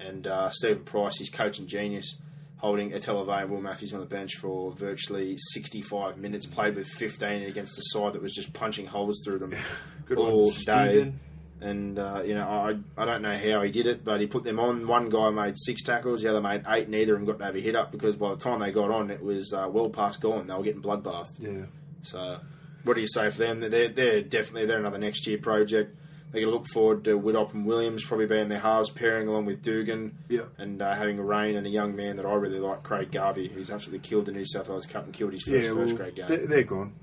And 0.00 0.26
uh, 0.26 0.50
Stephen 0.50 0.84
Price, 0.84 1.18
his 1.18 1.30
coaching 1.30 1.66
genius, 1.66 2.16
holding 2.56 2.90
Atelave 2.92 3.42
and 3.42 3.50
Will 3.50 3.60
Matthews 3.60 3.92
on 3.92 4.00
the 4.00 4.06
bench 4.06 4.36
for 4.36 4.72
virtually 4.72 5.36
65 5.52 6.16
minutes, 6.18 6.46
played 6.46 6.74
with 6.74 6.86
15 6.86 7.42
against 7.42 7.78
a 7.78 7.82
side 7.84 8.14
that 8.14 8.22
was 8.22 8.32
just 8.32 8.52
punching 8.52 8.86
holes 8.86 9.20
through 9.24 9.38
them 9.40 9.54
Good 10.06 10.18
all 10.18 10.44
one, 10.46 10.50
day. 10.50 10.54
Stephen. 10.60 11.20
And, 11.58 11.98
uh, 11.98 12.22
you 12.24 12.34
know, 12.34 12.42
I, 12.46 12.76
I 12.98 13.06
don't 13.06 13.22
know 13.22 13.36
how 13.36 13.62
he 13.62 13.70
did 13.70 13.86
it, 13.86 14.04
but 14.04 14.20
he 14.20 14.26
put 14.26 14.44
them 14.44 14.60
on. 14.60 14.86
One 14.86 15.08
guy 15.08 15.30
made 15.30 15.54
six 15.56 15.82
tackles, 15.82 16.20
the 16.22 16.28
other 16.28 16.42
made 16.42 16.62
eight, 16.68 16.88
neither 16.90 17.14
of 17.14 17.20
them 17.20 17.26
got 17.26 17.38
to 17.38 17.44
have 17.46 17.56
a 17.56 17.60
hit 17.60 17.74
up 17.74 17.90
because 17.92 18.16
by 18.16 18.30
the 18.30 18.36
time 18.36 18.60
they 18.60 18.70
got 18.72 18.90
on, 18.90 19.10
it 19.10 19.22
was 19.22 19.54
uh, 19.54 19.66
well 19.70 19.88
past 19.88 20.20
gone. 20.20 20.46
They 20.46 20.54
were 20.54 20.62
getting 20.62 20.82
bloodbathed. 20.82 21.40
Yeah. 21.40 21.64
So, 22.02 22.38
what 22.86 22.94
do 22.94 23.00
you 23.02 23.08
say 23.08 23.30
for 23.30 23.38
them? 23.38 23.60
They're, 23.60 23.88
they're 23.88 24.22
definitely 24.22 24.66
they're 24.66 24.78
another 24.78 24.98
next 24.98 25.26
year 25.26 25.38
project. 25.38 25.94
They're 26.32 26.40
going 26.42 26.52
to 26.52 26.58
look 26.58 26.66
forward 26.72 27.04
to 27.04 27.18
Widdop 27.18 27.54
and 27.54 27.64
Williams 27.66 28.04
probably 28.04 28.26
being 28.26 28.48
their 28.48 28.58
halves 28.58 28.90
pairing 28.90 29.28
along 29.28 29.46
with 29.46 29.62
Dugan 29.62 30.18
Yeah. 30.28 30.42
and 30.58 30.82
uh, 30.82 30.94
having 30.94 31.18
a 31.18 31.22
rain 31.22 31.56
and 31.56 31.66
a 31.66 31.70
young 31.70 31.94
man 31.94 32.16
that 32.16 32.26
I 32.26 32.34
really 32.34 32.58
like, 32.58 32.82
Craig 32.82 33.12
Garvey, 33.12 33.48
who's 33.48 33.70
absolutely 33.70 34.06
killed 34.08 34.26
the 34.26 34.32
New 34.32 34.44
South 34.44 34.68
Wales 34.68 34.86
Cup 34.86 35.04
and 35.04 35.14
killed 35.14 35.32
his 35.32 35.44
first 35.44 35.62
Yeah. 35.64 35.72
first 35.74 35.94
Well, 35.94 35.96
grade 35.96 36.14
game. 36.16 36.26
they're, 36.26 36.46
they're 36.46 36.62
gone. 36.64 36.94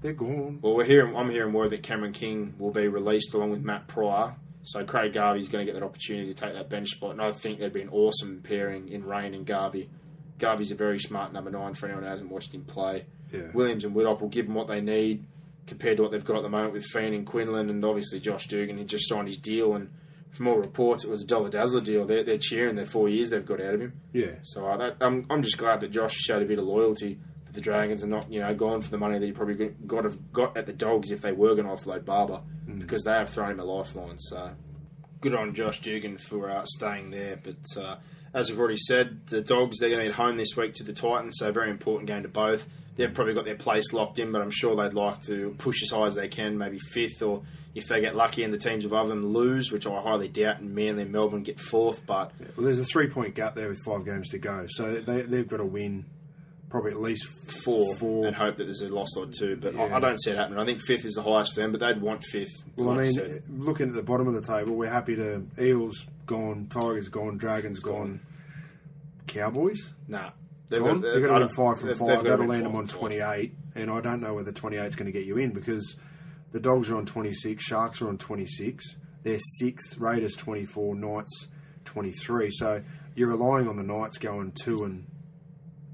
They're 0.00 0.12
gone. 0.12 0.60
Well, 0.62 0.74
we're 0.76 0.84
hearing. 0.84 1.16
I'm 1.16 1.28
hearing 1.28 1.52
word 1.52 1.70
that 1.70 1.82
Cameron 1.82 2.12
King 2.12 2.54
will 2.58 2.70
be 2.70 2.86
released 2.86 3.34
along 3.34 3.50
with 3.50 3.62
Matt 3.62 3.88
Prior. 3.88 4.36
So 4.62 4.84
Craig 4.84 5.12
Garvey's 5.12 5.48
going 5.48 5.66
to 5.66 5.70
get 5.72 5.78
that 5.78 5.84
opportunity 5.84 6.32
to 6.32 6.40
take 6.40 6.54
that 6.54 6.68
bench 6.68 6.90
spot, 6.90 7.12
and 7.12 7.20
I 7.22 7.32
think 7.32 7.58
that'd 7.58 7.72
be 7.72 7.82
an 7.82 7.88
awesome 7.88 8.42
pairing 8.42 8.88
in 8.90 9.04
Rein 9.04 9.34
and 9.34 9.44
Garvey. 9.44 9.88
Garvey's 10.38 10.70
a 10.70 10.74
very 10.76 11.00
smart 11.00 11.32
number 11.32 11.50
nine 11.50 11.74
for 11.74 11.86
anyone 11.86 12.04
who 12.04 12.10
hasn't 12.10 12.30
watched 12.30 12.54
him 12.54 12.64
play. 12.64 13.06
Yeah. 13.32 13.50
Williams 13.52 13.84
and 13.84 13.94
Widdop 13.94 14.20
will 14.20 14.28
give 14.28 14.46
them 14.46 14.54
what 14.54 14.68
they 14.68 14.80
need 14.80 15.24
compared 15.66 15.98
to 15.98 16.02
what 16.02 16.12
they've 16.12 16.24
got 16.24 16.36
at 16.36 16.42
the 16.42 16.48
moment 16.48 16.72
with 16.72 16.86
Fien 16.92 17.14
and 17.14 17.26
Quinlan, 17.26 17.68
and 17.70 17.84
obviously 17.84 18.20
Josh 18.20 18.46
Dugan. 18.46 18.78
He 18.78 18.84
just 18.84 19.08
signed 19.08 19.28
his 19.28 19.36
deal, 19.36 19.74
and 19.74 19.90
from 20.30 20.48
all 20.48 20.56
reports, 20.56 21.04
it 21.04 21.10
was 21.10 21.24
a 21.24 21.26
dollar 21.26 21.50
dazzler 21.50 21.80
deal. 21.80 22.06
They're, 22.06 22.24
they're 22.24 22.38
cheering 22.38 22.76
the 22.76 22.86
four 22.86 23.08
years 23.08 23.30
they've 23.30 23.44
got 23.44 23.60
out 23.60 23.74
of 23.74 23.80
him. 23.80 24.00
Yeah. 24.12 24.32
So 24.42 24.66
uh, 24.66 24.76
that, 24.78 24.96
I'm, 25.00 25.26
I'm 25.30 25.42
just 25.42 25.58
glad 25.58 25.80
that 25.80 25.90
Josh 25.90 26.14
showed 26.14 26.42
a 26.42 26.46
bit 26.46 26.58
of 26.58 26.64
loyalty 26.64 27.18
to 27.46 27.52
the 27.52 27.60
Dragons 27.60 28.02
and 28.02 28.10
not, 28.10 28.30
you 28.30 28.40
know, 28.40 28.54
gone 28.54 28.80
for 28.80 28.90
the 28.90 28.98
money 28.98 29.18
that 29.18 29.24
he 29.24 29.32
probably 29.32 29.68
got, 29.86 30.04
have 30.04 30.32
got 30.32 30.56
at 30.56 30.66
the 30.66 30.72
Dogs 30.72 31.10
if 31.10 31.20
they 31.20 31.32
were 31.32 31.54
going 31.54 31.66
to 31.66 31.72
offload 31.72 32.04
Barba 32.04 32.42
because 32.78 33.02
they 33.04 33.12
have 33.12 33.30
thrown 33.30 33.52
him 33.52 33.60
a 33.60 33.64
lifeline. 33.64 34.18
So 34.18 34.52
good 35.20 35.34
on 35.34 35.54
Josh 35.54 35.80
Dugan 35.80 36.18
for 36.18 36.50
uh, 36.50 36.64
staying 36.64 37.10
there. 37.10 37.40
But 37.42 37.82
uh, 37.82 37.96
as 38.34 38.50
we've 38.50 38.58
already 38.58 38.76
said, 38.76 39.26
the 39.26 39.40
Dogs 39.40 39.78
they're 39.78 39.88
going 39.88 40.00
to 40.00 40.06
head 40.06 40.14
home 40.14 40.36
this 40.36 40.56
week 40.56 40.74
to 40.74 40.84
the 40.84 40.92
Titans, 40.92 41.36
so 41.38 41.48
a 41.48 41.52
very 41.52 41.70
important 41.70 42.06
game 42.06 42.22
to 42.22 42.28
both. 42.28 42.68
They've 42.98 43.14
probably 43.14 43.32
got 43.32 43.44
their 43.46 43.54
place 43.56 43.92
locked 43.94 44.18
in, 44.18 44.30
but 44.32 44.42
I'm 44.42 44.50
sure 44.50 44.76
they'd 44.76 44.92
like 44.92 45.22
to 45.22 45.54
push 45.56 45.82
as 45.82 45.90
high 45.90 46.06
as 46.06 46.14
they 46.16 46.28
can, 46.28 46.58
maybe 46.58 46.78
fifth, 46.78 47.22
or 47.22 47.42
if 47.74 47.86
they 47.86 48.00
get 48.00 48.14
lucky 48.16 48.42
and 48.42 48.52
the 48.52 48.58
teams 48.58 48.84
above 48.84 49.08
them 49.08 49.24
lose, 49.24 49.70
which 49.72 49.86
I 49.86 50.00
highly 50.00 50.28
doubt, 50.28 50.58
and 50.60 50.74
Manly 50.74 51.02
and 51.04 51.12
Melbourne 51.12 51.42
get 51.44 51.58
fourth. 51.60 52.04
But 52.06 52.32
Well, 52.56 52.66
there's 52.66 52.78
a 52.80 52.84
three 52.84 53.08
point 53.08 53.34
gap 53.34 53.54
there 53.54 53.68
with 53.68 53.78
five 53.84 54.04
games 54.04 54.28
to 54.30 54.38
go, 54.38 54.66
so 54.68 54.96
they 54.96 55.22
they've 55.22 55.46
got 55.48 55.58
to 55.58 55.64
win 55.64 56.04
probably 56.70 56.90
at 56.90 57.00
least 57.00 57.24
four, 57.64 57.94
Four. 57.96 58.26
and 58.26 58.36
hope 58.36 58.56
that 58.58 58.64
there's 58.64 58.82
a 58.82 58.88
loss 58.88 59.16
or 59.16 59.26
two. 59.26 59.56
But 59.56 59.74
I, 59.74 59.86
Yeah. 59.86 59.96
I 59.96 60.00
don't 60.00 60.20
see 60.20 60.32
it 60.32 60.36
happening. 60.36 60.58
I 60.58 60.66
think 60.66 60.80
fifth 60.82 61.06
is 61.06 61.14
the 61.14 61.22
highest 61.22 61.54
for 61.54 61.60
them, 61.60 61.72
but 61.72 61.80
they'd 61.80 61.98
want 62.02 62.22
fifth. 62.24 62.52
Well, 62.76 62.88
like 62.88 62.98
I 62.98 63.02
mean, 63.04 63.12
said. 63.12 63.42
looking 63.48 63.88
at 63.88 63.94
the 63.94 64.02
bottom 64.02 64.26
of 64.28 64.34
the 64.34 64.42
table, 64.42 64.74
we're 64.74 64.90
happy 64.90 65.14
to 65.16 65.46
Eels 65.58 66.04
gone, 66.26 66.66
Tigers 66.68 67.08
gone, 67.08 67.38
Dragons 67.38 67.78
gone, 67.78 68.20
Cowboys 69.26 69.94
nah. 70.08 70.30
They've 70.68 70.82
gone. 70.82 71.00
got- 71.00 71.12
They're 71.12 71.20
going 71.20 71.34
to 71.34 71.38
win 71.40 71.48
five 71.48 71.78
from 71.80 71.88
five. 71.98 72.08
That'll 72.24 72.46
land 72.46 72.66
them 72.66 72.76
on 72.76 72.86
28, 72.86 73.52
and 73.74 73.90
I 73.90 74.00
don't 74.00 74.20
know 74.20 74.34
whether 74.34 74.52
28 74.52 74.86
is 74.86 74.96
going 74.96 75.06
to 75.06 75.12
get 75.12 75.24
you 75.26 75.36
in 75.38 75.50
because 75.52 75.96
the 76.52 76.60
Dogs 76.60 76.90
are 76.90 76.96
on 76.96 77.06
26, 77.06 77.62
Sharks 77.62 78.00
are 78.02 78.08
on 78.08 78.18
26, 78.18 78.96
they're 79.22 79.38
six, 79.38 79.98
Raiders 79.98 80.34
24, 80.36 80.94
Knights 80.94 81.48
23. 81.84 82.50
So 82.50 82.82
you're 83.14 83.28
relying 83.28 83.66
on 83.68 83.76
the 83.76 83.82
Knights 83.82 84.18
going 84.18 84.52
two 84.62 84.84
and 84.84 85.06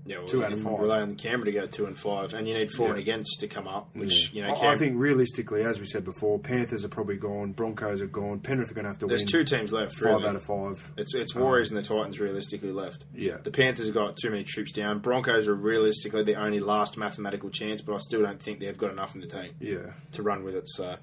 Yeah, 0.06 0.18
well, 0.18 0.26
two 0.26 0.44
out 0.44 0.52
of 0.52 0.62
five. 0.62 0.78
Rely 0.80 1.00
on 1.00 1.08
the 1.08 1.14
Canberra 1.14 1.46
to 1.46 1.52
go 1.52 1.66
two 1.66 1.86
and 1.86 1.98
five, 1.98 2.34
and 2.34 2.46
you 2.46 2.52
need 2.52 2.70
four 2.70 2.88
Yeah. 2.88 2.92
and 2.92 3.00
against 3.00 3.40
to 3.40 3.48
come 3.48 3.66
up. 3.66 3.88
Which 3.94 4.32
you 4.34 4.42
know, 4.42 4.52
I, 4.54 4.72
I 4.72 4.76
think 4.76 4.98
realistically, 4.98 5.62
as 5.62 5.80
we 5.80 5.86
said 5.86 6.04
before, 6.04 6.38
Panthers 6.38 6.84
are 6.84 6.88
probably 6.88 7.16
gone, 7.16 7.52
Broncos 7.52 8.02
are 8.02 8.06
gone, 8.06 8.40
Penrith 8.40 8.70
are 8.70 8.74
going 8.74 8.84
to 8.84 8.90
have 8.90 8.98
to 8.98 9.06
there's 9.06 9.22
win 9.22 9.28
two 9.28 9.44
teams 9.44 9.72
left. 9.72 9.94
five 9.94 10.02
Really. 10.16 10.26
out 10.26 10.36
of 10.36 10.44
five. 10.44 10.92
It's 10.98 11.14
it's 11.14 11.34
um, 11.34 11.42
Warriors 11.42 11.70
and 11.70 11.78
the 11.78 11.82
Titans 11.82 12.20
realistically 12.20 12.70
left. 12.72 13.06
Yeah. 13.14 13.38
The 13.42 13.50
Panthers 13.50 13.86
have 13.86 13.94
got 13.94 14.16
too 14.18 14.28
many 14.30 14.44
troops 14.44 14.72
down. 14.72 14.98
Broncos 14.98 15.48
are 15.48 15.54
realistically 15.54 16.22
the 16.22 16.34
only 16.34 16.60
last 16.60 16.98
mathematical 16.98 17.48
chance, 17.48 17.80
but 17.80 17.94
I 17.94 17.98
still 17.98 18.20
don't 18.22 18.42
think 18.42 18.60
they've 18.60 18.76
got 18.76 18.90
enough 18.92 19.14
in 19.14 19.22
the 19.22 19.26
team. 19.26 19.52
Yeah. 19.58 19.92
to 20.12 20.22
run 20.22 20.44
with 20.44 20.54
it. 20.54 20.68
So 20.68 20.96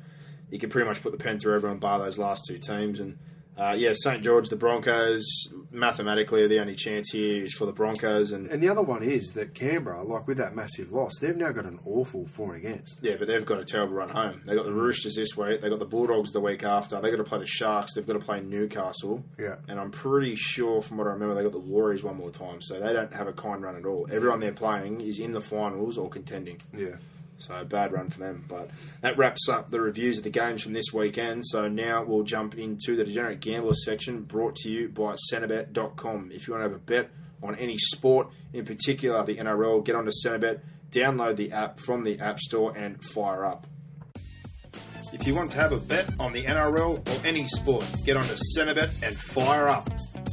you 0.52 0.60
can 0.60 0.70
pretty 0.70 0.88
much 0.88 1.02
put 1.02 1.12
the 1.12 1.18
pen 1.18 1.40
through 1.40 1.56
everyone 1.56 1.80
bar 1.80 1.98
those 1.98 2.20
last 2.20 2.44
two 2.48 2.60
teams. 2.60 3.00
And 3.00 3.18
uh, 3.62 3.74
yeah, 3.78 3.92
St 3.94 4.24
George, 4.24 4.50
the 4.50 4.56
Broncos, 4.56 5.24
mathematically 5.70 6.48
the 6.48 6.60
only 6.60 6.76
chance 6.76 7.12
here 7.12 7.46
is 7.46 7.54
for 7.54 7.66
the 7.66 7.72
Broncos. 7.72 8.32
And 8.32 8.48
And 8.48 8.62
the 8.62 8.70
other 8.70 8.82
one 8.82 9.04
is 9.04 9.34
that 9.34 9.54
Canberra, 9.54 10.04
like 10.04 10.28
with 10.28 10.38
that 10.38 10.56
massive 10.56 10.92
loss, 10.92 11.12
they've 11.20 11.38
now 11.38 11.52
got 11.52 11.66
an 11.66 11.80
awful 11.86 12.26
for 12.26 12.54
and 12.54 12.66
against. 12.66 13.00
yeah, 13.04 13.16
but 13.20 13.28
they've 13.28 13.46
got 13.46 13.60
a 13.60 13.66
terrible 13.66 13.94
run 13.94 14.10
home. 14.10 14.42
They 14.46 14.56
got 14.56 14.66
the 14.66 14.74
Roosters 14.74 15.16
this 15.16 15.38
week. 15.38 15.62
They 15.62 15.70
got 15.70 15.80
the 15.80 15.86
Bulldogs 15.86 16.32
the 16.32 16.40
week 16.42 16.64
after. 16.64 17.00
They 17.00 17.12
got 17.12 17.18
to 17.18 17.24
play 17.24 17.40
the 17.40 17.48
Sharks. 17.48 17.94
They've 17.94 18.08
got 18.08 18.14
to 18.14 18.20
play 18.20 18.42
Newcastle. 18.42 19.24
Yeah. 19.38 19.58
And 19.68 19.80
I'm 19.80 19.92
pretty 19.92 20.36
sure, 20.36 20.82
from 20.82 20.98
what 20.98 21.08
I 21.08 21.12
remember, 21.12 21.36
they 21.36 21.44
got 21.44 21.52
the 21.52 21.60
Warriors 21.60 22.04
one 22.04 22.18
more 22.18 22.32
time. 22.32 22.62
So 22.62 22.80
they 22.80 22.94
don't 22.94 23.14
have 23.14 23.28
a 23.28 23.34
kind 23.34 23.62
run 23.62 23.76
at 23.76 23.86
all. 23.86 24.08
Everyone 24.12 24.40
they're 24.40 24.54
playing 24.54 25.02
is 25.02 25.20
in 25.20 25.34
the 25.34 25.42
finals 25.42 25.98
or 25.98 26.10
contending. 26.10 26.60
Yeah. 26.76 26.96
So 27.42 27.64
bad 27.66 27.92
run 27.92 28.10
for 28.10 28.20
them. 28.20 28.46
But 28.48 28.70
that 29.02 29.18
wraps 29.18 29.50
up 29.50 29.72
the 29.72 29.82
reviews 29.82 30.18
of 30.18 30.24
the 30.24 30.30
games 30.30 30.62
from 30.62 30.74
this 30.74 30.94
weekend. 30.94 31.46
So 31.46 31.68
now 31.68 32.04
we'll 32.04 32.24
jump 32.24 32.58
into 32.58 32.96
the 32.96 33.04
Degenerate 33.04 33.40
Gamblers 33.40 33.84
section 33.86 34.24
brought 34.24 34.56
to 34.58 34.70
you 34.70 34.90
by 34.90 35.16
Centrebet.com. 35.32 36.32
If 36.34 36.48
you 36.48 36.54
want 36.54 36.64
to 36.64 36.70
have 36.70 36.78
a 36.78 36.80
bet 36.80 37.10
on 37.44 37.56
any 37.56 37.78
sport, 37.78 38.30
in 38.54 38.66
particular 38.66 39.24
the 39.24 39.38
NRL, 39.38 39.84
get 39.84 39.96
onto 39.96 40.12
Centrebet, 40.26 40.62
download 40.92 41.38
the 41.38 41.52
app 41.52 41.80
from 41.80 42.04
the 42.04 42.20
App 42.20 42.40
Store 42.40 42.76
and 42.78 43.04
fire 43.04 43.46
up. 43.46 43.68
If 45.14 45.28
you 45.28 45.36
want 45.36 45.52
to 45.52 45.58
have 45.58 45.74
a 45.74 45.78
bet 45.78 46.10
on 46.20 46.32
the 46.32 46.46
NRL 46.46 47.08
or 47.10 47.28
any 47.28 47.48
sport, 47.48 47.86
get 48.06 48.16
onto 48.16 48.36
Centrebet 48.56 49.04
and 49.04 49.18
fire 49.18 49.68
up. 49.68 49.90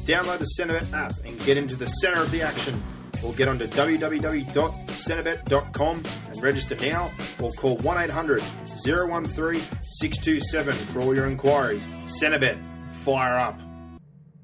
Download 0.06 0.38
the 0.38 0.48
Centrebet 0.59 0.92
app 0.92 1.14
and 1.24 1.38
get 1.44 1.56
into 1.56 1.74
the 1.74 1.86
center 1.86 2.22
of 2.22 2.30
the 2.30 2.42
action. 2.42 2.80
Or 3.24 3.32
get 3.32 3.48
onto 3.48 3.66
www.centrebet.com 3.66 6.02
and 6.30 6.42
register 6.42 6.76
now 6.76 7.10
or 7.40 7.50
call 7.52 7.76
1 7.78 8.04
800 8.04 8.40
013 8.40 9.60
627 9.82 10.74
for 10.74 11.00
all 11.00 11.14
your 11.14 11.26
inquiries. 11.26 11.84
Centrebet, 12.06 12.58
fire 12.94 13.38
up. 13.38 13.58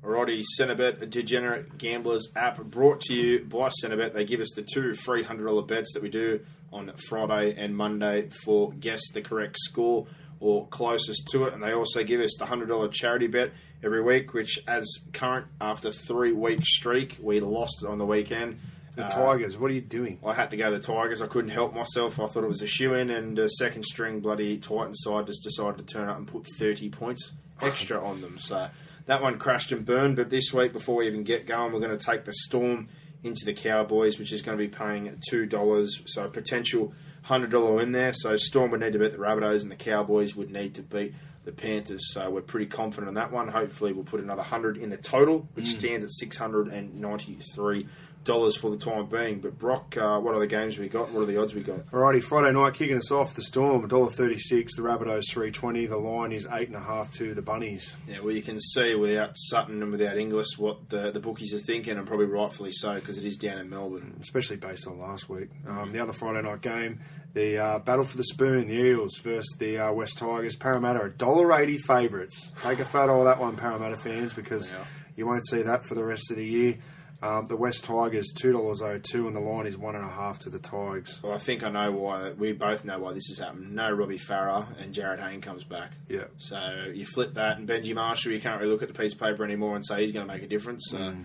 Alrighty, 0.02 0.42
Centrebet, 0.58 1.00
a 1.00 1.06
degenerate 1.06 1.78
gamblers 1.78 2.28
app 2.36 2.58
brought 2.58 3.00
to 3.02 3.14
you 3.14 3.44
by 3.46 3.70
Centrebet. 3.82 4.12
They 4.12 4.24
give 4.26 4.40
us 4.40 4.52
the 4.54 4.62
two 4.62 4.92
free 4.92 5.24
$100 5.24 5.66
bets 5.66 5.94
that 5.94 6.02
we 6.02 6.10
do 6.10 6.40
on 6.72 6.92
Friday 7.08 7.54
and 7.56 7.74
Monday 7.74 8.28
for 8.44 8.72
guess 8.72 9.00
the 9.12 9.22
correct 9.22 9.56
score 9.58 10.06
or 10.40 10.66
closest 10.68 11.28
to 11.28 11.44
it. 11.44 11.54
And 11.54 11.62
they 11.62 11.72
also 11.72 12.04
give 12.04 12.20
us 12.20 12.36
the 12.38 12.44
$100 12.44 12.92
charity 12.92 13.28
bet 13.28 13.52
every 13.84 14.02
week, 14.02 14.32
which, 14.34 14.58
as 14.66 14.86
current 15.12 15.46
after 15.60 15.90
three 15.90 16.32
week 16.32 16.64
streak, 16.64 17.18
we 17.20 17.40
lost 17.40 17.82
it 17.82 17.88
on 17.88 17.98
the 17.98 18.06
weekend. 18.06 18.58
The 18.96 19.04
Uh, 19.04 19.08
Tigers, 19.08 19.58
what 19.58 19.70
are 19.70 19.74
you 19.74 19.80
doing? 19.80 20.18
I 20.24 20.34
had 20.34 20.50
to 20.52 20.56
go 20.56 20.70
to 20.70 20.78
the 20.78 20.82
Tigers. 20.82 21.20
I 21.20 21.26
couldn't 21.26 21.50
help 21.50 21.74
myself. 21.74 22.20
I 22.20 22.26
thought 22.28 22.44
it 22.44 22.48
was 22.48 22.62
a 22.62 22.66
shoe 22.66 22.94
in, 22.94 23.10
and 23.10 23.38
a 23.38 23.48
second 23.48 23.84
string 23.84 24.20
bloody 24.20 24.56
Titan 24.58 24.94
side 24.94 25.26
just 25.26 25.42
decided 25.42 25.78
to 25.78 25.94
turn 25.94 26.08
up 26.08 26.16
and 26.16 26.26
put 26.28 26.46
30 26.58 26.90
points 26.90 27.32
extra 27.60 28.00
on 28.04 28.20
them. 28.20 28.38
So 28.38 28.68
that 29.06 29.20
one 29.20 29.38
crashed 29.38 29.72
and 29.72 29.84
burned. 29.84 30.16
But 30.16 30.30
this 30.30 30.52
week, 30.52 30.72
before 30.72 30.96
we 30.96 31.06
even 31.08 31.24
get 31.24 31.46
going, 31.46 31.72
we're 31.72 31.80
going 31.80 31.96
to 31.96 32.04
take 32.06 32.24
the 32.24 32.32
Storm 32.32 32.88
into 33.24 33.44
the 33.44 33.54
Cowboys, 33.54 34.18
which 34.18 34.32
is 34.32 34.42
going 34.42 34.56
to 34.56 34.62
be 34.62 34.68
paying 34.68 35.18
two 35.28 35.46
dollars. 35.46 36.00
So 36.06 36.28
potential 36.28 36.92
hundred 37.22 37.50
dollar 37.50 37.74
win 37.74 37.90
there. 37.92 38.12
So 38.12 38.36
Storm 38.36 38.70
would 38.70 38.80
need 38.80 38.92
to 38.92 38.98
beat 39.00 39.12
the 39.12 39.18
Rabbitohs, 39.18 39.62
and 39.62 39.70
the 39.72 39.76
Cowboys 39.76 40.36
would 40.36 40.50
need 40.50 40.74
to 40.76 40.82
beat 40.82 41.14
the 41.44 41.52
Panthers. 41.52 42.12
So 42.12 42.30
we're 42.30 42.40
pretty 42.42 42.66
confident 42.66 43.08
on 43.08 43.14
that 43.14 43.32
one. 43.32 43.48
Hopefully, 43.48 43.92
we'll 43.92 44.04
put 44.04 44.20
another 44.20 44.42
hundred 44.42 44.76
in 44.76 44.90
the 44.90 44.96
total, 44.96 45.48
which 45.54 45.66
stands 45.68 46.04
at 46.04 46.10
six 46.12 46.36
hundred 46.36 46.68
and 46.68 47.00
ninety 47.00 47.34
three 47.54 47.86
dollars 48.24 48.56
for 48.56 48.70
the 48.70 48.78
time 48.78 49.04
being. 49.06 49.38
But 49.40 49.58
Brock, 49.58 49.98
uh, 49.98 50.18
what 50.18 50.34
are 50.34 50.38
the 50.38 50.46
games 50.46 50.78
we 50.78 50.88
got? 50.88 51.10
What 51.10 51.20
are 51.20 51.26
the 51.26 51.36
odds 51.38 51.54
we 51.54 51.60
got? 51.62 51.86
Alrighty, 51.90 52.22
Friday 52.22 52.52
night 52.52 52.72
kicking 52.72 52.96
us 52.96 53.10
off. 53.10 53.34
The 53.34 53.42
Storm 53.42 53.86
$1.36, 53.86 54.68
the 54.76 54.82
Rabbitohs 54.82 55.24
three 55.30 55.50
twenty. 55.50 55.84
The 55.84 55.98
line 55.98 56.32
is 56.32 56.48
eight 56.50 56.68
and 56.68 56.76
a 56.76 56.80
half 56.80 57.10
to 57.12 57.34
the 57.34 57.42
Bunnies. 57.42 57.94
Yeah, 58.08 58.20
well, 58.20 58.32
you 58.34 58.40
can 58.40 58.58
see 58.58 58.94
without 58.94 59.32
Sutton 59.36 59.82
and 59.82 59.92
without 59.92 60.16
Inglis 60.16 60.56
what 60.56 60.88
the, 60.88 61.10
the 61.10 61.20
bookies 61.20 61.52
are 61.52 61.58
thinking, 61.58 61.98
and 61.98 62.06
probably 62.06 62.24
rightfully 62.24 62.72
so 62.72 62.94
because 62.94 63.18
it 63.18 63.26
is 63.26 63.36
down 63.36 63.58
in 63.58 63.68
Melbourne. 63.68 64.16
especially 64.22 64.56
based 64.56 64.86
on 64.86 64.98
last 64.98 65.28
week. 65.28 65.50
Um, 65.68 65.90
the 65.90 65.98
other 66.00 66.12
Friday 66.14 66.40
night 66.40 66.62
game, 66.62 67.00
the 67.34 67.58
uh, 67.58 67.78
battle 67.80 68.04
for 68.04 68.16
the 68.16 68.24
spoon, 68.24 68.68
the 68.68 68.74
Eels 68.74 69.18
versus 69.18 69.54
the 69.58 69.78
uh, 69.78 69.92
West 69.92 70.16
Tigers. 70.18 70.56
Parramatta, 70.56 71.00
$1.80 71.18 71.78
favourites. 71.80 72.52
Take 72.60 72.78
a 72.80 72.84
photo 72.84 73.18
of 73.20 73.24
that 73.26 73.38
one, 73.38 73.56
Parramatta 73.56 73.96
fans, 73.96 74.32
because 74.32 74.70
Yeah. 74.70 74.84
you 75.16 75.26
won't 75.26 75.46
see 75.46 75.62
that 75.62 75.84
for 75.84 75.94
the 75.94 76.04
rest 76.04 76.30
of 76.30 76.36
the 76.36 76.46
year. 76.46 76.76
Um, 77.22 77.46
the 77.46 77.56
West 77.56 77.84
Tigers, 77.84 78.32
$2.02, 78.38 79.26
and 79.26 79.34
the 79.34 79.40
line 79.40 79.66
is 79.66 79.78
one 79.78 79.94
and 79.96 80.04
a 80.04 80.08
half 80.10 80.38
to 80.40 80.50
the 80.50 80.58
Tigers. 80.58 81.20
Well, 81.22 81.32
I 81.32 81.38
think 81.38 81.62
I 81.64 81.70
know 81.70 81.90
why. 81.92 82.32
We 82.32 82.52
both 82.52 82.84
know 82.84 82.98
why 82.98 83.14
this 83.14 83.28
has 83.28 83.38
happened. 83.38 83.74
No 83.74 83.90
Robbie 83.90 84.18
Farah 84.18 84.66
and 84.80 84.94
Jarryd 84.94 85.20
Hayne 85.26 85.40
comes 85.40 85.64
back. 85.64 85.92
Yeah. 86.08 86.24
So 86.36 86.90
you 86.92 87.06
flip 87.06 87.34
that, 87.34 87.56
and 87.56 87.66
Benji 87.66 87.94
Marshall, 87.94 88.32
you 88.32 88.40
can't 88.40 88.60
really 88.60 88.70
look 88.72 88.82
at 88.82 88.88
the 88.88 88.94
piece 88.94 89.14
of 89.14 89.20
paper 89.20 89.42
anymore 89.42 89.74
and 89.74 89.86
say 89.86 90.02
he's 90.02 90.12
going 90.12 90.26
to 90.26 90.32
make 90.32 90.42
a 90.42 90.46
difference. 90.48 90.84
So, 90.90 90.98
Mm. 90.98 91.24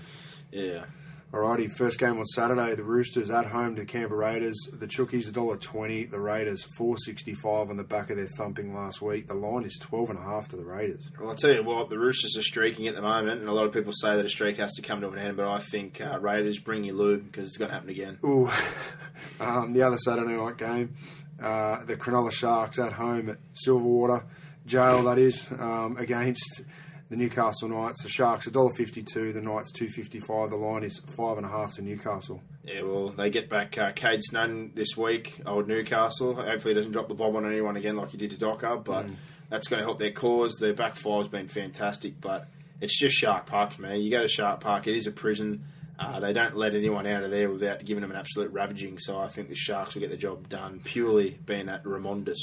yeah. 0.52 0.86
Alrighty, 1.32 1.70
first 1.78 2.00
game 2.00 2.18
on 2.18 2.26
Saturday. 2.26 2.74
The 2.74 2.84
Roosters 2.84 3.30
at 3.30 3.46
home 3.46 3.76
to 3.76 3.82
the 3.82 3.86
Canberra 3.86 4.32
Raiders. 4.32 4.58
The 4.74 4.88
Chookies 4.88 5.32
$1.20. 5.32 6.10
The 6.10 6.20
Raiders 6.20 6.66
four 6.76 6.98
sixty 6.98 7.36
five 7.36 7.70
on 7.70 7.78
the 7.78 7.84
back 7.84 8.10
of 8.10 8.18
their 8.18 8.28
thumping 8.36 8.74
last 8.74 9.00
week. 9.00 9.28
The 9.28 9.36
line 9.36 9.64
is 9.64 9.78
twelve 9.80 10.10
and 10.10 10.18
a 10.18 10.24
half 10.24 10.48
to 10.48 10.56
the 10.56 10.66
Raiders. 10.66 11.12
Well, 11.20 11.30
I'll 11.30 11.36
tell 11.36 11.54
you 11.54 11.64
what, 11.64 11.92
the 11.92 12.00
Roosters 12.00 12.36
are 12.36 12.42
streaking 12.42 12.88
at 12.88 12.96
the 12.96 13.04
moment, 13.04 13.42
and 13.42 13.48
a 13.48 13.54
lot 13.54 13.66
of 13.66 13.74
people 13.74 13.94
say 13.94 14.16
that 14.16 14.26
a 14.26 14.30
streak 14.30 14.58
has 14.58 14.74
to 14.74 14.82
come 14.82 15.02
to 15.02 15.10
an 15.10 15.20
end, 15.20 15.38
but 15.38 15.48
I 15.48 15.60
think 15.60 16.02
uh, 16.02 16.18
Raiders 16.20 16.58
bring 16.58 16.84
you 16.84 16.94
lube 16.94 17.32
because 17.32 17.48
it's 17.48 17.58
going 17.58 17.70
to 17.70 17.76
happen 17.76 17.92
again. 17.92 18.18
Ooh, 18.26 18.50
um, 19.40 19.74
the 19.74 19.84
other 19.84 20.00
Saturday 20.00 20.36
night 20.36 20.58
game, 20.58 20.96
uh, 21.40 21.86
the 21.86 21.96
Cronulla 21.96 22.32
Sharks 22.32 22.80
at 22.80 22.94
home 22.94 23.30
at 23.30 23.38
Silverwater 23.54 24.24
Jail. 24.66 25.04
That 25.04 25.20
is 25.20 25.48
um, 25.52 25.96
against 26.00 26.64
the 27.10 27.16
Newcastle 27.16 27.68
Knights. 27.68 28.04
The 28.04 28.10
Sharks 28.10 28.48
a 28.48 28.52
dollar 28.52 28.72
fifty 28.76 29.04
two. 29.04 29.34
The 29.34 29.42
Knights 29.42 29.72
two 29.72 29.88
fifty 29.90 30.20
five. 30.20 30.50
The 30.50 30.56
line 30.56 30.84
is 30.84 31.02
five 31.18 31.38
and 31.38 31.46
a 31.46 31.50
half 31.50 31.76
to 31.76 31.82
Newcastle. 31.82 32.42
Yeah, 32.64 32.84
well, 32.84 33.10
they 33.10 33.30
get 33.30 33.50
back 33.50 33.78
uh, 33.78 33.92
Kade 33.94 34.22
Snowden 34.22 34.72
this 34.76 34.96
week, 34.96 35.42
old 35.46 35.68
Newcastle. 35.68 36.36
Hopefully, 36.36 36.74
he 36.74 36.80
doesn't 36.80 36.92
drop 36.92 37.08
the 37.08 37.16
bomb 37.16 37.36
on 37.36 37.46
anyone 37.46 37.76
again 37.78 37.96
like 37.96 38.12
he 38.12 38.18
did 38.18 38.32
to 38.32 38.38
Docker, 38.38 38.78
but 38.78 39.08
that's 39.50 39.68
going 39.68 39.80
to 39.80 39.86
help 39.86 39.98
their 39.98 40.12
cause. 40.12 40.58
Their 40.60 40.74
back 40.74 40.96
five's 40.96 41.28
been 41.28 41.48
fantastic, 41.48 42.22
but 42.22 42.48
it's 42.80 42.98
just 42.98 43.16
Shark 43.18 43.48
Park 43.48 43.72
for 43.72 43.82
me. 43.82 44.00
You 44.00 44.12
go 44.12 44.22
to 44.22 44.28
Shark 44.28 44.62
Park, 44.62 44.88
it 44.88 44.96
is 44.96 45.08
a 45.08 45.12
prison. 45.12 45.66
Uh, 46.00 46.20
they 46.22 46.32
don't 46.32 46.56
let 46.56 46.74
anyone 46.76 47.06
out 47.06 47.24
of 47.24 47.30
there 47.30 47.52
without 47.52 47.84
giving 47.84 48.02
them 48.02 48.12
an 48.12 48.18
absolute 48.18 48.52
ravaging, 48.54 48.98
so 48.98 49.20
I 49.20 49.28
think 49.28 49.50
the 49.50 49.56
Sharks 49.56 49.96
will 49.96 50.02
get 50.02 50.10
the 50.10 50.18
job 50.18 50.48
done 50.48 50.80
purely 50.82 51.38
being 51.46 51.68
at 51.68 51.84
Remondis. 51.84 52.38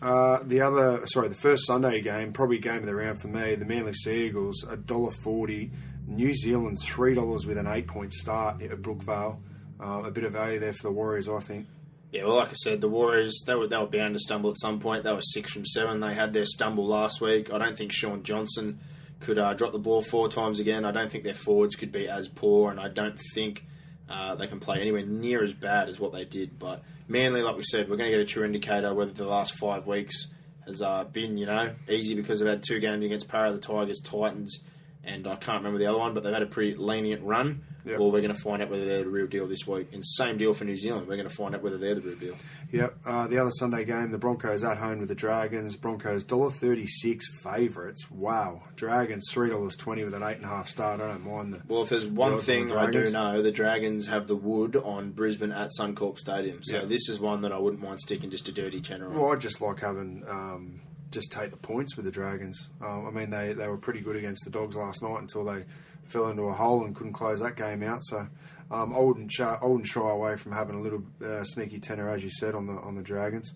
Uh, 0.00 0.38
the 0.42 0.62
other, 0.62 1.06
sorry, 1.06 1.28
the 1.28 1.34
first 1.34 1.66
Sunday 1.66 2.00
game, 2.00 2.32
probably 2.32 2.58
game 2.58 2.78
of 2.78 2.86
the 2.86 2.94
round 2.94 3.20
for 3.20 3.28
me. 3.28 3.54
The 3.54 3.66
Manly 3.66 3.92
Sea 3.92 4.26
Eagles 4.26 4.64
a 4.68 4.76
dollar 4.76 5.10
forty. 5.10 5.70
New 6.06 6.34
Zealand 6.34 6.78
three 6.82 7.14
dollars 7.14 7.46
with 7.46 7.58
an 7.58 7.66
eight 7.66 7.86
point 7.86 8.12
start 8.12 8.62
at 8.62 8.70
Brookvale. 8.82 9.38
Uh, 9.78 10.02
a 10.04 10.10
bit 10.10 10.24
of 10.24 10.32
value 10.32 10.58
there 10.58 10.72
for 10.72 10.84
the 10.84 10.92
Warriors, 10.92 11.28
I 11.28 11.38
think. 11.40 11.66
Yeah, 12.10 12.24
well, 12.24 12.36
like 12.36 12.50
I 12.50 12.54
said, 12.54 12.80
the 12.80 12.88
Warriors 12.88 13.42
they 13.46 13.54
were 13.54 13.68
they 13.68 13.76
were 13.78 13.86
bound 13.86 14.14
to 14.14 14.20
stumble 14.20 14.50
at 14.50 14.58
some 14.58 14.80
point. 14.80 15.04
They 15.04 15.12
were 15.12 15.22
six 15.22 15.52
from 15.52 15.64
seven. 15.64 16.00
They 16.00 16.14
had 16.14 16.32
their 16.32 16.46
stumble 16.46 16.86
last 16.86 17.20
week. 17.20 17.52
I 17.52 17.58
don't 17.58 17.76
think 17.76 17.92
Shaun 17.92 18.22
Johnson 18.22 18.80
could 19.22 19.38
uh, 19.38 19.54
drop 19.54 19.72
the 19.72 19.78
ball 19.78 20.02
four 20.02 20.28
times 20.28 20.60
again. 20.60 20.84
I 20.84 20.92
don't 20.92 21.10
think 21.10 21.24
their 21.24 21.34
forwards 21.34 21.76
could 21.76 21.92
be 21.92 22.08
as 22.08 22.28
poor, 22.28 22.70
and 22.70 22.78
I 22.78 22.88
don't 22.88 23.18
think 23.34 23.64
uh, 24.08 24.34
they 24.34 24.46
can 24.46 24.60
play 24.60 24.80
anywhere 24.80 25.06
near 25.06 25.42
as 25.42 25.52
bad 25.52 25.88
as 25.88 25.98
what 25.98 26.12
they 26.12 26.24
did. 26.24 26.58
But 26.58 26.82
Manly, 27.08 27.42
like 27.42 27.56
we 27.56 27.62
said, 27.62 27.88
we're 27.88 27.96
going 27.96 28.10
to 28.10 28.16
get 28.16 28.22
a 28.22 28.30
true 28.30 28.44
indicator 28.44 28.94
whether 28.94 29.12
the 29.12 29.26
last 29.26 29.54
five 29.54 29.86
weeks 29.86 30.28
has 30.66 30.80
uh, 30.80 31.04
been, 31.04 31.36
you 31.36 31.46
know, 31.46 31.74
easy 31.88 32.14
because 32.14 32.38
they've 32.38 32.48
had 32.48 32.62
two 32.62 32.78
games 32.80 33.04
against 33.04 33.28
Parra, 33.28 33.52
the 33.52 33.58
Tigers, 33.58 34.00
Titans, 34.00 34.60
and 35.04 35.26
I 35.26 35.36
can't 35.36 35.58
remember 35.58 35.78
the 35.78 35.86
other 35.86 35.98
one, 35.98 36.14
but 36.14 36.22
they've 36.22 36.32
had 36.32 36.42
a 36.42 36.46
pretty 36.46 36.74
lenient 36.74 37.22
run. 37.22 37.64
Yep. 37.84 37.98
Or 37.98 38.12
we're 38.12 38.20
going 38.20 38.32
to 38.34 38.40
find 38.40 38.62
out 38.62 38.70
whether 38.70 38.84
they're 38.84 39.02
the 39.04 39.10
real 39.10 39.26
deal 39.26 39.46
this 39.48 39.66
week. 39.66 39.88
And 39.92 40.06
same 40.06 40.36
deal 40.38 40.54
for 40.54 40.64
New 40.64 40.76
Zealand. 40.76 41.08
We're 41.08 41.16
going 41.16 41.28
to 41.28 41.34
find 41.34 41.54
out 41.54 41.62
whether 41.62 41.78
they're 41.78 41.96
the 41.96 42.00
real 42.00 42.14
deal. 42.16 42.36
Yep. 42.70 42.96
Uh, 43.04 43.26
the 43.26 43.38
other 43.38 43.50
Sunday 43.50 43.84
game, 43.84 44.10
the 44.12 44.18
Broncos 44.18 44.62
at 44.62 44.78
home 44.78 45.00
with 45.00 45.08
the 45.08 45.14
Dragons. 45.14 45.76
Broncos 45.76 46.22
dollar 46.24 46.50
thirty 46.50 46.86
six 46.86 47.26
favourites. 47.42 48.10
Wow. 48.10 48.62
Dragons 48.76 49.26
three 49.30 49.50
dollars 49.50 49.74
twenty 49.76 50.04
with 50.04 50.14
an 50.14 50.22
eight 50.22 50.36
and 50.36 50.44
a 50.44 50.48
half 50.48 50.68
start. 50.68 51.00
I 51.00 51.08
don't 51.08 51.26
mind 51.26 51.52
the. 51.54 51.62
Well, 51.66 51.82
if 51.82 51.88
there's 51.88 52.06
one 52.06 52.38
thing 52.38 52.68
the 52.68 52.78
I 52.78 52.90
do 52.90 53.10
know, 53.10 53.42
the 53.42 53.52
Dragons 53.52 54.06
have 54.06 54.26
the 54.26 54.36
wood 54.36 54.76
on 54.76 55.10
Brisbane 55.10 55.52
at 55.52 55.70
Suncorp 55.78 56.18
Stadium. 56.18 56.62
So 56.62 56.76
Yeah. 56.76 56.84
this 56.84 57.08
is 57.08 57.18
one 57.18 57.40
that 57.42 57.52
I 57.52 57.58
wouldn't 57.58 57.82
mind 57.82 58.00
sticking 58.00 58.30
just 58.30 58.48
a 58.48 58.52
dirty 58.52 58.80
tenner 58.80 59.06
on. 59.08 59.14
Well, 59.18 59.32
I 59.32 59.36
just 59.36 59.60
like 59.60 59.80
having 59.80 60.24
um, 60.28 60.80
just 61.10 61.32
take 61.32 61.50
the 61.50 61.56
points 61.56 61.96
with 61.96 62.04
the 62.06 62.12
Dragons. 62.12 62.68
Um, 62.80 63.06
I 63.06 63.10
mean, 63.10 63.30
they 63.30 63.52
they 63.52 63.66
were 63.68 63.76
pretty 63.78 64.00
good 64.00 64.16
against 64.16 64.44
the 64.44 64.50
Dogs 64.50 64.76
last 64.76 65.02
night 65.02 65.18
until 65.20 65.44
they 65.44 65.64
fell 66.12 66.28
into 66.28 66.42
a 66.42 66.52
hole 66.52 66.84
and 66.84 66.94
couldn't 66.94 67.14
close 67.14 67.40
that 67.40 67.56
game 67.56 67.82
out. 67.82 68.04
So. 68.04 68.28
Um, 68.70 68.94
I 68.94 69.00
wouldn't 69.00 69.30
shy, 69.30 69.58
I 69.60 69.66
wouldn't 69.66 69.86
shy 69.86 70.00
away 70.00 70.34
from 70.36 70.52
having 70.52 70.76
a 70.76 70.80
little 70.80 71.02
uh, 71.22 71.44
sneaky 71.44 71.78
tenor, 71.78 72.08
as 72.08 72.24
you 72.24 72.30
said, 72.30 72.54
on 72.54 72.64
the 72.64 72.72
on 72.72 72.94
the 72.94 73.02
Dragons. 73.02 73.52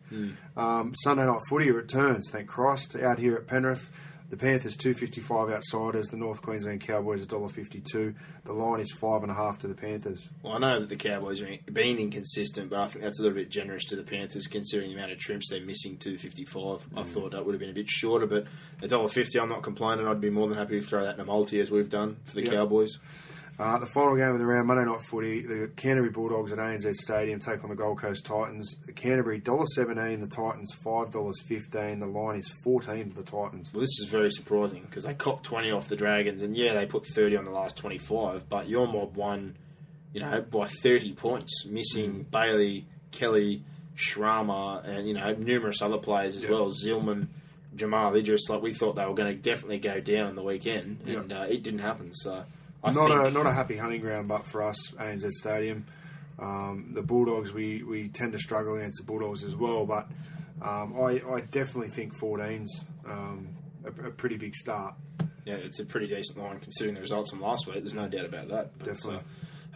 Um, 0.58 0.92
Sunday 0.94 1.24
night 1.24 1.40
footy 1.48 1.70
returns. 1.70 2.28
Thank 2.30 2.48
Christ 2.48 2.94
out 2.96 3.18
here 3.18 3.34
at 3.34 3.46
Penrith. 3.46 3.90
The 4.28 4.36
Panthers 4.36 4.76
two 4.76 4.92
fifty 4.92 5.20
five 5.20 5.50
outsiders. 5.50 6.08
The 6.08 6.16
North 6.16 6.42
Queensland 6.42 6.80
Cowboys 6.80 7.22
a 7.22 7.26
dollar 7.26 7.48
fifty 7.48 7.80
two. 7.80 8.12
The 8.44 8.52
line 8.52 8.80
is 8.80 8.90
five 8.90 9.22
and 9.22 9.30
a 9.30 9.34
half 9.34 9.58
to 9.58 9.68
the 9.68 9.74
Panthers. 9.74 10.28
Well, 10.42 10.54
I 10.54 10.58
know 10.58 10.80
that 10.80 10.88
the 10.88 10.96
Cowboys 10.96 11.40
are 11.40 11.48
being 11.72 11.98
inconsistent, 11.98 12.70
but 12.70 12.80
I 12.80 12.88
think 12.88 13.04
that's 13.04 13.20
a 13.20 13.22
little 13.22 13.36
bit 13.38 13.50
generous 13.50 13.84
to 13.86 13.96
the 13.96 14.02
Panthers 14.02 14.48
considering 14.48 14.88
the 14.90 14.96
amount 14.96 15.12
of 15.12 15.18
trips 15.20 15.48
they're 15.48 15.60
missing. 15.64 15.96
Two 15.96 16.18
fifty 16.18 16.44
five. 16.44 16.84
I 16.96 17.02
Mm. 17.02 17.06
thought 17.06 17.32
that 17.32 17.46
would 17.46 17.52
have 17.54 17.60
been 17.60 17.70
a 17.70 17.74
bit 17.74 17.88
shorter, 17.88 18.26
but 18.26 18.46
a 18.82 18.88
dollar 18.88 19.08
fifty. 19.08 19.38
I'm 19.38 19.48
not 19.48 19.62
complaining. 19.62 20.08
I'd 20.08 20.20
be 20.20 20.30
more 20.30 20.48
than 20.48 20.58
happy 20.58 20.80
to 20.80 20.84
throw 20.86 21.04
that 21.04 21.14
in 21.14 21.20
a 21.20 21.24
multi 21.24 21.60
as 21.60 21.70
we've 21.70 21.88
done 21.90 22.16
for 22.24 22.34
the 22.34 22.42
Yeah. 22.44 22.50
Cowboys. 22.50 22.98
Uh, 23.58 23.78
the 23.78 23.86
final 23.86 24.14
game 24.16 24.28
of 24.32 24.38
the 24.38 24.44
round, 24.44 24.66
Monday 24.68 24.84
night 24.84 25.00
footy, 25.00 25.40
the 25.40 25.70
Canterbury 25.76 26.10
Bulldogs 26.10 26.52
at 26.52 26.58
ANZ 26.58 26.92
Stadium 26.94 27.40
take 27.40 27.64
on 27.64 27.70
the 27.70 27.74
Gold 27.76 27.98
Coast 27.98 28.26
Titans. 28.26 28.74
The 28.84 28.92
Canterbury 28.92 29.40
$1.17, 29.40 30.20
the 30.20 30.26
Titans 30.26 30.74
$5.15. 30.84 32.00
The 32.00 32.06
line 32.06 32.38
is 32.38 32.52
14 32.64 33.10
to 33.10 33.16
the 33.16 33.22
Titans. 33.22 33.72
Well, 33.72 33.80
this 33.80 33.98
is 33.98 34.08
very 34.10 34.30
surprising 34.30 34.82
because 34.82 35.04
they 35.04 35.14
copped 35.14 35.44
20 35.44 35.70
off 35.70 35.88
the 35.88 35.96
Dragons, 35.96 36.42
and 36.42 36.54
yeah, 36.54 36.74
they 36.74 36.84
put 36.84 37.06
30 37.06 37.38
on 37.38 37.44
the 37.46 37.50
last 37.50 37.78
25, 37.78 38.46
but 38.46 38.68
your 38.68 38.86
mob 38.86 39.16
won, 39.16 39.56
you 40.12 40.20
know, 40.20 40.42
by 40.42 40.66
30 40.66 41.14
points, 41.14 41.64
missing 41.64 42.26
Bailey, 42.30 42.84
Kelly, 43.10 43.62
Srama, 43.96 44.86
and, 44.86 45.08
you 45.08 45.14
know, 45.14 45.32
numerous 45.32 45.80
other 45.80 45.96
players 45.96 46.36
as 46.36 46.42
Yeah. 46.44 46.50
well. 46.50 46.72
Zillman, 46.72 47.28
Jamal 47.74 48.14
Idris, 48.14 48.50
like 48.50 48.60
we 48.60 48.74
thought 48.74 48.96
they 48.96 49.06
were 49.06 49.14
going 49.14 49.34
to 49.34 49.40
definitely 49.42 49.78
go 49.78 49.98
down 50.00 50.26
on 50.26 50.34
the 50.34 50.42
weekend, 50.42 51.00
and 51.06 51.32
uh, 51.32 51.46
it 51.48 51.62
didn't 51.62 51.80
happen, 51.80 52.14
so. 52.14 52.44
I 52.84 52.90
not 52.92 53.08
think, 53.08 53.26
a 53.26 53.30
not 53.30 53.46
a 53.46 53.52
happy 53.52 53.76
hunting 53.76 54.00
ground, 54.00 54.28
but 54.28 54.44
for 54.44 54.62
us, 54.62 54.90
ANZ 54.92 55.30
Stadium, 55.32 55.86
um, 56.38 56.90
the 56.94 57.02
Bulldogs 57.02 57.52
we, 57.52 57.82
we 57.82 58.08
tend 58.08 58.32
to 58.32 58.38
struggle 58.38 58.76
against 58.76 59.00
the 59.00 59.04
Bulldogs 59.04 59.42
as 59.42 59.56
well. 59.56 59.86
But 59.86 60.08
um, 60.62 60.94
I, 61.00 61.22
I 61.32 61.40
definitely 61.40 61.88
think 61.88 62.16
14's 62.16 62.84
um, 63.06 63.56
a, 63.84 64.08
a 64.08 64.10
pretty 64.10 64.36
big 64.36 64.54
start. 64.54 64.94
yeah, 65.44 65.54
it's 65.54 65.78
a 65.78 65.84
pretty 65.84 66.06
decent 66.06 66.38
line 66.38 66.58
considering 66.60 66.94
the 66.94 67.00
results 67.00 67.30
from 67.30 67.40
last 67.40 67.66
week. 67.66 67.76
There's 67.76 67.94
no 67.94 68.08
doubt 68.08 68.24
about 68.24 68.48
that. 68.48 68.78
But, 68.78 68.86
Definitely. 68.86 69.16
uh, 69.16 69.22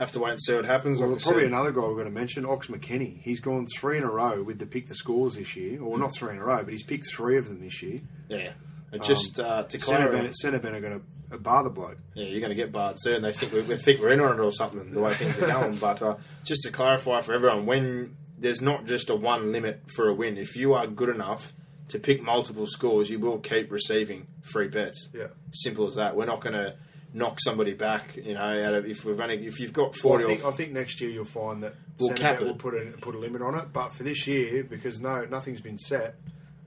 have 0.01 0.13
to 0.13 0.19
wait 0.21 0.31
and 0.31 0.41
see 0.41 0.55
what 0.55 0.65
happens. 0.65 1.01
Well, 1.01 1.11
like 1.11 1.21
probably 1.21 1.43
said. 1.43 1.53
another 1.53 1.73
guy 1.73 1.81
we're 1.81 1.93
going 1.93 2.07
to 2.07 2.11
mention, 2.11 2.47
Ox 2.47 2.69
McKenny. 2.69 3.21
He's 3.21 3.39
gone 3.39 3.67
three 3.77 3.99
in 3.99 4.03
a 4.03 4.11
row 4.11 4.43
with 4.43 4.59
the 4.59 4.65
pick 4.65 4.87
the 4.87 4.95
scores 4.95 5.35
this 5.35 5.57
year, 5.57 5.83
or 5.83 5.99
not 5.99 6.15
three 6.17 6.33
in 6.33 6.39
a 6.39 6.45
row, 6.45 6.63
but 6.63 6.73
he's 6.73 6.83
picked 6.83 7.07
three 7.11 7.37
of 7.37 7.49
them 7.49 7.61
this 7.61 7.83
year. 7.83 8.01
Yeah. 8.29 8.53
And 8.93 9.05
just 9.05 9.39
uh, 9.39 9.65
to 9.65 9.79
Centre 9.79 10.33
Centre 10.33 10.59
Ben 10.59 10.75
are 10.75 10.81
going 10.81 11.01
to 11.01 11.05
bar 11.39 11.63
the 11.65 11.71
bloke. 11.71 11.99
Yeah, 12.15 12.25
you're 12.27 12.41
going 12.41 12.51
to 12.51 12.57
get 12.57 12.73
barred 12.73 12.97
soon. 12.99 13.23
They 13.23 13.33
think 13.33 13.53
we, 13.53 13.61
we 13.63 13.77
think 13.77 14.01
we're 14.01 14.11
in 14.13 14.21
on 14.21 14.39
it 14.39 14.43
or 14.43 14.53
something. 14.53 14.91
The 14.93 15.01
way 15.01 15.15
things 15.15 15.39
are 15.39 15.47
going. 15.47 15.77
But 15.77 16.03
uh, 16.03 16.17
just 16.45 16.63
to 16.63 16.71
clarify 16.73 17.21
for 17.21 17.33
everyone, 17.35 17.67
when 17.67 18.17
there's 18.39 18.61
not 18.63 18.87
just 18.87 19.11
a 19.11 19.15
one 19.15 19.53
limit 19.53 19.83
for 19.95 20.09
a 20.09 20.15
win, 20.15 20.37
if 20.39 20.57
you 20.57 20.75
are 20.75 20.87
good 20.87 21.09
enough 21.09 21.53
to 21.89 21.99
pick 21.99 22.23
multiple 22.23 22.67
scores, 22.67 23.11
you 23.11 23.19
will 23.19 23.39
keep 23.39 23.71
receiving 23.71 24.27
free 24.43 24.69
bets. 24.69 25.09
Yeah. 25.13 25.29
simple 25.53 25.87
as 25.87 25.97
that. 25.97 26.17
We're 26.17 26.27
not 26.27 26.41
going 26.41 26.55
to 26.55 26.75
knock 27.13 27.39
somebody 27.41 27.73
back. 27.75 28.17
You 28.17 28.35
know, 28.35 28.41
out 28.65 28.75
of 28.75 28.87
if 28.87 29.05
we've 29.05 29.19
only 29.19 29.45
if 29.47 29.59
you've 29.61 29.73
got 29.73 29.93
Well, 30.05 30.19
forty. 30.19 30.25
I 30.25 30.27
think, 30.29 30.45
I 30.45 30.51
think 30.53 30.73
next 30.73 31.01
year 31.01 31.11
you'll 31.11 31.25
find 31.25 31.63
that 31.65 31.75
We'll 31.99 32.15
cap 32.15 32.41
it. 32.41 32.45
will 32.47 32.55
put 32.55 32.75
a, 32.75 32.93
put 33.01 33.15
a 33.15 33.19
limit 33.19 33.43
on 33.43 33.55
it. 33.57 33.73
But 33.73 33.93
for 33.93 34.05
this 34.05 34.27
year, 34.27 34.63
because 34.65 35.01
no 35.01 35.25
nothing's 35.25 35.61
been 35.61 35.77
set, 35.79 36.15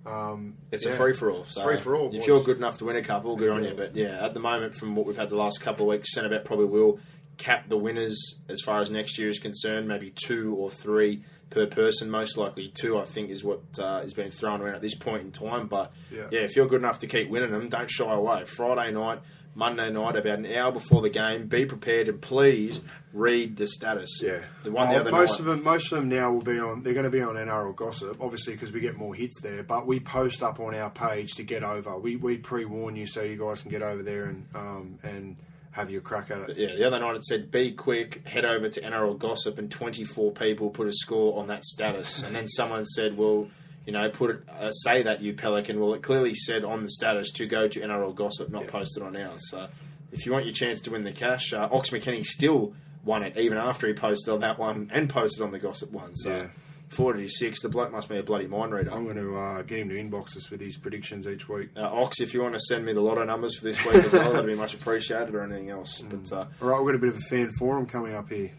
Um, 0.05 0.55
It's 0.71 0.85
yeah. 0.85 0.91
a 0.93 0.95
free 0.95 1.13
for 1.13 1.31
all. 1.31 1.45
So 1.45 1.63
free 1.63 1.77
for 1.77 1.95
all. 1.95 2.07
If 2.07 2.19
boys. 2.19 2.27
you're 2.27 2.43
good 2.43 2.57
enough 2.57 2.77
to 2.79 2.85
win 2.85 2.95
a 2.97 3.01
couple, 3.03 3.35
good 3.35 3.49
on 3.49 3.63
you. 3.63 3.73
But 3.75 3.95
yeah, 3.95 4.23
at 4.25 4.33
the 4.33 4.39
moment, 4.39 4.75
from 4.75 4.95
what 4.95 5.05
we've 5.05 5.17
had 5.17 5.29
the 5.29 5.37
last 5.37 5.61
couple 5.61 5.85
of 5.89 5.89
weeks, 5.97 6.13
Centrebet 6.15 6.43
probably 6.45 6.65
will 6.65 6.99
cap 7.37 7.67
the 7.69 7.77
winners 7.77 8.17
as 8.49 8.61
far 8.61 8.79
as 8.81 8.91
next 8.91 9.17
year 9.17 9.29
is 9.29 9.39
concerned. 9.39 9.87
Maybe 9.87 10.11
two 10.11 10.55
or 10.55 10.69
three 10.69 11.23
per 11.49 11.67
person. 11.67 12.09
Most 12.09 12.37
likely 12.37 12.69
two, 12.73 12.97
I 12.97 13.05
think, 13.05 13.29
is 13.29 13.43
what 13.43 13.61
uh, 13.79 14.01
is 14.03 14.13
being 14.13 14.31
thrown 14.31 14.61
around 14.61 14.75
at 14.75 14.81
this 14.81 14.95
point 14.95 15.23
in 15.23 15.31
time. 15.31 15.67
But 15.67 15.91
Yeah. 16.11 16.27
yeah, 16.31 16.41
if 16.41 16.55
you're 16.55 16.67
good 16.67 16.81
enough 16.81 16.99
to 16.99 17.07
keep 17.07 17.29
winning 17.29 17.51
them, 17.51 17.69
don't 17.69 17.89
shy 17.89 18.13
away. 18.13 18.43
Friday 18.45 18.91
night. 18.91 19.19
Monday 19.55 19.91
night, 19.91 20.15
about 20.15 20.39
an 20.39 20.45
hour 20.47 20.71
before 20.71 21.01
the 21.01 21.09
game, 21.09 21.47
be 21.47 21.65
prepared 21.65 22.09
and 22.09 22.19
please 22.21 22.81
read 23.13 23.55
the 23.57 23.67
status. 23.67 24.19
Yeah, 24.21 24.41
the 24.63 24.71
one 24.71 24.89
the 24.89 24.95
Oh, 24.95 24.99
other 25.01 25.11
most 25.11 25.31
night. 25.31 25.39
of 25.41 25.45
them, 25.45 25.63
most 25.63 25.91
of 25.91 25.99
them 25.99 26.09
now 26.09 26.31
will 26.31 26.41
be 26.41 26.57
on. 26.59 26.81
They're 26.83 26.93
going 26.93 27.03
to 27.05 27.11
be 27.11 27.21
on 27.21 27.35
NRL 27.35 27.75
gossip, 27.75 28.17
obviously, 28.19 28.53
because 28.53 28.71
we 28.71 28.79
get 28.79 28.95
more 28.95 29.13
hits 29.13 29.39
there. 29.41 29.61
But 29.63 29.85
we 29.85 29.99
post 29.99 30.41
up 30.41 30.59
on 30.59 30.73
our 30.73 30.89
page 30.89 31.33
to 31.35 31.43
get 31.43 31.63
over. 31.63 31.97
We 31.99 32.15
we 32.15 32.37
pre 32.37 32.65
warn 32.65 32.95
you 32.95 33.05
so 33.05 33.21
you 33.21 33.37
guys 33.37 33.61
can 33.61 33.69
get 33.71 33.81
over 33.83 34.01
there 34.01 34.25
and 34.25 34.45
um, 34.55 34.99
and 35.03 35.37
have 35.71 35.89
your 35.89 36.01
crack 36.01 36.29
at 36.31 36.49
it. 36.51 36.57
Yeah, 36.57 36.75
the 36.75 36.85
other 36.85 36.99
night 36.99 37.15
it 37.15 37.23
said, 37.25 37.49
"Be 37.51 37.71
quick, 37.73 38.27
head 38.27 38.45
over 38.45 38.69
to 38.69 38.81
NRL 38.81 39.17
Gossip," 39.17 39.57
and 39.57 39.69
24 39.71 40.31
people 40.31 40.69
put 40.71 40.87
a 40.87 40.93
score 40.93 41.39
on 41.39 41.47
that 41.47 41.63
status. 41.63 42.23
And 42.23 42.35
then 42.35 42.47
someone 42.47 42.85
said, 42.85 43.17
"Well, 43.17 43.47
you 43.85 43.91
know, 43.93 44.09
put 44.09 44.29
it, 44.31 44.41
uh, 44.49 44.71
say 44.71 45.03
that 45.03 45.21
you 45.21 45.33
Pelican." 45.33 45.79
Well, 45.79 45.93
it 45.93 46.01
clearly 46.03 46.33
said 46.33 46.63
on 46.63 46.83
the 46.83 46.89
status 46.89 47.31
to 47.33 47.45
go 47.45 47.67
to 47.67 47.79
NRL 47.81 48.13
Gossip, 48.15 48.49
not 48.49 48.63
Yeah. 48.63 48.69
posted 48.71 49.03
on 49.03 49.15
ours. 49.15 49.49
So, 49.49 49.67
if 50.11 50.25
you 50.25 50.31
want 50.31 50.45
your 50.45 50.53
chance 50.53 50.79
to 50.81 50.91
win 50.91 51.03
the 51.03 51.11
cash, 51.11 51.53
uh, 51.53 51.67
Ox 51.71 51.89
McKinney 51.89 52.23
still 52.25 52.73
won 53.03 53.23
it 53.23 53.37
even 53.37 53.57
after 53.57 53.87
he 53.87 53.93
posted 53.93 54.33
on 54.33 54.39
that 54.41 54.57
one 54.57 54.89
and 54.93 55.09
posted 55.09 55.43
on 55.43 55.51
the 55.51 55.59
Gossip 55.59 55.91
one. 55.91 56.15
So, 56.15 56.29
Yeah. 56.29 56.47
46, 56.93 57.61
the 57.61 57.69
bloke 57.69 57.91
must 57.91 58.09
be 58.09 58.17
a 58.17 58.23
bloody 58.23 58.47
mind 58.47 58.73
reader. 58.73 58.91
I'm 58.93 59.03
going 59.03 59.17
to 59.17 59.37
uh, 59.37 59.61
get 59.63 59.79
him 59.79 59.89
to 59.89 59.95
inbox 59.95 60.37
us 60.37 60.49
with 60.49 60.61
his 60.61 60.77
predictions 60.77 61.27
each 61.27 61.49
week. 61.49 61.69
Uh, 61.75 61.81
Ox, 61.81 62.19
if 62.21 62.33
you 62.33 62.41
want 62.41 62.53
to 62.53 62.59
send 62.59 62.85
me 62.85 62.93
the 62.93 63.01
lotto 63.01 63.23
numbers 63.25 63.57
for 63.57 63.65
this 63.65 63.83
week 63.85 63.95
as 63.95 64.11
well, 64.11 64.31
that'd 64.31 64.45
be 64.45 64.55
much 64.55 64.73
appreciated, 64.73 65.33
or 65.35 65.43
anything 65.43 65.69
else. 65.69 66.01
But 66.01 66.31
uh, 66.31 66.45
All 66.61 66.67
right, 66.69 66.79
we've 66.79 66.93
got 66.93 66.95
a 66.95 66.99
bit 66.99 67.09
of 67.09 67.17
a 67.17 67.21
fan 67.29 67.51
forum 67.59 67.85
coming 67.85 68.15
up 68.15 68.29
here. 68.29 68.51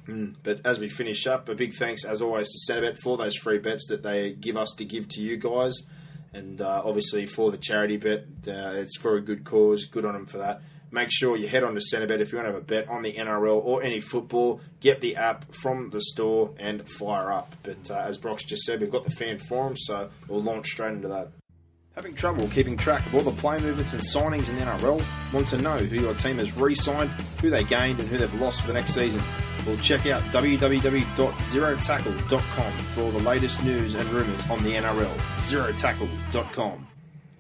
But 0.43 0.61
as 0.65 0.79
we 0.79 0.89
finish 0.89 1.27
up, 1.27 1.49
a 1.49 1.55
big 1.55 1.75
thanks 1.75 2.05
as 2.05 2.21
always 2.21 2.49
to 2.51 2.73
Centrebet 2.73 2.99
for 2.99 3.17
those 3.17 3.37
free 3.37 3.59
bets 3.59 3.87
that 3.89 4.03
they 4.03 4.33
give 4.33 4.57
us 4.57 4.73
to 4.79 4.85
give 4.85 5.09
to 5.11 5.23
you 5.23 5.37
guys, 5.37 5.75
and 6.33 6.61
uh, 6.61 6.83
obviously 6.85 7.27
for 7.27 7.51
the 7.51 7.59
charity 7.59 7.97
bet, 7.97 8.25
uh, 8.49 8.73
it's 8.75 8.97
for 8.99 9.17
a 9.17 9.21
good 9.21 9.45
cause. 9.45 9.85
Good 9.87 10.05
on 10.05 10.15
them 10.15 10.27
for 10.27 10.39
that. 10.39 10.61
Make 10.95 11.11
sure 11.11 11.37
you 11.37 11.49
head 11.49 11.65
on 11.65 11.75
to 11.75 11.81
Centrebet 11.81 12.21
if 12.21 12.31
you 12.31 12.39
want 12.39 12.47
to 12.47 12.53
have 12.53 12.63
a 12.63 12.65
bet 12.65 12.89
on 12.89 13.03
the 13.03 13.13
NRL 13.13 13.61
or 13.65 13.83
any 13.83 13.99
football. 13.99 14.61
Get 14.79 15.01
the 15.01 15.17
app 15.17 15.53
from 15.53 15.91
the 15.91 16.01
store 16.01 16.53
and 16.57 16.89
fire 16.89 17.33
up. 17.33 17.53
But 17.65 17.91
uh, 17.91 18.05
as 18.07 18.17
Brock's 18.17 18.45
just 18.45 18.63
said, 18.63 18.81
we've 18.81 18.93
got 18.93 19.03
the 19.03 19.11
fan 19.11 19.39
forum, 19.39 19.77
so 19.77 20.09
we'll 20.29 20.41
launch 20.41 20.69
straight 20.69 20.93
into 20.93 21.09
that. 21.09 21.31
Having 21.97 22.15
trouble 22.15 22.47
keeping 22.47 22.77
track 22.77 23.05
of 23.07 23.15
all 23.17 23.23
the 23.23 23.33
play 23.33 23.59
movements 23.59 23.93
and 23.93 24.01
signings 24.01 24.49
in 24.49 24.55
the 24.55 24.63
NRL? 24.63 25.03
Want 25.33 25.49
to 25.49 25.59
know 25.59 25.79
who 25.79 26.01
your 26.01 26.15
team 26.15 26.39
has 26.39 26.57
re 26.57 26.77
signed, 26.77 27.11
who 27.41 27.51
they 27.51 27.65
gained, 27.65 27.99
and 27.99 28.09
who 28.09 28.17
they've 28.17 28.41
lost 28.41 28.61
for 28.61 28.69
the 28.69 28.75
next 28.75 28.95
season? 28.95 29.21
Well, 29.67 29.77
check 29.79 30.07
out 30.07 30.23
www.zerotackle.com 30.31 32.73
for 32.73 33.01
all 33.01 33.11
the 33.11 33.19
latest 33.19 33.65
news 33.65 33.97
and 33.97 34.09
rumours 34.11 34.49
on 34.49 34.63
the 34.63 34.75
NRL. 34.75 35.17
Zerotackle.com. 35.49 36.87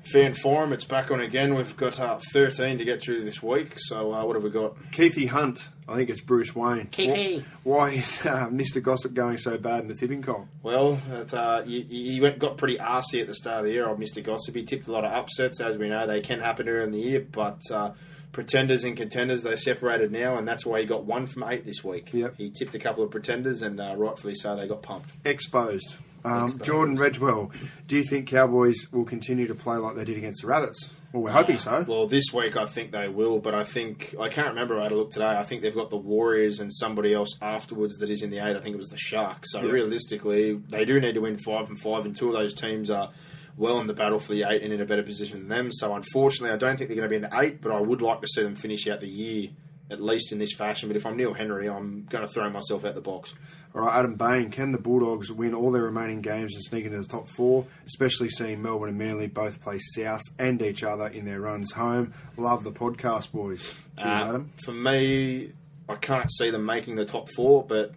Fan 0.04 0.34
Forum, 0.34 0.72
it's 0.72 0.84
back 0.84 1.10
on 1.10 1.20
again. 1.20 1.54
We've 1.54 1.76
got 1.76 1.98
uh, 1.98 2.18
13 2.32 2.78
to 2.78 2.84
get 2.84 3.02
through 3.02 3.24
this 3.24 3.42
week, 3.42 3.74
so 3.76 4.12
uh, 4.12 4.24
what 4.24 4.36
have 4.36 4.42
we 4.44 4.50
got? 4.50 4.76
Keithy 4.92 5.28
Hunt, 5.28 5.70
I 5.88 5.96
think 5.96 6.10
it's 6.10 6.20
Bruce 6.20 6.54
Wayne. 6.54 6.88
Keithy. 6.88 7.44
Why, 7.62 7.76
why 7.78 7.90
is 7.92 8.20
uh, 8.26 8.48
Mr. 8.48 8.82
Gossip 8.82 9.14
going 9.14 9.38
so 9.38 9.56
bad 9.56 9.80
in 9.80 9.88
the 9.88 9.94
tipping 9.94 10.22
comp? 10.22 10.48
Well, 10.62 11.00
it, 11.10 11.32
uh, 11.32 11.62
he, 11.62 11.82
he 11.82 12.20
went, 12.20 12.38
got 12.38 12.58
pretty 12.58 12.76
arsey 12.76 13.22
at 13.22 13.26
the 13.26 13.34
start 13.34 13.60
of 13.60 13.64
the 13.64 13.72
year, 13.72 13.88
old 13.88 13.98
Mr. 13.98 14.22
Gossip. 14.22 14.54
He 14.54 14.62
tipped 14.64 14.86
a 14.86 14.92
lot 14.92 15.04
of 15.04 15.12
upsets, 15.12 15.60
as 15.60 15.78
we 15.78 15.88
know. 15.88 16.06
They 16.06 16.20
can 16.20 16.38
happen 16.38 16.66
during 16.66 16.90
the 16.90 17.00
year, 17.00 17.26
but 17.32 17.60
uh, 17.70 17.92
pretenders 18.32 18.84
and 18.84 18.96
contenders, 18.96 19.42
they're 19.42 19.56
separated 19.56 20.12
now, 20.12 20.36
and 20.36 20.46
that's 20.46 20.66
why 20.66 20.80
he 20.80 20.86
got 20.86 21.04
one 21.04 21.26
from 21.26 21.44
eight 21.44 21.64
this 21.64 21.82
week. 21.82 22.12
Yep. 22.12 22.34
He 22.36 22.50
tipped 22.50 22.74
a 22.74 22.78
couple 22.78 23.02
of 23.02 23.10
pretenders, 23.10 23.62
and 23.62 23.80
uh, 23.80 23.94
rightfully 23.96 24.34
so, 24.34 24.54
they 24.54 24.68
got 24.68 24.82
pumped. 24.82 25.10
Exposed. 25.24 25.96
Um, 26.24 26.58
Jordan 26.60 26.96
Redwell, 26.96 27.52
do 27.86 27.96
you 27.96 28.02
think 28.04 28.28
Cowboys 28.28 28.86
will 28.92 29.04
continue 29.04 29.46
to 29.46 29.54
play 29.54 29.76
like 29.76 29.94
they 29.96 30.04
did 30.04 30.16
against 30.16 30.42
the 30.42 30.48
Rabbits? 30.48 30.92
Well, 31.12 31.22
we're 31.22 31.30
hoping 31.30 31.58
so. 31.58 31.84
Well, 31.86 32.06
this 32.08 32.32
week 32.32 32.56
I 32.56 32.66
think 32.66 32.90
they 32.90 33.08
will, 33.08 33.38
but 33.38 33.54
I 33.54 33.62
think 33.62 34.14
I 34.18 34.28
can't 34.28 34.48
remember. 34.48 34.78
I 34.80 34.84
had 34.84 34.92
a 34.92 34.96
look 34.96 35.10
today. 35.12 35.26
I 35.26 35.44
think 35.44 35.62
they've 35.62 35.74
got 35.74 35.90
the 35.90 35.96
Warriors 35.96 36.58
and 36.60 36.72
somebody 36.74 37.14
else 37.14 37.36
afterwards 37.40 37.98
that 37.98 38.10
is 38.10 38.22
in 38.22 38.30
the 38.30 38.38
eight. 38.38 38.56
I 38.56 38.60
think 38.60 38.74
it 38.74 38.78
was 38.78 38.88
the 38.88 38.96
Sharks. 38.96 39.52
So 39.52 39.60
Yeah. 39.62 39.70
realistically, 39.70 40.54
they 40.70 40.84
do 40.84 40.98
need 41.00 41.14
to 41.14 41.20
win 41.20 41.36
five 41.38 41.68
and 41.68 41.78
five, 41.78 42.04
and 42.04 42.16
two 42.16 42.28
of 42.28 42.32
those 42.34 42.52
teams 42.54 42.90
are 42.90 43.10
well 43.56 43.78
in 43.80 43.86
the 43.86 43.94
battle 43.94 44.18
for 44.18 44.32
the 44.32 44.42
eight 44.48 44.62
and 44.62 44.72
in 44.72 44.80
a 44.80 44.84
better 44.84 45.04
position 45.04 45.38
than 45.40 45.48
them. 45.48 45.70
So 45.72 45.94
unfortunately, 45.94 46.52
I 46.52 46.56
don't 46.56 46.76
think 46.76 46.88
they're 46.88 46.96
going 46.96 47.08
to 47.08 47.10
be 47.10 47.24
in 47.24 47.30
the 47.30 47.38
eight, 47.40 47.60
but 47.60 47.70
I 47.70 47.80
would 47.80 48.02
like 48.02 48.20
to 48.22 48.26
see 48.26 48.42
them 48.42 48.56
finish 48.56 48.88
out 48.88 49.00
the 49.00 49.06
year 49.08 49.50
at 49.90 50.00
least 50.00 50.32
in 50.32 50.38
this 50.38 50.54
fashion. 50.54 50.88
But 50.88 50.96
if 50.96 51.04
I'm 51.04 51.14
Neil 51.16 51.34
Henry, 51.34 51.68
I'm 51.68 52.06
going 52.08 52.26
to 52.26 52.28
throw 52.32 52.48
myself 52.48 52.86
out 52.86 52.94
the 52.94 53.02
box. 53.02 53.34
All 53.74 53.80
right, 53.82 53.96
Adam 53.98 54.14
Bain, 54.14 54.50
can 54.50 54.70
the 54.70 54.78
Bulldogs 54.78 55.32
win 55.32 55.52
all 55.52 55.72
their 55.72 55.82
remaining 55.82 56.20
games 56.20 56.54
and 56.54 56.62
sneak 56.62 56.84
into 56.84 56.96
the 56.98 57.04
top 57.08 57.26
four, 57.26 57.66
especially 57.86 58.28
seeing 58.28 58.62
Melbourne 58.62 58.90
and 58.90 58.98
Manly 58.98 59.26
both 59.26 59.60
play 59.60 59.78
South 59.78 60.20
and 60.38 60.62
each 60.62 60.84
other 60.84 61.08
in 61.08 61.24
their 61.24 61.40
runs 61.40 61.72
home? 61.72 62.14
Love 62.36 62.62
the 62.62 62.70
podcast, 62.70 63.32
boys. 63.32 63.74
Cheers, 63.98 64.20
Uh, 64.20 64.24
Adam. 64.28 64.52
For 64.64 64.70
me, 64.70 65.52
I 65.88 65.96
can't 65.96 66.30
see 66.30 66.50
them 66.50 66.64
making 66.64 66.94
the 66.94 67.04
top 67.04 67.28
four, 67.34 67.64
but 67.66 67.92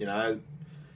you 0.00 0.06
know, 0.06 0.40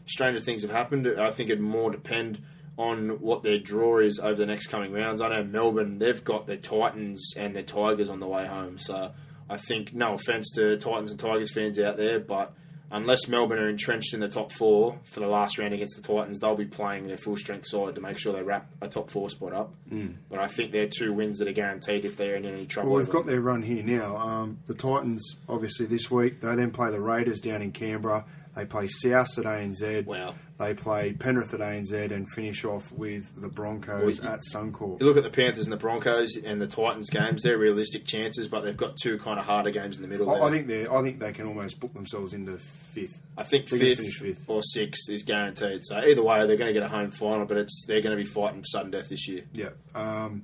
stranger 0.06 0.40
things 0.40 0.62
have 0.62 0.72
happened. 0.72 1.06
I 1.06 1.30
think 1.30 1.48
it'd 1.50 1.62
more 1.62 1.92
depend 1.92 2.40
on 2.76 3.20
what 3.20 3.44
their 3.44 3.58
draw 3.60 3.98
is 3.98 4.18
over 4.18 4.34
the 4.34 4.46
next 4.46 4.66
coming 4.66 4.92
rounds. 4.92 5.20
I 5.20 5.28
know 5.28 5.44
Melbourne; 5.44 6.00
they've 6.00 6.24
got 6.24 6.48
their 6.48 6.56
Titans 6.56 7.34
and 7.36 7.54
their 7.54 7.62
Tigers 7.62 8.08
on 8.08 8.18
the 8.18 8.26
way 8.26 8.46
home, 8.46 8.78
so 8.78 9.12
I 9.48 9.58
think 9.58 9.94
no 9.94 10.14
offense 10.14 10.50
to 10.56 10.76
Titans 10.76 11.12
and 11.12 11.20
Tigers 11.20 11.52
fans 11.54 11.78
out 11.78 11.96
there, 11.96 12.18
but. 12.18 12.52
Unless 12.90 13.28
Melbourne 13.28 13.58
are 13.58 13.68
entrenched 13.68 14.14
in 14.14 14.20
the 14.20 14.28
top 14.28 14.50
four 14.50 14.98
for 15.04 15.20
the 15.20 15.26
last 15.26 15.58
round 15.58 15.74
against 15.74 15.96
the 15.96 16.02
Titans, 16.02 16.38
they'll 16.38 16.56
be 16.56 16.64
playing 16.64 17.06
their 17.06 17.18
full 17.18 17.36
strength 17.36 17.66
side 17.66 17.94
to 17.94 18.00
make 18.00 18.18
sure 18.18 18.32
they 18.32 18.42
wrap 18.42 18.70
a 18.80 18.88
top 18.88 19.10
four 19.10 19.28
spot 19.28 19.52
up. 19.52 19.74
Mm. 19.92 20.14
But 20.30 20.38
I 20.38 20.46
think 20.46 20.72
they're 20.72 20.88
two 20.88 21.12
wins 21.12 21.38
that 21.38 21.48
are 21.48 21.52
guaranteed 21.52 22.06
if 22.06 22.16
they're 22.16 22.36
in 22.36 22.46
any 22.46 22.64
trouble. 22.64 22.90
Well, 22.90 23.00
we've 23.00 23.10
got 23.10 23.26
their 23.26 23.42
run 23.42 23.62
here 23.62 23.82
now. 23.82 24.16
Um, 24.16 24.58
the 24.66 24.74
Titans, 24.74 25.36
obviously, 25.48 25.84
this 25.84 26.10
week, 26.10 26.40
they 26.40 26.54
then 26.54 26.70
play 26.70 26.90
the 26.90 27.00
Raiders 27.00 27.40
down 27.40 27.60
in 27.60 27.72
Canberra. 27.72 28.24
They 28.58 28.64
play 28.64 28.88
South 28.88 29.38
at 29.38 29.44
ANZ. 29.44 30.04
Wow. 30.04 30.34
They 30.58 30.74
play 30.74 31.12
Penrith 31.12 31.54
at 31.54 31.60
ANZ 31.60 31.92
and 32.10 32.28
finish 32.34 32.64
off 32.64 32.90
with 32.90 33.40
the 33.40 33.48
Broncos 33.48 34.20
Well, 34.20 34.30
you- 34.30 34.34
at 34.34 34.40
Suncorp. 34.52 34.98
You 34.98 35.06
look 35.06 35.16
at 35.16 35.22
the 35.22 35.30
Panthers 35.30 35.62
and 35.64 35.72
the 35.72 35.76
Broncos 35.76 36.36
and 36.36 36.60
the 36.60 36.66
Titans 36.66 37.08
games; 37.08 37.42
they're 37.42 37.56
realistic 37.56 38.04
chances, 38.04 38.48
but 38.48 38.62
they've 38.62 38.76
got 38.76 38.96
two 39.00 39.16
kind 39.18 39.38
of 39.38 39.44
harder 39.46 39.70
games 39.70 39.94
in 39.94 40.02
the 40.02 40.08
middle. 40.08 40.28
I. 40.28 40.48
I 40.48 40.50
think 40.50 40.66
they 40.66 40.88
I 40.88 41.02
think 41.02 41.20
they 41.20 41.30
can 41.32 41.46
almost 41.46 41.78
book 41.78 41.94
themselves 41.94 42.32
into 42.32 42.58
fifth. 42.58 43.22
I 43.36 43.44
think 43.44 43.68
fifth, 43.68 44.00
fifth. 44.16 44.50
or 44.50 44.60
sixth 44.60 45.08
is 45.08 45.22
guaranteed. 45.22 45.82
So 45.84 45.96
either 45.98 46.24
way, 46.24 46.44
they're 46.48 46.56
going 46.56 46.74
to 46.74 46.80
get 46.80 46.82
a 46.82 46.88
home 46.88 47.12
final, 47.12 47.46
but 47.46 47.58
it's 47.58 47.84
they're 47.86 48.00
going 48.00 48.18
to 48.18 48.20
be 48.20 48.28
fighting 48.28 48.64
sudden 48.64 48.90
death 48.90 49.08
this 49.08 49.28
year. 49.28 49.44
Yeah. 49.52 49.70
Um, 49.94 50.42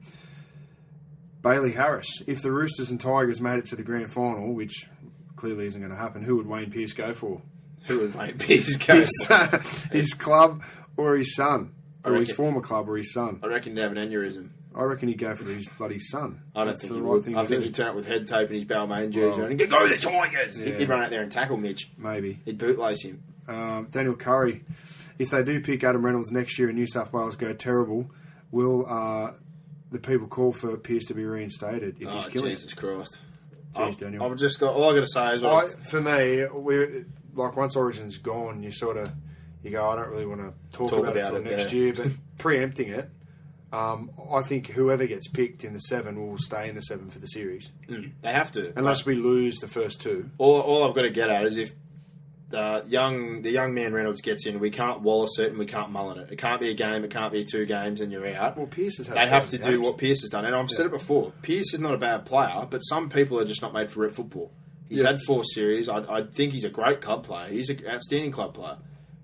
Bailey 1.43 1.73
Harris. 1.73 2.23
If 2.29 2.43
the 2.43 2.53
Roosters 2.53 2.93
and 2.93 3.01
Tigers 3.01 3.41
made 3.41 3.59
it 3.59 3.67
to 3.67 3.77
the 3.77 3.83
grand 3.83 4.13
final, 4.13 4.53
which 4.55 4.89
clearly 5.35 5.67
isn't 5.67 5.81
going 5.81 5.93
to 5.93 5.99
happen, 5.99 6.23
who 6.23 6.37
would 6.37 6.47
Wayne 6.47 6.71
Pearce 6.71 6.93
go 6.93 7.13
for? 7.13 7.43
Who 7.85 8.01
would 8.01 8.15
make 8.17 8.41
his 8.43 8.77
go? 8.77 8.95
His, 8.95 9.83
his 9.93 10.15
club 10.15 10.63
or 10.97 11.17
his 11.17 11.35
son? 11.35 11.73
Or 12.05 12.15
his 12.17 12.31
former 12.33 12.61
club 12.61 12.89
or 12.89 12.97
his 12.99 13.13
son? 13.15 13.41
I 13.43 13.47
reckon 13.47 13.75
he'd 13.77 13.83
have 13.83 13.93
an 13.93 13.99
aneurysm. 13.99 14.51
I 14.75 14.83
reckon 14.83 15.09
he'd 15.09 15.19
go 15.19 15.35
for 15.35 15.45
his 15.45 15.69
bloody 15.69 15.99
son. 15.99 16.43
I 16.55 16.61
don't 16.61 16.69
That's 16.69 16.83
think 16.83 16.93
the 16.95 16.99
he 16.99 17.05
right 17.05 17.11
would. 17.13 17.25
thing 17.25 17.37
I 17.37 17.45
think 17.45 17.61
do. 17.61 17.67
he'd 17.67 17.75
turn 17.75 17.87
up 17.89 17.95
with 17.95 18.07
head 18.07 18.27
tape 18.27 18.49
and 18.49 18.57
his 18.57 18.65
Balmain 18.65 19.11
jersey 19.11 19.41
Well, 19.41 19.51
and 19.51 19.59
go, 19.59 19.67
go 19.67 19.87
the 19.87 19.97
Tigers! 19.97 20.61
Yeah. 20.61 20.77
He'd 20.77 20.89
run 20.89 21.03
out 21.03 21.11
there 21.11 21.23
and 21.23 21.31
tackle 21.31 21.57
Mitch. 21.57 21.91
Maybe. 21.97 22.41
He'd 22.45 22.59
bootlace 22.59 23.03
him. 23.05 23.23
Um, 23.47 23.89
Daniel 23.91 24.17
Curry. 24.17 24.65
If 25.19 25.31
they 25.31 25.45
do 25.45 25.61
pick 25.61 25.85
Adam 25.85 26.05
Reynolds 26.05 26.33
next 26.33 26.59
year 26.59 26.69
and 26.69 26.77
New 26.77 26.89
South 26.89 27.13
Wales 27.13 27.37
go 27.37 27.53
terrible, 27.53 28.11
will 28.51 28.85
uh, 28.87 29.35
the 29.93 30.01
people 30.01 30.27
call 30.27 30.53
for 30.53 30.77
Pearce 30.77 31.05
to 31.07 31.15
be 31.15 31.25
reinstated 31.25 31.99
if 32.01 32.09
Oh, 32.09 32.15
he's 32.15 32.27
killing 32.27 32.51
Jesus 32.51 32.75
Christ. 32.75 33.19
Jeez, 33.75 33.81
I've, 33.89 33.97
Daniel. 33.99 34.25
I've 34.25 34.37
just 34.37 34.59
got 34.59 34.75
all 34.75 34.91
I 34.91 34.95
got 34.95 35.01
to 35.03 35.07
say 35.07 35.35
is 35.37 35.45
I, 35.45 35.67
for 35.67 36.01
me, 36.01 36.47
we 36.47 37.05
like 37.35 37.57
once 37.57 37.77
Origin's 37.77 38.19
gone, 38.19 38.63
you 38.63 38.71
sort 38.71 38.97
of 38.97 39.11
you 39.63 39.71
go. 39.71 39.89
I 39.89 39.97
don't 39.97 40.09
really 40.09 40.27
want 40.27 40.41
to 40.41 40.77
talk, 40.77 40.91
Talk 40.91 41.01
about, 41.01 41.17
about 41.17 41.17
it 41.17 41.21
it, 41.21 41.45
till 41.45 41.53
next 41.53 41.73
yeah. 41.73 41.79
year, 41.79 41.93
but 41.95 42.07
preempting 42.39 42.89
it. 42.89 43.11
Um, 43.73 44.13
I 44.33 44.43
think 44.43 44.69
whoever 44.69 45.05
gets 45.05 45.27
picked 45.27 45.65
in 45.65 45.73
the 45.73 45.81
seven 45.81 46.21
will 46.25 46.39
stay 46.39 46.69
in 46.69 46.77
the 46.77 46.83
seven 46.83 47.11
for 47.11 47.19
the 47.19 47.27
series, 47.27 47.73
they 47.89 48.33
have 48.33 48.53
to. 48.53 48.73
unless 48.77 49.05
we 49.05 49.17
lose 49.17 49.57
the 49.57 49.67
first 49.67 50.01
two. 50.01 50.31
all, 50.39 50.61
all 50.61 50.89
I've 50.89 50.95
got 50.95 51.03
to 51.03 51.11
get 51.11 51.29
at 51.29 51.45
is 51.45 51.57
if 51.57 51.73
the 52.51 52.85
young 52.87 53.43
the 53.43 53.51
young 53.51 53.75
man 53.75 53.93
Reynolds 53.93 54.21
gets 54.21 54.47
in, 54.47 54.61
we 54.61 54.71
can't 54.71 55.01
Wallace 55.01 55.41
it 55.41 55.49
and 55.51 55.59
we 55.59 55.67
can't 55.67 55.91
Mullen 55.91 56.19
it. 56.19 56.31
It 56.31 56.37
can't 56.37 56.61
be 56.61 56.71
a 56.71 56.75
game. 56.75 57.03
It 57.03 57.11
can't 57.11 57.33
be 57.33 57.45
two 57.45 57.67
games 57.67 58.01
and 58.01 58.13
you're 58.13 58.27
out. 58.37 58.57
Well, 58.57 58.67
Pearce 58.67 58.99
has 58.99 59.09
had. 59.09 59.17
they 59.17 59.27
have 59.27 59.51
to 59.51 59.59
thousand 59.59 59.73
do 59.73 59.81
what 59.81 59.99
Pearce 59.99 60.21
has 60.21 60.31
done, 60.31 60.45
and 60.45 60.55
I've 60.55 60.71
said 60.71 60.87
it 60.87 60.93
before. 60.93 61.33
Pearce 61.43 61.75
is 61.75 61.81
not 61.81 61.95
a 61.95 61.99
bad 61.99 62.27
player, 62.27 62.67
but 62.71 62.79
some 62.81 63.11
people 63.11 63.41
are 63.41 63.45
just 63.45 63.61
not 63.61 63.73
made 63.73 63.91
for 63.91 64.01
rep 64.01 64.13
football. 64.13 64.53
He's 64.95 65.03
Yeah. 65.03 65.11
had 65.11 65.23
four 65.23 65.43
series. 65.45 65.89
I, 65.89 65.99
I 66.19 66.23
think 66.23 66.53
he's 66.53 66.63
a 66.65 66.69
great 66.71 67.01
club 67.01 67.25
player. 67.25 67.49
He's 67.49 67.69
an 67.69 67.81
outstanding 67.89 68.31
club 68.31 68.55
player, 68.55 68.79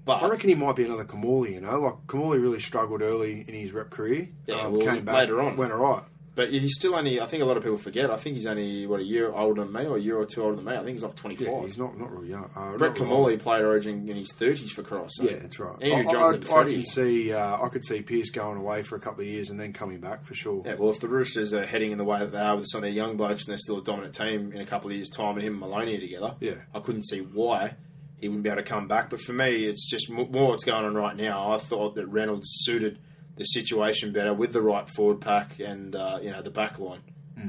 But 0.04 0.22
I 0.22 0.28
reckon 0.28 0.48
he 0.48 0.56
might 0.56 0.74
be 0.74 0.84
another 0.84 1.04
Kimmorley, 1.04 1.52
you 1.54 1.60
know? 1.60 1.78
Like, 1.78 2.06
Kimmorley 2.08 2.40
really 2.42 2.58
struggled 2.58 3.02
early 3.02 3.44
in 3.46 3.54
his 3.54 3.72
rep 3.72 3.90
career. 3.90 4.28
Yeah, 4.46 4.62
um, 4.62 4.72
well, 4.72 4.86
came 4.86 5.04
back, 5.04 5.14
later 5.14 5.40
on. 5.40 5.56
Went 5.56 5.72
all 5.72 5.78
right. 5.78 6.02
But 6.34 6.52
he's 6.52 6.74
still 6.74 6.94
only. 6.94 7.20
I 7.20 7.26
think 7.26 7.42
a 7.42 7.46
lot 7.46 7.56
of 7.56 7.64
people 7.64 7.76
forget. 7.76 8.08
I 8.08 8.16
think 8.16 8.36
he's 8.36 8.46
only 8.46 8.86
what 8.86 9.00
a 9.00 9.04
year 9.04 9.32
older 9.32 9.64
than 9.64 9.72
me, 9.72 9.84
or 9.84 9.96
a 9.96 10.00
year 10.00 10.16
or 10.16 10.24
two 10.24 10.42
older 10.42 10.56
than 10.56 10.64
me. 10.64 10.72
I 10.72 10.76
think 10.76 10.90
he's 10.90 11.02
like 11.02 11.16
twenty 11.16 11.34
Yeah, 11.34 11.60
he's 11.62 11.76
not, 11.76 11.98
not 11.98 12.12
real 12.12 12.24
young. 12.24 12.50
Uh, 12.54 12.76
Brett. 12.76 12.94
Kimmorley 12.94 13.36
played 13.36 13.62
Origin 13.62 14.08
in 14.08 14.16
his 14.16 14.32
thirties 14.32 14.70
for 14.70 14.82
Cross. 14.82 15.16
so 15.16 15.24
Yeah, 15.24 15.38
that's 15.38 15.58
right. 15.58 15.82
Andrew 15.82 16.08
I, 16.08 16.12
Johns 16.12 16.50
I, 16.50 16.56
I, 16.56 16.64
can 16.64 16.84
see, 16.84 17.32
uh, 17.32 17.60
I 17.60 17.68
could 17.68 17.84
see 17.84 18.00
Pearce 18.02 18.30
going 18.30 18.58
away 18.58 18.82
for 18.82 18.94
a 18.94 19.00
couple 19.00 19.22
of 19.22 19.26
years 19.26 19.50
and 19.50 19.58
then 19.58 19.72
coming 19.72 19.98
back 19.98 20.24
for 20.24 20.34
sure. 20.34 20.62
Yeah, 20.64 20.74
well, 20.74 20.90
if 20.90 21.00
the 21.00 21.08
Roosters 21.08 21.52
are 21.52 21.66
heading 21.66 21.90
in 21.90 21.98
the 21.98 22.04
way 22.04 22.20
that 22.20 22.30
they 22.30 22.38
are 22.38 22.56
with 22.56 22.66
some 22.70 22.78
of 22.78 22.82
their 22.82 22.92
young 22.92 23.16
blokes 23.16 23.44
and 23.44 23.50
they're 23.50 23.58
still 23.58 23.78
a 23.78 23.82
dominant 23.84 24.14
team 24.14 24.52
in 24.52 24.60
a 24.60 24.66
couple 24.66 24.88
of 24.88 24.94
years' 24.96 25.10
time, 25.10 25.34
and 25.34 25.42
him 25.42 25.54
and 25.54 25.60
Maloney 25.60 25.96
are 25.96 26.00
together, 26.00 26.36
Yeah. 26.38 26.54
I 26.72 26.78
couldn't 26.78 27.08
see 27.08 27.20
why 27.20 27.74
he 28.20 28.28
wouldn't 28.28 28.44
be 28.44 28.50
able 28.50 28.62
to 28.62 28.68
come 28.68 28.86
back. 28.86 29.10
But 29.10 29.20
for 29.20 29.32
me, 29.32 29.64
it's 29.64 29.90
just 29.90 30.08
more 30.10 30.26
what's 30.26 30.64
going 30.64 30.84
on 30.84 30.94
right 30.94 31.16
now. 31.16 31.52
I 31.52 31.58
thought 31.58 31.96
that 31.96 32.06
Reynolds 32.06 32.46
suited 32.50 32.98
the 33.36 33.44
situation 33.44 34.12
better 34.12 34.34
with 34.34 34.52
the 34.52 34.60
right 34.60 34.88
forward 34.88 35.20
pack 35.20 35.58
and 35.60 35.94
uh, 35.94 36.18
you 36.22 36.30
know 36.30 36.42
the 36.42 36.50
back 36.50 36.78
line. 36.78 37.00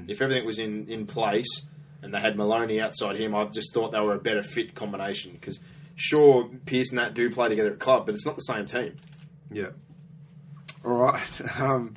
If 0.08 0.22
everything 0.22 0.46
was 0.46 0.60
in, 0.60 0.88
in 0.88 1.06
place 1.06 1.66
and 2.02 2.14
they 2.14 2.20
had 2.20 2.38
Maloney 2.38 2.80
outside 2.80 3.18
him, 3.18 3.36
I 3.36 3.46
just 3.46 3.74
thought 3.74 3.92
they 3.92 4.00
were 4.00 4.16
a 4.16 4.20
better 4.20 4.42
fit 4.42 4.74
combination. 4.74 5.34
Because 5.34 5.60
sure, 5.96 6.50
Pearce 6.66 6.92
and 6.92 7.00
that 7.00 7.14
do 7.14 7.30
play 7.30 7.50
together 7.50 7.74
at 7.74 7.80
club, 7.80 8.06
but 8.06 8.16
it's 8.16 8.26
not 8.26 8.36
the 8.36 8.42
same 8.42 8.66
team. 8.66 8.96
Yeah. 9.52 9.72
All 10.84 10.94
right. 10.94 11.42
Um, 11.60 11.94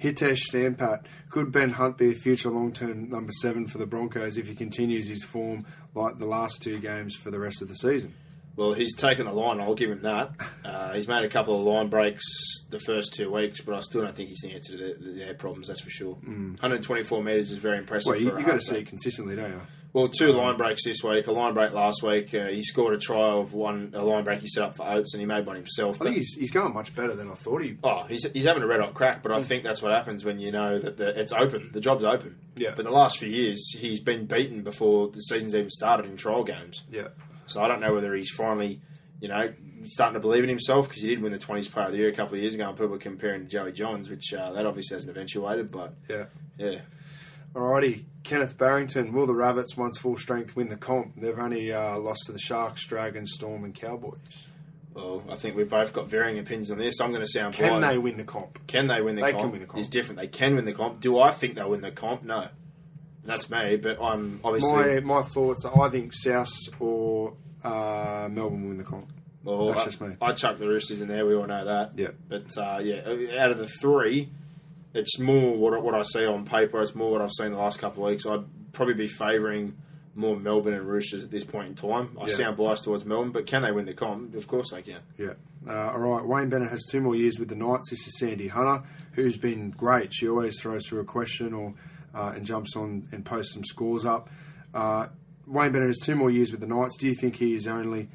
Hitesh 0.00 0.52
Sampat. 0.52 1.06
Could 1.28 1.50
Ben 1.50 1.70
Hunt 1.70 1.98
be 1.98 2.12
a 2.12 2.14
future 2.14 2.50
long 2.50 2.72
term 2.72 3.08
number 3.08 3.32
seven 3.32 3.66
for 3.66 3.78
the 3.78 3.86
Broncos 3.86 4.36
if 4.36 4.46
he 4.46 4.54
continues 4.54 5.08
his 5.08 5.24
form 5.24 5.66
like 5.94 6.18
the 6.18 6.26
last 6.26 6.62
two 6.62 6.78
games 6.78 7.16
for 7.16 7.32
the 7.32 7.40
rest 7.40 7.62
of 7.62 7.68
the 7.68 7.74
season? 7.74 8.14
Well, 8.58 8.72
he's 8.72 8.96
taken 8.96 9.26
the 9.26 9.32
line. 9.32 9.60
I'll 9.60 9.76
give 9.76 9.88
him 9.88 10.02
that. 10.02 10.32
Uh, 10.64 10.92
he's 10.92 11.06
made 11.06 11.24
a 11.24 11.28
couple 11.28 11.58
of 11.58 11.64
line 11.64 11.86
breaks 11.86 12.24
the 12.70 12.80
first 12.80 13.14
two 13.14 13.30
weeks, 13.30 13.60
but 13.60 13.76
I 13.76 13.80
still 13.80 14.02
don't 14.02 14.16
think 14.16 14.30
he's 14.30 14.40
the 14.40 14.52
answer 14.52 14.76
to 14.76 14.94
the, 14.98 15.12
their 15.12 15.34
problems. 15.34 15.68
That's 15.68 15.80
for 15.80 15.90
sure. 15.90 16.14
124 16.14 17.22
metres 17.22 17.52
is 17.52 17.58
very 17.58 17.78
impressive. 17.78 18.10
Well, 18.10 18.20
you, 18.20 18.36
you 18.36 18.44
got 18.44 18.54
to 18.54 18.60
see 18.60 18.78
it 18.78 18.88
consistently, 18.88 19.36
don't 19.36 19.52
you? 19.52 19.60
Well, 19.92 20.08
two 20.08 20.32
line 20.32 20.56
breaks 20.56 20.84
this 20.84 21.02
week, 21.04 21.28
a 21.28 21.32
line 21.32 21.54
break 21.54 21.72
last 21.72 22.02
week. 22.02 22.34
Uh, 22.34 22.48
he 22.48 22.62
scored 22.64 22.94
a 22.94 22.98
try 22.98 23.30
of 23.30 23.54
one, 23.54 23.92
a 23.94 24.02
line 24.02 24.24
break 24.24 24.40
he 24.40 24.48
set 24.48 24.64
up 24.64 24.76
for 24.76 24.86
Oates, 24.86 25.14
and 25.14 25.20
he 25.20 25.26
made 25.26 25.46
one 25.46 25.56
himself. 25.56 26.02
I 26.02 26.06
think 26.06 26.16
he's, 26.16 26.34
he's 26.34 26.50
going 26.50 26.74
much 26.74 26.94
better 26.94 27.14
than 27.14 27.30
I 27.30 27.34
thought 27.34 27.62
he. 27.62 27.78
Oh, 27.82 28.02
he's, 28.08 28.30
he's 28.32 28.44
having 28.44 28.64
a 28.64 28.66
red 28.66 28.80
hot 28.80 28.92
crack, 28.92 29.22
but 29.22 29.32
I 29.32 29.40
think 29.40 29.62
that's 29.62 29.80
what 29.80 29.92
happens 29.92 30.24
when 30.24 30.40
you 30.40 30.50
know 30.52 30.78
that 30.78 30.96
the, 30.96 31.18
it's 31.18 31.32
open. 31.32 31.70
The 31.72 31.80
job's 31.80 32.04
open. 32.04 32.36
Yeah. 32.56 32.72
But 32.76 32.84
the 32.84 32.90
last 32.90 33.18
few 33.18 33.28
years, 33.28 33.72
he's 33.78 34.00
been 34.00 34.26
beaten 34.26 34.62
before 34.62 35.08
the 35.08 35.20
season's 35.20 35.54
even 35.54 35.70
started 35.70 36.06
in 36.06 36.16
trial 36.16 36.44
games. 36.44 36.82
Yeah. 36.90 37.08
So 37.48 37.60
I 37.62 37.68
don't 37.68 37.80
know 37.80 37.92
whether 37.94 38.14
he's 38.14 38.30
finally, 38.30 38.80
you 39.20 39.28
know, 39.28 39.52
starting 39.86 40.14
to 40.14 40.20
believe 40.20 40.42
in 40.42 40.48
himself 40.48 40.88
because 40.88 41.02
he 41.02 41.08
did 41.08 41.20
win 41.22 41.32
the 41.32 41.38
20s 41.38 41.70
Player 41.70 41.86
of 41.86 41.92
the 41.92 41.98
Year 41.98 42.08
a 42.08 42.12
couple 42.14 42.34
of 42.36 42.40
years 42.42 42.54
ago, 42.54 42.68
and 42.68 42.76
people 42.76 42.88
were 42.88 42.98
comparing 42.98 43.42
to 43.42 43.48
Joey 43.48 43.72
Johns, 43.72 44.08
which 44.10 44.32
uh, 44.34 44.52
that 44.52 44.66
obviously 44.66 44.94
hasn't 44.96 45.10
eventuated. 45.10 45.70
But 45.72 45.94
Yeah. 46.08 46.24
yeah, 46.58 46.80
Alrighty, 47.54 48.04
Kenneth 48.24 48.58
Barrington. 48.58 49.12
Will 49.12 49.26
the 49.26 49.34
Rabbits, 49.34 49.76
once 49.76 49.98
full 49.98 50.16
strength, 50.16 50.54
win 50.54 50.68
the 50.68 50.76
comp? 50.76 51.14
They've 51.16 51.38
only 51.38 51.72
uh, 51.72 51.98
lost 51.98 52.24
to 52.26 52.32
the 52.32 52.38
Sharks, 52.38 52.84
Dragons, 52.84 53.32
Storm, 53.32 53.64
and 53.64 53.74
Cowboys. 53.74 54.48
well, 54.92 55.24
I 55.30 55.36
think 55.36 55.56
we've 55.56 55.68
both 55.68 55.92
got 55.94 56.08
varying 56.10 56.38
opinions 56.38 56.70
on 56.70 56.76
this. 56.78 57.00
I'm 57.00 57.10
going 57.10 57.24
to 57.24 57.30
sound 57.30 57.54
Can 57.54 57.80
biased. 57.80 57.88
they 57.88 57.98
win 57.98 58.16
the 58.18 58.24
comp? 58.24 58.66
Can 58.66 58.86
they 58.88 59.00
win 59.00 59.16
the 59.16 59.22
They 59.22 59.30
comp? 59.32 59.42
can 59.44 59.52
win 59.52 59.60
the 59.62 59.66
comp. 59.66 59.78
It's 59.78 59.88
different. 59.88 60.20
They 60.20 60.26
can 60.28 60.56
win 60.56 60.66
the 60.66 60.72
comp. 60.74 61.00
Do 61.00 61.18
I 61.18 61.30
think 61.30 61.54
they'll 61.54 61.70
win 61.70 61.80
the 61.80 61.90
comp? 61.90 62.22
No. 62.22 62.48
That's 63.28 63.48
me, 63.50 63.76
but 63.76 64.02
I'm 64.02 64.40
obviously. 64.42 65.00
My 65.00 65.20
my 65.20 65.22
thoughts 65.22 65.64
are 65.64 65.82
I 65.82 65.88
think 65.90 66.12
South 66.14 66.50
or 66.80 67.34
uh, 67.62 68.28
Melbourne 68.30 68.62
will 68.62 68.68
win 68.70 68.78
the 68.78 68.84
comp. 68.84 69.10
Well, 69.44 69.68
That's 69.68 69.82
I, 69.82 69.84
just 69.84 70.00
me. 70.00 70.16
I 70.20 70.32
chuck 70.32 70.58
the 70.58 70.66
Roosters 70.66 71.00
in 71.00 71.08
there. 71.08 71.24
We 71.24 71.34
all 71.34 71.46
know 71.46 71.64
that. 71.64 71.96
Yeah. 71.96 72.08
But 72.28 72.56
uh, 72.58 72.80
yeah, 72.82 73.02
out 73.42 73.50
of 73.50 73.58
the 73.58 73.68
three, 73.68 74.28
it's 74.94 75.18
more 75.18 75.56
what 75.56 75.72
I- 75.74 75.78
what 75.78 75.94
I 75.94 76.02
see 76.02 76.26
on 76.26 76.44
paper. 76.44 76.82
It's 76.82 76.94
more 76.94 77.12
what 77.12 77.22
I've 77.22 77.32
seen 77.32 77.52
the 77.52 77.58
last 77.58 77.78
couple 77.78 78.04
of 78.04 78.10
weeks. 78.10 78.26
I'd 78.26 78.44
probably 78.72 78.94
be 78.94 79.08
favouring 79.08 79.76
more 80.14 80.36
Melbourne 80.36 80.74
and 80.74 80.86
Roosters 80.86 81.22
at 81.22 81.30
this 81.30 81.44
point 81.44 81.68
in 81.68 81.74
time. 81.76 82.16
I 82.20 82.26
Yeah. 82.26 82.34
sound 82.34 82.56
biased 82.56 82.84
towards 82.84 83.04
Melbourne, 83.04 83.30
but 83.30 83.46
can 83.46 83.62
they 83.62 83.70
win 83.72 83.86
the 83.86 83.94
comp? 83.94 84.34
Of 84.34 84.48
course 84.48 84.70
they 84.72 84.82
can. 84.82 84.98
Yeah. 85.16 85.34
Uh, 85.66 85.92
all 85.92 85.98
right. 85.98 86.24
Wayne 86.26 86.48
Bennett 86.48 86.70
has 86.70 86.84
two 86.90 87.00
more 87.00 87.14
years 87.14 87.38
with 87.38 87.48
the 87.48 87.54
Knights. 87.54 87.90
This 87.90 88.06
is 88.06 88.18
Sandy 88.18 88.48
Hunter, 88.48 88.84
who's 89.12 89.36
been 89.36 89.70
great. 89.70 90.12
She 90.12 90.28
always 90.28 90.60
throws 90.60 90.86
through 90.88 91.00
a 91.00 91.04
question 91.04 91.52
or 91.52 91.74
uh, 92.18 92.32
and 92.34 92.44
jumps 92.44 92.74
on 92.76 93.08
and 93.12 93.24
posts 93.24 93.52
some 93.54 93.64
scores 93.64 94.04
up. 94.04 94.28
Uh, 94.74 95.06
Wayne 95.46 95.72
Bennett 95.72 95.88
has 95.88 96.00
two 96.04 96.14
more 96.14 96.30
years 96.30 96.50
with 96.50 96.60
the 96.60 96.66
Knights. 96.66 96.96
Do 96.98 97.06
you 97.06 97.14
think 97.14 97.36
he 97.36 97.54
is 97.54 97.66
only 97.66 98.08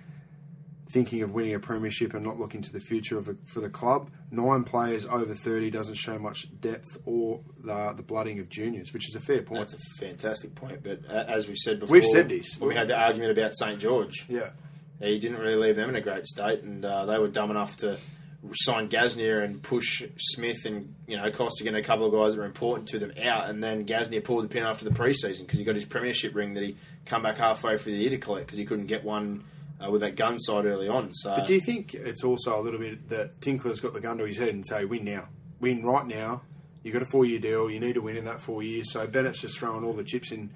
thinking 0.89 1.23
of 1.23 1.31
winning 1.31 1.55
a 1.55 1.59
premiership 1.59 2.13
and 2.13 2.23
not 2.23 2.37
looking 2.37 2.61
to 2.61 2.71
the 2.71 2.79
future 2.79 3.17
of 3.17 3.25
the, 3.25 3.37
for 3.45 3.59
the 3.61 3.69
club? 3.69 4.11
Nine 4.29 4.63
players 4.63 5.05
over 5.05 5.33
thirty 5.33 5.69
doesn't 5.71 5.95
show 5.95 6.19
much 6.19 6.45
depth 6.59 6.97
or 7.05 7.41
the, 7.63 7.93
the 7.95 8.03
blooding 8.03 8.39
of 8.39 8.49
juniors, 8.49 8.93
which 8.93 9.07
is 9.07 9.15
a 9.15 9.19
fair 9.19 9.41
point. 9.41 9.61
That's 9.61 9.73
a 9.73 9.95
fantastic 9.99 10.53
point. 10.55 10.83
But 10.83 10.99
uh, 11.09 11.25
as 11.27 11.47
we've 11.47 11.57
said 11.57 11.79
before, 11.79 11.93
We've 11.93 12.05
said 12.05 12.29
this. 12.29 12.57
when 12.59 12.69
we 12.69 12.75
had 12.75 12.87
the 12.87 12.95
argument 12.99 13.31
about 13.37 13.55
St 13.55 13.79
George. 13.79 14.25
yeah. 14.27 14.49
he 14.99 15.17
didn't 15.19 15.39
really 15.39 15.55
leave 15.55 15.75
them 15.75 15.89
in 15.89 15.95
a 15.95 16.01
great 16.01 16.25
state, 16.27 16.61
and 16.63 16.83
uh, 16.85 17.05
they 17.05 17.17
were 17.17 17.27
dumb 17.29 17.49
enough 17.51 17.77
to 17.77 17.97
sign 18.53 18.89
Gasnier 18.89 19.43
and 19.43 19.61
push 19.61 20.03
Smith 20.17 20.65
and 20.65 20.93
you 21.07 21.17
know 21.17 21.31
Costigan 21.31 21.75
and 21.75 21.83
a 21.83 21.87
couple 21.87 22.05
of 22.05 22.11
guys 22.11 22.33
that 22.33 22.39
were 22.39 22.45
important 22.45 22.87
to 22.89 22.99
them 22.99 23.13
out, 23.21 23.49
and 23.49 23.63
then 23.63 23.85
Gasnier 23.85 24.23
pulled 24.23 24.43
the 24.43 24.49
pin 24.49 24.63
after 24.63 24.85
the 24.85 24.91
preseason 24.91 25.41
because 25.41 25.59
he 25.59 25.65
got 25.65 25.75
his 25.75 25.85
premiership 25.85 26.35
ring 26.35 26.53
that 26.55 26.63
he 26.63 26.75
come 27.05 27.23
back 27.23 27.37
halfway 27.37 27.77
through 27.77 27.93
the 27.93 27.99
year 27.99 28.09
to 28.09 28.17
collect 28.17 28.47
because 28.47 28.57
he 28.57 28.65
couldn't 28.65 28.87
get 28.87 29.03
one 29.03 29.43
uh, 29.83 29.89
with 29.89 30.01
that 30.01 30.15
gun 30.15 30.39
side 30.39 30.65
early 30.65 30.87
on. 30.87 31.13
So 31.13 31.35
But 31.35 31.47
do 31.47 31.53
you 31.53 31.61
think 31.61 31.93
it's 31.93 32.23
also 32.23 32.59
a 32.59 32.61
little 32.61 32.79
bit 32.79 33.07
that 33.09 33.39
Tinkler's 33.39 33.79
got 33.79 33.93
the 33.93 34.01
gun 34.01 34.17
to 34.17 34.25
his 34.25 34.37
head 34.37 34.49
and 34.49 34.65
say, 34.65 34.85
win 34.85 35.05
now? 35.05 35.27
Win 35.59 35.83
right 35.83 36.05
now. 36.05 36.41
You've 36.83 36.93
got 36.93 37.01
a 37.01 37.05
four 37.05 37.25
year 37.25 37.39
deal. 37.39 37.69
You 37.69 37.79
need 37.79 37.93
to 37.93 38.01
win 38.01 38.17
in 38.17 38.25
that 38.25 38.41
four 38.41 38.61
years. 38.61 38.91
So 38.91 39.07
Bennett's 39.07 39.41
just 39.41 39.57
throwing 39.57 39.83
all 39.83 39.93
the 39.93 40.03
chips 40.03 40.31
in. 40.31 40.49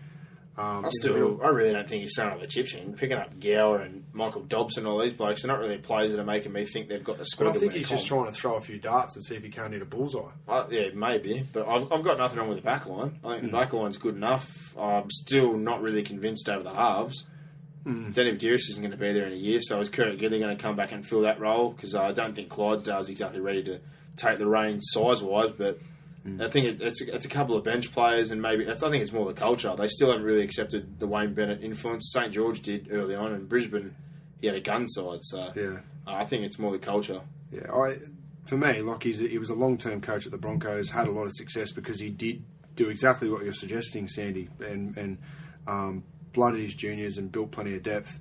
Um, 0.57 0.85
I 0.85 0.89
still. 0.89 1.39
I 1.43 1.49
really 1.49 1.71
don't 1.71 1.87
think 1.87 2.01
he's 2.01 2.13
throwing 2.15 2.33
all 2.33 2.39
the 2.39 2.47
chips 2.47 2.73
in. 2.73 2.93
Picking 2.93 3.17
up 3.17 3.39
Gower 3.39 3.79
and 3.81 4.05
Michael 4.11 4.41
Dobson, 4.41 4.87
all 4.87 4.97
these 4.99 5.13
blokes, 5.13 5.43
they're 5.43 5.51
not 5.51 5.59
really 5.59 5.77
players 5.77 6.11
that 6.13 6.19
are 6.19 6.23
making 6.25 6.51
me 6.51 6.65
think 6.65 6.89
they've 6.89 7.03
got 7.03 7.19
the 7.19 7.25
squad. 7.25 7.49
But 7.49 7.55
I 7.57 7.59
think 7.59 7.73
he's 7.73 7.89
just 7.89 8.07
trying 8.07 8.25
to 8.25 8.31
throw 8.31 8.55
a 8.55 8.59
few 8.59 8.79
darts 8.79 9.15
and 9.15 9.23
see 9.23 9.35
if 9.35 9.43
he 9.43 9.49
can't 9.49 9.71
hit 9.71 9.83
a 9.83 9.85
bullseye. 9.85 10.31
Uh, 10.47 10.65
yeah, 10.71 10.89
maybe, 10.95 11.47
but 11.53 11.67
I've, 11.67 11.91
I've 11.91 12.03
got 12.03 12.17
nothing 12.17 12.39
wrong 12.39 12.47
with 12.49 12.57
the 12.57 12.63
back 12.63 12.87
line. 12.87 13.19
I 13.23 13.29
think 13.33 13.41
Hmm. 13.41 13.45
the 13.47 13.51
back 13.51 13.73
line's 13.73 13.97
good 13.97 14.15
enough. 14.15 14.75
I'm 14.75 15.11
still 15.11 15.53
not 15.53 15.81
really 15.83 16.01
convinced 16.01 16.49
over 16.49 16.63
the 16.63 16.73
halves. 16.73 17.25
Hmm. 17.83 18.07
Mm. 18.07 18.13
Danny 18.15 18.31
Buderus 18.35 18.69
isn't 18.71 18.81
going 18.81 18.91
to 18.91 18.97
be 18.97 19.13
there 19.13 19.27
in 19.27 19.33
a 19.33 19.35
year, 19.35 19.61
so 19.61 19.79
is 19.79 19.89
Kurt 19.89 20.17
Gidley 20.17 20.39
going 20.39 20.57
to 20.57 20.61
come 20.61 20.75
back 20.75 20.91
and 20.91 21.05
fill 21.07 21.21
that 21.21 21.39
role? 21.39 21.69
Because 21.69 21.93
I 21.93 22.11
don't 22.13 22.35
think 22.35 22.49
Clydsdale's 22.49 23.09
exactly 23.09 23.39
ready 23.39 23.63
to 23.65 23.79
take 24.15 24.39
the 24.39 24.47
reins 24.47 24.87
size 24.89 25.21
wise, 25.21 25.51
but 25.51 25.79
Hmm. 26.27 26.41
I 26.41 26.49
think 26.49 26.65
it, 26.65 26.81
it's, 26.81 27.01
it's 27.01 27.25
a 27.25 27.29
couple 27.29 27.55
of 27.55 27.63
bench 27.63 27.91
players, 27.91 28.31
and 28.31 28.41
maybe 28.41 28.69
I 28.69 28.73
think 28.75 28.95
it's 28.95 29.13
more 29.13 29.25
the 29.25 29.33
culture. 29.33 29.73
They 29.77 29.87
still 29.87 30.09
haven't 30.09 30.25
really 30.25 30.43
accepted 30.43 30.99
the 30.99 31.07
Wayne 31.07 31.33
Bennett 31.33 31.63
influence. 31.63 32.11
St 32.11 32.33
George 32.33 32.61
did 32.61 32.89
early 32.91 33.15
on, 33.15 33.31
and 33.31 33.47
Brisbane, 33.47 33.95
he 34.41 34.47
had 34.47 34.55
a 34.55 34.61
gun 34.61 34.87
side, 34.87 35.19
so 35.23 35.51
Yeah. 35.55 35.79
I 36.05 36.25
think 36.25 36.43
it's 36.43 36.59
more 36.59 36.71
the 36.71 36.79
culture. 36.79 37.21
Yeah, 37.51 37.71
I, 37.73 37.97
for 38.45 38.57
me, 38.57 38.81
like 38.81 39.03
he's 39.03 39.19
he 39.19 39.37
was 39.37 39.49
a 39.49 39.53
long 39.55 39.77
term 39.77 40.01
coach 40.01 40.25
at 40.25 40.31
the 40.31 40.37
Broncos, 40.37 40.89
had 40.89 41.07
a 41.07 41.11
lot 41.11 41.25
of 41.25 41.33
success 41.33 41.71
because 41.71 41.99
he 41.99 42.09
did 42.09 42.43
do 42.75 42.89
exactly 42.89 43.29
what 43.29 43.43
you're 43.43 43.53
suggesting, 43.53 44.07
Sandy, 44.07 44.49
and 44.59 44.97
and 44.97 45.17
um, 45.65 46.03
blooded 46.33 46.61
his 46.61 46.75
juniors 46.75 47.17
and 47.17 47.31
built 47.31 47.51
plenty 47.51 47.75
of 47.75 47.83
depth. 47.83 48.19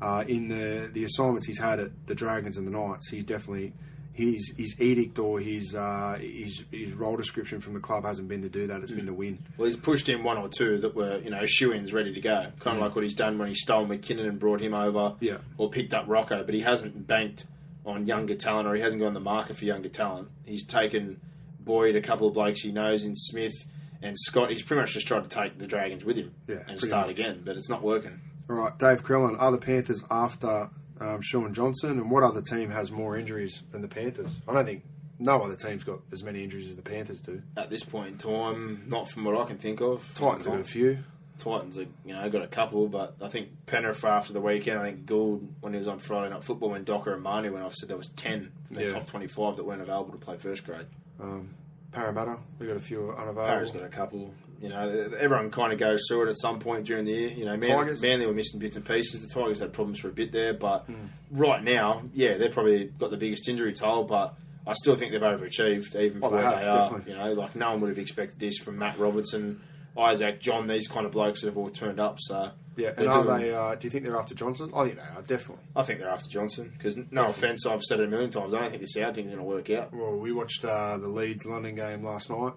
Uh, 0.00 0.24
in 0.28 0.48
the 0.48 0.88
the 0.92 1.04
assignments 1.04 1.46
he's 1.46 1.58
had 1.58 1.80
at 1.80 2.06
the 2.06 2.14
Dragons 2.14 2.56
and 2.56 2.66
the 2.66 2.70
Knights, 2.70 3.08
he 3.10 3.22
definitely 3.22 3.72
his 4.18 4.52
his 4.58 4.74
edict 4.80 5.18
or 5.20 5.38
his 5.40 5.74
uh, 5.76 6.18
his 6.20 6.64
his 6.72 6.92
role 6.94 7.16
description 7.16 7.60
from 7.60 7.74
the 7.74 7.80
club 7.80 8.04
hasn't 8.04 8.26
been 8.28 8.42
to 8.42 8.48
do 8.48 8.66
that; 8.66 8.80
it's 8.82 8.90
been 8.90 9.06
to 9.06 9.14
win. 9.14 9.38
Well, 9.56 9.66
he's 9.66 9.76
pushed 9.76 10.08
in 10.08 10.24
one 10.24 10.36
or 10.38 10.48
two 10.48 10.78
that 10.78 10.94
were, 10.96 11.18
you 11.18 11.30
know, 11.30 11.46
shoe-ins 11.46 11.92
ready 11.92 12.12
to 12.12 12.20
go. 12.20 12.46
Kind 12.58 12.76
of 12.76 12.82
like 12.82 12.94
what 12.96 13.04
he's 13.04 13.14
done 13.14 13.38
when 13.38 13.48
he 13.48 13.54
stole 13.54 13.86
McKinnon 13.86 14.28
and 14.28 14.38
brought 14.38 14.60
him 14.60 14.74
over, 14.74 15.14
Yeah. 15.20 15.38
or 15.56 15.70
picked 15.70 15.94
up 15.94 16.04
Rocco. 16.08 16.42
But 16.44 16.54
he 16.54 16.60
hasn't 16.60 17.06
banked 17.06 17.46
on 17.86 18.06
younger 18.06 18.34
talent, 18.34 18.66
or 18.66 18.74
he 18.74 18.82
hasn't 18.82 19.00
gone 19.00 19.14
the 19.14 19.20
market 19.20 19.56
for 19.56 19.64
younger 19.64 19.88
talent. 19.88 20.28
He's 20.44 20.66
taken 20.66 21.20
Boyd, 21.60 21.94
a 21.96 22.00
couple 22.00 22.26
of 22.26 22.34
blokes 22.34 22.60
he 22.62 22.72
knows 22.72 23.04
in 23.04 23.14
Smith 23.14 23.54
and 24.02 24.18
Scott. 24.18 24.50
He's 24.50 24.62
pretty 24.62 24.80
much 24.80 24.94
just 24.94 25.06
tried 25.06 25.22
to 25.22 25.28
take 25.28 25.58
the 25.58 25.66
Dragons 25.66 26.04
with 26.04 26.16
him 26.16 26.32
Yeah, 26.48 26.56
and 26.66 26.78
start 26.80 27.06
much. 27.06 27.18
again, 27.18 27.42
but 27.44 27.56
it's 27.56 27.68
not 27.70 27.82
working. 27.82 28.20
All 28.50 28.56
right, 28.56 28.76
Dave 28.78 29.04
Crellin, 29.04 29.36
are 29.38 29.52
the 29.52 29.58
Panthers 29.58 30.02
after 30.10 30.70
um, 31.00 31.20
Shaun 31.22 31.52
Johnson, 31.54 31.90
and 31.92 32.10
what 32.10 32.22
other 32.22 32.42
team 32.42 32.70
has 32.70 32.90
more 32.90 33.16
injuries 33.16 33.62
than 33.72 33.82
the 33.82 33.88
Panthers? 33.88 34.30
I 34.46 34.54
don't 34.54 34.66
think 34.66 34.82
no 35.18 35.40
other 35.42 35.56
team's 35.56 35.84
got 35.84 36.00
as 36.12 36.22
many 36.22 36.42
injuries 36.44 36.68
as 36.68 36.76
the 36.76 36.82
Panthers 36.82 37.20
do. 37.20 37.42
At 37.56 37.70
this 37.70 37.82
point 37.84 38.08
in 38.08 38.18
time, 38.18 38.84
not 38.86 39.08
from 39.08 39.24
what 39.24 39.36
I 39.36 39.44
can 39.46 39.58
think 39.58 39.80
of. 39.80 40.02
Titans 40.14 40.46
have 40.46 40.54
got 40.54 40.60
a 40.60 40.64
few. 40.64 40.98
Titans, 41.38 41.78
are, 41.78 41.86
you 42.04 42.14
know, 42.14 42.28
got 42.30 42.42
a 42.42 42.48
couple, 42.48 42.88
but 42.88 43.14
I 43.22 43.28
think 43.28 43.50
Penrith 43.66 44.04
after 44.04 44.32
the 44.32 44.40
weekend. 44.40 44.80
I 44.80 44.84
think 44.90 45.06
Gould, 45.06 45.46
when 45.60 45.72
he 45.72 45.78
was 45.78 45.86
on 45.86 46.00
Friday 46.00 46.30
Night 46.30 46.42
Football, 46.42 46.70
when 46.70 46.82
Docker 46.82 47.14
and 47.14 47.24
Marnie 47.24 47.52
went 47.52 47.64
off, 47.64 47.74
said 47.76 47.88
there 47.88 47.96
was 47.96 48.08
ten 48.08 48.50
from 48.66 48.74
the 48.76 48.82
Yeah. 48.82 48.88
top 48.88 49.06
twenty-five 49.06 49.56
that 49.56 49.64
weren't 49.64 49.80
available 49.82 50.10
to 50.12 50.18
play 50.18 50.36
first 50.36 50.64
grade. 50.66 50.86
Um, 51.20 51.50
Parramatta, 51.92 52.38
we 52.58 52.66
got 52.66 52.76
a 52.76 52.80
few 52.80 53.10
unavailable. 53.12 53.46
Parra's 53.46 53.70
got 53.70 53.84
a 53.84 53.88
couple. 53.88 54.34
You 54.60 54.68
know, 54.70 55.10
everyone 55.18 55.50
kind 55.50 55.72
of 55.72 55.78
goes 55.78 56.00
through 56.08 56.26
it 56.26 56.30
at 56.30 56.38
some 56.40 56.58
point 56.58 56.84
during 56.86 57.04
the 57.04 57.12
year. 57.12 57.28
You 57.30 57.44
know, 57.44 57.56
Man-? 57.56 57.96
Manly 58.02 58.26
were 58.26 58.34
missing 58.34 58.58
bits 58.58 58.74
and 58.76 58.84
pieces. 58.84 59.20
The 59.20 59.28
Tigers 59.28 59.60
had 59.60 59.72
problems 59.72 60.00
for 60.00 60.08
a 60.08 60.12
bit 60.12 60.32
there, 60.32 60.52
but 60.52 60.84
Hmm. 60.86 60.94
right 61.30 61.62
now, 61.62 62.02
yeah, 62.12 62.36
they've 62.38 62.50
probably 62.52 62.86
got 62.86 63.10
the 63.10 63.16
biggest 63.16 63.48
injury 63.48 63.72
toll. 63.72 64.04
But 64.04 64.34
I 64.66 64.72
still 64.72 64.96
think 64.96 65.12
they've 65.12 65.20
overachieved, 65.20 65.94
even 65.94 66.18
Oh, 66.22 66.28
for 66.30 66.36
they 66.36 66.42
where 66.42 66.50
have, 66.52 66.60
they 66.60 66.66
are. 66.66 66.78
definitely. 66.90 67.12
You 67.12 67.18
know, 67.18 67.32
like 67.34 67.54
no 67.56 67.70
one 67.70 67.80
would 67.82 67.90
have 67.90 67.98
expected 67.98 68.40
this 68.40 68.58
from 68.58 68.78
Matt 68.78 68.98
Robertson, 68.98 69.60
Isaac, 69.98 70.40
John. 70.40 70.66
These 70.66 70.88
kind 70.88 71.04
of 71.06 71.12
blokes 71.12 71.40
that 71.40 71.48
have 71.48 71.56
all 71.56 71.70
turned 71.70 71.98
up. 72.00 72.18
So 72.20 72.50
Yeah, 72.76 72.92
and 72.96 73.08
are 73.08 73.24
doing- 73.24 73.40
they? 73.40 73.52
Uh, 73.54 73.74
do 73.74 73.86
you 73.86 73.90
think 73.90 74.04
they're 74.04 74.16
after 74.16 74.34
Johnson? 74.34 74.70
I 74.74 74.84
think 74.84 74.96
they 74.96 75.02
are 75.02 75.22
definitely. 75.22 75.64
I 75.74 75.82
think 75.82 75.98
they're 76.00 76.08
after 76.10 76.28
Johnson 76.28 76.72
because 76.76 76.96
no 77.10 77.26
offense, 77.26 77.66
I've 77.66 77.82
said 77.82 78.00
it 78.00 78.04
a 78.04 78.08
million 78.08 78.30
times. 78.30 78.54
I 78.54 78.60
don't 78.60 78.70
think 78.70 78.80
this 78.82 78.94
South 78.94 79.14
thing 79.14 79.24
is 79.26 79.34
going 79.34 79.38
to 79.38 79.44
work 79.44 79.68
out. 79.70 79.92
Well, 79.92 80.16
we 80.16 80.32
watched 80.32 80.64
uh, 80.64 80.96
the 80.98 81.08
Leeds 81.08 81.44
London 81.44 81.74
game 81.74 82.04
last 82.04 82.30
night. 82.30 82.52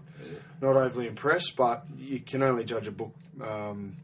Not 0.62 0.76
overly 0.76 1.08
impressed, 1.08 1.56
but 1.58 1.86
you 1.98 2.20
can 2.20 2.44
only 2.44 2.64
judge 2.64 2.88
a 2.88 2.92
book, 2.92 3.14
um, 3.42 3.98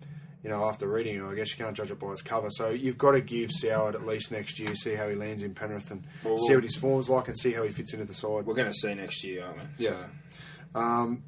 you 0.44 0.50
know, 0.50 0.66
after 0.66 0.88
reading 0.88 1.18
it. 1.18 1.24
I 1.24 1.36
guess 1.36 1.52
you 1.52 1.64
can't 1.64 1.76
judge 1.78 1.92
it 1.92 2.00
by 2.00 2.08
its 2.12 2.24
cover. 2.24 2.50
So 2.50 2.70
you've 2.70 2.98
got 2.98 3.12
to 3.12 3.22
give 3.22 3.52
Soward 3.52 3.94
at 3.94 4.04
least 4.06 4.32
next 4.32 4.60
year, 4.60 4.74
see 4.74 4.96
how 4.96 5.08
he 5.08 5.14
lands 5.16 5.44
in 5.44 5.54
Penrith, 5.54 5.92
and 5.92 6.04
Well, 6.24 6.38
see 6.40 6.56
what 6.56 6.64
his 6.64 6.76
form's 6.76 7.10
like, 7.10 7.28
and 7.28 7.38
see 7.38 7.54
how 7.54 7.62
he 7.62 7.70
fits 7.70 7.94
into 7.94 8.06
the 8.06 8.14
side. 8.16 8.46
We're 8.48 8.56
going 8.56 8.66
to 8.72 8.74
see 8.74 8.96
next 8.96 9.24
year, 9.24 9.44
aren't 9.46 9.58
we? 9.58 9.86
Yeah. 9.86 10.08
Um, 10.74 11.24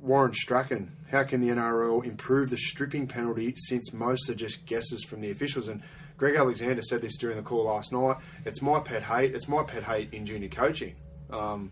Warren 0.00 0.32
Strachan, 0.32 0.96
how 1.12 1.22
can 1.22 1.40
the 1.40 1.48
NRL 1.48 2.04
improve 2.04 2.50
the 2.50 2.56
stripping 2.56 3.06
penalty 3.06 3.54
since 3.56 3.92
most 3.92 4.28
are 4.28 4.34
just 4.34 4.66
guesses 4.66 5.04
from 5.04 5.20
the 5.20 5.30
officials? 5.30 5.68
And 5.68 5.82
Greg 6.16 6.34
Alexander 6.36 6.82
said 6.82 7.02
this 7.02 7.16
during 7.16 7.36
the 7.36 7.42
call 7.42 7.64
last 7.66 7.92
night. 7.92 8.16
It's 8.44 8.60
my 8.62 8.80
pet 8.80 9.02
hate. 9.04 9.34
It's 9.34 9.46
my 9.48 9.62
pet 9.62 9.84
hate 9.84 10.12
in 10.12 10.26
junior 10.26 10.48
coaching, 10.48 10.94
um, 11.30 11.70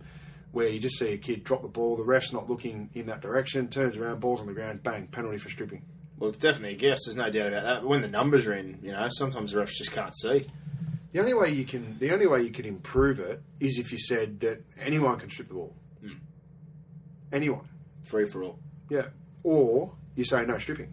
where 0.53 0.69
you 0.69 0.79
just 0.79 0.99
see 0.99 1.13
a 1.15 1.19
kid 1.19 1.43
drop 1.45 1.63
the 1.63 1.69
ball, 1.69 1.97
the 1.97 2.05
ref's 2.05 2.33
not 2.33 2.49
looking 2.51 2.91
in 2.95 3.07
that 3.07 3.21
direction, 3.21 3.69
turns 3.69 3.97
around, 3.97 4.21
balls 4.21 4.41
on 4.41 4.47
the 4.47 4.53
ground, 4.53 4.83
bang, 4.83 5.07
penalty 5.07 5.39
for 5.39 5.49
stripping. 5.49 5.83
Well, 6.19 6.31
it's 6.31 6.39
definitely 6.39 6.75
a 6.75 6.79
guess. 6.79 6.99
There's 7.07 7.17
no 7.17 7.31
doubt 7.31 7.49
about 7.49 7.63
that. 7.63 7.81
But 7.81 7.89
when 7.89 8.03
the 8.03 8.09
numbers 8.09 8.47
are 8.47 8.55
in, 8.55 8.79
you 8.83 8.93
know, 8.93 9.09
sometimes 9.11 9.53
the 9.53 9.61
refs 9.61 9.71
just 9.79 9.93
can't 9.93 10.15
see. 10.15 10.47
The 11.13 11.21
only 11.21 11.33
way 11.35 11.51
you 11.51 11.65
can, 11.65 11.99
the 11.99 12.13
only 12.13 12.27
way 12.27 12.43
you 12.43 12.51
could 12.51 12.67
improve 12.67 13.21
it 13.21 13.43
is 13.59 13.79
if 13.79 13.91
you 13.91 13.99
said 13.99 14.41
that 14.41 14.63
anyone 14.79 15.19
can 15.19 15.31
strip 15.31 15.49
the 15.49 15.55
ball. 15.55 15.75
Anyone, 17.33 17.69
Free 18.05 18.27
for 18.27 18.43
all. 18.43 18.59
yeah, 18.89 19.07
or 19.43 19.93
you 20.17 20.25
say 20.25 20.45
no 20.47 20.59
stripping. 20.59 20.93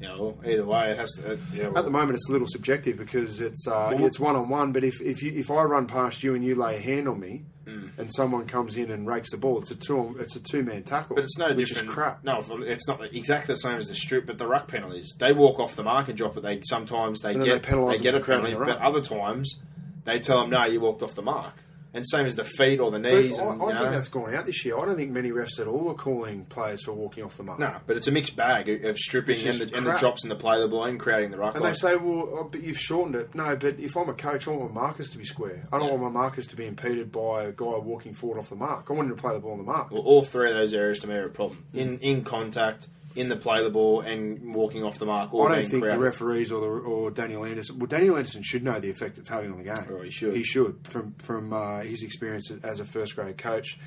You 0.00 0.08
know, 0.08 0.38
either 0.46 0.64
way, 0.64 0.92
it 0.92 0.98
has 0.98 1.10
to. 1.12 1.32
Uh, 1.32 1.36
yeah, 1.52 1.68
well, 1.68 1.78
At 1.78 1.84
the 1.84 1.90
moment, 1.90 2.14
it's 2.14 2.28
a 2.30 2.32
little 2.32 2.46
subjective 2.46 2.96
because 2.96 3.42
it's 3.42 3.66
uh, 3.68 3.92
Well- 3.94 4.06
it's 4.06 4.18
one 4.18 4.34
on 4.34 4.48
one. 4.48 4.72
But 4.72 4.82
if 4.82 5.00
if 5.02 5.22
you 5.22 5.30
if 5.32 5.50
I 5.50 5.62
run 5.64 5.86
past 5.86 6.22
you 6.24 6.34
and 6.34 6.42
you 6.42 6.54
lay 6.54 6.76
a 6.76 6.80
hand 6.80 7.06
on 7.08 7.20
me, 7.20 7.44
Mm. 7.66 7.90
and 7.98 8.10
someone 8.12 8.46
comes 8.46 8.78
in 8.78 8.90
and 8.90 9.06
rakes 9.06 9.30
the 9.32 9.36
ball, 9.36 9.58
it's 9.60 9.70
a 9.70 9.76
two 9.76 10.16
it's 10.18 10.34
a 10.34 10.40
two 10.42 10.62
man 10.64 10.82
tackle. 10.82 11.14
but 11.16 11.24
it's 11.24 11.36
no 11.36 11.48
which 11.54 11.68
different. 11.68 11.88
is 11.90 11.94
crap. 11.94 12.24
No, 12.24 12.42
it's 12.62 12.88
not 12.88 13.00
exactly 13.14 13.52
the 13.54 13.58
same 13.60 13.76
as 13.76 13.88
the 13.88 13.94
strip, 13.94 14.24
but 14.26 14.38
the 14.38 14.46
ruck 14.46 14.66
penalties. 14.68 15.14
They 15.18 15.32
walk 15.34 15.60
off 15.60 15.76
the 15.76 15.82
mark 15.82 16.08
and 16.08 16.16
drop 16.16 16.34
it. 16.38 16.42
They 16.42 16.62
sometimes 16.62 17.20
they 17.20 17.34
And 17.34 17.44
get 17.44 17.62
they 17.62 17.70
they 17.70 17.98
get 17.98 18.14
a 18.14 18.20
penalty, 18.20 18.54
the 18.54 18.58
but 18.64 18.78
other 18.78 19.02
times 19.02 19.60
they 20.06 20.18
tell 20.18 20.40
them 20.40 20.48
no, 20.50 20.64
you 20.64 20.80
walked 20.80 21.02
off 21.02 21.14
the 21.14 21.22
mark. 21.22 21.52
And 21.92 22.06
same 22.06 22.24
as 22.24 22.36
the 22.36 22.44
feet 22.44 22.78
or 22.78 22.92
the 22.92 23.00
knees. 23.00 23.36
I, 23.38 23.42
and, 23.46 23.60
I 23.62 23.66
think 23.66 23.80
know. 23.80 23.90
that's 23.90 24.08
gone 24.08 24.32
out 24.34 24.46
this 24.46 24.64
year. 24.64 24.78
I 24.78 24.84
don't 24.86 24.94
think 24.96 25.10
many 25.10 25.30
refs 25.30 25.58
at 25.58 25.66
all 25.66 25.88
are 25.90 25.94
calling 25.94 26.44
players 26.44 26.84
for 26.84 26.92
walking 26.92 27.24
off 27.24 27.36
the 27.36 27.42
mark. 27.42 27.58
No, 27.58 27.74
but 27.86 27.96
it's 27.96 28.06
a 28.06 28.12
mixed 28.12 28.36
bag 28.36 28.68
of- 28.68 28.84
of 28.84 28.96
stripping 28.96 29.44
and 29.46 29.58
the, 29.58 29.76
and 29.76 29.84
the 29.84 29.96
drops 29.96 30.22
in 30.22 30.28
the 30.28 30.36
play 30.36 30.60
the 30.60 30.68
ball 30.68 30.84
and 30.84 31.00
crowding 31.00 31.32
the 31.32 31.38
ruck. 31.38 31.56
And 31.56 31.64
they 31.64 31.72
say, 31.72 31.96
well, 31.96 32.28
oh, 32.32 32.48
but 32.50 32.62
you've 32.62 32.78
shortened 32.78 33.16
it. 33.16 33.34
No, 33.34 33.56
but 33.56 33.80
if 33.80 33.96
I'm 33.96 34.08
a 34.08 34.14
coach, 34.14 34.46
I 34.46 34.52
want 34.52 34.72
my 34.72 34.80
markers 34.82 35.10
to 35.10 35.18
be 35.18 35.24
square. 35.24 35.66
I 35.72 35.78
don't 35.78 35.88
Yeah. 35.88 35.94
want 35.96 36.14
my 36.14 36.20
markers 36.20 36.46
to 36.48 36.56
be 36.56 36.66
impeded 36.66 37.10
by 37.10 37.44
a 37.44 37.52
guy 37.52 37.64
walking 37.78 38.14
forward 38.14 38.38
off 38.38 38.50
the 38.50 38.56
mark. 38.56 38.86
I 38.88 38.92
want 38.92 39.10
him 39.10 39.16
to 39.16 39.20
play 39.20 39.34
the 39.34 39.40
ball 39.40 39.52
on 39.52 39.58
the 39.58 39.64
mark. 39.64 39.90
Well, 39.90 40.02
all 40.02 40.22
three 40.22 40.48
of 40.48 40.54
those 40.54 40.72
areas 40.72 41.00
to 41.00 41.08
me 41.08 41.14
are 41.16 41.26
a 41.26 41.30
problem. 41.30 41.64
Mm. 41.74 41.78
In 41.78 41.98
in 41.98 42.22
contact, 42.24 42.86
in 43.16 43.28
the 43.28 43.36
play 43.36 43.62
the 43.62 43.70
ball, 43.70 44.00
and 44.00 44.54
walking 44.54 44.84
off 44.84 44.98
the 44.98 45.06
mark. 45.06 45.34
All 45.34 45.48
I 45.48 45.60
don't 45.60 45.68
think 45.68 45.82
crowded. 45.82 45.98
the 45.98 46.04
referees 46.04 46.52
or 46.52 46.60
the, 46.60 46.66
or 46.66 47.10
Daniel 47.10 47.44
Anderson. 47.44 47.78
Well, 47.78 47.86
Daniel 47.86 48.16
Anderson 48.16 48.42
should 48.42 48.62
know 48.62 48.78
the 48.78 48.90
effect 48.90 49.18
it's 49.18 49.28
having 49.28 49.52
on 49.52 49.58
the 49.58 49.64
game. 49.64 49.76
Oh, 49.90 50.02
he 50.02 50.10
should. 50.10 50.34
He 50.34 50.42
should 50.42 50.78
from 50.84 51.14
from 51.14 51.52
uh, 51.52 51.80
his 51.80 52.02
experience 52.02 52.50
as 52.62 52.80
a 52.80 52.84
first 52.84 53.16
grade 53.16 53.38
coach. 53.38 53.78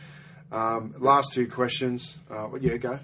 Um, 0.51 0.93
last 0.99 1.33
two 1.33 1.47
questions. 1.47 2.17
Uh, 2.29 2.47
well, 2.51 2.61
yeah, 2.61 2.77
go. 2.77 2.99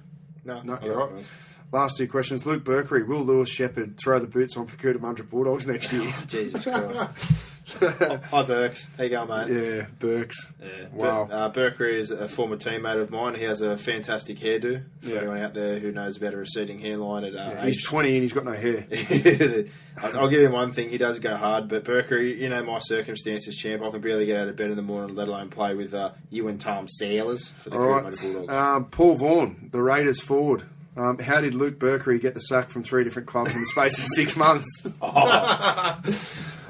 No, 0.45 0.61
No, 0.61 0.79
you're 0.83 1.07
right. 1.07 1.25
Last 1.71 1.97
two 1.97 2.07
questions. 2.07 2.45
Luke 2.45 2.63
Berkery, 2.63 3.05
will 3.07 3.23
Lewis 3.23 3.49
Shepherd 3.49 3.97
throw 3.97 4.19
the 4.19 4.27
boots 4.27 4.57
on 4.57 4.65
for 4.65 4.75
Cootamundra 4.77 5.29
Bulldogs 5.29 5.67
next 5.67 5.93
year? 5.93 6.13
Jesus 6.27 6.63
Christ. 6.63 7.45
Hi, 7.79 8.43
Burks. 8.43 8.87
How 8.97 9.03
you 9.03 9.09
going, 9.09 9.29
mate? 9.29 9.49
yeah, 9.77 9.85
Burks. 9.99 10.51
Yeah. 10.61 10.87
Wow. 10.91 11.25
But, 11.29 11.35
uh, 11.35 11.51
Berkery 11.51 11.93
is 11.99 12.09
a 12.11 12.27
former 12.27 12.55
teammate 12.57 12.99
of 12.99 13.11
mine. 13.11 13.35
He 13.35 13.43
has 13.43 13.61
a 13.61 13.77
fantastic 13.77 14.37
hairdo. 14.37 14.83
For 15.01 15.09
Yeah. 15.09 15.17
anyone 15.19 15.37
out 15.39 15.53
there 15.53 15.79
who 15.79 15.91
knows 15.91 16.17
about 16.17 16.33
a 16.33 16.37
receding 16.37 16.79
hairline 16.79 17.23
at 17.25 17.33
uh, 17.35 17.51
Yeah, 17.53 17.65
he's 17.65 17.77
age 17.77 17.83
20 17.85 18.13
and 18.13 18.21
he's 18.23 18.33
got 18.33 18.45
no 18.45 18.53
hair. 18.53 18.85
I'll 20.01 20.29
give 20.29 20.41
him 20.41 20.53
one 20.53 20.71
thing. 20.71 20.89
He 20.89 20.97
does 20.97 21.19
go 21.19 21.35
hard, 21.35 21.67
but 21.67 21.83
Berkery, 21.83 22.37
you 22.37 22.49
know 22.49 22.63
my 22.63 22.79
circumstances, 22.79 23.55
champ. 23.55 23.83
I 23.83 23.89
can 23.91 24.01
barely 24.01 24.25
get 24.25 24.37
out 24.39 24.47
of 24.47 24.55
bed 24.55 24.69
in 24.71 24.75
the 24.77 24.81
morning, 24.81 25.15
let 25.15 25.27
alone 25.27 25.49
play 25.49 25.75
with 25.75 25.93
uh, 25.93 26.11
you 26.29 26.47
and 26.47 26.59
Tom 26.59 26.87
Sailors 26.87 27.49
for 27.49 27.69
the 27.69 27.77
All 27.77 27.85
right. 27.87 28.15
Bulldogs. 28.21 28.49
Um, 28.53 28.85
Paul 28.85 29.15
Vaughan, 29.15 29.69
the 29.71 29.81
Raiders 29.81 30.21
forward. 30.21 30.63
Um, 30.97 31.19
how 31.19 31.39
did 31.39 31.53
Luke 31.53 31.79
Berkery 31.79 32.19
get 32.19 32.33
the 32.33 32.39
sack 32.41 32.69
from 32.69 32.83
three 32.83 33.03
different 33.05 33.27
clubs 33.27 33.53
in 33.53 33.59
the 33.61 33.67
space 33.67 33.97
of 33.99 34.05
six 34.15 34.35
months? 34.35 34.67
well, 35.01 36.01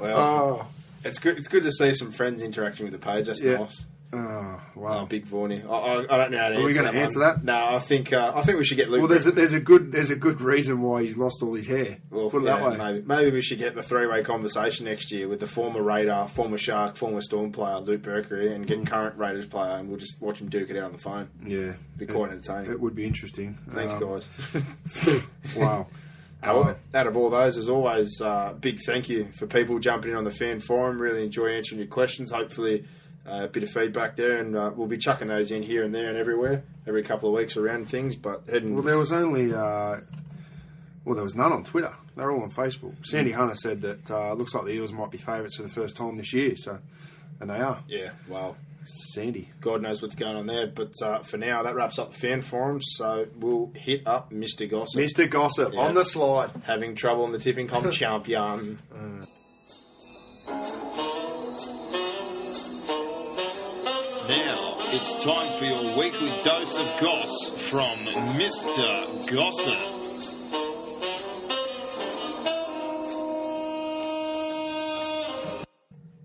Oh, 0.02 0.66
it's 1.04 1.18
good. 1.18 1.38
It's 1.38 1.48
good 1.48 1.62
to 1.64 1.72
see 1.72 1.94
some 1.94 2.12
friends 2.12 2.42
interacting 2.42 2.84
with 2.84 2.92
the 2.92 2.98
page. 2.98 3.26
That's 3.26 3.42
Yeah. 3.42 3.58
nice. 3.58 3.86
oh 4.12 4.16
Oh, 4.16 4.60
wow. 4.74 5.04
big 5.04 5.24
Vaughny. 5.24 5.64
I, 5.64 5.68
I, 5.72 6.14
I 6.14 6.16
don't 6.16 6.32
know 6.32 6.38
how 6.38 6.48
to 6.48 6.56
Are 6.56 6.62
we 6.64 6.70
answer 6.70 6.82
gonna 6.82 6.92
that 6.92 6.98
answer 6.98 7.20
one. 7.20 7.28
that? 7.28 7.44
No, 7.44 7.74
I 7.76 7.78
think 7.78 8.12
uh, 8.12 8.32
I 8.34 8.42
think 8.42 8.58
we 8.58 8.64
should 8.64 8.76
get 8.76 8.88
Luke. 8.90 8.98
Well, 9.02 9.08
there's 9.08 9.26
a, 9.26 9.30
there's 9.30 9.52
a 9.52 9.60
good 9.60 9.92
there's 9.92 10.10
a 10.10 10.16
good 10.16 10.40
reason 10.40 10.80
why 10.82 11.02
he's 11.02 11.16
lost 11.16 11.42
all 11.44 11.54
his 11.54 11.68
hair. 11.68 11.98
Well, 12.10 12.28
Put 12.28 12.42
it 12.42 12.46
yeah, 12.46 12.56
that 12.58 12.70
way. 12.70 12.76
Maybe, 12.76 13.06
maybe 13.06 13.30
we 13.30 13.40
should 13.42 13.58
get 13.58 13.76
the 13.76 13.84
three-way 13.84 14.24
conversation 14.24 14.86
next 14.86 15.12
year 15.12 15.28
with 15.28 15.38
the 15.38 15.46
former 15.46 15.80
Raider, 15.80 16.26
former 16.28 16.58
Shark, 16.58 16.96
former 16.96 17.20
Storm 17.20 17.52
player 17.52 17.78
Luke 17.78 18.02
Berkery, 18.02 18.52
and 18.52 18.64
Mm. 18.64 18.68
get 18.68 18.86
current 18.88 19.16
Raiders 19.16 19.46
player, 19.46 19.76
and 19.76 19.88
we'll 19.88 19.98
just 19.98 20.20
watch 20.20 20.40
him 20.40 20.48
duke 20.48 20.70
it 20.70 20.76
out 20.76 20.84
on 20.86 20.92
the 20.92 20.98
phone. 20.98 21.28
Yeah, 21.46 21.74
Be 21.96 22.06
quite 22.06 22.32
entertaining. 22.32 22.72
It 22.72 22.80
would 22.80 22.96
be 22.96 23.04
interesting. 23.06 23.58
Thanks, 23.72 23.94
Um, 23.94 24.00
guys. 24.00 24.28
Wow. 25.56 25.86
Out 26.42 26.78
out 26.94 27.06
of 27.06 27.16
all 27.16 27.28
those, 27.28 27.58
as 27.58 27.68
always, 27.68 28.20
uh, 28.20 28.54
big 28.58 28.80
thank 28.86 29.08
you 29.10 29.28
for 29.38 29.46
people 29.46 29.78
jumping 29.78 30.12
in 30.12 30.16
on 30.16 30.24
the 30.24 30.30
fan 30.30 30.58
forum. 30.60 30.98
Really 31.00 31.24
enjoy 31.24 31.48
answering 31.48 31.80
your 31.80 31.88
questions. 31.88 32.30
Hopefully, 32.32 32.86
uh, 33.26 33.42
a 33.44 33.48
bit 33.48 33.62
of 33.62 33.70
feedback 33.70 34.16
there, 34.16 34.38
and 34.38 34.56
uh, 34.56 34.70
we'll 34.74 34.86
be 34.86 34.96
chucking 34.96 35.28
those 35.28 35.50
in 35.50 35.62
here 35.62 35.82
and 35.82 35.94
there 35.94 36.08
and 36.08 36.16
everywhere 36.16 36.64
every 36.86 37.02
couple 37.02 37.28
of 37.28 37.34
weeks 37.34 37.56
around 37.56 37.88
things. 37.88 38.16
But 38.16 38.42
heading 38.50 38.74
Well, 38.74 38.82
there 38.82 38.98
was 38.98 39.12
only 39.12 39.52
uh, 39.52 40.00
well, 41.04 41.14
there 41.14 41.24
was 41.24 41.34
none 41.34 41.52
on 41.52 41.64
Twitter. 41.64 41.94
They're 42.16 42.30
all 42.30 42.42
on 42.42 42.50
Facebook. 42.50 42.94
Sandy 43.06 43.32
Hunter 43.32 43.54
said 43.54 43.80
that 43.82 44.10
uh, 44.10 44.34
looks 44.34 44.54
like 44.54 44.64
the 44.64 44.72
Eels 44.72 44.92
might 44.92 45.10
be 45.10 45.18
favourites 45.18 45.56
for 45.56 45.62
the 45.62 45.68
first 45.68 45.96
time 45.96 46.16
this 46.16 46.32
year. 46.32 46.54
So, 46.56 46.78
and 47.40 47.48
they 47.48 47.60
are. 47.60 47.82
yeah, 47.88 48.10
well, 48.28 48.56
Sandy. 48.84 49.48
God 49.60 49.82
knows 49.82 50.00
what's 50.02 50.14
going 50.14 50.36
on 50.36 50.46
there. 50.46 50.66
But 50.66 50.92
uh, 51.02 51.20
for 51.20 51.36
now, 51.36 51.62
that 51.62 51.74
wraps 51.74 51.98
up 51.98 52.12
the 52.12 52.18
fan 52.18 52.42
forum. 52.42 52.80
So 52.82 53.26
we'll 53.36 53.70
hit 53.74 54.06
up 54.06 54.32
Mr. 54.32 54.68
Gossip. 54.68 55.00
Mr. 55.00 55.28
Gossip 55.28 55.72
Yeah. 55.74 55.80
on 55.80 55.94
the 55.94 56.04
slide. 56.04 56.50
Having 56.64 56.94
trouble 56.96 57.24
in 57.26 57.32
the 57.32 57.38
tipping 57.38 57.66
comp 57.68 57.90
champion. 57.92 58.78
Now 64.28 64.76
it's 64.92 65.22
time 65.22 65.50
for 65.58 65.64
your 65.64 65.96
weekly 65.98 66.30
dose 66.44 66.76
of 66.78 66.86
goss 67.00 67.48
from 67.68 67.98
Mr. 68.36 69.26
Gossip. 69.32 69.89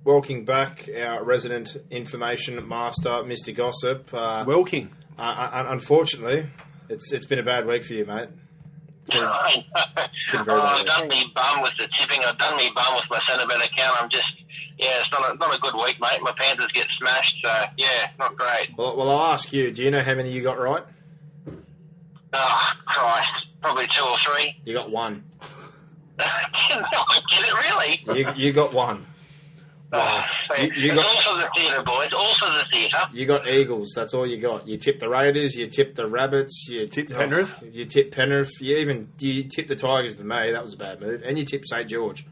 Welcome 0.05 0.45
back, 0.45 0.87
our 0.95 1.23
resident 1.23 1.77
information 1.89 2.67
master, 2.67 3.09
Mr. 3.09 3.55
Gossip. 3.55 4.13
Uh, 4.13 4.43
Welking. 4.45 4.91
uh, 5.17 5.21
uh, 5.51 5.65
unfortunately, 5.69 6.45
it's 6.89 7.11
it's 7.11 7.25
been 7.25 7.39
a 7.39 7.43
bad 7.43 7.65
week 7.65 7.83
for 7.83 7.93
you, 7.93 8.05
mate. 8.05 8.29
been- 9.11 9.23
I 9.23 9.63
been 10.31 10.37
know. 10.37 10.43
very 10.43 10.59
oh, 10.59 10.63
bad. 10.63 10.79
I've 10.81 10.85
done 10.85 11.07
me 11.07 11.25
bum 11.33 11.63
with 11.63 11.71
the 11.79 11.87
tipping. 11.99 12.23
I've 12.23 12.37
done 12.37 12.55
me 12.55 12.71
bum 12.75 12.93
with 12.93 13.05
my 13.09 13.17
Centrebet 13.27 13.65
account. 13.65 13.99
I'm 13.99 14.09
just, 14.11 14.27
yeah, 14.77 14.99
it's 15.01 15.11
not 15.11 15.33
a, 15.33 15.37
not 15.39 15.55
a 15.55 15.57
good 15.57 15.73
week, 15.73 15.99
mate. 15.99 16.21
My 16.21 16.33
Panthers 16.37 16.71
get 16.71 16.85
smashed, 16.99 17.33
so 17.43 17.63
yeah, 17.75 18.09
not 18.19 18.35
great. 18.37 18.77
Well, 18.77 18.95
well, 18.95 19.09
I'll 19.09 19.33
ask 19.33 19.51
you. 19.51 19.71
Do 19.71 19.83
you 19.83 19.89
know 19.89 20.03
how 20.03 20.13
many 20.13 20.31
you 20.31 20.43
got 20.43 20.59
right? 20.59 20.83
Oh, 22.31 22.71
Christ, 22.85 23.31
probably 23.59 23.87
two 23.87 24.03
or 24.03 24.17
three. 24.23 24.55
You 24.65 24.75
got 24.75 24.91
one. 24.91 25.23
no, 26.19 26.25
I 26.27 27.21
get 27.31 27.43
it 27.43 27.53
really. 28.13 28.19
You 28.19 28.33
you 28.35 28.53
got 28.53 28.71
one. 28.71 29.07
Oh, 29.93 30.23
You- 30.57 30.63
you 30.75 30.91
it's 30.91 30.95
got- 31.01 31.05
also 31.05 31.37
the 31.37 31.47
theatre, 31.55 31.83
boys. 31.83 32.11
Also 32.11 32.45
the 32.47 32.65
theatre. 32.71 32.97
You 33.13 33.25
got 33.25 33.47
Eagles. 33.47 33.93
That's 33.95 34.13
all 34.13 34.25
you 34.27 34.37
got. 34.37 34.67
You 34.67 34.77
tip 34.77 34.99
the 34.99 35.07
Raiders. 35.09 35.55
You 35.55 35.67
tip 35.67 35.95
the 35.95 36.07
Rabbits. 36.07 36.67
You 36.67 36.87
Tipped 36.87 37.13
Penrith? 37.13 37.59
oh, 37.63 37.67
you 37.71 37.85
tip 37.85 38.11
Penrith. 38.11 38.59
You 38.61 38.77
even 38.77 39.09
you 39.19 39.43
tip 39.43 39.67
the 39.67 39.75
Tigers 39.75 40.15
with 40.17 40.25
May. 40.25 40.51
That 40.51 40.63
was 40.63 40.73
a 40.73 40.77
bad 40.77 40.99
move. 41.01 41.21
And 41.23 41.37
you 41.37 41.45
tip 41.45 41.63
St 41.65 41.87
George. 41.89 42.25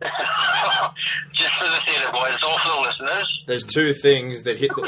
just 0.00 1.54
for 1.58 1.64
the 1.64 1.78
theatre, 1.86 2.12
boys. 2.12 2.34
It's 2.34 2.44
all 2.44 2.58
for 2.58 2.68
the 2.68 2.88
listeners. 2.88 3.42
There's 3.46 3.64
two 3.64 3.94
things 3.94 4.42
that 4.44 4.58
hit. 4.58 4.70
The, 4.74 4.82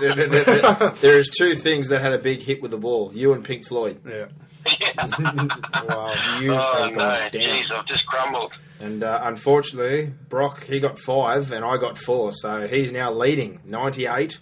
there, 0.00 0.14
there- 0.14 0.44
there- 0.44 0.90
there 0.90 1.18
is 1.18 1.30
two 1.30 1.56
things 1.56 1.88
that 1.88 2.00
had 2.00 2.12
a 2.12 2.18
big 2.18 2.40
hit 2.42 2.60
with 2.62 2.70
the 2.70 2.78
ball. 2.78 3.10
You 3.14 3.32
and 3.32 3.44
Pink 3.44 3.66
Floyd. 3.66 4.00
Yeah. 4.06 4.26
Wow, 5.86 6.38
you 6.40 6.52
oh 6.54 6.84
have 6.84 6.92
no, 6.92 6.96
down. 6.96 7.30
jeez, 7.30 7.70
I've 7.70 7.86
just 7.86 8.06
crumbled. 8.06 8.52
And 8.80 9.02
uh, 9.04 9.20
unfortunately, 9.22 10.12
Brock 10.28 10.64
he 10.64 10.80
got 10.80 10.98
five 10.98 11.52
and 11.52 11.64
I 11.64 11.76
got 11.76 11.96
four, 11.96 12.32
so 12.32 12.66
he's 12.66 12.92
now 12.92 13.12
leading 13.12 13.60
ninety 13.64 14.06
eight. 14.06 14.38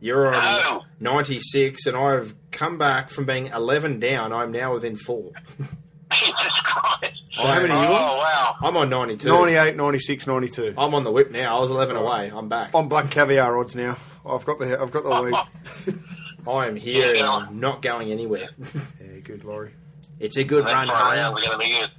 You're 0.00 0.34
on 0.34 0.42
No. 0.62 0.82
ninety 1.00 1.40
six, 1.40 1.86
and 1.86 1.96
I've 1.96 2.34
come 2.52 2.78
back 2.78 3.10
from 3.10 3.24
being 3.26 3.48
eleven 3.48 3.98
down. 3.98 4.32
I'm 4.32 4.52
now 4.52 4.74
within 4.74 4.96
four. 4.96 5.32
Jesus 6.12 6.34
Christ. 6.62 7.22
So 7.34 7.44
how 7.46 7.60
many 7.60 7.72
oh 7.72 7.82
you 7.82 7.88
on? 7.88 8.16
wow. 8.18 8.54
I'm 8.62 8.76
on 8.76 8.88
ninety 8.88 9.16
two. 9.16 9.28
98, 9.28 9.76
96, 9.76 10.26
92. 10.26 10.74
I'm 10.78 10.94
on 10.94 11.02
the 11.04 11.10
whip 11.10 11.30
now. 11.32 11.58
I 11.58 11.60
was 11.60 11.70
eleven 11.70 11.96
away. 11.96 12.30
I'm 12.34 12.48
back. 12.48 12.70
I'm 12.74 12.88
black 12.88 13.10
caviar 13.10 13.58
odds 13.58 13.74
now. 13.74 13.96
I've 14.24 14.44
got 14.46 14.58
the 14.60 14.80
I've 14.80 14.92
got 14.92 15.02
the 15.02 15.20
lead. 15.20 15.98
I 16.48 16.66
am 16.68 16.76
here 16.76 17.14
and 17.14 17.26
I'm 17.26 17.58
not 17.58 17.82
going 17.82 18.12
anywhere. 18.12 18.48
yeah, 19.04 19.18
good, 19.24 19.44
Laurie. 19.44 19.72
It's 20.20 20.36
a 20.36 20.44
good 20.44 20.62
Next 20.64 20.72
run 20.74 20.86
one 20.88 20.96
home. 20.96 21.12
around, 21.12 21.34
we're 21.34 21.40
going 21.42 21.52
to 21.52 21.58
be 21.58 21.70
good. 21.72 21.90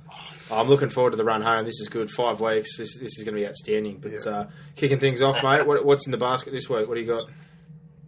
I'm 0.51 0.67
looking 0.69 0.89
forward 0.89 1.11
to 1.11 1.17
the 1.17 1.23
run 1.23 1.41
home. 1.41 1.65
This 1.65 1.79
is 1.79 1.89
good. 1.89 2.09
Five 2.09 2.39
weeks. 2.41 2.77
This 2.77 2.97
this 2.97 3.17
is 3.17 3.23
going 3.23 3.35
to 3.35 3.41
be 3.41 3.47
outstanding. 3.47 3.97
But 3.99 4.11
Yeah. 4.13 4.31
uh, 4.31 4.47
kicking 4.75 4.99
things 4.99 5.21
off, 5.21 5.41
mate. 5.43 5.65
What, 5.67 5.83
what's 5.85 6.05
in 6.05 6.11
the 6.11 6.17
basket 6.17 6.51
this 6.53 6.69
week? 6.69 6.87
What 6.87 6.95
do 6.95 7.01
you 7.01 7.07
got? 7.07 7.29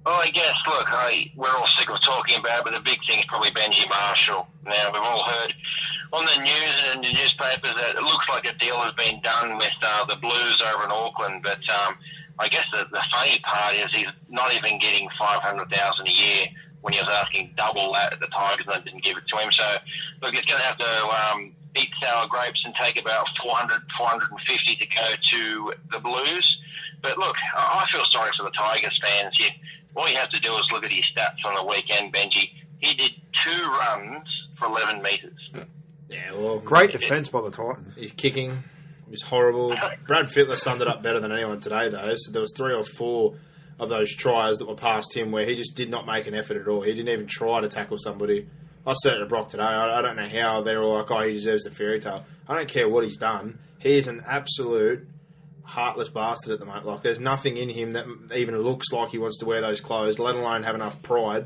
Well, 0.06 0.16
I 0.22 0.30
guess, 0.32 0.56
look, 0.66 0.88
I, 0.88 1.30
we're 1.36 1.50
all 1.54 1.68
sick 1.78 1.90
of 1.90 2.02
talking 2.02 2.40
about 2.40 2.60
it, 2.60 2.64
but 2.64 2.74
the 2.74 2.80
big 2.80 2.98
thing 3.06 3.20
is 3.20 3.26
probably 3.28 3.52
Benji 3.52 3.88
Marshall. 3.90 4.48
Now, 4.66 4.92
we've 4.94 5.02
all 5.02 5.24
heard 5.24 5.54
on 6.14 6.26
the 6.26 6.42
news 6.42 6.74
and 6.88 7.06
in 7.06 7.12
the 7.14 7.20
newspapers 7.20 7.76
that 7.76 7.96
it 7.98 8.02
looks 8.02 8.26
like 8.30 8.46
a 8.46 8.54
deal 8.58 8.80
has 8.80 8.94
been 8.94 9.20
done 9.22 9.58
with 9.58 9.76
uh, 9.84 10.06
the 10.06 10.16
Blues 10.16 10.64
over 10.74 10.86
in 10.86 10.90
Auckland, 10.92 11.44
but 11.44 11.60
um, 11.70 11.96
I 12.40 12.48
guess 12.48 12.64
the, 12.72 12.86
the 12.90 13.04
funny 13.12 13.40
part 13.44 13.76
is 13.76 13.92
he's 13.94 14.08
not 14.30 14.56
even 14.56 14.80
getting 14.80 15.10
500000 15.20 15.68
a 16.08 16.10
year 16.10 16.46
when 16.82 16.94
he 16.94 17.00
was 17.00 17.10
asking 17.10 17.54
double 17.58 17.94
that 17.94 18.14
at 18.14 18.20
the 18.20 18.28
Tigers 18.28 18.66
and 18.68 18.82
they 18.82 18.92
didn't 18.92 19.04
give 19.04 19.18
it 19.18 19.28
to 19.28 19.38
him. 19.38 19.52
So, 19.52 19.78
look, 20.22 20.34
he's 20.34 20.46
going 20.46 20.60
to 20.60 20.66
have 20.66 20.78
to 20.78 21.08
um, 21.08 21.54
eat 21.76 21.90
sour 22.02 22.28
grapes 22.28 22.62
and 22.66 22.74
take 22.76 23.00
about 23.00 23.28
400, 23.44 23.82
450 23.98 24.76
to 24.76 24.86
go 24.86 25.08
to 25.32 25.74
the 25.92 26.00
Blues. 26.00 26.58
But 27.02 27.18
look, 27.18 27.36
I 27.56 27.86
I 27.86 27.92
feel 27.92 28.06
sorry 28.12 28.32
for 28.38 28.44
the 28.44 28.52
Tigers 28.52 29.00
fans 29.02 29.36
here. 29.38 29.52
All 29.96 30.08
you 30.08 30.18
have 30.18 30.30
to 30.32 30.40
do 30.40 30.56
is 30.56 30.66
look 30.72 30.84
at 30.84 30.92
his 30.92 31.06
stats 31.16 31.44
on 31.46 31.56
the 31.56 31.64
weekend, 31.64 32.14
Benji. 32.14 32.52
He 32.80 32.94
did 32.94 33.12
two 33.44 33.62
runs 33.64 34.28
for 34.58 34.68
11 34.68 35.02
metres. 35.02 35.68
Yeah, 36.08 36.34
well, 36.34 36.60
Great 36.60 36.92
defence 36.92 37.30
by 37.30 37.42
the 37.42 37.52
Titans. 37.52 37.96
His 37.96 38.12
kicking 38.12 38.64
was 39.10 39.22
horrible. 39.24 39.70
Brad 40.08 40.28
Fittler 40.28 40.58
summed 40.58 40.82
it 40.82 40.88
up 40.88 41.04
better 41.04 41.20
than 41.20 41.32
anyone 41.32 41.60
today, 41.60 41.90
though. 41.90 42.14
So 42.16 42.32
there 42.32 42.42
was 42.42 42.54
three 42.56 42.74
or 42.74 42.84
four 42.84 43.36
of 43.80 43.90
those 43.90 44.14
tries 44.14 44.58
that 44.58 44.68
were 44.68 44.76
past 44.76 45.16
him 45.16 45.32
where 45.32 45.46
he 45.46 45.56
just 45.56 45.76
did 45.76 45.90
not 45.90 46.06
make 46.06 46.28
an 46.28 46.36
effort 46.36 46.58
at 46.58 46.68
all. 46.68 46.82
He 46.82 46.94
didn't 46.94 47.10
even 47.10 47.28
try 47.28 47.62
to 47.62 47.70
tackle 47.70 47.98
somebody. 47.98 48.48
I 48.86 48.94
said 48.94 49.16
it 49.16 49.20
to 49.20 49.26
Brock 49.26 49.50
today. 49.50 49.64
I, 49.64 50.00
I 50.00 50.02
don't 50.02 50.16
know 50.16 50.28
how 50.28 50.62
they're 50.62 50.82
all 50.82 50.96
like, 50.96 51.10
oh, 51.12 51.22
he 51.22 51.34
deserves 51.34 51.64
the 51.64 51.72
fairy 51.72 52.00
tale. 52.00 52.26
I 52.48 52.56
don't 52.56 52.68
care 52.68 52.90
what 52.90 53.04
he's 53.04 53.18
done. 53.18 53.60
He 53.80 53.98
is 53.98 54.08
an 54.08 54.24
absolute 54.28 55.08
heartless 55.64 56.10
bastard 56.10 56.54
at 56.54 56.60
the 56.60 56.66
moment. 56.66 56.86
Like, 56.86 57.02
there's 57.02 57.20
nothing 57.20 57.58
in 57.58 57.70
him 57.70 57.92
that 57.92 58.06
even 58.36 58.58
looks 58.58 58.92
like 58.92 59.10
he 59.10 59.18
wants 59.18 59.38
to 59.40 59.46
wear 59.46 59.62
those 59.62 59.80
clothes, 59.80 60.20
let 60.20 60.36
alone 60.36 60.64
have 60.64 60.76
enough 60.76 61.02
pride 61.02 61.46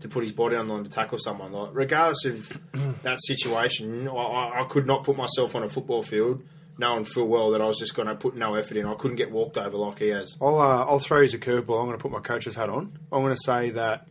to 0.00 0.08
put 0.08 0.22
his 0.22 0.32
body 0.32 0.56
on 0.56 0.68
the 0.68 0.74
line 0.74 0.84
to 0.84 0.90
tackle 0.90 1.18
someone. 1.18 1.52
Like, 1.52 1.70
regardless 1.72 2.24
of 2.24 2.60
that 3.02 3.18
situation, 3.22 4.08
I, 4.08 4.12
I, 4.12 4.60
I 4.62 4.64
could 4.64 4.86
not 4.86 5.04
put 5.04 5.16
myself 5.16 5.54
on 5.54 5.64
a 5.64 5.68
football 5.68 6.02
field 6.02 6.42
knowing 6.78 7.04
full 7.04 7.28
well 7.28 7.50
that 7.50 7.60
I 7.60 7.66
was 7.66 7.78
just 7.78 7.94
going 7.94 8.08
to 8.08 8.14
put 8.14 8.36
no 8.36 8.54
effort 8.54 8.76
in. 8.76 8.86
I 8.86 8.94
couldn't 8.94 9.16
get 9.16 9.30
walked 9.30 9.56
over 9.56 9.76
like 9.76 9.98
he 9.98 10.08
has. 10.08 10.36
I'll 10.40 10.58
uh, 10.58 10.84
I'll 10.84 10.98
throw 10.98 11.20
you 11.20 11.26
a 11.26 11.40
curveball. 11.40 11.80
I'm 11.80 11.86
going 11.86 11.92
to 11.92 12.02
put 12.02 12.10
my 12.10 12.20
coach's 12.20 12.56
hat 12.56 12.68
on. 12.68 12.98
I'm 13.12 13.22
going 13.22 13.34
to 13.34 13.40
say 13.44 13.70
that 13.70 14.06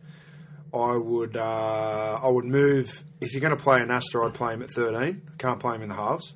I 0.72 0.96
would 0.96 1.36
uh, 1.36 2.20
I 2.22 2.28
would 2.28 2.44
move 2.44 3.04
if 3.24 3.32
you're 3.32 3.40
going 3.40 3.56
to 3.56 3.62
play 3.62 3.80
an 3.80 3.90
Astor, 3.90 4.24
I'd 4.24 4.34
play 4.34 4.54
him 4.54 4.62
at 4.62 4.70
13. 4.70 4.96
I 5.02 5.36
Can't 5.38 5.58
play 5.58 5.76
him 5.76 5.82
in 5.82 5.88
the 5.88 5.94
halves. 5.94 6.34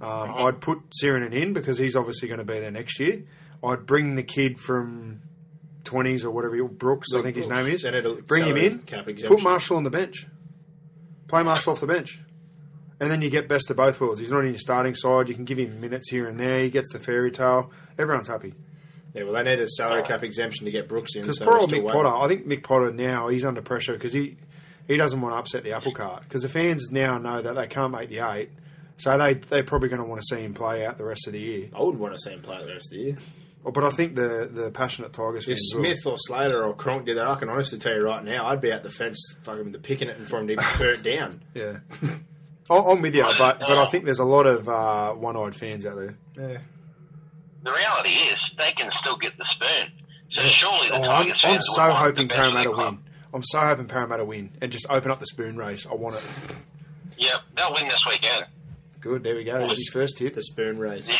Um, 0.00 0.34
I'd 0.36 0.60
put 0.60 0.78
Sironen 1.02 1.32
in 1.32 1.52
because 1.52 1.78
he's 1.78 1.96
obviously 1.96 2.28
going 2.28 2.38
to 2.38 2.44
be 2.44 2.60
there 2.60 2.70
next 2.70 3.00
year. 3.00 3.24
I'd 3.64 3.86
bring 3.86 4.14
the 4.14 4.22
kid 4.22 4.58
from 4.58 5.22
20s 5.84 6.24
or 6.24 6.30
whatever, 6.30 6.62
Brooks, 6.68 7.08
I 7.16 7.22
think 7.22 7.36
his 7.36 7.48
name 7.48 7.66
is. 7.66 7.82
Bring 8.26 8.44
him 8.44 8.56
in. 8.56 8.78
cap 8.80 9.06
Put. 9.26 9.42
Marshall 9.42 9.78
on 9.78 9.84
the 9.84 9.90
bench. 9.90 10.26
Play 11.26 11.42
Marshall 11.42 11.72
off 11.72 11.80
the 11.80 11.86
bench. 11.86 12.20
And 13.00 13.10
then 13.10 13.22
you 13.22 13.30
get 13.30 13.46
best 13.48 13.70
of 13.70 13.76
both 13.76 14.00
worlds. 14.00 14.18
He's 14.20 14.32
not 14.32 14.40
in 14.40 14.50
your 14.50 14.58
starting 14.58 14.94
side. 14.94 15.28
You 15.28 15.34
can 15.36 15.44
give 15.44 15.58
him 15.58 15.80
minutes 15.80 16.10
here 16.10 16.26
and 16.28 16.38
there. 16.38 16.60
He 16.60 16.70
gets 16.70 16.92
the 16.92 16.98
fairy 16.98 17.30
tale. 17.30 17.70
Everyone's 17.96 18.26
happy. 18.28 18.54
Yeah, 19.14 19.22
well, 19.24 19.32
they 19.34 19.42
need 19.44 19.60
a 19.60 19.68
salary 19.68 20.02
cap 20.02 20.22
exemption 20.22 20.64
to 20.66 20.70
get 20.72 20.88
Brooks 20.88 21.14
in. 21.14 21.22
Because 21.22 21.38
so 21.38 21.44
poor 21.44 21.58
old 21.58 21.70
Mick 21.70 21.82
waiting. 21.84 21.90
Potter, 21.90 22.08
I 22.08 22.28
think 22.28 22.46
Mick 22.46 22.62
Potter 22.62 22.92
now 22.92 23.28
he's 23.28 23.44
under 23.44 23.62
pressure 23.62 23.92
because 23.94 24.12
he 24.12 24.36
he 24.86 24.96
doesn't 24.96 25.20
want 25.20 25.34
to 25.34 25.38
upset 25.38 25.64
the 25.64 25.72
apple 25.72 25.92
cart 25.92 26.22
because 26.24 26.42
the 26.42 26.48
fans 26.48 26.90
now 26.90 27.18
know 27.18 27.40
that 27.40 27.54
they 27.54 27.66
can't 27.68 27.92
make 27.92 28.10
the 28.10 28.18
eight, 28.18 28.50
so 28.96 29.16
they 29.16 29.34
they're 29.34 29.62
probably 29.62 29.88
going 29.88 30.02
to 30.02 30.06
want 30.08 30.20
to 30.20 30.26
see 30.36 30.42
him 30.42 30.52
play 30.52 30.84
out 30.84 30.98
the 30.98 31.04
rest 31.04 31.26
of 31.26 31.32
the 31.32 31.40
year. 31.40 31.68
I 31.74 31.80
wouldn't 31.80 32.00
want 32.00 32.14
to 32.14 32.18
see 32.20 32.30
him 32.30 32.42
play 32.42 32.58
the 32.64 32.72
rest 32.72 32.86
of 32.92 32.98
the 32.98 33.02
year. 33.04 33.18
Oh, 33.64 33.70
But 33.72 33.84
I 33.84 33.90
think 33.90 34.14
the 34.14 34.48
the 34.52 34.70
passionate 34.70 35.12
Tigers 35.14 35.48
If 35.48 35.56
fans 35.56 35.70
will. 35.74 35.80
Smith 35.82 36.06
or 36.06 36.16
Slater 36.18 36.64
or 36.64 36.74
Cronk 36.74 37.06
did 37.06 37.16
that, 37.16 37.26
I 37.26 37.34
can 37.36 37.48
honestly 37.48 37.78
tell 37.78 37.94
you 37.94 38.02
right 38.02 38.22
now, 38.24 38.46
I'd 38.46 38.60
be 38.60 38.72
at 38.72 38.82
the 38.82 38.90
fence 38.90 39.18
fucking 39.42 39.72
the 39.72 39.78
picking 39.78 40.08
it 40.08 40.18
and 40.18 40.28
for 40.28 40.38
him 40.38 40.48
to 40.48 40.56
be 40.56 40.62
burnt 40.78 41.02
down. 41.02 41.42
yeah. 41.54 41.78
I- 42.70 42.76
I'm 42.78 43.00
with 43.02 43.14
you, 43.14 43.24
but 43.38 43.60
but 43.60 43.78
I 43.78 43.86
think 43.86 44.04
there's 44.04 44.18
a 44.18 44.24
lot 44.24 44.46
of 44.46 44.68
uh, 44.68 45.12
one-eyed 45.12 45.56
fans 45.56 45.86
out 45.86 45.96
there. 45.96 46.16
Yeah. 46.36 46.58
The 47.64 47.72
reality 47.72 48.10
is, 48.10 48.38
they 48.56 48.72
can 48.72 48.90
still 49.00 49.16
get 49.16 49.36
the 49.36 49.44
spoon. 49.50 49.92
So 50.30 50.42
surely 50.42 50.88
the 50.88 50.94
Oh, 50.94 51.02
I'm, 51.02 51.24
Tigers 51.26 51.40
I'm 51.44 51.60
so 51.60 51.82
would 51.82 51.88
want 51.90 51.98
hoping 52.04 52.28
the 52.28 52.34
Parramatta 52.34 52.70
of 52.70 52.76
the 52.76 52.82
club. 52.82 52.94
win. 52.94 53.02
I'm 53.34 53.42
so 53.42 53.60
hoping 53.60 53.86
Parramatta 53.86 54.24
win 54.24 54.50
and 54.62 54.72
just 54.72 54.86
open 54.90 55.10
up 55.10 55.18
the 55.20 55.26
spoon 55.26 55.56
race. 55.56 55.86
I 55.86 55.94
want 55.94 56.16
it. 56.16 56.24
Yep, 57.18 57.40
they'll 57.56 57.74
win 57.74 57.88
this 57.88 58.00
weekend. 58.08 58.46
Good, 59.00 59.22
there 59.24 59.34
we 59.36 59.44
go. 59.44 59.58
There's 59.58 59.76
his 59.76 59.90
first 59.92 60.18
hit. 60.18 60.34
The 60.34 60.42
spoon 60.42 60.78
race. 60.78 61.08
uh, 61.10 61.14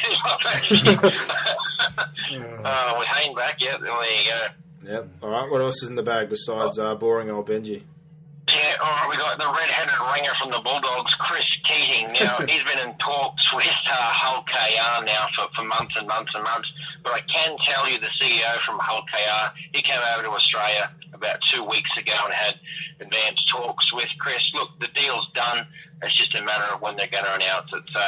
with 2.98 3.08
Hayne 3.08 3.34
back, 3.34 3.60
yep, 3.60 3.80
well, 3.80 4.00
there 4.00 4.22
you 4.22 4.30
go. 4.30 4.46
Yep. 4.92 5.08
All 5.22 5.30
right. 5.30 5.50
What 5.50 5.60
else 5.60 5.82
is 5.82 5.88
in 5.88 5.96
the 5.96 6.02
bag 6.02 6.28
besides 6.30 6.78
uh, 6.78 6.94
boring 6.94 7.30
old 7.30 7.48
Benji? 7.48 7.82
Yeah, 8.48 8.80
all 8.80 8.88
right, 8.88 9.08
we 9.10 9.16
got 9.20 9.36
the 9.36 9.44
red-headed 9.44 9.92
ringer 10.08 10.32
from 10.40 10.50
the 10.50 10.60
Bulldogs, 10.64 11.12
Chris 11.20 11.44
Keating. 11.68 12.16
Now, 12.16 12.38
he's 12.40 12.64
been 12.64 12.80
in 12.80 12.96
talks 12.96 13.44
with 13.52 13.76
uh, 13.84 13.92
Hull 13.92 14.42
KR 14.48 15.04
now 15.04 15.28
for, 15.36 15.52
for 15.54 15.64
months 15.68 15.92
and 15.98 16.08
months 16.08 16.32
and 16.34 16.42
months. 16.42 16.68
But 17.04 17.12
I 17.12 17.20
can 17.28 17.58
tell 17.68 17.84
you 17.90 18.00
the 18.00 18.08
CEO 18.16 18.58
from 18.64 18.80
Hull 18.80 19.04
KR, 19.04 19.52
he 19.74 19.82
came 19.82 20.00
over 20.00 20.22
to 20.22 20.30
Australia 20.30 20.90
about 21.12 21.40
two 21.52 21.62
weeks 21.62 21.90
ago 21.98 22.16
and 22.24 22.32
had 22.32 22.54
advanced 23.00 23.48
talks 23.52 23.92
with 23.92 24.08
Chris. 24.18 24.40
Look, 24.54 24.70
the 24.80 24.88
deal's 24.96 25.28
done. 25.34 25.66
It's 26.02 26.16
just 26.16 26.34
a 26.34 26.42
matter 26.42 26.72
of 26.72 26.80
when 26.80 26.96
they're 26.96 27.12
going 27.12 27.24
to 27.24 27.34
announce 27.34 27.68
it. 27.74 27.84
So, 27.92 28.00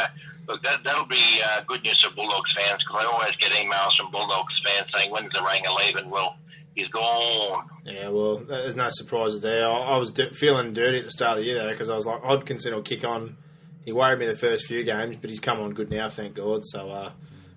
look, 0.49 0.63
that, 0.63 0.85
that'll 0.85 1.05
be 1.05 1.43
uh, 1.45 1.69
good 1.69 1.83
news 1.83 2.01
for 2.01 2.15
Bulldogs 2.17 2.55
fans 2.57 2.83
because 2.83 3.05
I 3.05 3.13
always 3.13 3.37
get 3.37 3.53
emails 3.53 3.93
from 3.95 4.11
Bulldogs 4.11 4.59
fans 4.65 4.89
saying, 4.95 5.11
when's 5.11 5.33
the 5.33 5.45
ringer 5.45 5.71
leaving? 5.77 6.09
Well, 6.09 6.37
he's 6.75 6.89
gone. 6.89 7.69
Yeah, 7.85 8.09
well, 8.09 8.39
there's 8.39 8.77
no 8.77 8.89
surprises 8.91 9.43
there. 9.43 9.67
I, 9.67 9.71
I 9.79 9.97
was 9.97 10.11
d- 10.11 10.31
feeling 10.33 10.73
dirty 10.73 10.99
at 10.99 11.05
the 11.05 11.11
start 11.11 11.39
of 11.39 11.45
the 11.45 11.51
year 11.51 11.63
though 11.63 11.71
because 11.71 11.91
I 11.91 11.97
was 11.97 12.07
like, 12.07 12.23
Hodkinson 12.23 12.73
will 12.73 12.83
kick 12.83 13.05
on. 13.05 13.37
He 13.85 13.93
worried 13.93 14.19
me 14.19 14.27
the 14.27 14.37
first 14.37 14.67
few 14.67 14.85
games, 14.85 15.17
but 15.21 15.31
he's 15.31 15.41
come 15.41 15.59
on 15.61 15.73
good 15.73 15.91
now, 15.91 16.09
thank 16.11 16.35
God. 16.35 16.61
So, 16.65 16.91
uh, 16.91 17.13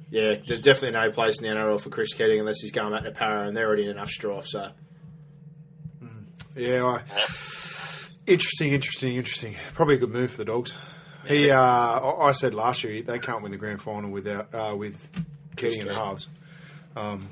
yeah, 0.10 0.36
there's 0.48 0.62
definitely 0.62 0.92
no 0.92 1.12
place 1.12 1.42
in 1.42 1.48
the 1.48 1.54
NRL 1.54 1.80
for 1.82 1.90
Chris 1.90 2.14
Keating 2.14 2.40
unless 2.40 2.62
he's 2.62 2.72
going 2.72 2.92
back 2.94 3.04
to 3.04 3.12
Parra, 3.12 3.48
and 3.48 3.56
they're 3.58 3.68
already 3.68 3.84
in 3.84 3.90
enough 3.92 4.10
strife. 4.10 4.46
So, 4.48 4.70
Yeah, 6.56 6.86
I, 6.86 7.02
interesting, 8.28 8.74
interesting, 8.74 9.16
interesting. 9.16 9.56
Probably 9.74 9.96
a 9.96 10.00
good 10.00 10.12
move 10.12 10.32
for 10.32 10.38
the 10.38 10.46
Dogs. 10.46 10.74
He, 11.28 11.50
uh, 11.52 11.60
I 11.60 12.28
I 12.28 12.32
said 12.32 12.54
last 12.54 12.84
year 12.84 13.02
they 13.02 13.18
can't 13.20 13.42
win 13.42 13.52
the 13.52 13.58
grand 13.58 13.82
final 13.82 14.10
without 14.10 14.54
uh, 14.54 14.76
with 14.76 15.10
Keating 15.56 15.82
in 15.82 15.88
the 15.88 15.96
halves. 15.96 16.28
Um, 16.96 17.28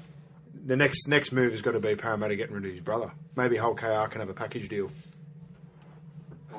the 0.65 0.75
next 0.75 1.07
next 1.07 1.31
move 1.31 1.51
has 1.51 1.61
got 1.61 1.71
to 1.71 1.79
be 1.79 1.95
Parramatta 1.95 2.35
getting 2.35 2.55
rid 2.55 2.65
of 2.65 2.71
his 2.71 2.81
brother. 2.81 3.11
Maybe 3.35 3.57
Hull 3.57 3.75
KR 3.75 4.07
can 4.09 4.19
have 4.19 4.29
a 4.29 4.33
package 4.33 4.69
deal. 4.69 4.91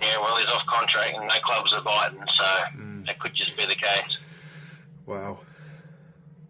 Yeah, 0.01 0.19
well, 0.21 0.37
he's 0.37 0.47
off 0.49 0.67
contract 0.67 1.17
and 1.17 1.29
no 1.29 1.35
clubs 1.45 1.73
are 1.73 1.83
biting, 1.83 2.23
so 2.37 2.45
Mm. 2.77 3.07
that 3.07 3.19
could 3.21 3.35
just 3.35 3.57
be 3.57 3.65
the 3.67 3.77
case. 3.77 4.19
Wow. 5.07 5.39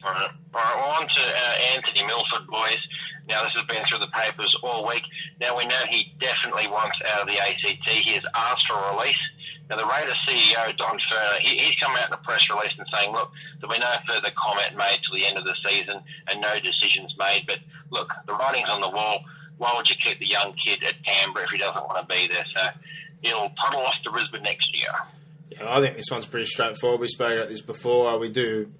All 0.05 0.11
right, 0.12 0.31
all 0.55 0.61
right 0.61 0.77
well, 0.77 1.01
on 1.03 1.09
to 1.09 1.20
uh, 1.20 1.74
Anthony 1.77 2.05
Milford, 2.05 2.47
boys. 2.49 2.79
Now, 3.29 3.45
this 3.45 3.53
has 3.55 3.65
been 3.66 3.85
through 3.89 4.01
the 4.01 4.09
papers 4.09 4.55
all 4.65 4.87
week. 4.89 5.03
Now, 5.41 5.57
we 5.57 5.65
know 5.66 5.79
he 5.89 6.12
definitely 6.19 6.66
wants 6.66 6.99
out 7.07 7.20
of 7.23 7.29
the 7.29 7.39
ACT. 7.39 7.89
He 7.89 8.15
has 8.15 8.24
asked 8.35 8.66
for 8.66 8.74
a 8.74 8.97
release. 8.97 9.16
Now, 9.71 9.77
the 9.77 9.87
Raiders 9.87 10.19
CEO, 10.29 10.77
Don 10.77 10.99
Furner, 11.11 11.39
he, 11.39 11.57
he's 11.59 11.77
come 11.77 11.93
out 11.97 12.09
in 12.09 12.13
a 12.13 12.19
press 12.19 12.43
release 12.51 12.73
and 12.79 12.87
saying, 12.93 13.13
look, 13.13 13.31
there'll 13.61 13.73
be 13.73 13.81
no 13.81 13.95
further 14.07 14.31
comment 14.37 14.77
made 14.77 15.01
till 15.03 15.17
the 15.17 15.25
end 15.27 15.39
of 15.39 15.45
the 15.45 15.55
season 15.67 16.01
and 16.29 16.41
no 16.41 16.55
decisions 16.61 17.15
made. 17.19 17.45
But, 17.47 17.59
look, 17.91 18.13
the 18.27 18.35
writing's 18.35 18.69
on 18.69 18.81
the 18.81 18.91
wall. 18.91 19.25
Why 19.59 19.73
would 19.77 19.89
you 19.89 19.97
keep 20.03 20.19
the 20.19 20.27
young 20.27 20.55
kid 20.55 20.83
at 20.83 21.03
Canberra 21.05 21.45
if 21.45 21.51
he 21.51 21.59
doesn't 21.59 21.85
want 21.87 22.07
to 22.07 22.15
be 22.15 22.29
there? 22.29 22.45
So 22.55 22.69
he'll 23.23 23.51
puddle 23.51 23.81
off 23.81 23.95
to 24.05 24.11
Brisbane 24.11 24.43
next 24.43 24.77
year. 24.77 24.93
yeah, 25.51 25.75
I 25.75 25.81
think 25.81 25.97
this 25.97 26.11
one's 26.11 26.27
pretty 26.27 26.47
straightforward. 26.47 27.01
We 27.01 27.09
spoke 27.09 27.33
about 27.37 27.49
this 27.49 27.63
before. 27.63 28.19
We 28.19 28.29
do 28.29 28.71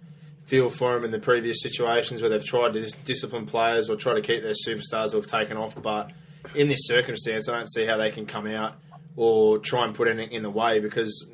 feel 0.47 0.69
for 0.69 0.97
him 0.97 1.05
in 1.05 1.11
the 1.13 1.21
previous 1.21 1.63
situations 1.63 2.21
where 2.21 2.29
they've 2.29 2.45
tried 2.45 2.73
to 2.73 2.81
dis- 2.81 2.93
discipline 2.93 3.47
players 3.47 3.89
or 3.89 3.97
try 3.97 4.15
to 4.15 4.21
keep 4.21 4.43
their 4.43 4.55
superstars 4.67 5.13
who 5.13 5.19
have 5.19 5.27
taken 5.27 5.57
off. 5.57 5.81
But 5.81 6.11
in 6.55 6.69
this 6.69 6.81
circumstance, 6.83 7.49
I 7.49 7.57
don't 7.59 7.73
see 7.73 7.87
how 7.87 7.97
they 7.97 8.11
can 8.11 8.27
come 8.27 8.47
out 8.49 8.75
or 9.17 9.59
try 9.59 9.85
and 9.85 9.95
put 9.95 10.09
anything 10.09 10.33
in 10.33 10.43
the 10.43 10.51
way 10.51 10.81
because 10.81 11.31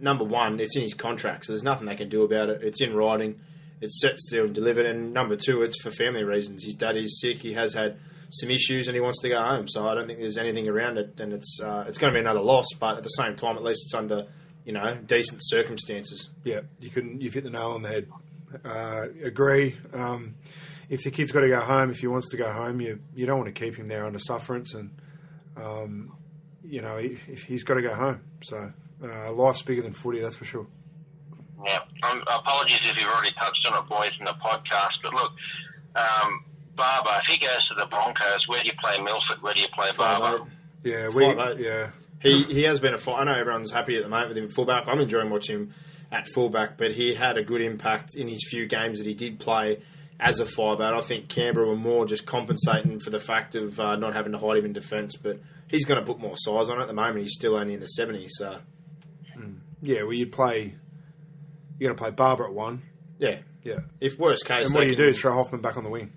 number 0.00 0.24
one, 0.24 0.60
it's 0.60 0.76
in 0.76 0.82
his 0.82 0.94
contract, 0.94 1.46
so 1.46 1.52
there's 1.52 1.62
nothing 1.62 1.86
they 1.86 1.96
can 1.96 2.08
do 2.08 2.22
about 2.22 2.48
it. 2.48 2.62
It's 2.62 2.80
in 2.80 2.94
writing, 2.94 3.40
it's 3.80 4.00
set 4.00 4.18
still 4.18 4.46
and 4.46 4.54
delivered. 4.54 4.86
And 4.86 5.12
number 5.12 5.36
two, 5.36 5.62
it's 5.62 5.80
for 5.80 5.90
family 5.90 6.24
reasons. 6.24 6.64
His 6.64 6.74
dad 6.74 6.96
is 6.96 7.20
sick. 7.20 7.40
He 7.40 7.52
has 7.54 7.74
had 7.74 7.98
some 8.30 8.50
issues 8.50 8.88
and 8.88 8.94
he 8.94 9.00
wants 9.00 9.20
to 9.22 9.28
go 9.28 9.40
home. 9.40 9.68
So 9.68 9.88
I 9.88 9.94
don't 9.94 10.06
think 10.06 10.18
there's 10.18 10.38
anything 10.38 10.68
around 10.68 10.98
it, 10.98 11.18
and 11.20 11.32
it's 11.32 11.60
uh, 11.62 11.84
it's 11.88 11.98
going 11.98 12.12
to 12.12 12.16
be 12.16 12.20
another 12.20 12.40
loss. 12.40 12.66
But 12.78 12.98
at 12.98 13.02
the 13.02 13.10
same 13.10 13.36
time, 13.36 13.56
at 13.56 13.62
least 13.62 13.82
it's 13.86 13.94
under 13.94 14.26
you 14.64 14.72
know 14.72 14.96
decent 15.06 15.40
circumstances. 15.42 16.30
Yeah, 16.44 16.60
you 16.80 16.90
can 16.90 17.20
you've 17.20 17.34
hit 17.34 17.44
the 17.44 17.50
nail 17.50 17.72
on 17.72 17.82
the 17.82 17.88
head. 17.88 18.08
Uh, 18.64 19.06
agree. 19.22 19.76
Um, 19.92 20.36
if 20.88 21.02
the 21.02 21.10
kid's 21.10 21.32
got 21.32 21.40
to 21.40 21.48
go 21.48 21.60
home, 21.60 21.90
if 21.90 21.98
he 21.98 22.06
wants 22.06 22.30
to 22.30 22.36
go 22.36 22.52
home, 22.52 22.80
you 22.80 23.00
you 23.14 23.26
don't 23.26 23.38
want 23.38 23.54
to 23.54 23.64
keep 23.64 23.76
him 23.76 23.86
there 23.86 24.06
under 24.06 24.18
sufferance, 24.18 24.74
and 24.74 24.90
um, 25.56 26.15
you 26.68 26.82
know 26.82 26.96
if 26.96 27.44
he's 27.44 27.64
got 27.64 27.74
to 27.74 27.82
go 27.82 27.94
home. 27.94 28.20
So 28.42 28.72
uh, 29.02 29.32
life's 29.32 29.62
bigger 29.62 29.82
than 29.82 29.92
footy, 29.92 30.20
that's 30.20 30.36
for 30.36 30.44
sure. 30.44 30.66
Yeah. 31.64 31.80
Um, 32.02 32.22
apologies 32.22 32.78
if 32.84 32.96
you've 32.96 33.08
already 33.08 33.32
touched 33.32 33.66
on 33.66 33.82
it, 33.82 33.88
boys, 33.88 34.12
in 34.18 34.24
the 34.24 34.34
podcast. 34.34 35.02
But 35.02 35.14
look, 35.14 35.32
um, 35.94 36.44
Barba, 36.76 37.20
if 37.22 37.26
he 37.26 37.38
goes 37.38 37.66
to 37.68 37.74
the 37.74 37.86
Broncos, 37.86 38.46
where 38.46 38.62
do 38.62 38.68
you 38.68 38.74
play 38.80 39.00
Milford? 39.00 39.42
Where 39.42 39.54
do 39.54 39.60
you 39.60 39.68
play 39.74 39.90
Barba? 39.96 40.46
Yeah, 40.84 41.08
we 41.08 41.34
Five 41.34 41.60
yeah. 41.60 41.90
He 42.20 42.42
he 42.44 42.62
has 42.62 42.80
been 42.80 42.94
a. 42.94 42.98
fu- 42.98 43.12
I 43.12 43.24
know 43.24 43.32
everyone's 43.32 43.72
happy 43.72 43.96
at 43.96 44.02
the 44.02 44.08
moment 44.08 44.28
with 44.28 44.38
him 44.38 44.44
at 44.44 44.52
fullback. 44.52 44.84
I'm 44.86 45.00
enjoying 45.00 45.30
watching 45.30 45.56
him 45.56 45.74
at 46.10 46.28
fullback, 46.28 46.78
but 46.78 46.92
he 46.92 47.14
had 47.14 47.36
a 47.36 47.42
good 47.42 47.60
impact 47.60 48.14
in 48.16 48.28
his 48.28 48.46
few 48.48 48.66
games 48.66 48.98
that 48.98 49.06
he 49.06 49.14
did 49.14 49.38
play 49.40 49.82
as 50.18 50.38
a 50.38 50.46
five 50.46 50.80
out. 50.80 50.94
I 50.94 51.00
think 51.00 51.28
Canberra 51.28 51.66
were 51.66 51.76
more 51.76 52.06
just 52.06 52.26
compensating 52.26 53.00
for 53.00 53.10
the 53.10 53.18
fact 53.18 53.54
of 53.54 53.78
uh, 53.80 53.96
not 53.96 54.14
having 54.14 54.32
to 54.32 54.38
hide 54.38 54.58
him 54.58 54.64
in 54.64 54.72
defence, 54.72 55.16
but 55.16 55.40
he's 55.68 55.84
going 55.84 56.00
to 56.00 56.06
put 56.06 56.18
more 56.20 56.36
size 56.36 56.68
on 56.68 56.78
it. 56.78 56.82
At 56.82 56.88
the 56.88 56.94
moment, 56.94 57.20
he's 57.22 57.34
still 57.34 57.56
only 57.56 57.74
in 57.74 57.80
the 57.80 57.88
70s, 57.98 58.30
so 58.32 58.58
Yeah, 59.82 60.02
well, 60.02 60.12
you'd 60.14 60.32
play. 60.32 60.74
You're 61.78 61.88
going 61.90 61.96
to 61.96 62.02
play 62.02 62.10
Barba 62.10 62.44
at 62.44 62.52
one. 62.54 62.82
yeah. 63.18 63.38
Yeah. 63.64 63.80
If 64.00 64.16
worst 64.16 64.44
case, 64.46 64.66
And 64.66 64.74
what 64.76 64.82
do 64.82 64.86
you 64.86 64.94
do? 64.94 65.08
Is 65.08 65.20
throw 65.20 65.32
Hoffman 65.34 65.60
back 65.60 65.76
on 65.76 65.82
the 65.82 65.90
wing. 65.90 66.12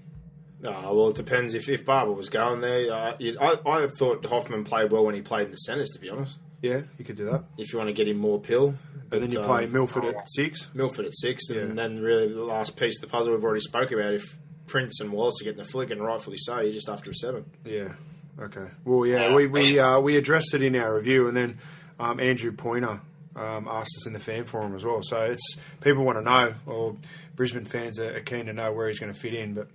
Oh, 0.63 0.95
well, 0.95 1.07
it 1.09 1.15
depends. 1.15 1.55
If, 1.55 1.67
if 1.67 1.83
Barba 1.83 2.11
was 2.11 2.29
going 2.29 2.61
there, 2.61 2.93
uh, 2.93 3.15
you'd- 3.17 3.39
I, 3.41 3.55
I 3.65 3.87
thought 3.87 4.23
Hoffman 4.27 4.65
played 4.65 4.91
well 4.91 5.03
when 5.03 5.15
he 5.15 5.21
played 5.21 5.45
in 5.45 5.51
the 5.51 5.57
centres, 5.57 5.89
to 5.91 5.99
be 5.99 6.09
honest. 6.11 6.37
Yeah, 6.61 6.81
you 6.99 7.05
could 7.05 7.15
do 7.15 7.25
that. 7.25 7.45
If 7.57 7.73
you 7.73 7.79
want 7.79 7.87
to 7.89 7.93
get 7.93 8.07
him 8.07 8.17
more 8.17 8.39
pill. 8.39 8.75
And 9.11 9.23
then 9.23 9.31
you 9.31 9.39
But, 9.39 9.47
play 9.47 9.63
um, 9.63 9.71
Milford 9.71 10.05
at 10.05 10.29
six. 10.29 10.67
Milford 10.75 11.05
at 11.07 11.15
six, 11.15 11.49
and 11.49 11.69
Yeah. 11.69 11.73
then 11.73 11.99
really 12.03 12.27
the 12.31 12.43
last 12.43 12.75
piece 12.77 12.97
of 12.97 13.01
the 13.01 13.07
puzzle 13.07 13.33
we've 13.33 13.43
already 13.43 13.61
spoke 13.61 13.91
about. 13.91 14.13
If 14.13 14.37
Prince 14.67 14.99
and 14.99 15.11
Wallace 15.11 15.41
are 15.41 15.45
getting 15.45 15.61
a 15.61 15.63
flick, 15.63 15.89
and 15.89 16.03
rightfully 16.03 16.37
so, 16.37 16.59
you're 16.61 16.73
just 16.73 16.87
after 16.89 17.09
a 17.09 17.15
seven. 17.15 17.45
Yeah. 17.65 17.93
Okay. 18.39 18.67
Well, 18.85 19.05
yeah, 19.05 19.33
we 19.33 19.47
we 19.47 19.79
uh, 19.79 19.99
we 19.99 20.17
addressed 20.17 20.53
it 20.53 20.63
in 20.63 20.75
our 20.75 20.95
review, 20.95 21.27
and 21.27 21.35
then 21.35 21.57
um, 21.99 22.19
Andrew 22.19 22.51
Pointer 22.51 23.01
um, 23.35 23.67
asked 23.67 23.95
us 23.97 24.07
in 24.07 24.13
the 24.13 24.19
fan 24.19 24.45
forum 24.45 24.75
as 24.75 24.85
well. 24.85 25.01
So 25.03 25.19
it's 25.21 25.57
people 25.81 26.05
want 26.05 26.17
to 26.17 26.23
know, 26.23 26.55
or 26.65 26.95
Brisbane 27.35 27.65
fans 27.65 27.99
are, 27.99 28.15
are 28.15 28.21
keen 28.21 28.45
to 28.45 28.53
know 28.53 28.71
where 28.71 28.87
he's 28.87 28.99
going 28.99 29.13
to 29.13 29.19
fit 29.19 29.33
in, 29.33 29.53
but. 29.53 29.67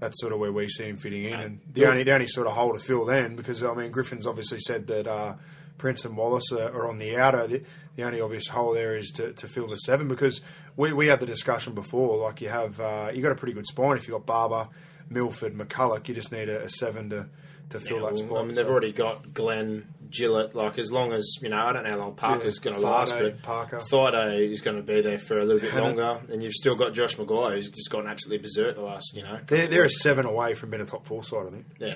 That's 0.00 0.20
sort 0.20 0.32
of 0.32 0.40
where 0.40 0.52
we 0.52 0.68
see 0.68 0.84
him 0.84 0.96
fitting 0.96 1.24
in, 1.24 1.34
and 1.34 1.60
the 1.72 1.86
only 1.86 2.02
the 2.02 2.12
only 2.12 2.26
sort 2.26 2.48
of 2.48 2.54
hole 2.54 2.72
to 2.72 2.80
fill 2.80 3.06
then, 3.06 3.36
because 3.36 3.62
I 3.62 3.72
mean 3.74 3.92
Griffin's 3.92 4.26
obviously 4.26 4.58
said 4.58 4.88
that 4.88 5.06
uh, 5.06 5.34
Prince 5.78 6.04
and 6.04 6.16
Wallace 6.16 6.50
are, 6.52 6.68
are 6.68 6.88
on 6.88 6.98
the 6.98 7.16
outer. 7.16 7.46
The, 7.46 7.62
the 7.94 8.02
only 8.02 8.20
obvious 8.20 8.48
hole 8.48 8.74
there 8.74 8.96
is 8.96 9.10
to, 9.12 9.32
to 9.32 9.46
fill 9.46 9.68
the 9.68 9.76
seven, 9.76 10.08
because 10.08 10.42
we, 10.76 10.92
we 10.92 11.06
had 11.06 11.20
the 11.20 11.26
discussion 11.26 11.74
before. 11.74 12.18
Like 12.18 12.42
you 12.42 12.48
have, 12.48 12.80
uh, 12.80 13.12
you 13.14 13.22
got 13.22 13.32
a 13.32 13.36
pretty 13.36 13.54
good 13.54 13.66
spine 13.66 13.96
if 13.96 14.08
you 14.08 14.14
have 14.14 14.26
got 14.26 14.50
Barba, 14.50 14.68
Milford, 15.08 15.54
McCullough. 15.54 16.06
You 16.08 16.14
just 16.14 16.32
need 16.32 16.48
a, 16.48 16.64
a 16.64 16.68
seven 16.68 17.08
to 17.10 17.26
to 17.74 17.80
fill 17.80 17.98
that 17.98 18.04
Well, 18.14 18.16
spot. 18.16 18.38
I 18.38 18.42
mean, 18.46 18.54
they've 18.54 18.64
So- 18.66 18.70
already 18.72 18.92
got 18.92 19.32
Glenn, 19.34 19.94
Gillett. 20.10 20.54
Like 20.54 20.78
as 20.78 20.90
long 20.90 21.12
as 21.12 21.26
you 21.42 21.48
know, 21.48 21.58
I 21.58 21.72
don't 21.72 21.84
know 21.84 21.90
how 21.90 21.96
long 21.98 22.14
Parker's 22.16 22.58
Yeah, 22.58 22.70
going 22.70 22.80
to 22.82 22.86
last, 22.88 23.12
but 23.18 23.42
Parker. 23.42 23.80
Thaiday 23.90 24.50
is 24.50 24.60
going 24.60 24.76
to 24.76 24.82
be 24.82 25.00
there 25.00 25.18
for 25.18 25.38
a 25.38 25.44
little 25.44 25.60
bit 25.60 25.72
Hannah. 25.72 25.86
longer, 25.86 26.20
and 26.32 26.42
you've 26.42 26.52
still 26.54 26.74
got 26.76 26.92
Josh 26.94 27.16
McGuire, 27.16 27.56
who's 27.56 27.70
just 27.70 27.90
gone 27.90 28.06
absolutely 28.06 28.42
berserk 28.42 28.76
the 28.76 28.82
last, 28.82 29.12
you 29.14 29.22
know. 29.22 29.38
They're, 29.46 29.66
they're 29.66 29.84
a 29.84 29.90
seven 29.90 30.24
away 30.26 30.54
from 30.54 30.70
being 30.70 30.82
a 30.82 30.86
top 30.86 31.04
four 31.06 31.22
side, 31.24 31.46
I 31.46 31.50
think. 31.50 31.66
yeah, 31.78 31.94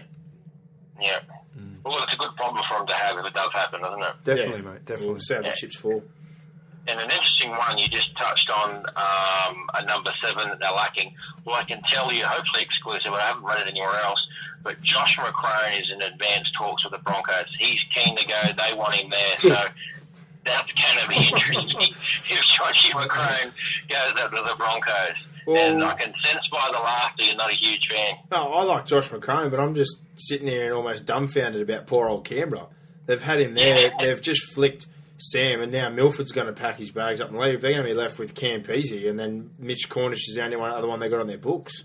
Yeah. 1.01 1.21
Well, 1.85 2.03
it's 2.03 2.13
a 2.13 2.17
good 2.17 2.35
problem 2.37 2.63
for 2.69 2.79
them 2.79 2.87
to 2.89 2.95
have 2.95 3.17
if 3.19 3.25
it 3.27 3.35
does 3.35 3.53
happen, 3.53 3.81
isn't 3.81 4.03
it? 4.03 4.15
Definitely, 4.25 4.63
Yeah. 4.65 4.73
mate. 4.73 4.85
Definitely. 4.85 5.09
We'll 5.15 5.21
see 5.21 5.35
the 5.37 5.43
Yeah. 5.45 5.53
chips 5.53 5.77
fall. 5.77 6.03
And 6.87 6.99
an 7.01 7.11
interesting 7.11 7.51
one 7.51 7.77
you 7.79 7.87
just 7.89 8.17
touched 8.17 8.49
on, 8.51 8.77
um, 8.97 9.71
a 9.75 9.85
number 9.85 10.11
seven 10.23 10.49
that 10.49 10.59
they're 10.59 10.73
lacking. 10.73 11.15
Well, 11.45 11.55
I 11.57 11.65
can 11.65 11.83
tell 11.83 12.13
you, 12.13 12.25
hopefully 12.27 12.63
exclusive, 12.63 13.13
I 13.13 13.21
haven't 13.27 13.45
read 13.45 13.61
it 13.61 13.69
anywhere 13.69 14.01
else, 14.01 14.27
but 14.69 14.83
Josh 14.83 15.17
McCrone 15.17 15.81
is 15.81 15.91
in 15.91 16.03
advanced 16.03 16.53
talks 16.59 16.85
with 16.85 16.93
the 16.93 16.99
Broncos. 16.99 17.47
He's 17.59 17.81
keen 17.95 18.15
to 18.19 18.27
go. 18.27 18.39
They 18.55 18.75
want 18.75 18.95
him 18.97 19.11
there. 19.11 19.37
So 19.39 19.65
that's 20.45 20.71
going 20.73 21.03
to 21.03 21.09
be 21.09 21.17
interesting 21.17 21.81
if 22.31 22.41
Joshy 22.55 22.91
McCrone 22.93 23.51
goes 23.89 24.23
up 24.23 24.31
to 24.31 24.45
the 24.47 24.55
Broncos. 24.57 25.17
and 25.47 25.83
I 25.83 25.95
can 25.95 26.13
sense 26.23 26.49
by 26.53 26.69
the 26.71 26.79
laughter 26.79 27.23
you're 27.23 27.35
not 27.37 27.51
a 27.51 27.55
huge 27.55 27.89
fan. 27.91 28.17
No, 28.31 28.53
I 28.53 28.63
like 28.65 28.85
Josh 28.87 29.09
McCrone, 29.09 29.51
but 29.51 29.59
I'm 29.59 29.75
just 29.75 29.97
sitting 30.17 30.47
here 30.47 30.67
and 30.67 30.75
almost 30.75 31.07
dumbfounded 31.07 31.63
about 31.63 31.87
poor 31.87 32.09
old 32.09 32.27
Canberra. 32.27 32.67
They've 33.07 33.23
had 33.23 33.41
him 33.41 33.55
there. 33.55 33.91
They've 33.99 34.21
just 34.21 34.53
flicked 34.53 34.87
Sam, 35.19 35.61
and 35.63 35.73
now 35.73 35.89
Milford's 35.89 36.33
going 36.33 36.47
to 36.47 36.53
pack 36.53 36.79
his 36.79 36.91
bags 36.91 37.21
up 37.21 37.31
and 37.31 37.39
leave. 37.39 37.61
They're 37.63 37.73
going 37.73 37.85
to 37.85 37.89
be 37.89 37.95
left 37.95 38.19
with 38.19 38.35
Cam 38.35 38.63
Peasy, 38.63 39.09
and 39.09 39.19
then 39.19 39.51
Mitch 39.59 39.89
Cornish 39.89 40.29
is 40.29 40.37
the 40.37 40.45
only 40.45 40.57
one, 40.57 40.71
other 40.71 40.89
one 40.89 41.01
they 41.01 41.09
got 41.09 41.21
on 41.21 41.27
their 41.27 41.39
books. 41.39 41.85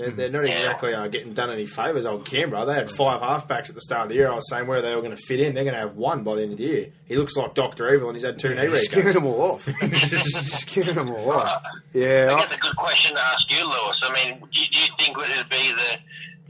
They're, 0.00 0.10
they're 0.10 0.30
not 0.30 0.44
exactly 0.46 0.94
uh, 0.94 1.08
getting 1.08 1.32
done 1.34 1.50
any 1.50 1.66
favours, 1.66 2.06
old 2.06 2.24
Canberra. 2.24 2.64
They 2.64 2.74
had 2.74 2.90
five 2.90 3.20
halfbacks 3.20 3.68
at 3.68 3.74
the 3.74 3.80
start 3.80 4.04
of 4.04 4.08
the 4.08 4.14
year. 4.16 4.30
I 4.30 4.34
was 4.34 4.48
saying 4.48 4.66
where 4.66 4.80
they 4.82 4.94
were 4.94 5.02
going 5.02 5.14
to 5.16 5.22
fit 5.22 5.40
in. 5.40 5.54
They're 5.54 5.64
going 5.64 5.74
to 5.74 5.80
have 5.80 5.96
one 5.96 6.24
by 6.24 6.36
the 6.36 6.42
end 6.42 6.52
of 6.52 6.58
the 6.58 6.64
year. 6.64 6.86
He 7.04 7.16
looks 7.16 7.36
like 7.36 7.54
Doctor 7.54 7.92
Evil, 7.94 8.08
and 8.08 8.16
he's 8.16 8.24
had 8.24 8.38
two 8.38 8.54
knee 8.54 8.68
He's 8.68 8.84
scaring 8.84 9.08
recaps. 9.08 9.12
them 9.14 9.26
all 9.26 9.42
off. 9.42 9.66
He's 9.80 10.52
scaring 10.58 10.94
them 10.94 11.10
all 11.10 11.30
off. 11.32 11.62
Yeah. 11.92 12.00
I 12.02 12.08
Yeah. 12.40 12.46
guess 12.46 12.56
a 12.56 12.60
good 12.60 12.76
question 12.76 13.14
to 13.14 13.20
ask 13.20 13.50
you, 13.50 13.64
Lewis. 13.64 14.00
I 14.02 14.12
mean, 14.14 14.38
do, 14.40 14.46
do 14.72 14.78
you 14.78 14.86
think 14.98 15.16
would 15.16 15.30
it 15.30 15.48
be 15.50 15.72
the 15.72 15.98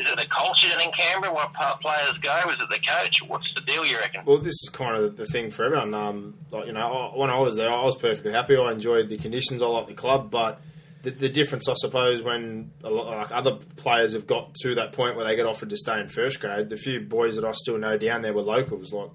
is 0.02 0.08
it 0.08 0.16
the 0.16 0.24
culture 0.34 0.66
in 0.82 0.90
Canberra? 0.92 1.30
What 1.34 1.52
part 1.52 1.82
players 1.82 2.16
go? 2.22 2.34
Is 2.48 2.56
it 2.58 2.68
the 2.70 2.78
coach? 2.88 3.16
What's 3.26 3.52
the 3.54 3.60
deal? 3.60 3.84
You 3.84 3.98
reckon? 3.98 4.24
Well, 4.24 4.38
this 4.38 4.54
is 4.54 4.70
kind 4.72 4.96
of 4.96 5.18
the 5.18 5.26
thing 5.26 5.50
for 5.50 5.66
everyone. 5.66 5.92
Um, 5.92 6.34
like 6.50 6.64
you 6.66 6.72
know, 6.72 7.12
when 7.16 7.28
I 7.28 7.38
was 7.38 7.56
there, 7.56 7.70
I 7.70 7.84
was 7.84 7.96
perfectly 7.98 8.32
happy. 8.32 8.56
I 8.56 8.72
enjoyed 8.72 9.10
the 9.10 9.18
conditions. 9.18 9.60
I 9.60 9.66
liked 9.66 9.88
the 9.88 9.94
club, 9.94 10.30
but 10.30 10.62
the, 11.02 11.10
the 11.10 11.28
difference, 11.28 11.68
I 11.68 11.74
suppose, 11.76 12.22
when 12.22 12.72
a 12.84 12.90
lot, 12.90 13.06
like 13.06 13.32
other 13.32 13.58
players 13.76 14.12
have 14.12 14.26
got 14.26 14.54
to 14.62 14.74
that 14.76 14.92
point 14.92 15.16
where 15.16 15.24
they 15.24 15.36
get 15.36 15.46
offered 15.46 15.70
to 15.70 15.76
stay 15.76 15.98
in 16.00 16.08
first 16.08 16.40
grade, 16.40 16.68
the 16.68 16.76
few 16.76 17.00
boys 17.00 17.36
that 17.36 17.44
I 17.44 17.52
still 17.52 17.78
know 17.78 17.96
down 17.96 18.22
there 18.22 18.32
were 18.32 18.42
locals. 18.42 18.92
Like 18.92 19.10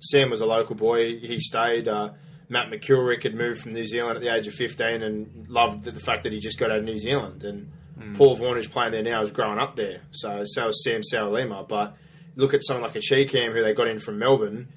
Sam 0.00 0.30
was 0.30 0.40
a 0.40 0.46
local 0.46 0.74
boy; 0.76 1.18
he 1.18 1.40
stayed. 1.40 1.88
Uh, 1.88 2.10
Matt 2.48 2.68
McCulrick 2.68 3.22
had 3.22 3.34
moved 3.34 3.62
from 3.62 3.72
New 3.72 3.86
Zealand 3.86 4.16
at 4.16 4.22
the 4.22 4.34
age 4.34 4.48
of 4.48 4.54
15 4.54 5.02
and 5.02 5.48
loved 5.48 5.84
the 5.84 6.00
fact 6.00 6.24
that 6.24 6.32
he 6.32 6.40
just 6.40 6.58
got 6.58 6.72
out 6.72 6.78
of 6.78 6.84
New 6.84 6.98
Zealand. 6.98 7.44
And 7.44 7.70
Paul 8.16 8.34
Vaughan, 8.34 8.56
who's 8.56 8.66
playing 8.66 8.90
there 8.92 9.04
now, 9.04 9.22
is 9.22 9.30
growing 9.30 9.58
up 9.58 9.76
there. 9.76 10.00
So, 10.10 10.42
so 10.44 10.68
is 10.68 10.82
Sam 10.82 11.02
Salima. 11.02 11.66
But 11.66 11.96
look 12.34 12.52
at 12.52 12.64
someone 12.64 12.82
like 12.82 12.96
a 12.96 13.00
Cheekam 13.00 13.52
who 13.52 13.62
they 13.62 13.72
got 13.72 13.86
in 13.86 14.00
from 14.00 14.18
Melbourne. 14.18 14.68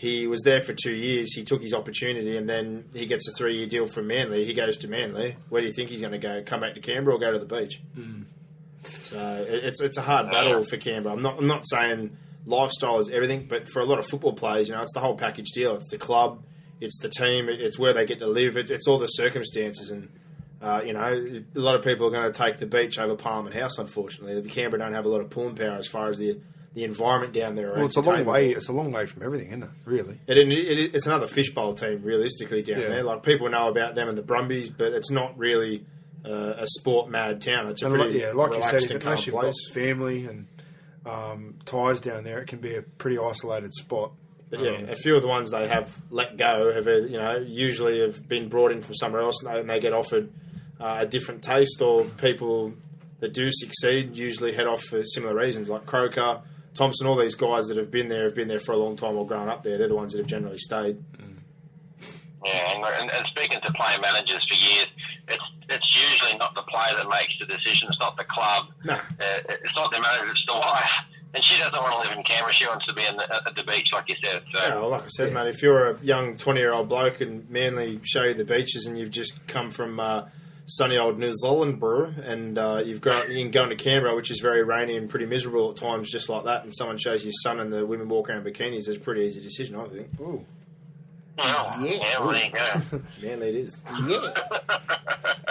He 0.00 0.26
was 0.26 0.40
there 0.44 0.62
for 0.62 0.72
two 0.72 0.94
years. 0.94 1.34
He 1.34 1.44
took 1.44 1.60
his 1.60 1.74
opportunity, 1.74 2.38
and 2.38 2.48
then 2.48 2.86
he 2.94 3.04
gets 3.04 3.28
a 3.28 3.32
three-year 3.32 3.66
deal 3.66 3.86
from 3.86 4.06
Manly. 4.06 4.46
He 4.46 4.54
goes 4.54 4.78
to 4.78 4.88
Manly. 4.88 5.36
Where 5.50 5.60
do 5.60 5.66
you 5.66 5.74
think 5.74 5.90
he's 5.90 6.00
going 6.00 6.12
to 6.12 6.18
go? 6.18 6.42
Come 6.42 6.60
back 6.60 6.72
to 6.76 6.80
Canberra 6.80 7.16
or 7.16 7.18
go 7.18 7.30
to 7.30 7.38
the 7.38 7.44
beach? 7.44 7.82
So 8.84 9.44
it's 9.46 9.82
it's 9.82 9.98
a 9.98 10.00
hard 10.00 10.30
battle 10.30 10.62
for 10.62 10.78
Canberra. 10.78 11.14
I'm 11.14 11.20
not 11.20 11.36
I'm 11.36 11.46
not 11.46 11.68
saying 11.68 12.16
lifestyle 12.46 12.98
is 12.98 13.10
everything, 13.10 13.44
but 13.46 13.68
for 13.68 13.80
a 13.80 13.84
lot 13.84 13.98
of 13.98 14.06
football 14.06 14.32
players, 14.32 14.68
you 14.68 14.74
know, 14.74 14.80
it's 14.80 14.94
the 14.94 15.00
whole 15.00 15.16
package 15.16 15.50
deal. 15.50 15.74
It's 15.74 15.88
the 15.88 15.98
club, 15.98 16.42
it's 16.80 16.98
the 17.02 17.10
team, 17.10 17.50
it's 17.50 17.78
where 17.78 17.92
they 17.92 18.06
get 18.06 18.20
to 18.20 18.26
live. 18.26 18.56
It's 18.56 18.88
all 18.88 18.96
the 18.96 19.06
circumstances, 19.06 19.90
and 19.90 20.08
uh, 20.62 20.80
you 20.82 20.94
know, 20.94 21.44
a 21.54 21.60
lot 21.60 21.74
of 21.74 21.84
people 21.84 22.06
are 22.06 22.10
going 22.10 22.32
to 22.32 22.38
take 22.38 22.56
the 22.56 22.64
beach 22.64 22.98
over 22.98 23.16
Parliament 23.16 23.54
House. 23.54 23.76
Unfortunately, 23.76 24.40
the 24.40 24.48
Canberra 24.48 24.82
don't 24.82 24.94
have 24.94 25.04
a 25.04 25.10
lot 25.10 25.20
of 25.20 25.28
pulling 25.28 25.56
power 25.56 25.76
as 25.76 25.88
far 25.88 26.08
as 26.08 26.16
the 26.16 26.40
the 26.74 26.84
environment 26.84 27.32
down 27.32 27.56
there. 27.56 27.72
Well, 27.74 27.84
it's 27.86 27.96
a 27.96 28.00
long 28.00 28.24
way. 28.24 28.50
It's 28.50 28.68
a 28.68 28.72
long 28.72 28.92
way 28.92 29.04
from 29.06 29.22
everything, 29.22 29.48
isn't 29.48 29.62
it? 29.64 29.70
Really. 29.84 30.20
It, 30.28 30.38
it, 30.38 30.48
it, 30.52 30.94
it's 30.94 31.06
another 31.06 31.26
fishbowl 31.26 31.74
team, 31.74 32.02
realistically, 32.02 32.62
down 32.62 32.80
Yeah. 32.80 32.88
there. 32.88 33.02
Like 33.02 33.22
people 33.24 33.48
know 33.48 33.68
about 33.68 33.94
them 33.96 34.08
and 34.08 34.16
the 34.16 34.22
Brumbies, 34.22 34.70
but 34.70 34.92
it's 34.92 35.10
not 35.10 35.36
really 35.36 35.84
uh, 36.24 36.54
a 36.58 36.66
sport 36.68 37.10
mad 37.10 37.40
town. 37.42 37.66
It's 37.68 37.82
a 37.82 37.86
And 37.86 37.94
pretty 37.96 38.12
like, 38.14 38.22
yeah, 38.22 38.32
like 38.32 38.52
you 38.52 38.62
said, 38.62 38.90
and 38.90 39.02
unless 39.02 39.26
you've 39.26 39.34
got 39.34 39.42
place. 39.42 39.70
family 39.72 40.26
and 40.26 40.46
um, 41.06 41.58
ties 41.64 42.00
down 42.00 42.24
there, 42.24 42.38
it 42.40 42.46
can 42.46 42.58
be 42.60 42.76
a 42.76 42.82
pretty 42.82 43.18
isolated 43.18 43.72
spot. 43.74 44.12
But 44.50 44.60
yeah, 44.60 44.70
Um, 44.78 44.88
a 44.88 44.96
few 44.96 45.14
of 45.16 45.22
the 45.22 45.28
ones 45.28 45.50
they 45.50 45.66
have 45.68 45.96
let 46.10 46.36
go 46.36 46.72
have, 46.72 46.86
uh, 46.86 46.90
you 47.02 47.16
know, 47.18 47.36
usually 47.38 48.00
have 48.00 48.28
been 48.28 48.48
brought 48.48 48.72
in 48.72 48.82
from 48.82 48.94
somewhere 48.96 49.22
else 49.22 49.42
and 49.42 49.52
they, 49.54 49.60
and 49.60 49.70
they 49.70 49.80
get 49.80 49.92
offered 49.92 50.30
uh, 50.80 50.98
a 51.00 51.06
different 51.06 51.42
taste, 51.42 51.80
or 51.80 52.04
people 52.04 52.72
that 53.20 53.32
do 53.34 53.48
succeed 53.50 54.16
usually 54.16 54.52
head 54.52 54.66
off 54.66 54.82
for 54.82 55.04
similar 55.04 55.34
reasons, 55.36 55.68
like 55.68 55.84
Croker, 55.86 56.40
Thompson, 56.74 57.06
all 57.06 57.16
these 57.16 57.34
guys 57.34 57.66
that 57.68 57.76
have 57.76 57.90
been 57.90 58.08
there 58.08 58.24
have 58.24 58.34
been 58.34 58.48
there 58.48 58.60
for 58.60 58.72
a 58.72 58.78
long 58.78 58.96
time 58.96 59.16
or 59.16 59.26
grown 59.26 59.48
up 59.48 59.62
there. 59.62 59.78
They're 59.78 59.88
the 59.88 59.94
ones 59.94 60.12
that 60.12 60.18
have 60.18 60.26
generally 60.26 60.58
stayed. 60.58 61.02
Yeah, 62.44 62.72
and, 62.72 62.84
and, 62.84 63.10
and 63.10 63.26
speaking 63.26 63.60
to 63.60 63.72
player 63.72 63.98
managers 64.00 64.46
for 64.48 64.54
years, 64.54 64.86
it's 65.28 65.42
it's 65.68 65.96
usually 66.10 66.38
not 66.38 66.54
the 66.54 66.62
player 66.62 66.96
that 66.96 67.08
makes 67.08 67.34
the 67.38 67.46
decision. 67.46 67.88
It's 67.88 68.00
not 68.00 68.16
the 68.16 68.24
club. 68.24 68.66
No. 68.84 68.94
Uh, 68.94 69.00
it's 69.18 69.76
not 69.76 69.90
the 69.90 70.00
manager. 70.00 70.30
It's 70.30 70.44
the 70.46 70.54
wife. 70.54 70.90
And 71.32 71.44
she 71.44 71.58
doesn't 71.58 71.78
want 71.78 71.92
to 71.92 72.08
live 72.08 72.18
in 72.18 72.24
Canberra. 72.24 72.52
She 72.52 72.66
wants 72.66 72.86
to 72.86 72.94
be 72.94 73.04
in 73.04 73.16
the, 73.16 73.22
at 73.46 73.54
the 73.54 73.62
beach, 73.62 73.90
like 73.92 74.08
you 74.08 74.16
said. 74.24 74.42
So 74.52 74.58
Yeah, 74.58 74.74
well, 74.76 74.88
like 74.88 75.04
I 75.04 75.08
said, 75.08 75.32
mate, 75.32 75.46
if 75.46 75.62
you're 75.62 75.90
a 75.90 76.00
young 76.00 76.36
20 76.36 76.58
year 76.58 76.72
old 76.72 76.88
bloke 76.88 77.20
and 77.20 77.48
Manly 77.48 78.00
show 78.02 78.24
you 78.24 78.34
the 78.34 78.44
beaches 78.44 78.86
and 78.86 78.98
you've 78.98 79.12
just 79.12 79.46
come 79.46 79.70
from 79.70 80.00
uh, 80.00 80.24
sunny 80.70 80.96
old 80.98 81.18
New 81.18 81.32
Zealand, 81.34 81.80
bro, 81.80 82.04
and 82.24 82.56
uh, 82.58 82.82
you've 82.84 83.00
got 83.00 83.28
you 83.28 83.42
can 83.42 83.50
go 83.50 83.64
into 83.64 83.76
Canberra, 83.76 84.14
which 84.14 84.30
is 84.30 84.40
very 84.40 84.62
rainy 84.62 84.96
and 84.96 85.08
pretty 85.10 85.26
miserable 85.26 85.70
at 85.70 85.76
times, 85.76 86.10
just 86.10 86.28
like 86.28 86.44
that, 86.44 86.64
and 86.64 86.74
someone 86.74 86.98
shows 86.98 87.24
you 87.24 87.32
sun 87.42 87.60
and 87.60 87.72
the 87.72 87.84
women 87.86 88.08
walk 88.08 88.28
around 88.30 88.46
in 88.46 88.52
bikinis, 88.52 88.88
it's 88.88 88.96
a 88.96 89.00
pretty 89.00 89.22
easy 89.22 89.40
decision, 89.40 89.76
I 89.76 89.88
think. 89.88 90.08
Ooh. 90.20 90.44
well, 91.38 91.76
yeah, 91.80 92.18
well, 92.20 92.32
there 92.32 92.44
you 92.44 92.52
go. 92.52 93.00
Manly 93.22 93.48
it 93.48 93.54
is. 93.54 93.82
Yeah. 94.06 94.32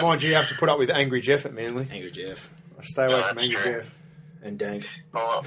Mind 0.00 0.22
you, 0.22 0.30
you 0.30 0.34
have 0.36 0.48
to 0.48 0.54
put 0.54 0.68
up 0.68 0.78
with 0.78 0.90
angry 0.90 1.20
Geoff 1.20 1.44
at 1.46 1.52
Manly. 1.54 1.86
Angry 1.90 2.10
Geoff 2.10 2.50
Stay 2.82 3.04
away 3.04 3.20
No, 3.20 3.28
from 3.28 3.38
angry 3.38 3.60
true. 3.62 3.72
Geoff. 3.80 3.94
and 4.42 4.58
Dank. 4.58 4.86
Well, 5.12 5.44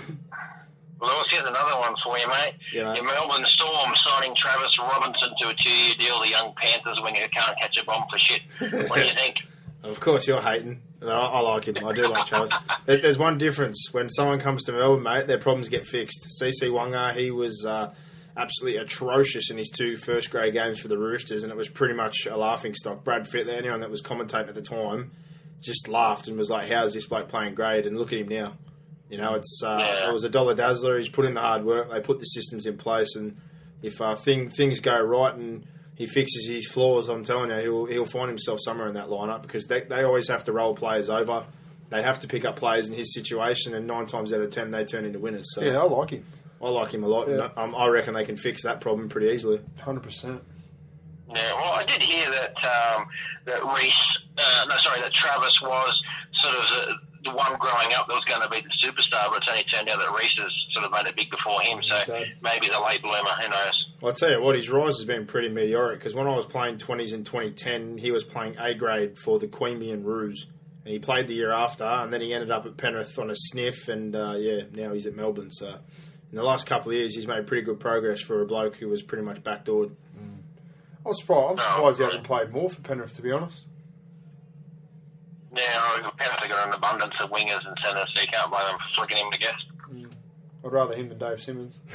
Lewis, 1.01 1.25
here's 1.31 1.47
another 1.47 1.79
one 1.79 1.95
for 2.03 2.17
you, 2.19 2.27
mate. 2.27 2.53
Yeah. 2.73 2.93
Your 2.93 3.03
Melbourne 3.03 3.43
Storm 3.47 3.91
signing 4.05 4.35
Travis 4.35 4.77
Robinson 4.79 5.29
to 5.39 5.49
a 5.49 5.53
two-year 5.63 5.95
deal. 5.97 6.19
The 6.21 6.29
young 6.29 6.53
Panthers 6.55 6.99
winger 7.01 7.21
who 7.21 7.29
can't 7.29 7.57
catch 7.59 7.75
a 7.81 7.83
bomb 7.85 8.05
for 8.09 8.19
shit. 8.19 8.41
What 8.89 8.99
do 8.99 9.05
you 9.07 9.13
think? 9.15 9.37
Of 9.83 9.99
course, 9.99 10.27
you're 10.27 10.41
hating. 10.41 10.81
I, 11.01 11.07
I 11.07 11.39
like 11.41 11.65
him. 11.65 11.75
I 11.85 11.91
do 11.93 12.07
like 12.07 12.25
Charles. 12.25 12.49
There- 12.85 13.01
There's 13.01 13.17
one 13.17 13.37
difference. 13.37 13.89
When 13.91 14.09
someone 14.09 14.39
comes 14.39 14.63
to 14.65 14.71
Melbourne, 14.71 15.03
mate, 15.03 15.27
their 15.27 15.37
problems 15.37 15.67
get 15.69 15.85
fixed. 15.85 16.25
Sisa 16.37 16.67
Waqa, 16.67 17.13
he 17.15 17.31
was 17.31 17.65
uh, 17.65 17.93
absolutely 18.37 18.79
atrocious 18.79 19.51
in 19.51 19.57
his 19.57 19.69
two 19.69 19.97
first 19.97 20.31
grade 20.31 20.53
games 20.53 20.79
for 20.79 20.87
the 20.87 20.97
Roosters, 20.97 21.43
and 21.43 21.51
it 21.51 21.57
was 21.57 21.67
pretty 21.67 21.93
much 21.93 22.25
a 22.25 22.37
laughing 22.37 22.73
stock. 22.75 23.03
Brad 23.03 23.23
Fittler, 23.29 23.57
anyone 23.57 23.81
that 23.81 23.89
was 23.91 24.01
commentating 24.01 24.47
at 24.49 24.55
the 24.55 24.61
time, 24.61 25.11
just 25.61 25.87
laughed 25.89 26.27
and 26.27 26.37
was 26.37 26.49
like, 26.49 26.69
"How's 26.69 26.93
this 26.93 27.05
bloke 27.05 27.27
playing 27.27 27.55
grade?" 27.55 27.85
And 27.85 27.97
look 27.97 28.11
at 28.13 28.19
him 28.19 28.27
now. 28.29 28.53
You 29.09 29.17
know, 29.17 29.33
it's 29.35 29.61
uh, 29.63 29.77
Yeah. 29.79 30.09
it 30.09 30.13
was 30.13 30.23
a 30.23 30.29
dollar 30.29 30.55
dazzler. 30.55 30.97
He's 30.97 31.09
put 31.09 31.25
in 31.25 31.33
the 31.33 31.41
hard 31.41 31.63
work. 31.65 31.91
They 31.91 31.99
put 31.99 32.19
the 32.19 32.25
systems 32.25 32.65
in 32.65 32.77
place, 32.77 33.15
and 33.15 33.37
if 33.81 33.99
uh, 34.01 34.15
thing 34.15 34.49
things 34.49 34.79
go 34.79 34.99
right 35.01 35.33
and 35.35 35.65
he 35.95 36.07
fixes 36.07 36.47
his 36.47 36.67
flaws, 36.67 37.07
I'm 37.09 37.23
telling 37.23 37.49
you, 37.49 37.57
he'll 37.57 37.85
he'll 37.85 38.05
find 38.05 38.29
himself 38.29 38.59
somewhere 38.63 38.87
in 38.87 38.95
that 38.95 39.07
lineup 39.07 39.41
because 39.41 39.65
they 39.67 39.81
they 39.81 40.03
always 40.03 40.27
have 40.27 40.43
to 40.45 40.51
roll 40.51 40.75
players 40.75 41.09
over. 41.09 41.45
They 41.89 42.01
have 42.01 42.19
to 42.21 42.27
pick 42.27 42.43
up 42.45 42.55
players 42.55 42.89
in 42.89 42.95
his 42.95 43.13
situation, 43.13 43.75
and 43.75 43.85
nine 43.85 44.07
times 44.07 44.33
out 44.33 44.41
of 44.41 44.49
ten, 44.49 44.71
they 44.71 44.83
turn 44.85 45.05
into 45.05 45.19
winners. 45.19 45.45
So 45.53 45.61
Yeah, 45.61 45.79
I 45.79 45.83
like 45.83 46.09
him. 46.09 46.25
I 46.61 46.69
like 46.69 46.91
him 46.91 47.03
a 47.03 47.07
lot. 47.07 47.27
Yeah. 47.27 47.33
and 47.45 47.57
um, 47.57 47.75
I 47.75 47.87
reckon 47.87 48.13
they 48.13 48.23
can 48.25 48.37
fix 48.37 48.63
that 48.63 48.79
problem 48.79 49.09
pretty 49.09 49.27
easily. 49.27 49.59
100%. 49.79 50.39
Yeah, 51.29 51.53
well, 51.55 51.73
I 51.73 51.83
did 51.83 52.01
hear 52.01 52.31
that 52.31 52.55
um, 52.63 53.05
that 53.45 53.65
Reece, 53.75 54.23
uh, 54.37 54.65
no, 54.69 54.75
sorry, 54.77 55.01
that 55.01 55.11
Travis 55.13 55.59
was 55.61 56.01
sort 56.41 56.55
of 56.55 56.95
the, 57.23 57.29
the 57.29 57.35
one 57.35 57.57
growing 57.59 57.93
up 57.93 58.07
that 58.07 58.13
was 58.13 58.25
going 58.25 58.41
to 58.41 58.49
be 58.49 58.61
the 58.61 58.69
superstar, 58.85 59.29
but 59.29 59.37
it's 59.37 59.47
only 59.49 59.63
turned 59.63 59.89
out 59.89 59.99
that 59.99 60.11
Reece 60.11 60.37
has 60.37 60.51
sort 60.71 60.85
of 60.85 60.91
made 60.91 61.05
it 61.07 61.15
big 61.15 61.29
before 61.29 61.61
him. 61.61 61.81
So 61.83 62.03
Dad. 62.05 62.33
maybe 62.41 62.69
the 62.69 62.79
late 62.79 63.01
bloomer, 63.01 63.29
who 63.41 63.49
knows? 63.49 63.87
Well, 64.01 64.11
I 64.11 64.15
tell 64.15 64.31
you 64.31 64.41
what, 64.41 64.55
his 64.55 64.69
rise 64.69 64.97
has 64.97 65.05
been 65.05 65.25
pretty 65.25 65.49
meteoric 65.49 65.99
because 65.99 66.15
when 66.15 66.27
I 66.27 66.35
was 66.35 66.45
playing 66.45 66.77
20s 66.77 67.13
in 67.13 67.23
2010, 67.23 67.97
he 67.97 68.11
was 68.11 68.23
playing 68.23 68.55
A 68.57 68.73
grade 68.73 69.17
for 69.17 69.39
the 69.39 69.47
Queanbeyan 69.47 70.03
Roos. 70.03 70.47
And 70.85 70.91
he 70.91 70.99
played 70.99 71.27
the 71.27 71.33
year 71.33 71.51
after, 71.51 71.85
and 71.85 72.11
then 72.11 72.19
he 72.19 72.33
ended 72.33 72.51
up 72.51 72.65
at 72.65 72.75
Penrith 72.75 73.17
on 73.17 73.29
a 73.29 73.35
sniff, 73.35 73.87
and 73.87 74.13
uh, 74.13 74.35
yeah, 74.37 74.63
now 74.73 74.91
he's 74.91 75.05
at 75.05 75.15
Melbourne. 75.15 75.49
So 75.49 75.67
in 75.67 76.35
the 76.35 76.43
last 76.43 76.67
couple 76.67 76.91
of 76.91 76.97
years, 76.97 77.15
he's 77.15 77.25
made 77.25 77.47
pretty 77.47 77.63
good 77.63 77.79
progress 77.79 78.19
for 78.19 78.41
a 78.41 78.45
bloke 78.45 78.75
who 78.75 78.89
was 78.89 79.01
pretty 79.01 79.23
much 79.23 79.41
backdoored. 79.43 79.95
I'm 81.05 81.13
surprised, 81.13 81.51
I'm 81.51 81.57
surprised 81.57 81.97
he 81.97 82.03
hasn't 82.03 82.23
played 82.23 82.51
more 82.51 82.69
for 82.69 82.81
Penrith, 82.81 83.15
to 83.15 83.21
be 83.21 83.31
honest. 83.31 83.65
Yeah, 85.55 86.09
Penrith 86.17 86.39
have 86.39 86.49
got 86.49 86.67
an 86.67 86.73
abundance 86.73 87.13
of 87.21 87.29
wingers 87.29 87.65
and 87.67 87.77
centres, 87.83 88.09
so 88.15 88.21
you 88.21 88.27
can't 88.27 88.49
blame 88.49 88.63
them 88.65 88.77
for 88.79 88.95
flicking 89.05 89.17
him 89.17 89.31
to 89.31 89.37
guess. 89.37 89.55
I'd 90.65 90.71
rather 90.71 90.95
him 90.95 91.09
than 91.09 91.17
Dave 91.17 91.39
Simmons. 91.41 91.79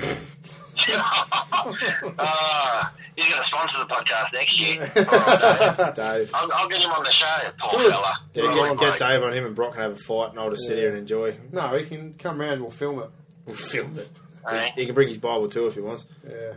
Ah, 2.18 2.92
he's 3.16 3.24
going 3.26 3.42
to 3.42 3.46
sponsor 3.48 3.78
the 3.78 3.84
podcast 3.86 4.32
next 4.32 4.60
year. 4.60 4.80
All 4.96 5.18
right, 5.18 5.76
Dave. 5.76 5.94
Dave. 5.94 6.30
I'll, 6.34 6.52
I'll 6.52 6.68
get 6.68 6.80
him 6.80 6.90
on 6.90 7.02
the 7.04 7.10
show, 7.10 7.50
poor 7.58 7.80
Good. 7.80 7.90
fella. 7.90 8.14
Yeah, 8.34 8.42
get, 8.42 8.50
on, 8.58 8.76
get. 8.76 8.98
Dave 8.98 9.22
on 9.22 9.32
him 9.34 9.46
and 9.46 9.54
Brock 9.54 9.72
can 9.74 9.82
have 9.82 9.92
a 9.92 9.96
fight, 9.96 10.30
and 10.30 10.38
I'll 10.38 10.50
just 10.50 10.66
sit 10.66 10.76
Yeah. 10.76 10.82
here 10.82 10.88
and 10.90 10.98
enjoy. 10.98 11.36
No, 11.52 11.68
he 11.76 11.84
can 11.84 12.14
come 12.14 12.40
round 12.40 12.54
and 12.54 12.62
we'll 12.62 12.70
film 12.70 13.00
it. 13.00 13.10
We'll 13.44 13.56
film 13.56 13.98
it. 13.98 14.08
Hey, 14.48 14.72
He 14.76 14.86
can 14.86 14.94
bring 14.94 15.08
his 15.08 15.18
Bible 15.18 15.48
too 15.48 15.66
if 15.66 15.74
he 15.74 15.80
wants. 15.80 16.06
Yeah. 16.26 16.52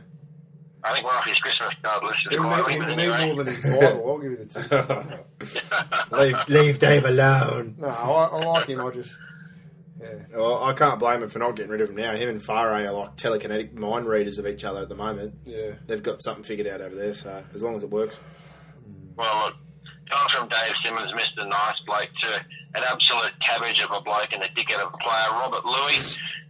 I 0.83 0.93
think 0.93 1.05
we're 1.05 1.11
off 1.11 1.25
his 1.25 1.39
Christmas 1.39 1.73
card 1.83 2.03
list 2.03 2.19
just 2.23 2.33
He'll 2.33 2.43
quietly, 2.43 2.73
need, 2.73 2.79
but 2.79 2.87
he'll 2.87 2.97
need 2.97 3.03
anyway. 3.03 3.25
more 3.27 3.43
than 3.43 3.53
his 3.53 3.63
Bible, 3.63 4.09
I'll 4.09 4.17
give 4.17 4.31
you 4.31 4.37
the 4.37 4.45
tip. 4.45 6.11
leave, 6.11 6.37
leave 6.49 6.79
Dave 6.79 7.05
alone. 7.05 7.75
No, 7.77 7.87
I, 7.87 8.25
I 8.25 8.45
like 8.45 8.67
him, 8.67 8.81
I 8.81 8.89
just... 8.91 9.17
Yeah. 10.01 10.15
Well, 10.35 10.63
I 10.63 10.73
can't 10.73 10.99
blame 10.99 11.21
him 11.21 11.29
for 11.29 11.37
not 11.37 11.55
getting 11.55 11.71
rid 11.71 11.81
of 11.81 11.89
him 11.89 11.95
now. 11.97 12.15
Him 12.15 12.29
and 12.29 12.41
Faray 12.41 12.87
are 12.87 12.91
like 12.91 13.17
telekinetic 13.17 13.73
mind 13.73 14.07
readers 14.07 14.39
of 14.39 14.47
each 14.47 14.63
other 14.63 14.81
at 14.81 14.89
the 14.89 14.95
moment. 14.95 15.35
Yeah. 15.45 15.73
They've 15.85 16.01
got 16.01 16.23
something 16.23 16.43
figured 16.43 16.65
out 16.65 16.81
over 16.81 16.95
there, 16.95 17.13
so 17.13 17.43
as 17.53 17.61
long 17.61 17.75
as 17.75 17.83
it 17.83 17.91
works. 17.91 18.19
Mm. 18.79 19.15
Well, 19.15 19.45
look, 19.45 19.53
going 20.09 20.29
from 20.29 20.49
Dave 20.49 20.73
Simmons, 20.83 21.11
Mr. 21.11 21.47
Nice 21.47 21.79
Bloke, 21.85 22.09
to 22.23 22.33
an 22.73 22.83
absolute 22.83 23.33
cabbage 23.45 23.79
of 23.79 23.91
a 23.91 24.01
bloke 24.01 24.29
and 24.33 24.41
a 24.41 24.47
dickhead 24.47 24.79
of 24.81 24.91
a 24.91 24.97
player, 24.97 25.29
Robert 25.31 25.65
Lui. 25.65 25.93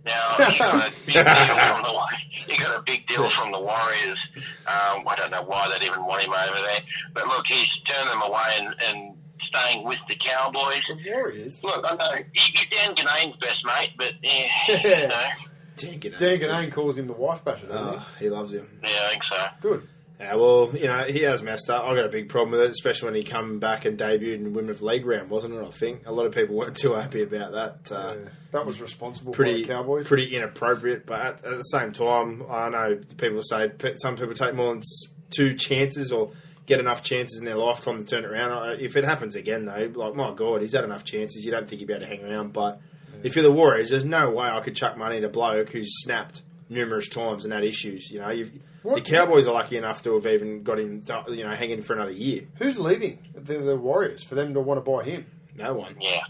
Now, 0.06 0.36
he 0.49 0.57
got 0.57 0.88
a 0.88 0.91
big 1.06 1.14
deal 1.15 1.23
from 1.26 1.84
the 1.84 2.02
he 2.32 2.57
got 2.57 2.80
a 2.80 2.82
big 2.84 3.07
deal 3.07 3.30
from 3.32 3.52
the 3.52 3.60
Warriors. 3.60 4.18
Um, 4.65 5.07
I 5.07 5.15
don't 5.15 5.32
know 5.32 5.44
why 5.44 5.69
they'd 5.69 5.86
even 5.86 6.03
want 6.06 6.23
him 6.23 6.34
over 6.34 6.60
there, 6.61 6.80
but 7.14 7.28
look, 7.28 7.45
he's 7.48 7.68
turned 7.88 8.10
them 8.10 8.22
away 8.22 8.57
and, 8.57 8.76
and 8.84 9.15
staying 9.48 9.86
with 9.86 9.99
the 10.07 10.15
Cowboys. 10.15 10.82
The 10.88 11.11
Warriors. 11.11 11.64
Look, 11.64 11.86
I 11.88 11.95
know 11.95 12.11
he- 12.34 12.40
he's 12.53 12.69
Dan 12.72 12.95
Ganane's 12.95 13.36
best 13.38 13.64
mate, 13.65 13.91
but 13.98 14.14
Yeah. 14.23 14.48
you 14.68 15.07
know, 15.07 15.30
Dan 15.78 15.99
Dan 15.99 16.38
Ganane 16.38 16.72
calls 16.72 16.98
him 16.98 17.07
the 17.07 17.14
wife 17.14 17.44
basher, 17.44 17.68
doesn't 17.68 17.88
Oh, 17.88 18.06
he 18.19 18.30
loves 18.30 18.53
him. 18.53 18.68
yeah, 18.84 18.90
I 19.07 19.10
think 19.11 19.23
so. 19.30 19.48
Good. 19.61 19.88
Yeah, 20.22 20.35
well, 20.35 20.69
you 20.73 20.85
know, 20.85 20.99
he 21.03 21.22
has 21.23 21.41
messed 21.41 21.69
up. 21.72 21.84
I 21.84 21.95
got 21.95 22.06
a 22.06 22.10
big 22.10 22.30
problem 22.30 22.52
with 22.52 22.61
it, 22.61 22.69
especially 22.69 23.07
when 23.07 23.15
he 23.15 23.23
come 23.23 23.57
back 23.57 23.85
and 23.85 23.98
debuted 23.98 24.35
in 24.35 24.53
Women 24.53 24.69
of 24.69 24.81
League 24.84 25.03
round, 25.06 25.31
wasn't 25.31 25.56
it? 25.56 25.65
I 25.65 25.72
think 25.72 26.03
a 26.06 26.11
lot 26.11 26.27
of 26.27 26.34
people 26.35 26.56
weren't 26.57 26.77
too 26.77 26.93
happy 26.93 27.23
about 27.23 27.52
that. 27.53 27.91
Uh, 27.91 28.15
Yeah. 28.18 28.30
That 28.52 28.65
was 28.65 28.80
responsible 28.81 29.34
pretty 29.34 29.64
Cowboys. 29.65 30.06
pretty 30.07 30.35
inappropriate. 30.35 31.06
But 31.07 31.19
at, 31.22 31.45
at 31.45 31.57
the 31.57 31.64
same 31.64 31.91
time, 31.91 32.43
I 32.49 32.69
know 32.69 32.99
people 33.18 33.41
say 33.41 33.72
some 33.95 34.15
people 34.15 34.34
take 34.35 34.53
more 34.53 34.73
than 34.73 34.84
two 35.31 35.56
chances 35.56 36.11
or 36.11 36.31
get 36.68 36.80
enough 36.80 37.02
chances 37.02 37.39
in 37.39 37.45
their 37.45 37.56
lifetime 37.56 37.98
to 37.98 38.06
turn 38.06 38.26
it 38.26 38.27
around. 38.31 38.80
If 38.80 38.95
it 38.98 39.06
happens 39.06 39.35
again, 39.35 39.65
though, 39.65 39.91
like 39.95 40.14
my 40.15 40.34
God, 40.35 40.61
he's 40.61 40.73
had 40.73 40.84
enough 40.84 41.03
chances. 41.03 41.43
You 41.45 41.52
don't 41.52 41.68
think 41.68 41.80
he'd 41.80 41.88
be 41.88 41.93
able 41.93 42.06
to 42.06 42.07
hang 42.07 42.23
around. 42.23 42.53
But 42.53 42.80
if 43.23 43.35
you're 43.35 43.43
the 43.43 43.52
Warriors, 43.52 43.89
there's 43.89 44.06
no 44.06 44.30
way 44.30 44.48
I 44.48 44.60
could 44.60 44.76
chuck 44.76 44.98
money 44.98 45.18
at 45.18 45.23
a 45.23 45.30
bloke 45.30 45.69
who's 45.72 45.89
snapped 46.03 46.41
numerous 46.72 47.07
times 47.07 47.43
and 47.43 47.53
had 47.53 47.64
issues. 47.64 48.10
You 48.10 48.22
know, 48.22 48.30
you've, 48.30 48.52
the 48.84 49.02
Cowboys 49.02 49.45
are 49.45 49.53
lucky 49.53 49.77
enough 49.77 50.02
to 50.03 50.14
have 50.15 50.26
even 50.26 50.64
got 50.64 50.80
him, 50.80 51.03
to, 51.03 51.23
you 51.30 51.43
know, 51.43 51.52
hanging 51.53 51.81
for 51.84 51.93
another 51.93 52.11
year. 52.14 52.43
Who's 52.56 52.80
leaving 52.80 53.19
the, 53.35 53.57
the 53.60 53.76
Warriors 53.76 54.23
for 54.23 54.35
them 54.35 54.53
to 54.56 54.60
want 54.61 54.84
to 54.84 54.89
buy 54.91 55.03
him? 55.03 55.26
No 55.56 55.73
one. 55.73 55.98
Yeah. 55.99 56.22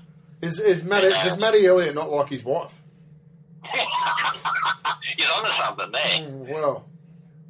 Is, 0.42 0.60
is 0.60 0.84
Matty, 0.84 1.08
Yeah. 1.10 1.24
does 1.24 1.38
Matty 1.38 1.66
Elliott 1.66 1.94
not 1.96 2.10
like 2.10 2.30
his 2.30 2.44
wife? 2.44 2.82
He's 5.16 5.28
onto 5.28 5.52
something 5.64 5.92
there. 5.92 6.02
Mm, 6.04 6.50
Well, 6.54 6.86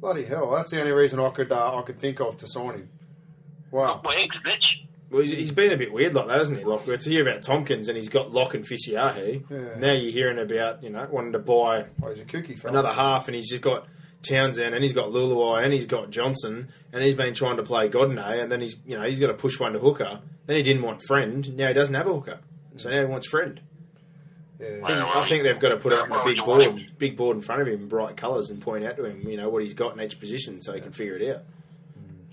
bloody 0.00 0.24
hell, 0.24 0.50
that's 0.52 0.70
the 0.70 0.80
only 0.80 0.92
reason 0.92 1.18
I 1.18 1.30
could 1.30 1.50
uh, 1.50 1.78
I 1.78 1.82
could 1.82 1.98
think 1.98 2.20
of 2.20 2.36
to 2.38 2.46
sign 2.48 2.74
him. 2.74 2.88
Wow. 3.70 4.02
Wigs, 4.04 4.36
bitch. 4.44 4.64
Well, 5.12 5.20
he's, 5.20 5.32
he's 5.32 5.52
mm. 5.52 5.56
been 5.56 5.72
a 5.72 5.76
bit 5.76 5.92
weird 5.92 6.14
like 6.14 6.28
that, 6.28 6.38
hasn't 6.38 6.58
he? 6.58 6.64
Like 6.64 6.86
we're 6.86 6.96
to 6.96 7.10
hear 7.10 7.28
about 7.28 7.42
Tomkins 7.42 7.88
and 7.88 7.96
he's 7.98 8.08
got 8.08 8.32
Locke 8.32 8.54
and 8.54 8.64
Fisiiahi. 8.64 9.18
Eh? 9.18 9.54
Yeah. 9.54 9.78
Now 9.78 9.92
you're 9.92 10.10
hearing 10.10 10.38
about 10.38 10.82
you 10.82 10.88
know 10.88 11.06
wanting 11.10 11.32
to 11.32 11.38
buy 11.38 11.84
Oh, 12.02 12.08
he's 12.08 12.20
a 12.20 12.24
kooky 12.24 12.58
fella. 12.58 12.72
another 12.72 12.94
half, 12.94 13.28
and 13.28 13.34
he's 13.34 13.50
just 13.50 13.60
got 13.60 13.86
Townsend 14.22 14.74
and 14.74 14.82
he's 14.82 14.94
got 14.94 15.08
Leuluai 15.08 15.64
and 15.64 15.72
he's 15.72 15.84
got 15.84 16.10
Johnson, 16.10 16.72
and 16.92 17.04
he's 17.04 17.14
been 17.14 17.34
trying 17.34 17.58
to 17.58 17.62
play 17.62 17.90
Godinay, 17.90 18.38
eh? 18.38 18.42
and 18.42 18.50
then 18.50 18.62
he's 18.62 18.76
you 18.86 18.96
know 18.96 19.06
he's 19.06 19.20
got 19.20 19.26
to 19.26 19.34
push 19.34 19.60
one 19.60 19.74
to 19.74 19.78
hooker. 19.78 20.20
Then 20.46 20.56
he 20.56 20.62
didn't 20.62 20.82
want 20.82 21.02
Friend. 21.02 21.56
Now 21.56 21.68
he 21.68 21.74
doesn't 21.74 21.94
have 21.94 22.06
a 22.06 22.12
hooker, 22.12 22.40
so 22.76 22.88
mm. 22.88 22.92
now 22.92 23.00
he 23.00 23.06
wants 23.06 23.28
Friend. 23.28 23.60
I 24.62 24.64
think, 24.64 24.88
I 24.90 25.28
think 25.28 25.42
they've 25.42 25.58
got 25.58 25.70
to 25.70 25.76
put 25.76 25.92
up 25.92 26.08
a 26.08 26.24
big 26.24 26.36
board, 26.44 26.92
big 26.96 27.16
board 27.16 27.36
in 27.36 27.42
front 27.42 27.62
of 27.62 27.66
him, 27.66 27.74
in 27.74 27.88
bright 27.88 28.16
colours, 28.16 28.48
and 28.48 28.62
point 28.62 28.84
out 28.84 28.96
to 28.96 29.04
him 29.04 29.28
you 29.28 29.36
know 29.36 29.48
what 29.48 29.62
he's 29.62 29.74
got 29.74 29.94
in 29.94 30.00
each 30.00 30.20
position, 30.20 30.62
so 30.62 30.72
he 30.72 30.80
can 30.80 30.92
figure 30.92 31.16
it 31.16 31.34
out. 31.34 31.42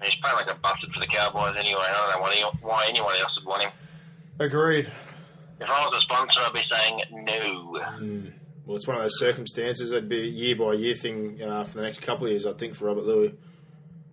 He's 0.01 0.15
playing 0.15 0.35
like 0.35 0.47
a 0.47 0.59
bastard 0.59 0.91
for 0.93 0.99
the 0.99 1.07
Cowboys 1.07 1.55
anyway. 1.57 1.83
I 1.87 1.93
don't 1.93 2.43
know 2.43 2.51
why, 2.61 2.87
anyone 2.87 3.15
else 3.15 3.37
would 3.39 3.47
want 3.47 3.63
him. 3.63 3.71
Agreed. 4.39 4.89
If 5.59 5.69
I 5.69 5.85
was 5.85 5.97
a 5.97 6.01
sponsor, 6.01 6.39
I'd 6.39 6.53
be 6.53 6.63
saying 6.69 7.01
no. 7.25 8.31
Well, 8.65 8.75
it's 8.77 8.87
one 8.87 8.97
of 8.97 9.03
those 9.03 9.19
circumstances. 9.19 9.91
It'd 9.91 10.07
be 10.07 10.21
a 10.21 10.25
year 10.25 10.55
by 10.55 10.73
year 10.73 10.95
thing 10.95 11.41
uh, 11.41 11.63
for 11.63 11.79
the 11.79 11.83
next 11.83 12.01
couple 12.01 12.27
of 12.27 12.31
years, 12.31 12.45
I 12.45 12.53
think, 12.53 12.75
for 12.75 12.85
Robert 12.85 13.03
Lui. 13.03 13.33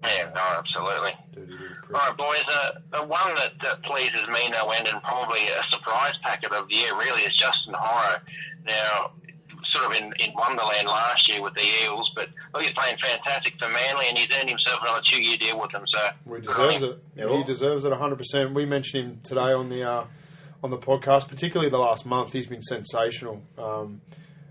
Yeah, 0.03 0.31
no, 0.35 0.41
absolutely. 0.41 1.13
Dirty 1.33 1.53
little 1.53 1.77
prick. 1.83 1.95
All 1.95 2.09
right, 2.09 2.17
boys. 2.17 2.45
Uh, 2.49 2.71
the 2.93 3.05
one 3.05 3.35
that, 3.37 3.53
that 3.63 3.83
pleases 3.83 4.27
me 4.29 4.49
no 4.51 4.71
end, 4.71 4.87
and 4.87 5.03
probably 5.03 5.47
a 5.49 5.63
surprise 5.71 6.15
packet 6.23 6.53
of 6.53 6.69
the 6.69 6.75
year, 6.75 6.97
really, 6.99 7.23
is 7.23 7.37
Justin 7.37 7.75
Horo. 7.75 8.19
Now, 8.65 9.13
sort 9.77 9.85
of 9.85 9.93
in, 10.03 10.13
in 10.19 10.33
Wonderland 10.35 10.89
last 10.89 11.29
year 11.29 11.43
with 11.43 11.55
the 11.55 11.61
Eels, 11.85 12.11
but 12.15 12.29
look, 12.55 12.63
he's 12.63 12.73
playing 12.75 12.97
fantastic 12.99 13.55
for 13.59 13.69
Manly, 13.69 14.09
and 14.09 14.17
he's 14.19 14.29
earned 14.39 14.49
himself 14.49 14.81
another 14.83 15.03
two-year 15.05 15.37
deal 15.37 15.61
with 15.61 15.71
them. 15.73 15.85
So 15.87 15.99
Well, 16.25 16.41
he 16.41 16.47
deserves 16.47 16.83
it. 16.83 17.03
Yeah, 17.17 17.37
he 17.37 17.45
deserves 17.45 17.85
it 17.85 17.93
100%. 17.93 18.55
We 18.55 18.65
mentioned 18.65 19.05
him 19.05 19.21
today 19.23 19.53
on 19.53 19.69
the 19.69 19.83
uh, 19.83 20.05
on 20.65 20.71
the 20.71 20.79
podcast, 20.79 21.29
particularly 21.29 21.71
the 21.71 21.79
last 21.79 22.07
month. 22.07 22.33
He's 22.33 22.47
been 22.47 22.63
sensational. 22.63 23.43
Um, 23.59 24.01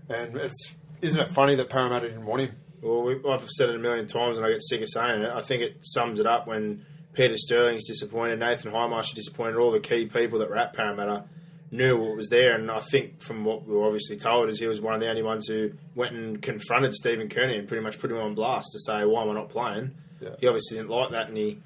And 0.08 0.36
it's 0.36 0.74
isn't 1.02 1.20
it 1.20 1.28
funny 1.30 1.54
that 1.56 1.68
Parramatta 1.68 2.08
didn't 2.08 2.24
want 2.24 2.42
him? 2.42 2.56
Well, 2.80 3.02
we, 3.02 3.20
I've 3.28 3.48
said 3.50 3.68
it 3.70 3.76
a 3.76 3.78
million 3.78 4.06
times, 4.06 4.36
and 4.38 4.46
I 4.46 4.50
get 4.50 4.62
sick 4.62 4.80
of 4.80 4.88
saying 4.88 5.22
it. 5.22 5.30
I 5.30 5.42
think 5.42 5.62
it 5.62 5.78
sums 5.82 6.20
it 6.20 6.26
up 6.26 6.46
when 6.46 6.86
Peter 7.12 7.36
Sterling's 7.36 7.86
disappointed, 7.86 8.38
Nathan 8.38 8.70
Hindmarsh 8.70 9.06
is 9.08 9.12
disappointed, 9.12 9.56
all 9.56 9.70
the 9.72 9.80
key 9.80 10.06
people 10.06 10.38
that 10.38 10.48
were 10.50 10.56
at 10.56 10.74
Parramatta 10.74 11.24
knew 11.70 11.96
what 11.98 12.16
was 12.16 12.28
there. 12.28 12.54
And 12.54 12.70
I 12.70 12.80
think 12.80 13.22
from 13.22 13.44
what 13.44 13.66
we 13.66 13.74
were 13.74 13.84
obviously 13.84 14.16
told 14.16 14.48
is 14.48 14.58
he 14.58 14.66
was 14.66 14.80
one 14.80 14.94
of 14.94 15.00
the 15.00 15.08
only 15.08 15.22
ones 15.22 15.46
who 15.48 15.72
went 15.94 16.14
and 16.14 16.40
confronted 16.40 16.94
Stephen 16.94 17.28
Kearney 17.28 17.56
and 17.56 17.68
pretty 17.68 17.82
much 17.82 17.98
put 17.98 18.10
him 18.10 18.18
on 18.18 18.34
blast 18.34 18.68
to 18.72 18.78
say, 18.78 19.04
why 19.04 19.22
am 19.22 19.30
I 19.30 19.34
not 19.34 19.48
playing? 19.48 19.92
Yeah. 20.20 20.30
He 20.38 20.46
obviously 20.46 20.78
didn't 20.78 20.90
like 20.90 21.10
that, 21.10 21.28
and 21.28 21.36
he 21.36 21.58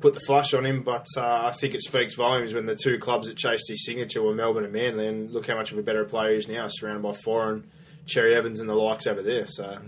put 0.00 0.14
the 0.14 0.20
flush 0.20 0.54
on 0.54 0.64
him. 0.64 0.82
But 0.82 1.06
uh, 1.16 1.46
I 1.46 1.52
think 1.52 1.74
it 1.74 1.82
speaks 1.82 2.14
volumes 2.14 2.54
when 2.54 2.66
the 2.66 2.76
two 2.76 2.98
clubs 2.98 3.28
that 3.28 3.36
chased 3.36 3.68
his 3.68 3.84
signature 3.84 4.22
were 4.22 4.34
Melbourne 4.34 4.64
and 4.64 4.72
Manly, 4.72 5.06
and 5.06 5.30
look 5.30 5.46
how 5.46 5.56
much 5.56 5.72
of 5.72 5.78
a 5.78 5.82
better 5.82 6.04
player 6.04 6.30
he 6.30 6.36
is 6.36 6.48
now, 6.48 6.68
surrounded 6.68 7.02
by 7.02 7.10
Foran, 7.10 7.64
Cherry 8.06 8.34
Evans, 8.34 8.60
and 8.60 8.68
the 8.68 8.74
likes 8.74 9.06
over 9.06 9.22
there. 9.22 9.46
So. 9.46 9.78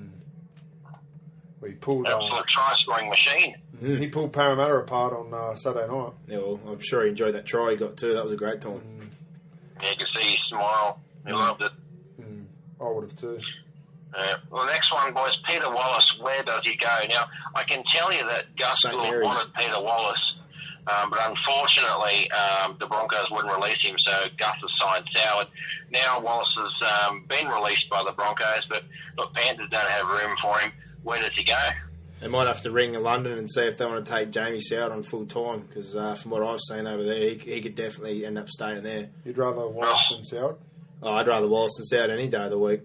Well, 1.60 1.70
he 1.70 1.76
pulled 1.76 2.06
uh, 2.06 2.16
Absolute 2.16 2.46
try 2.48 2.74
scoring 2.78 3.08
machine. 3.10 3.54
he 3.98 4.08
pulled 4.08 4.32
Parramatta 4.32 4.74
apart 4.74 5.12
on 5.12 5.32
uh, 5.32 5.54
Saturday 5.54 5.92
night. 5.92 6.12
Yeah, 6.26 6.38
well, 6.38 6.60
I'm 6.68 6.80
sure 6.80 7.04
he 7.04 7.10
enjoyed 7.10 7.34
that 7.34 7.46
try 7.46 7.72
he 7.72 7.76
got 7.76 7.96
too. 7.96 8.14
That 8.14 8.24
was 8.24 8.32
a 8.32 8.36
great 8.36 8.60
time. 8.60 8.80
Yeah, 8.98 9.04
you 9.82 9.96
can 9.96 10.06
see 10.14 10.30
his 10.30 10.40
smile. 10.48 11.00
He 11.26 11.32
loved 11.32 11.62
it. 11.62 11.72
I 12.80 12.88
would 12.88 13.02
have 13.04 13.16
too. 13.16 13.38
Uh, 14.16 14.36
well, 14.50 14.66
the 14.66 14.72
next 14.72 14.92
one, 14.92 15.12
boys, 15.14 15.36
Peter 15.46 15.70
Wallace. 15.70 16.16
Where 16.20 16.42
does 16.42 16.62
he 16.64 16.76
go? 16.76 16.98
Now, 17.08 17.26
I 17.54 17.62
can 17.64 17.84
tell 17.94 18.12
you 18.12 18.24
that 18.26 18.56
Gus 18.56 18.80
St. 18.80 18.92
Gould 18.92 19.22
wanted 19.22 19.54
Peter 19.54 19.80
Wallace, 19.80 20.34
um, 20.88 21.10
but 21.10 21.20
unfortunately, 21.22 22.28
um, 22.32 22.76
the 22.80 22.86
Broncos 22.86 23.30
wouldn't 23.30 23.54
release 23.54 23.80
him, 23.82 23.94
so 23.98 24.24
Gus 24.36 24.56
has 24.60 24.70
signed 24.80 25.06
Soward. 25.14 25.46
Now, 25.92 26.20
Wallace 26.20 26.52
has 26.56 27.08
um, 27.08 27.26
been 27.28 27.46
released 27.46 27.88
by 27.88 28.02
the 28.02 28.12
Broncos, 28.12 28.66
but 28.68 28.82
look, 29.16 29.32
Panthers 29.34 29.68
don't 29.70 29.88
have 29.88 30.06
room 30.06 30.34
for 30.42 30.58
him. 30.58 30.72
Where 31.02 31.20
does 31.20 31.32
he 31.36 31.44
go? 31.44 31.58
They 32.20 32.28
might 32.28 32.46
have 32.46 32.60
to 32.62 32.70
ring 32.70 32.92
London 32.94 33.38
and 33.38 33.50
see 33.50 33.62
if 33.62 33.78
they 33.78 33.86
want 33.86 34.04
to 34.04 34.10
take 34.12 34.30
Jamie 34.30 34.60
Soward 34.60 34.92
on 34.92 35.02
full 35.02 35.24
time 35.26 35.60
because 35.60 35.96
uh, 35.96 36.14
from 36.14 36.32
what 36.32 36.42
I've 36.42 36.60
seen 36.60 36.86
over 36.86 37.02
there, 37.02 37.30
he, 37.30 37.34
he 37.38 37.60
could 37.62 37.74
definitely 37.74 38.26
end 38.26 38.38
up 38.38 38.48
staying 38.50 38.82
there. 38.82 39.08
You'd 39.24 39.38
rather 39.38 39.66
Wallace 39.66 40.06
than 40.10 40.20
Soward? 40.22 40.56
Oh, 41.02 41.12
I'd 41.14 41.26
rather 41.26 41.48
Wallace 41.48 41.76
than 41.78 41.86
Soward 41.86 42.10
any 42.10 42.28
day 42.28 42.44
of 42.44 42.50
the 42.50 42.58
week. 42.58 42.82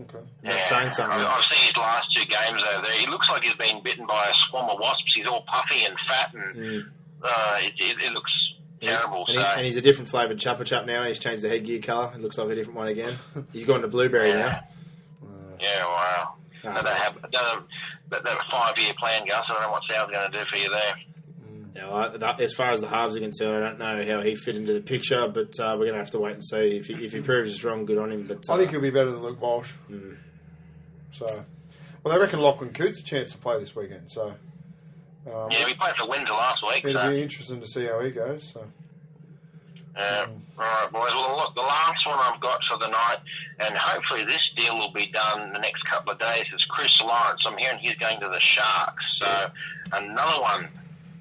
Okay. 0.00 0.18
That's 0.42 0.66
saying 0.68 0.92
something. 0.92 1.12
I've, 1.18 1.26
I've 1.26 1.44
seen 1.44 1.66
his 1.68 1.76
last 1.76 2.06
two 2.16 2.24
games 2.24 2.62
over 2.74 2.86
there. 2.86 2.98
He 2.98 3.06
looks 3.06 3.28
like 3.28 3.42
he's 3.44 3.54
been 3.54 3.82
bitten 3.82 4.06
by 4.06 4.28
a 4.28 4.32
swarm 4.48 4.70
of 4.70 4.78
wasps. 4.80 5.12
He's 5.14 5.26
all 5.26 5.42
puffy 5.42 5.84
and 5.84 5.94
fat, 6.08 6.32
and 6.34 6.84
uh, 7.22 7.58
it, 7.60 7.74
it, 7.78 8.00
it 8.02 8.12
looks 8.12 8.32
terrible. 8.82 9.24
And, 9.28 9.36
so 9.38 9.40
he, 9.40 9.46
and 9.56 9.64
he's 9.66 9.76
a 9.76 9.80
different 9.82 10.08
flavoured 10.08 10.38
Chupa 10.38 10.64
Chup 10.64 10.86
now. 10.86 11.04
He's 11.04 11.18
changed 11.20 11.44
the 11.44 11.48
headgear 11.48 11.78
colour. 11.80 12.10
It 12.14 12.20
looks 12.22 12.38
like 12.38 12.48
a 12.48 12.54
different 12.56 12.78
one 12.78 12.88
again. 12.88 13.12
He's 13.52 13.66
gone 13.66 13.82
to 13.82 13.88
blueberry 13.88 14.30
Yeah. 14.30 14.38
now. 14.38 14.60
Yeah, 15.60 15.84
wow. 15.84 16.34
Ah, 16.66 16.74
so 16.74 16.82
they 16.82 16.94
have 16.94 17.30
done 17.30 17.64
that, 18.14 18.22
that 18.24 18.38
five 18.50 18.78
year 18.78 18.92
plan, 18.98 19.26
Gus. 19.26 19.44
I 19.48 19.52
don't 19.52 19.62
know 19.62 19.70
what 19.70 19.82
Sal's 19.90 20.10
going 20.10 20.30
to 20.30 20.38
do 20.38 20.44
for 20.50 20.56
you 20.56 20.70
there. 20.70 20.94
Now, 21.74 22.06
that, 22.08 22.40
as 22.40 22.54
far 22.54 22.70
as 22.70 22.80
the 22.80 22.86
halves 22.86 23.16
are 23.16 23.20
concerned, 23.20 23.64
I 23.64 23.68
don't 23.70 23.78
know 23.80 24.14
how 24.16 24.22
he 24.22 24.36
fit 24.36 24.56
into 24.56 24.72
the 24.72 24.80
picture, 24.80 25.26
but 25.26 25.58
uh, 25.58 25.74
we're 25.76 25.86
going 25.86 25.94
to 25.94 25.98
have 25.98 26.12
to 26.12 26.20
wait 26.20 26.34
and 26.34 26.44
see. 26.44 26.76
If 26.76 26.86
he, 26.86 26.94
if 27.04 27.12
he 27.12 27.20
proves 27.20 27.52
us 27.52 27.64
wrong, 27.64 27.84
good 27.84 27.98
on 27.98 28.12
him. 28.12 28.26
But 28.28 28.48
uh, 28.48 28.54
I 28.54 28.58
think 28.58 28.70
he'll 28.70 28.80
be 28.80 28.90
better 28.90 29.10
than 29.10 29.20
Luke 29.22 29.40
Walsh. 29.42 29.72
So, 31.10 31.44
well, 32.04 32.14
they 32.14 32.20
reckon 32.20 32.38
Lachlan 32.40 32.72
Coote's 32.72 33.00
a 33.00 33.02
chance 33.04 33.32
to 33.32 33.38
play 33.38 33.58
this 33.58 33.74
weekend. 33.74 34.10
So, 34.10 34.34
um, 35.32 35.50
Yeah, 35.50 35.64
we 35.64 35.74
played 35.74 35.94
for 35.96 36.08
Windsor 36.08 36.32
last 36.32 36.62
week. 36.64 36.84
it'll 36.84 37.02
So. 37.02 37.10
be 37.10 37.22
interesting 37.22 37.60
to 37.60 37.66
see 37.66 37.86
how 37.86 38.00
he 38.00 38.10
goes. 38.10 38.52
So, 38.52 38.64
Yeah. 39.96 40.26
All 40.58 40.64
right, 40.64 40.90
boys. 40.92 41.12
Well, 41.14 41.36
look, 41.36 41.54
the 41.54 41.60
last 41.60 42.06
one 42.06 42.18
I've 42.18 42.40
got 42.40 42.60
for 42.64 42.78
the 42.78 42.88
night, 42.88 43.18
and 43.58 43.76
hopefully 43.76 44.24
this 44.24 44.50
deal 44.56 44.76
will 44.78 44.92
be 44.92 45.06
done 45.06 45.42
in 45.42 45.52
the 45.52 45.58
next 45.58 45.82
couple 45.88 46.12
of 46.12 46.18
days, 46.18 46.46
is 46.54 46.64
Chris 46.68 46.92
Lawrence. 47.00 47.42
I'm 47.46 47.56
hearing 47.58 47.78
he's 47.78 47.96
going 47.96 48.18
to 48.20 48.28
the 48.28 48.40
Sharks. 48.40 49.04
So 49.20 49.46
another 49.92 50.40
one 50.40 50.68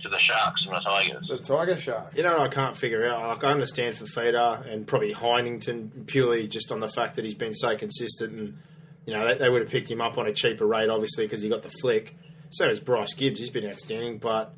to 0.02 0.10
the 0.10 0.20
Sharks 0.20 0.66
and 0.66 0.76
the 0.76 0.80
Tigers. 0.80 1.28
the 1.28 1.38
Tiger 1.38 1.76
Sharks. 1.76 2.16
You 2.16 2.24
know 2.24 2.38
what 2.38 2.48
I 2.52 2.54
can't 2.54 2.76
figure 2.76 3.06
out? 3.06 3.28
Like, 3.28 3.44
I 3.44 3.52
understand 3.52 3.96
Fifita 3.96 4.72
and 4.72 4.86
probably 4.88 5.14
Heighington 5.14 6.06
purely 6.08 6.48
just 6.48 6.72
on 6.72 6.80
the 6.80 6.90
fact 6.90 7.16
that 7.16 7.26
he's 7.26 7.36
been 7.36 7.54
so 7.54 7.76
consistent 7.76 8.34
and, 8.34 8.58
you 9.06 9.14
know, 9.14 9.26
they, 9.28 9.36
they 9.38 9.50
would 9.50 9.62
have 9.62 9.72
picked 9.72 9.90
him 9.90 10.02
up 10.02 10.18
on 10.18 10.28
a 10.28 10.34
cheaper 10.34 10.66
rate, 10.66 10.90
obviously, 10.90 11.26
because 11.26 11.42
he 11.42 11.50
got 11.50 11.62
the 11.62 11.70
flick. 11.82 12.16
So 12.50 12.68
has 12.68 12.80
Bryce 12.80 13.14
Gibbs. 13.14 13.40
He's 13.40 13.50
been 13.50 13.66
outstanding. 13.68 14.18
But 14.20 14.54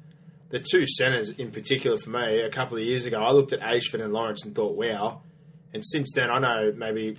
the 0.49 0.59
two 0.59 0.85
centres 0.85 1.30
in 1.31 1.51
particular 1.51 1.97
for 1.97 2.11
me, 2.11 2.41
a 2.41 2.49
couple 2.49 2.77
of 2.77 2.84
years 2.84 3.05
ago, 3.05 3.22
I 3.22 3.31
looked 3.31 3.53
at 3.53 3.61
Ayshford 3.61 4.03
and 4.03 4.13
Lawrence 4.13 4.45
and 4.45 4.55
thought, 4.55 4.76
wow. 4.76 5.22
And 5.73 5.84
since 5.85 6.11
then, 6.13 6.30
I 6.30 6.39
know 6.39 6.73
maybe. 6.76 7.17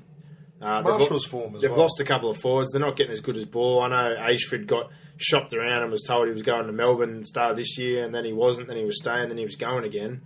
Uh, 0.61 0.81
they've 0.81 1.23
form 1.25 1.55
as 1.55 1.61
They've 1.61 1.71
well. 1.71 1.81
lost 1.81 2.01
a 2.01 2.05
couple 2.05 2.31
of 2.31 2.39
forwards. 2.39 2.73
They're 2.73 2.81
not 2.81 2.97
getting 2.97 3.13
as 3.13 3.21
good 3.21 3.37
as 3.37 3.45
Ball. 3.45 3.83
I 3.83 3.89
know 3.89 4.17
Ayshford 4.19 4.67
got 4.67 4.91
shopped 5.19 5.53
around 5.53 5.83
and 5.83 5.93
was 5.93 6.03
told 6.03 6.29
he 6.29 6.33
was 6.33 6.43
going 6.43 6.67
to 6.67 6.73
Melbourne 6.73 7.23
start 7.25 7.57
this 7.57 7.77
year, 7.77 8.03
and 8.05 8.15
then 8.15 8.25
he 8.25 8.33
wasn't. 8.33 8.69
Then 8.69 8.79
he 8.79 8.85
was 8.85 8.99
staying. 8.99 9.29
Then 9.29 9.37
he 9.37 9.45
was 9.45 9.57
going 9.57 9.85
again. 9.85 10.23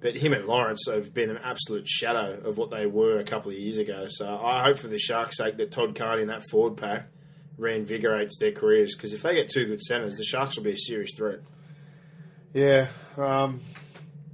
But 0.00 0.16
him 0.16 0.32
and 0.32 0.46
Lawrence 0.46 0.86
have 0.88 1.12
been 1.14 1.30
an 1.30 1.38
absolute 1.42 1.88
shadow 1.88 2.40
of 2.44 2.58
what 2.58 2.70
they 2.70 2.86
were 2.86 3.18
a 3.18 3.24
couple 3.24 3.50
of 3.50 3.58
years 3.58 3.78
ago. 3.78 4.06
So 4.08 4.26
I 4.26 4.62
hope 4.62 4.78
for 4.78 4.88
the 4.88 4.98
Sharks' 4.98 5.36
sake 5.38 5.56
that 5.56 5.70
Todd 5.72 5.96
Carney 5.96 6.22
and 6.22 6.30
that 6.30 6.42
forward 6.50 6.76
pack 6.76 7.06
reinvigorates 7.58 8.38
their 8.38 8.52
careers 8.52 8.94
because 8.96 9.12
if 9.12 9.22
they 9.22 9.34
get 9.34 9.48
two 9.48 9.64
good 9.66 9.80
centres, 9.80 10.16
the 10.16 10.24
Sharks 10.24 10.56
will 10.56 10.64
be 10.64 10.72
a 10.72 10.76
serious 10.76 11.12
threat. 11.16 11.40
Yeah, 12.52 12.88
um, 13.16 13.60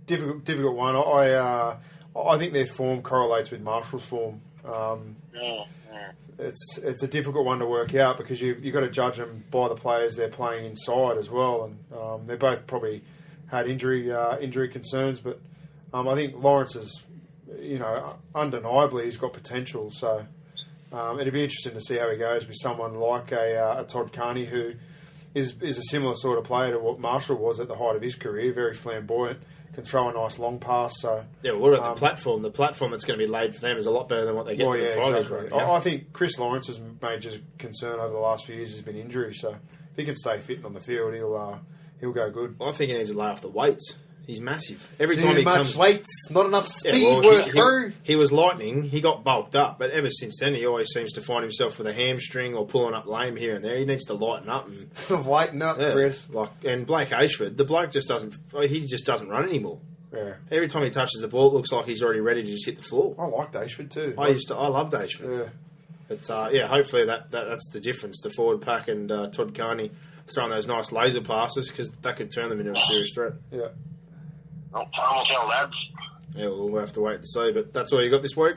difficult, 0.06 0.44
difficult 0.44 0.74
one. 0.74 0.96
I, 0.96 1.30
uh, 1.30 1.76
I 2.16 2.38
think 2.38 2.52
their 2.52 2.66
form 2.66 3.02
correlates 3.02 3.50
with 3.50 3.60
Marshall's 3.60 4.04
form. 4.04 4.40
Um, 4.64 5.16
it's 6.38 6.78
it's 6.78 7.02
a 7.02 7.08
difficult 7.08 7.44
one 7.44 7.58
to 7.58 7.66
work 7.66 7.94
out 7.94 8.16
because 8.16 8.40
you 8.40 8.56
you 8.60 8.70
got 8.72 8.80
to 8.80 8.90
judge 8.90 9.16
them 9.16 9.44
by 9.50 9.68
the 9.68 9.74
players 9.74 10.14
they're 10.16 10.28
playing 10.28 10.66
inside 10.66 11.18
as 11.18 11.30
well, 11.30 11.64
and 11.64 11.98
um, 11.98 12.26
they 12.26 12.36
both 12.36 12.66
probably 12.66 13.02
had 13.48 13.68
injury 13.68 14.12
uh, 14.12 14.38
injury 14.38 14.68
concerns, 14.68 15.20
but 15.20 15.40
um, 15.92 16.06
I 16.08 16.14
think 16.14 16.34
Lawrence 16.36 16.76
is, 16.76 17.02
you 17.60 17.78
know, 17.78 18.16
undeniably 18.34 19.04
he's 19.04 19.16
got 19.16 19.32
potential. 19.32 19.90
So 19.90 20.26
um, 20.92 21.18
it'd 21.20 21.32
be 21.32 21.42
interesting 21.42 21.74
to 21.74 21.80
see 21.80 21.96
how 21.96 22.10
he 22.10 22.16
goes 22.16 22.46
with 22.46 22.56
someone 22.60 22.94
like 22.94 23.32
a, 23.32 23.56
uh, 23.56 23.82
a 23.82 23.84
Todd 23.84 24.12
Carney 24.12 24.44
who 24.44 24.74
is 25.38 25.54
is 25.60 25.78
a 25.78 25.82
similar 25.84 26.14
sort 26.16 26.38
of 26.38 26.44
player 26.44 26.72
to 26.72 26.78
what 26.78 26.98
Marshall 26.98 27.36
was 27.36 27.60
at 27.60 27.68
the 27.68 27.76
height 27.76 27.96
of 27.96 28.02
his 28.02 28.14
career, 28.14 28.52
very 28.52 28.74
flamboyant, 28.74 29.40
can 29.72 29.84
throw 29.84 30.08
a 30.08 30.12
nice 30.12 30.38
long 30.38 30.58
pass. 30.58 30.92
So 31.00 31.24
Yeah, 31.42 31.52
well, 31.52 31.60
what 31.60 31.74
about 31.74 31.88
Um, 31.90 31.94
the 31.94 31.98
platform? 31.98 32.42
The 32.42 32.50
platform 32.50 32.90
that's 32.90 33.04
going 33.04 33.18
to 33.18 33.24
be 33.24 33.30
laid 33.30 33.54
for 33.54 33.60
them 33.60 33.76
is 33.76 33.86
a 33.86 33.90
lot 33.90 34.08
better 34.08 34.24
than 34.24 34.34
what 34.34 34.46
they 34.46 34.56
get 34.56 34.66
well, 34.66 34.76
yeah, 34.76 34.90
the 34.90 34.96
Tigers 34.96 35.26
exactly. 35.26 35.48
right 35.50 35.62
I. 35.68 35.76
I 35.76 35.80
think 35.80 36.12
Chris 36.12 36.38
Lawrence's 36.38 36.80
major 37.00 37.30
concern 37.58 38.00
over 38.00 38.12
the 38.12 38.18
last 38.20 38.44
few 38.46 38.56
years 38.56 38.72
has 38.72 38.82
been 38.82 38.96
injury. 38.96 39.32
So 39.34 39.50
if 39.50 39.96
he 39.96 40.04
can 40.04 40.16
stay 40.16 40.38
fit 40.38 40.58
and 40.58 40.66
on 40.66 40.74
the 40.74 40.80
field, 40.80 41.14
he'll 41.14 41.36
uh, 41.36 41.58
he'll 42.00 42.12
go 42.12 42.30
good. 42.30 42.56
I 42.60 42.72
think 42.72 42.90
he 42.90 42.96
needs 42.96 43.10
to 43.10 43.16
lay 43.18 43.26
off 43.28 43.40
the 43.40 43.48
weights. 43.48 43.94
He's 44.28 44.42
massive. 44.42 44.86
Every 45.00 45.16
Too 45.16 45.22
time 45.22 45.36
he 45.38 45.42
much 45.42 45.54
comes, 45.56 45.76
weights, 45.76 46.10
not 46.30 46.44
enough 46.44 46.68
Yeah, 46.84 46.92
speed 46.92 47.02
well, 47.04 47.22
work 47.24 47.44
he, 47.46 47.50
through. 47.50 47.88
he, 47.88 47.94
he 48.12 48.16
was 48.16 48.30
lightning. 48.30 48.82
He 48.82 49.00
got 49.00 49.24
bulked 49.24 49.56
up, 49.56 49.78
but 49.78 49.90
ever 49.90 50.10
since 50.10 50.36
then, 50.38 50.54
he 50.54 50.66
always 50.66 50.88
seems 50.92 51.14
to 51.14 51.22
find 51.22 51.42
himself 51.42 51.78
with 51.78 51.86
a 51.86 51.94
hamstring 51.94 52.54
or 52.54 52.66
pulling 52.66 52.92
up 52.94 53.06
lame 53.06 53.36
here 53.36 53.56
and 53.56 53.64
there. 53.64 53.78
He 53.78 53.86
needs 53.86 54.04
to 54.04 54.12
lighten 54.14 54.50
up 54.50 54.68
and 54.68 54.90
Lighten 55.26 55.62
up, 55.62 55.78
yeah, 55.80 55.92
Chris. 55.92 56.28
like 56.28 56.50
and 56.62 56.86
Blake 56.86 57.08
Ayshford, 57.08 57.56
the 57.56 57.64
bloke 57.64 57.90
just 57.90 58.06
doesn't. 58.06 58.34
He 58.68 58.86
just 58.86 59.06
doesn't 59.06 59.28
run 59.30 59.48
anymore. 59.48 59.80
Yeah. 60.14 60.34
Every 60.50 60.68
time 60.68 60.82
he 60.84 60.90
touches 60.90 61.22
the 61.22 61.28
ball, 61.28 61.48
it 61.48 61.54
looks 61.54 61.72
like 61.72 61.86
he's 61.86 62.02
already 62.02 62.20
ready 62.20 62.42
to 62.42 62.50
just 62.52 62.66
hit 62.66 62.76
the 62.76 62.82
floor. 62.82 63.14
I 63.18 63.24
liked 63.24 63.54
Ayshford 63.54 63.90
too. 63.90 64.14
I 64.18 64.28
used 64.28 64.48
to. 64.48 64.56
I 64.56 64.68
loved 64.68 64.92
Ayshford. 64.92 65.38
yeah. 65.44 65.48
But 66.06 66.28
uh, 66.30 66.50
yeah, 66.52 66.66
hopefully 66.66 67.06
that, 67.06 67.30
that 67.30 67.48
that's 67.48 67.68
the 67.70 67.80
difference. 67.80 68.20
The 68.22 68.28
forward 68.30 68.60
pack 68.60 68.88
and 68.88 69.10
uh, 69.10 69.28
Todd 69.30 69.54
Carney 69.54 69.90
throwing 70.34 70.50
those 70.50 70.66
nice 70.66 70.92
laser 70.92 71.22
passes 71.22 71.70
because 71.70 71.88
that 72.02 72.16
could 72.18 72.30
turn 72.30 72.50
them 72.50 72.60
into 72.60 72.72
a 72.72 72.78
serious 72.78 73.10
threat. 73.14 73.32
Yeah. 73.50 73.68
Well, 74.72 74.88
time 74.94 75.16
will 75.16 75.24
tell, 75.24 75.48
lads. 75.48 75.74
Yeah, 76.34 76.48
we'll 76.48 76.78
have 76.78 76.92
to 76.94 77.00
wait 77.00 77.16
and 77.16 77.28
see. 77.28 77.52
But 77.52 77.72
that's 77.72 77.92
all 77.92 78.02
you 78.02 78.10
got 78.10 78.22
this 78.22 78.36
week. 78.36 78.56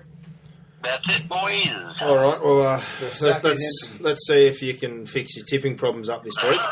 That's 0.84 1.08
it, 1.10 1.28
boys. 1.30 1.74
All 2.02 2.18
right. 2.18 2.44
Well, 2.44 2.62
uh, 2.64 2.80
sack 3.12 3.44
let, 3.44 3.54
us 3.54 3.90
empty. 3.90 4.04
let's 4.04 4.28
see 4.28 4.48
if 4.48 4.62
you 4.62 4.74
can 4.74 5.06
fix 5.06 5.36
your 5.36 5.46
tipping 5.46 5.78
problems 5.78 6.10
up 6.10 6.24
this 6.24 6.36
week. 6.44 6.60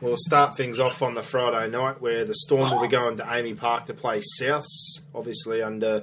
We'll 0.00 0.16
start 0.18 0.54
things 0.54 0.80
off 0.80 1.00
on 1.00 1.14
the 1.14 1.22
Friday 1.22 1.70
night 1.70 2.02
where 2.02 2.26
the 2.26 2.34
Storm 2.34 2.70
will 2.70 2.82
be 2.82 2.88
going 2.88 3.16
to 3.16 3.22
AAMI 3.22 3.56
Park 3.56 3.86
to 3.86 3.94
play 3.94 4.20
Souths, 4.38 5.00
obviously 5.14 5.62
under 5.62 6.02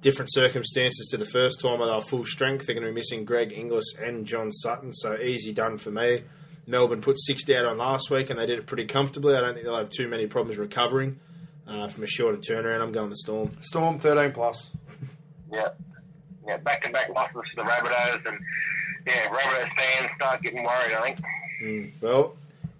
different 0.00 0.32
circumstances 0.32 1.06
to 1.12 1.16
the 1.16 1.26
first 1.26 1.60
time 1.60 1.78
with 1.78 1.88
our 1.88 2.00
full 2.00 2.24
strength. 2.24 2.66
They're 2.66 2.74
going 2.74 2.84
to 2.84 2.90
be 2.90 2.94
missing 2.96 3.24
Greg 3.24 3.52
Inglis 3.52 3.94
and 4.00 4.26
John 4.26 4.50
Sutton, 4.50 4.92
so 4.92 5.16
easy 5.16 5.52
done 5.52 5.78
for 5.78 5.92
me. 5.92 6.24
Melbourne 6.66 7.00
put 7.00 7.20
60 7.20 7.54
out 7.54 7.66
on 7.66 7.78
last 7.78 8.10
week 8.10 8.30
and 8.30 8.40
they 8.40 8.46
did 8.46 8.58
it 8.58 8.66
pretty 8.66 8.86
comfortably. 8.86 9.36
I 9.36 9.40
don't 9.42 9.54
think 9.54 9.64
they'll 9.64 9.78
have 9.78 9.90
too 9.90 10.08
many 10.08 10.26
problems 10.26 10.58
recovering 10.58 11.20
uh, 11.66 11.86
from 11.88 12.04
a 12.04 12.06
shorter 12.06 12.38
turnaround. 12.38 12.82
I'm 12.82 12.92
going 12.92 13.10
to 13.10 13.16
Storm. 13.16 13.50
Storm 13.60 13.98
thirteen 13.98 14.32
plus. 14.32 14.70
Yeah. 15.52 15.68
Yeah, 16.46 16.56
back 16.58 16.82
to 16.84 16.90
back 16.90 17.08
losses 17.14 17.34
for 17.54 17.62
the 17.64 17.68
Rabbitohs, 17.70 18.26
and 18.26 18.38
yeah, 19.06 19.28
Rabbitohs 19.28 19.68
fans 19.76 20.10
start 20.16 20.42
getting 20.42 20.64
worried, 20.64 20.92
I 20.92 21.14
think. 21.60 21.94
Well, 22.00 22.36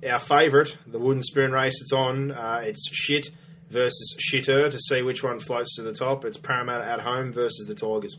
our 0.09 0.19
favourite, 0.19 0.77
the 0.87 0.99
wooden 0.99 1.23
spoon 1.23 1.53
race, 1.53 1.81
it's 1.81 1.93
on. 1.93 2.33
Uh, 2.33 2.61
it's 2.65 2.89
shit 2.93 3.29
versus 3.71 4.17
shitter 4.31 4.71
to 4.71 4.79
see 4.79 5.03
which 5.03 5.23
one 5.23 5.39
floats 5.41 5.75
to 5.77 5.83
the 5.83 5.93
top. 5.93 6.25
It's 6.25 6.37
Parramatta 6.37 6.85
at 6.87 7.01
home 7.01 7.33
versus 7.33 7.67
the 7.67 7.75
Tigers. 7.75 8.17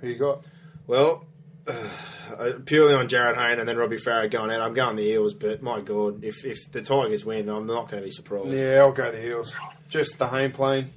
Who 0.00 0.08
you 0.08 0.16
got? 0.18 0.44
Well, 0.86 1.26
uh, 2.38 2.52
purely 2.64 2.94
on 2.94 3.08
Jarryd 3.08 3.36
Hayne 3.36 3.58
and 3.58 3.68
then 3.68 3.76
Robbie 3.76 3.96
Farah 3.96 4.30
going 4.30 4.50
out, 4.50 4.60
I'm 4.60 4.74
going 4.74 4.96
the 4.96 5.02
Eels. 5.02 5.34
But 5.34 5.62
my 5.62 5.80
God, 5.80 6.24
if 6.24 6.44
if 6.44 6.70
the 6.70 6.82
Tigers 6.82 7.24
win, 7.24 7.48
I'm 7.48 7.66
not 7.66 7.90
going 7.90 8.02
to 8.02 8.06
be 8.06 8.10
surprised. 8.12 8.50
Yeah, 8.50 8.80
I'll 8.80 8.92
go 8.92 9.10
the 9.10 9.24
Eels. 9.24 9.54
Just 9.88 10.18
the 10.18 10.28
Hayne 10.28 10.52
plane. 10.52 10.92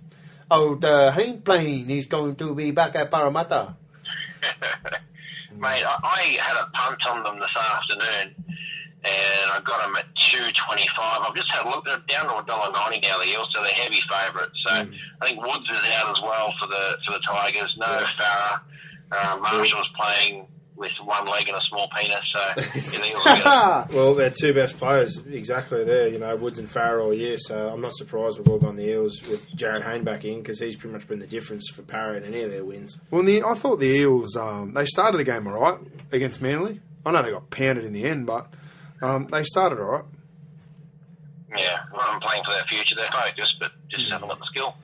Oh, 0.49 0.76
the 0.76 1.11
Hayne 1.11 1.41
plane 1.41 1.89
is 1.89 2.06
going 2.06 2.35
to 2.38 2.53
be 2.56 2.72
back 2.72 2.95
at 2.95 3.11
Parramatta. 3.11 3.76
Mate, 5.57 5.84
I, 5.84 5.98
I 6.03 6.38
had 6.39 6.56
a 6.56 6.69
punt 6.72 7.06
on 7.07 7.23
them 7.23 7.39
this 7.39 7.56
afternoon, 7.57 8.35
and 9.03 9.52
I 9.52 9.60
got 9.65 9.81
them 9.81 9.95
at 9.95 10.06
two 10.30 10.52
twenty 10.65 10.88
five. 10.95 11.22
I've 11.22 11.35
just 11.35 11.49
had 11.49 11.65
a 11.65 11.69
look; 11.69 11.85
they're 11.85 12.02
down 12.07 12.27
to 12.27 12.44
a 12.44 12.45
dollar 12.45 12.72
ninety 12.72 12.99
now. 12.99 13.19
The 13.19 13.26
Eels, 13.26 13.49
so 13.53 13.64
they're 13.64 13.72
heavy 13.72 14.02
favourites. 14.10 14.60
So 14.65 14.72
I 14.72 15.26
think 15.26 15.41
Woods 15.41 15.65
is 15.65 15.91
out 15.94 16.11
as 16.11 16.22
well 16.22 16.53
for 16.60 16.68
the 16.68 16.98
for 17.06 17.14
the 17.14 17.23
Tigers. 17.26 17.76
No 17.80 18.06
Farah. 18.19 18.60
Uh, 19.10 19.38
Marshall's 19.41 19.89
playing 19.95 20.48
with 20.78 20.91
one 21.04 21.28
leg 21.28 21.48
and 21.48 21.58
a 21.58 21.62
small 21.62 21.90
penis, 21.90 22.24
so 22.32 22.40
yeah, 22.40 22.54
the 22.64 23.08
Eels 23.08 23.18
will 23.18 23.36
get 23.36 23.40
it. 23.40 23.95
Well, 23.95 24.14
they're 24.14 24.30
two 24.30 24.54
best 24.54 24.78
players 24.78 25.18
exactly 25.18 25.84
there. 25.84 26.08
You 26.08 26.20
know, 26.20 26.36
Woods 26.36 26.60
and 26.60 26.70
Farah 26.70 27.04
all 27.04 27.14
year, 27.14 27.38
so 27.40 27.70
I'm 27.70 27.82
not 27.82 27.95
surprised 27.95 28.38
we've 28.38 28.48
all 28.48 28.60
gone 28.60 28.76
the 28.76 28.88
Eels 28.88 29.22
with 29.28 29.49
Jarryd 29.52 29.84
Hayne 29.84 30.04
back 30.04 30.24
in 30.24 30.41
because 30.41 30.60
he's 30.60 30.76
pretty 30.76 30.94
much 30.94 31.08
been 31.08 31.20
the 31.20 31.28
difference 31.28 31.70
for 31.70 31.82
Parra 31.82 32.18
in 32.18 32.24
any 32.24 32.44
of 32.44 32.52
their 32.52 32.64
wins. 32.64 32.98
Well, 33.10 33.24
the, 33.24 33.44
I 33.44 33.56
thought 33.56 33.80
the 33.80 33.88
Eels, 33.88 34.38
um, 34.38 34.74
they 34.74 34.86
started 34.86 35.18
the 35.18 35.24
game 35.24 35.48
all 35.48 35.60
right 35.60 35.80
against 36.12 36.41
Manly. 36.41 36.80
I 37.06 37.12
know 37.12 37.24
they 37.24 37.32
got 37.32 37.49
pounded 37.49 37.84
in 37.84 37.94
the 37.94 38.04
end, 38.06 38.28
but 38.28 38.48
um, 39.02 39.28
they 39.32 39.44
started 39.44 39.80
all 39.80 39.86
right. 39.86 40.06
Yeah, 41.58 41.80
well, 41.91 42.02
I'm 42.06 42.20
playing 42.20 42.44
for 42.44 42.52
their 42.52 42.66
future. 42.66 42.95
They're 42.95 43.10
focused, 43.12 43.56
but 43.60 43.72
just 43.90 44.12
haven't 44.12 44.28
got 44.28 44.38
the 44.38 44.45
skill. 44.45 44.76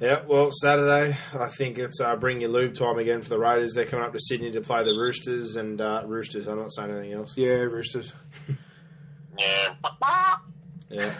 Yeah, 0.00 0.22
well, 0.26 0.50
Saturday, 0.50 1.14
I 1.34 1.48
think 1.48 1.76
it's 1.78 2.00
uh, 2.00 2.16
bring 2.16 2.40
your 2.40 2.48
lube 2.48 2.74
time 2.74 2.98
again 2.98 3.20
for 3.20 3.28
the 3.28 3.38
Raiders. 3.38 3.74
They're 3.74 3.84
coming 3.84 4.06
up 4.06 4.12
to 4.14 4.18
Sydney 4.18 4.50
to 4.52 4.62
play 4.62 4.82
the 4.82 4.94
Roosters 4.98 5.56
and 5.56 5.78
uh, 5.78 6.02
Roosters. 6.06 6.46
I'm 6.46 6.58
not 6.58 6.72
saying 6.72 6.90
anything 6.90 7.12
else. 7.12 7.36
Yeah, 7.36 7.48
Roosters. 7.64 8.12
Yeah. 9.38 9.74
Yeah. 10.88 11.14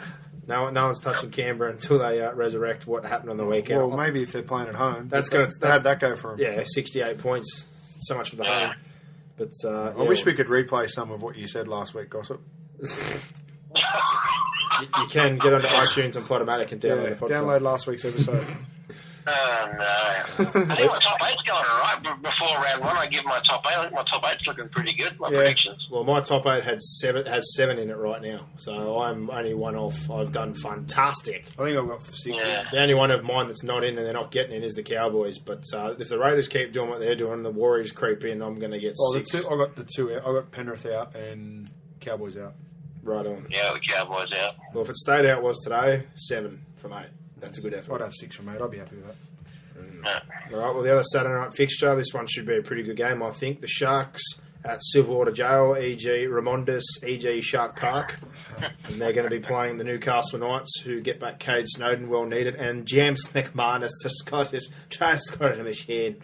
No, 0.46 0.70
no 0.70 0.86
one's 0.86 1.00
touching 1.00 1.30
Canberra 1.30 1.72
until 1.72 1.98
they 1.98 2.22
uh, 2.22 2.32
resurrect 2.32 2.86
what 2.86 3.04
happened 3.04 3.30
on 3.30 3.36
the 3.36 3.44
weekend. 3.44 3.78
Well, 3.86 3.96
maybe 3.96 4.22
if 4.22 4.32
they're 4.32 4.42
playing 4.42 4.68
at 4.68 4.74
home. 4.74 5.08
That's 5.08 5.28
gonna- 5.28 5.44
they- 5.46 5.50
that's- 5.60 5.72
How'd 5.80 5.82
that 5.84 6.00
go 6.00 6.16
for 6.16 6.34
them? 6.36 6.40
yeah, 6.40 6.64
68 6.66 7.18
points. 7.18 7.66
So 8.00 8.16
much 8.16 8.30
for 8.30 8.36
the 8.36 8.44
home. 8.44 8.74
But 9.36 9.52
uh, 9.64 9.68
I 9.68 10.02
yeah, 10.02 10.08
wish 10.08 10.24
we 10.24 10.32
could 10.32 10.46
replay 10.48 10.88
some 10.88 11.10
of 11.12 11.22
what 11.22 11.36
you 11.36 11.46
said 11.46 11.68
last 11.68 11.94
week, 11.94 12.08
Gossip. 12.10 12.40
you, 12.82 12.88
you 14.98 15.06
can 15.08 15.36
get 15.38 15.52
onto 15.52 15.68
iTunes 15.68 16.16
and 16.16 16.26
Podomatic 16.26 16.72
and 16.72 16.80
download 16.80 17.04
Yeah, 17.04 17.10
the 17.10 17.14
podcast. 17.16 17.28
download 17.28 17.60
last 17.60 17.86
week's 17.86 18.04
episode. 18.06 18.46
Oh 19.26 19.72
no! 19.76 19.84
I 19.84 20.24
think 20.44 20.66
my 20.68 20.98
top 21.02 21.18
eight's 21.28 21.42
going 21.42 21.64
all 21.70 21.78
right. 21.80 21.98
B- 22.02 22.08
Before 22.22 22.56
round 22.62 22.82
one, 22.82 22.96
I 22.96 23.06
give 23.06 23.24
my 23.24 23.40
top 23.46 23.62
eight. 23.66 23.76
I 23.76 23.82
think 23.82 23.94
my 23.94 24.04
top 24.04 24.22
eight's 24.24 24.46
looking 24.46 24.68
pretty 24.70 24.94
good. 24.94 25.18
My 25.20 25.28
Yeah. 25.30 25.38
predictions. 25.38 25.86
Well, 25.90 26.04
my 26.04 26.20
top 26.20 26.46
eight 26.46 26.64
had 26.64 26.82
seven 26.82 27.26
has 27.26 27.44
seven 27.54 27.78
in 27.78 27.90
it 27.90 27.96
right 27.96 28.22
now, 28.22 28.46
so 28.56 28.98
I'm 29.00 29.28
only 29.30 29.54
one 29.54 29.76
off. 29.76 30.10
I've 30.10 30.32
done 30.32 30.54
fantastic. 30.54 31.44
I 31.58 31.64
think 31.64 31.78
I've 31.78 31.88
got 31.88 32.02
six. 32.02 32.36
Yeah. 32.38 32.64
The 32.72 32.80
only 32.80 32.94
one 32.94 33.10
of 33.10 33.22
mine 33.24 33.48
that's 33.48 33.62
not 33.62 33.84
in 33.84 33.96
and 33.98 34.06
they're 34.06 34.12
not 34.14 34.30
getting 34.30 34.56
in 34.56 34.62
is 34.62 34.74
the 34.74 34.82
Cowboys. 34.82 35.38
But 35.38 35.64
uh, 35.74 35.94
if 35.98 36.08
the 36.08 36.18
Raiders 36.18 36.48
keep 36.48 36.72
doing 36.72 36.88
what 36.90 37.00
they're 37.00 37.14
doing, 37.16 37.34
and 37.34 37.44
the 37.44 37.50
Warriors 37.50 37.92
creep 37.92 38.24
in, 38.24 38.40
I'm 38.42 38.58
going 38.58 38.72
to 38.72 38.78
get 38.80 38.94
Oh, 38.98 39.14
the 39.14 39.22
two, 39.22 39.48
I 39.50 39.56
got 39.56 39.76
the 39.76 39.84
two 39.84 40.14
out. 40.14 40.26
I 40.26 40.32
got 40.32 40.50
Penrith 40.50 40.86
out 40.86 41.14
and 41.14 41.70
Cowboys 42.00 42.36
out. 42.36 42.54
Right 43.02 43.24
on. 43.26 43.46
Yeah, 43.50 43.72
the 43.72 43.80
Cowboys 43.80 44.32
out. 44.32 44.54
Well, 44.74 44.84
if 44.84 44.90
it 44.90 44.96
stayed 44.96 45.24
out 45.26 45.42
was 45.42 45.58
today, 45.60 46.04
seven 46.16 46.64
from 46.76 46.92
eight. 46.94 47.06
That's 47.40 47.58
a 47.58 47.60
good 47.60 47.74
effort. 47.74 47.94
I'd 47.94 48.00
have 48.02 48.14
six 48.14 48.36
from 48.36 48.48
eight. 48.48 48.60
I'd 48.60 48.70
be 48.70 48.78
happy 48.78 48.96
with 48.96 49.06
that. 49.06 49.16
Mm. 49.78 50.04
Yeah. 50.04 50.20
All 50.56 50.62
right. 50.62 50.74
Well, 50.74 50.82
the 50.82 50.92
other 50.92 51.02
Saturday 51.04 51.34
night 51.34 51.54
fixture. 51.54 51.94
This 51.96 52.12
one 52.12 52.26
should 52.26 52.46
be 52.46 52.56
a 52.56 52.62
pretty 52.62 52.82
good 52.82 52.96
game, 52.96 53.22
I 53.22 53.30
think. 53.30 53.60
The 53.60 53.68
Sharks 53.68 54.22
at 54.64 54.80
Silverwater 54.94 55.34
Jail, 55.34 55.74
e.g. 55.80 56.06
Remondis, 56.06 56.82
e.g. 57.06 57.40
Shark 57.40 57.76
Park, 57.76 58.18
and 58.60 59.00
they're 59.00 59.14
going 59.14 59.24
to 59.24 59.30
be 59.30 59.40
playing 59.40 59.78
the 59.78 59.84
Newcastle 59.84 60.38
Knights, 60.38 60.80
who 60.80 61.00
get 61.00 61.18
back 61.18 61.38
Cade 61.38 61.64
Snowden, 61.66 62.10
well 62.10 62.26
needed, 62.26 62.56
and 62.56 62.84
James 62.84 63.22
McManus 63.28 63.90
to 64.02 64.10
Scottish 64.10 64.64
transport 64.90 65.58
a 65.58 65.62
machine. 65.62 66.16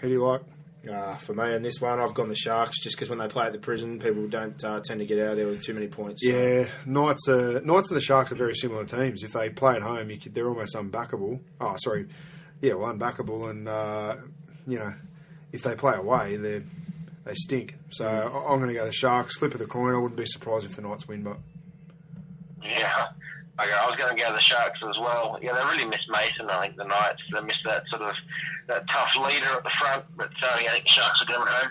Who 0.00 0.08
do 0.08 0.12
you 0.12 0.24
like? 0.24 0.40
Uh, 0.88 1.14
for 1.16 1.34
me, 1.34 1.52
in 1.54 1.62
this 1.62 1.78
one, 1.80 2.00
I've 2.00 2.14
gone 2.14 2.28
the 2.28 2.34
Sharks 2.36 2.80
just 2.82 2.96
because 2.96 3.10
when 3.10 3.18
they 3.18 3.28
play 3.28 3.46
at 3.46 3.52
the 3.52 3.58
prison, 3.58 3.98
people 3.98 4.26
don't 4.28 4.62
uh, 4.64 4.80
tend 4.80 5.00
to 5.00 5.06
get 5.06 5.18
out 5.18 5.32
of 5.32 5.36
there 5.36 5.46
with 5.46 5.62
too 5.62 5.74
many 5.74 5.88
points. 5.88 6.22
So- 6.24 6.30
Yeah, 6.30 6.68
Knights. 6.86 7.28
Are, 7.28 7.60
Knights 7.60 7.90
and 7.90 7.96
the 7.98 8.00
Sharks 8.00 8.32
are 8.32 8.36
very 8.36 8.54
similar 8.54 8.84
teams. 8.86 9.22
If 9.22 9.32
they 9.32 9.50
play 9.50 9.76
at 9.76 9.82
home, 9.82 10.08
you 10.10 10.18
could, 10.18 10.34
they're 10.34 10.48
almost 10.48 10.74
unbackable. 10.74 11.40
Oh, 11.60 11.76
sorry, 11.78 12.06
yeah, 12.62 12.74
well, 12.74 12.92
unbackable, 12.94 13.50
and 13.50 13.68
uh, 13.68 14.16
you 14.66 14.78
know, 14.78 14.94
if 15.52 15.62
they 15.62 15.74
play 15.74 15.96
away, 15.96 16.36
they 16.36 16.62
they 17.24 17.34
stink. 17.34 17.76
So 17.90 18.06
I- 18.06 18.50
I'm 18.52 18.58
going 18.60 18.68
to 18.68 18.74
go 18.74 18.86
the 18.86 18.92
Sharks. 18.92 19.36
Flip 19.36 19.52
of 19.52 19.60
the 19.60 19.66
coin. 19.66 19.94
I 19.94 19.98
wouldn't 19.98 20.16
be 20.16 20.24
surprised 20.24 20.64
if 20.64 20.76
the 20.76 20.82
Knights 20.82 21.06
win, 21.06 21.22
but 21.22 21.36
Yeah. 22.62 23.08
Okay, 23.60 23.72
I 23.76 23.86
was 23.86 23.96
going 23.96 24.16
to 24.16 24.20
go 24.20 24.28
to 24.28 24.34
the 24.34 24.40
Sharks 24.40 24.80
as 24.88 24.96
well. 24.98 25.38
Yeah, 25.42 25.52
they 25.52 25.64
really 25.64 25.84
missed 25.84 26.08
Mason. 26.08 26.48
I 26.48 26.64
think 26.64 26.76
the 26.76 26.84
Knights 26.84 27.20
they 27.30 27.40
missed 27.42 27.60
that 27.66 27.84
sort 27.90 28.00
of 28.00 28.14
that 28.68 28.88
tough 28.88 29.12
leader 29.20 29.52
at 29.52 29.62
the 29.62 29.70
front. 29.78 30.04
But 30.16 30.32
uh, 30.42 30.56
yeah, 30.62 30.70
I 30.70 30.80
think 30.80 30.88
Sharks 30.88 31.20
are 31.20 31.26
going 31.26 31.46
home. 31.46 31.70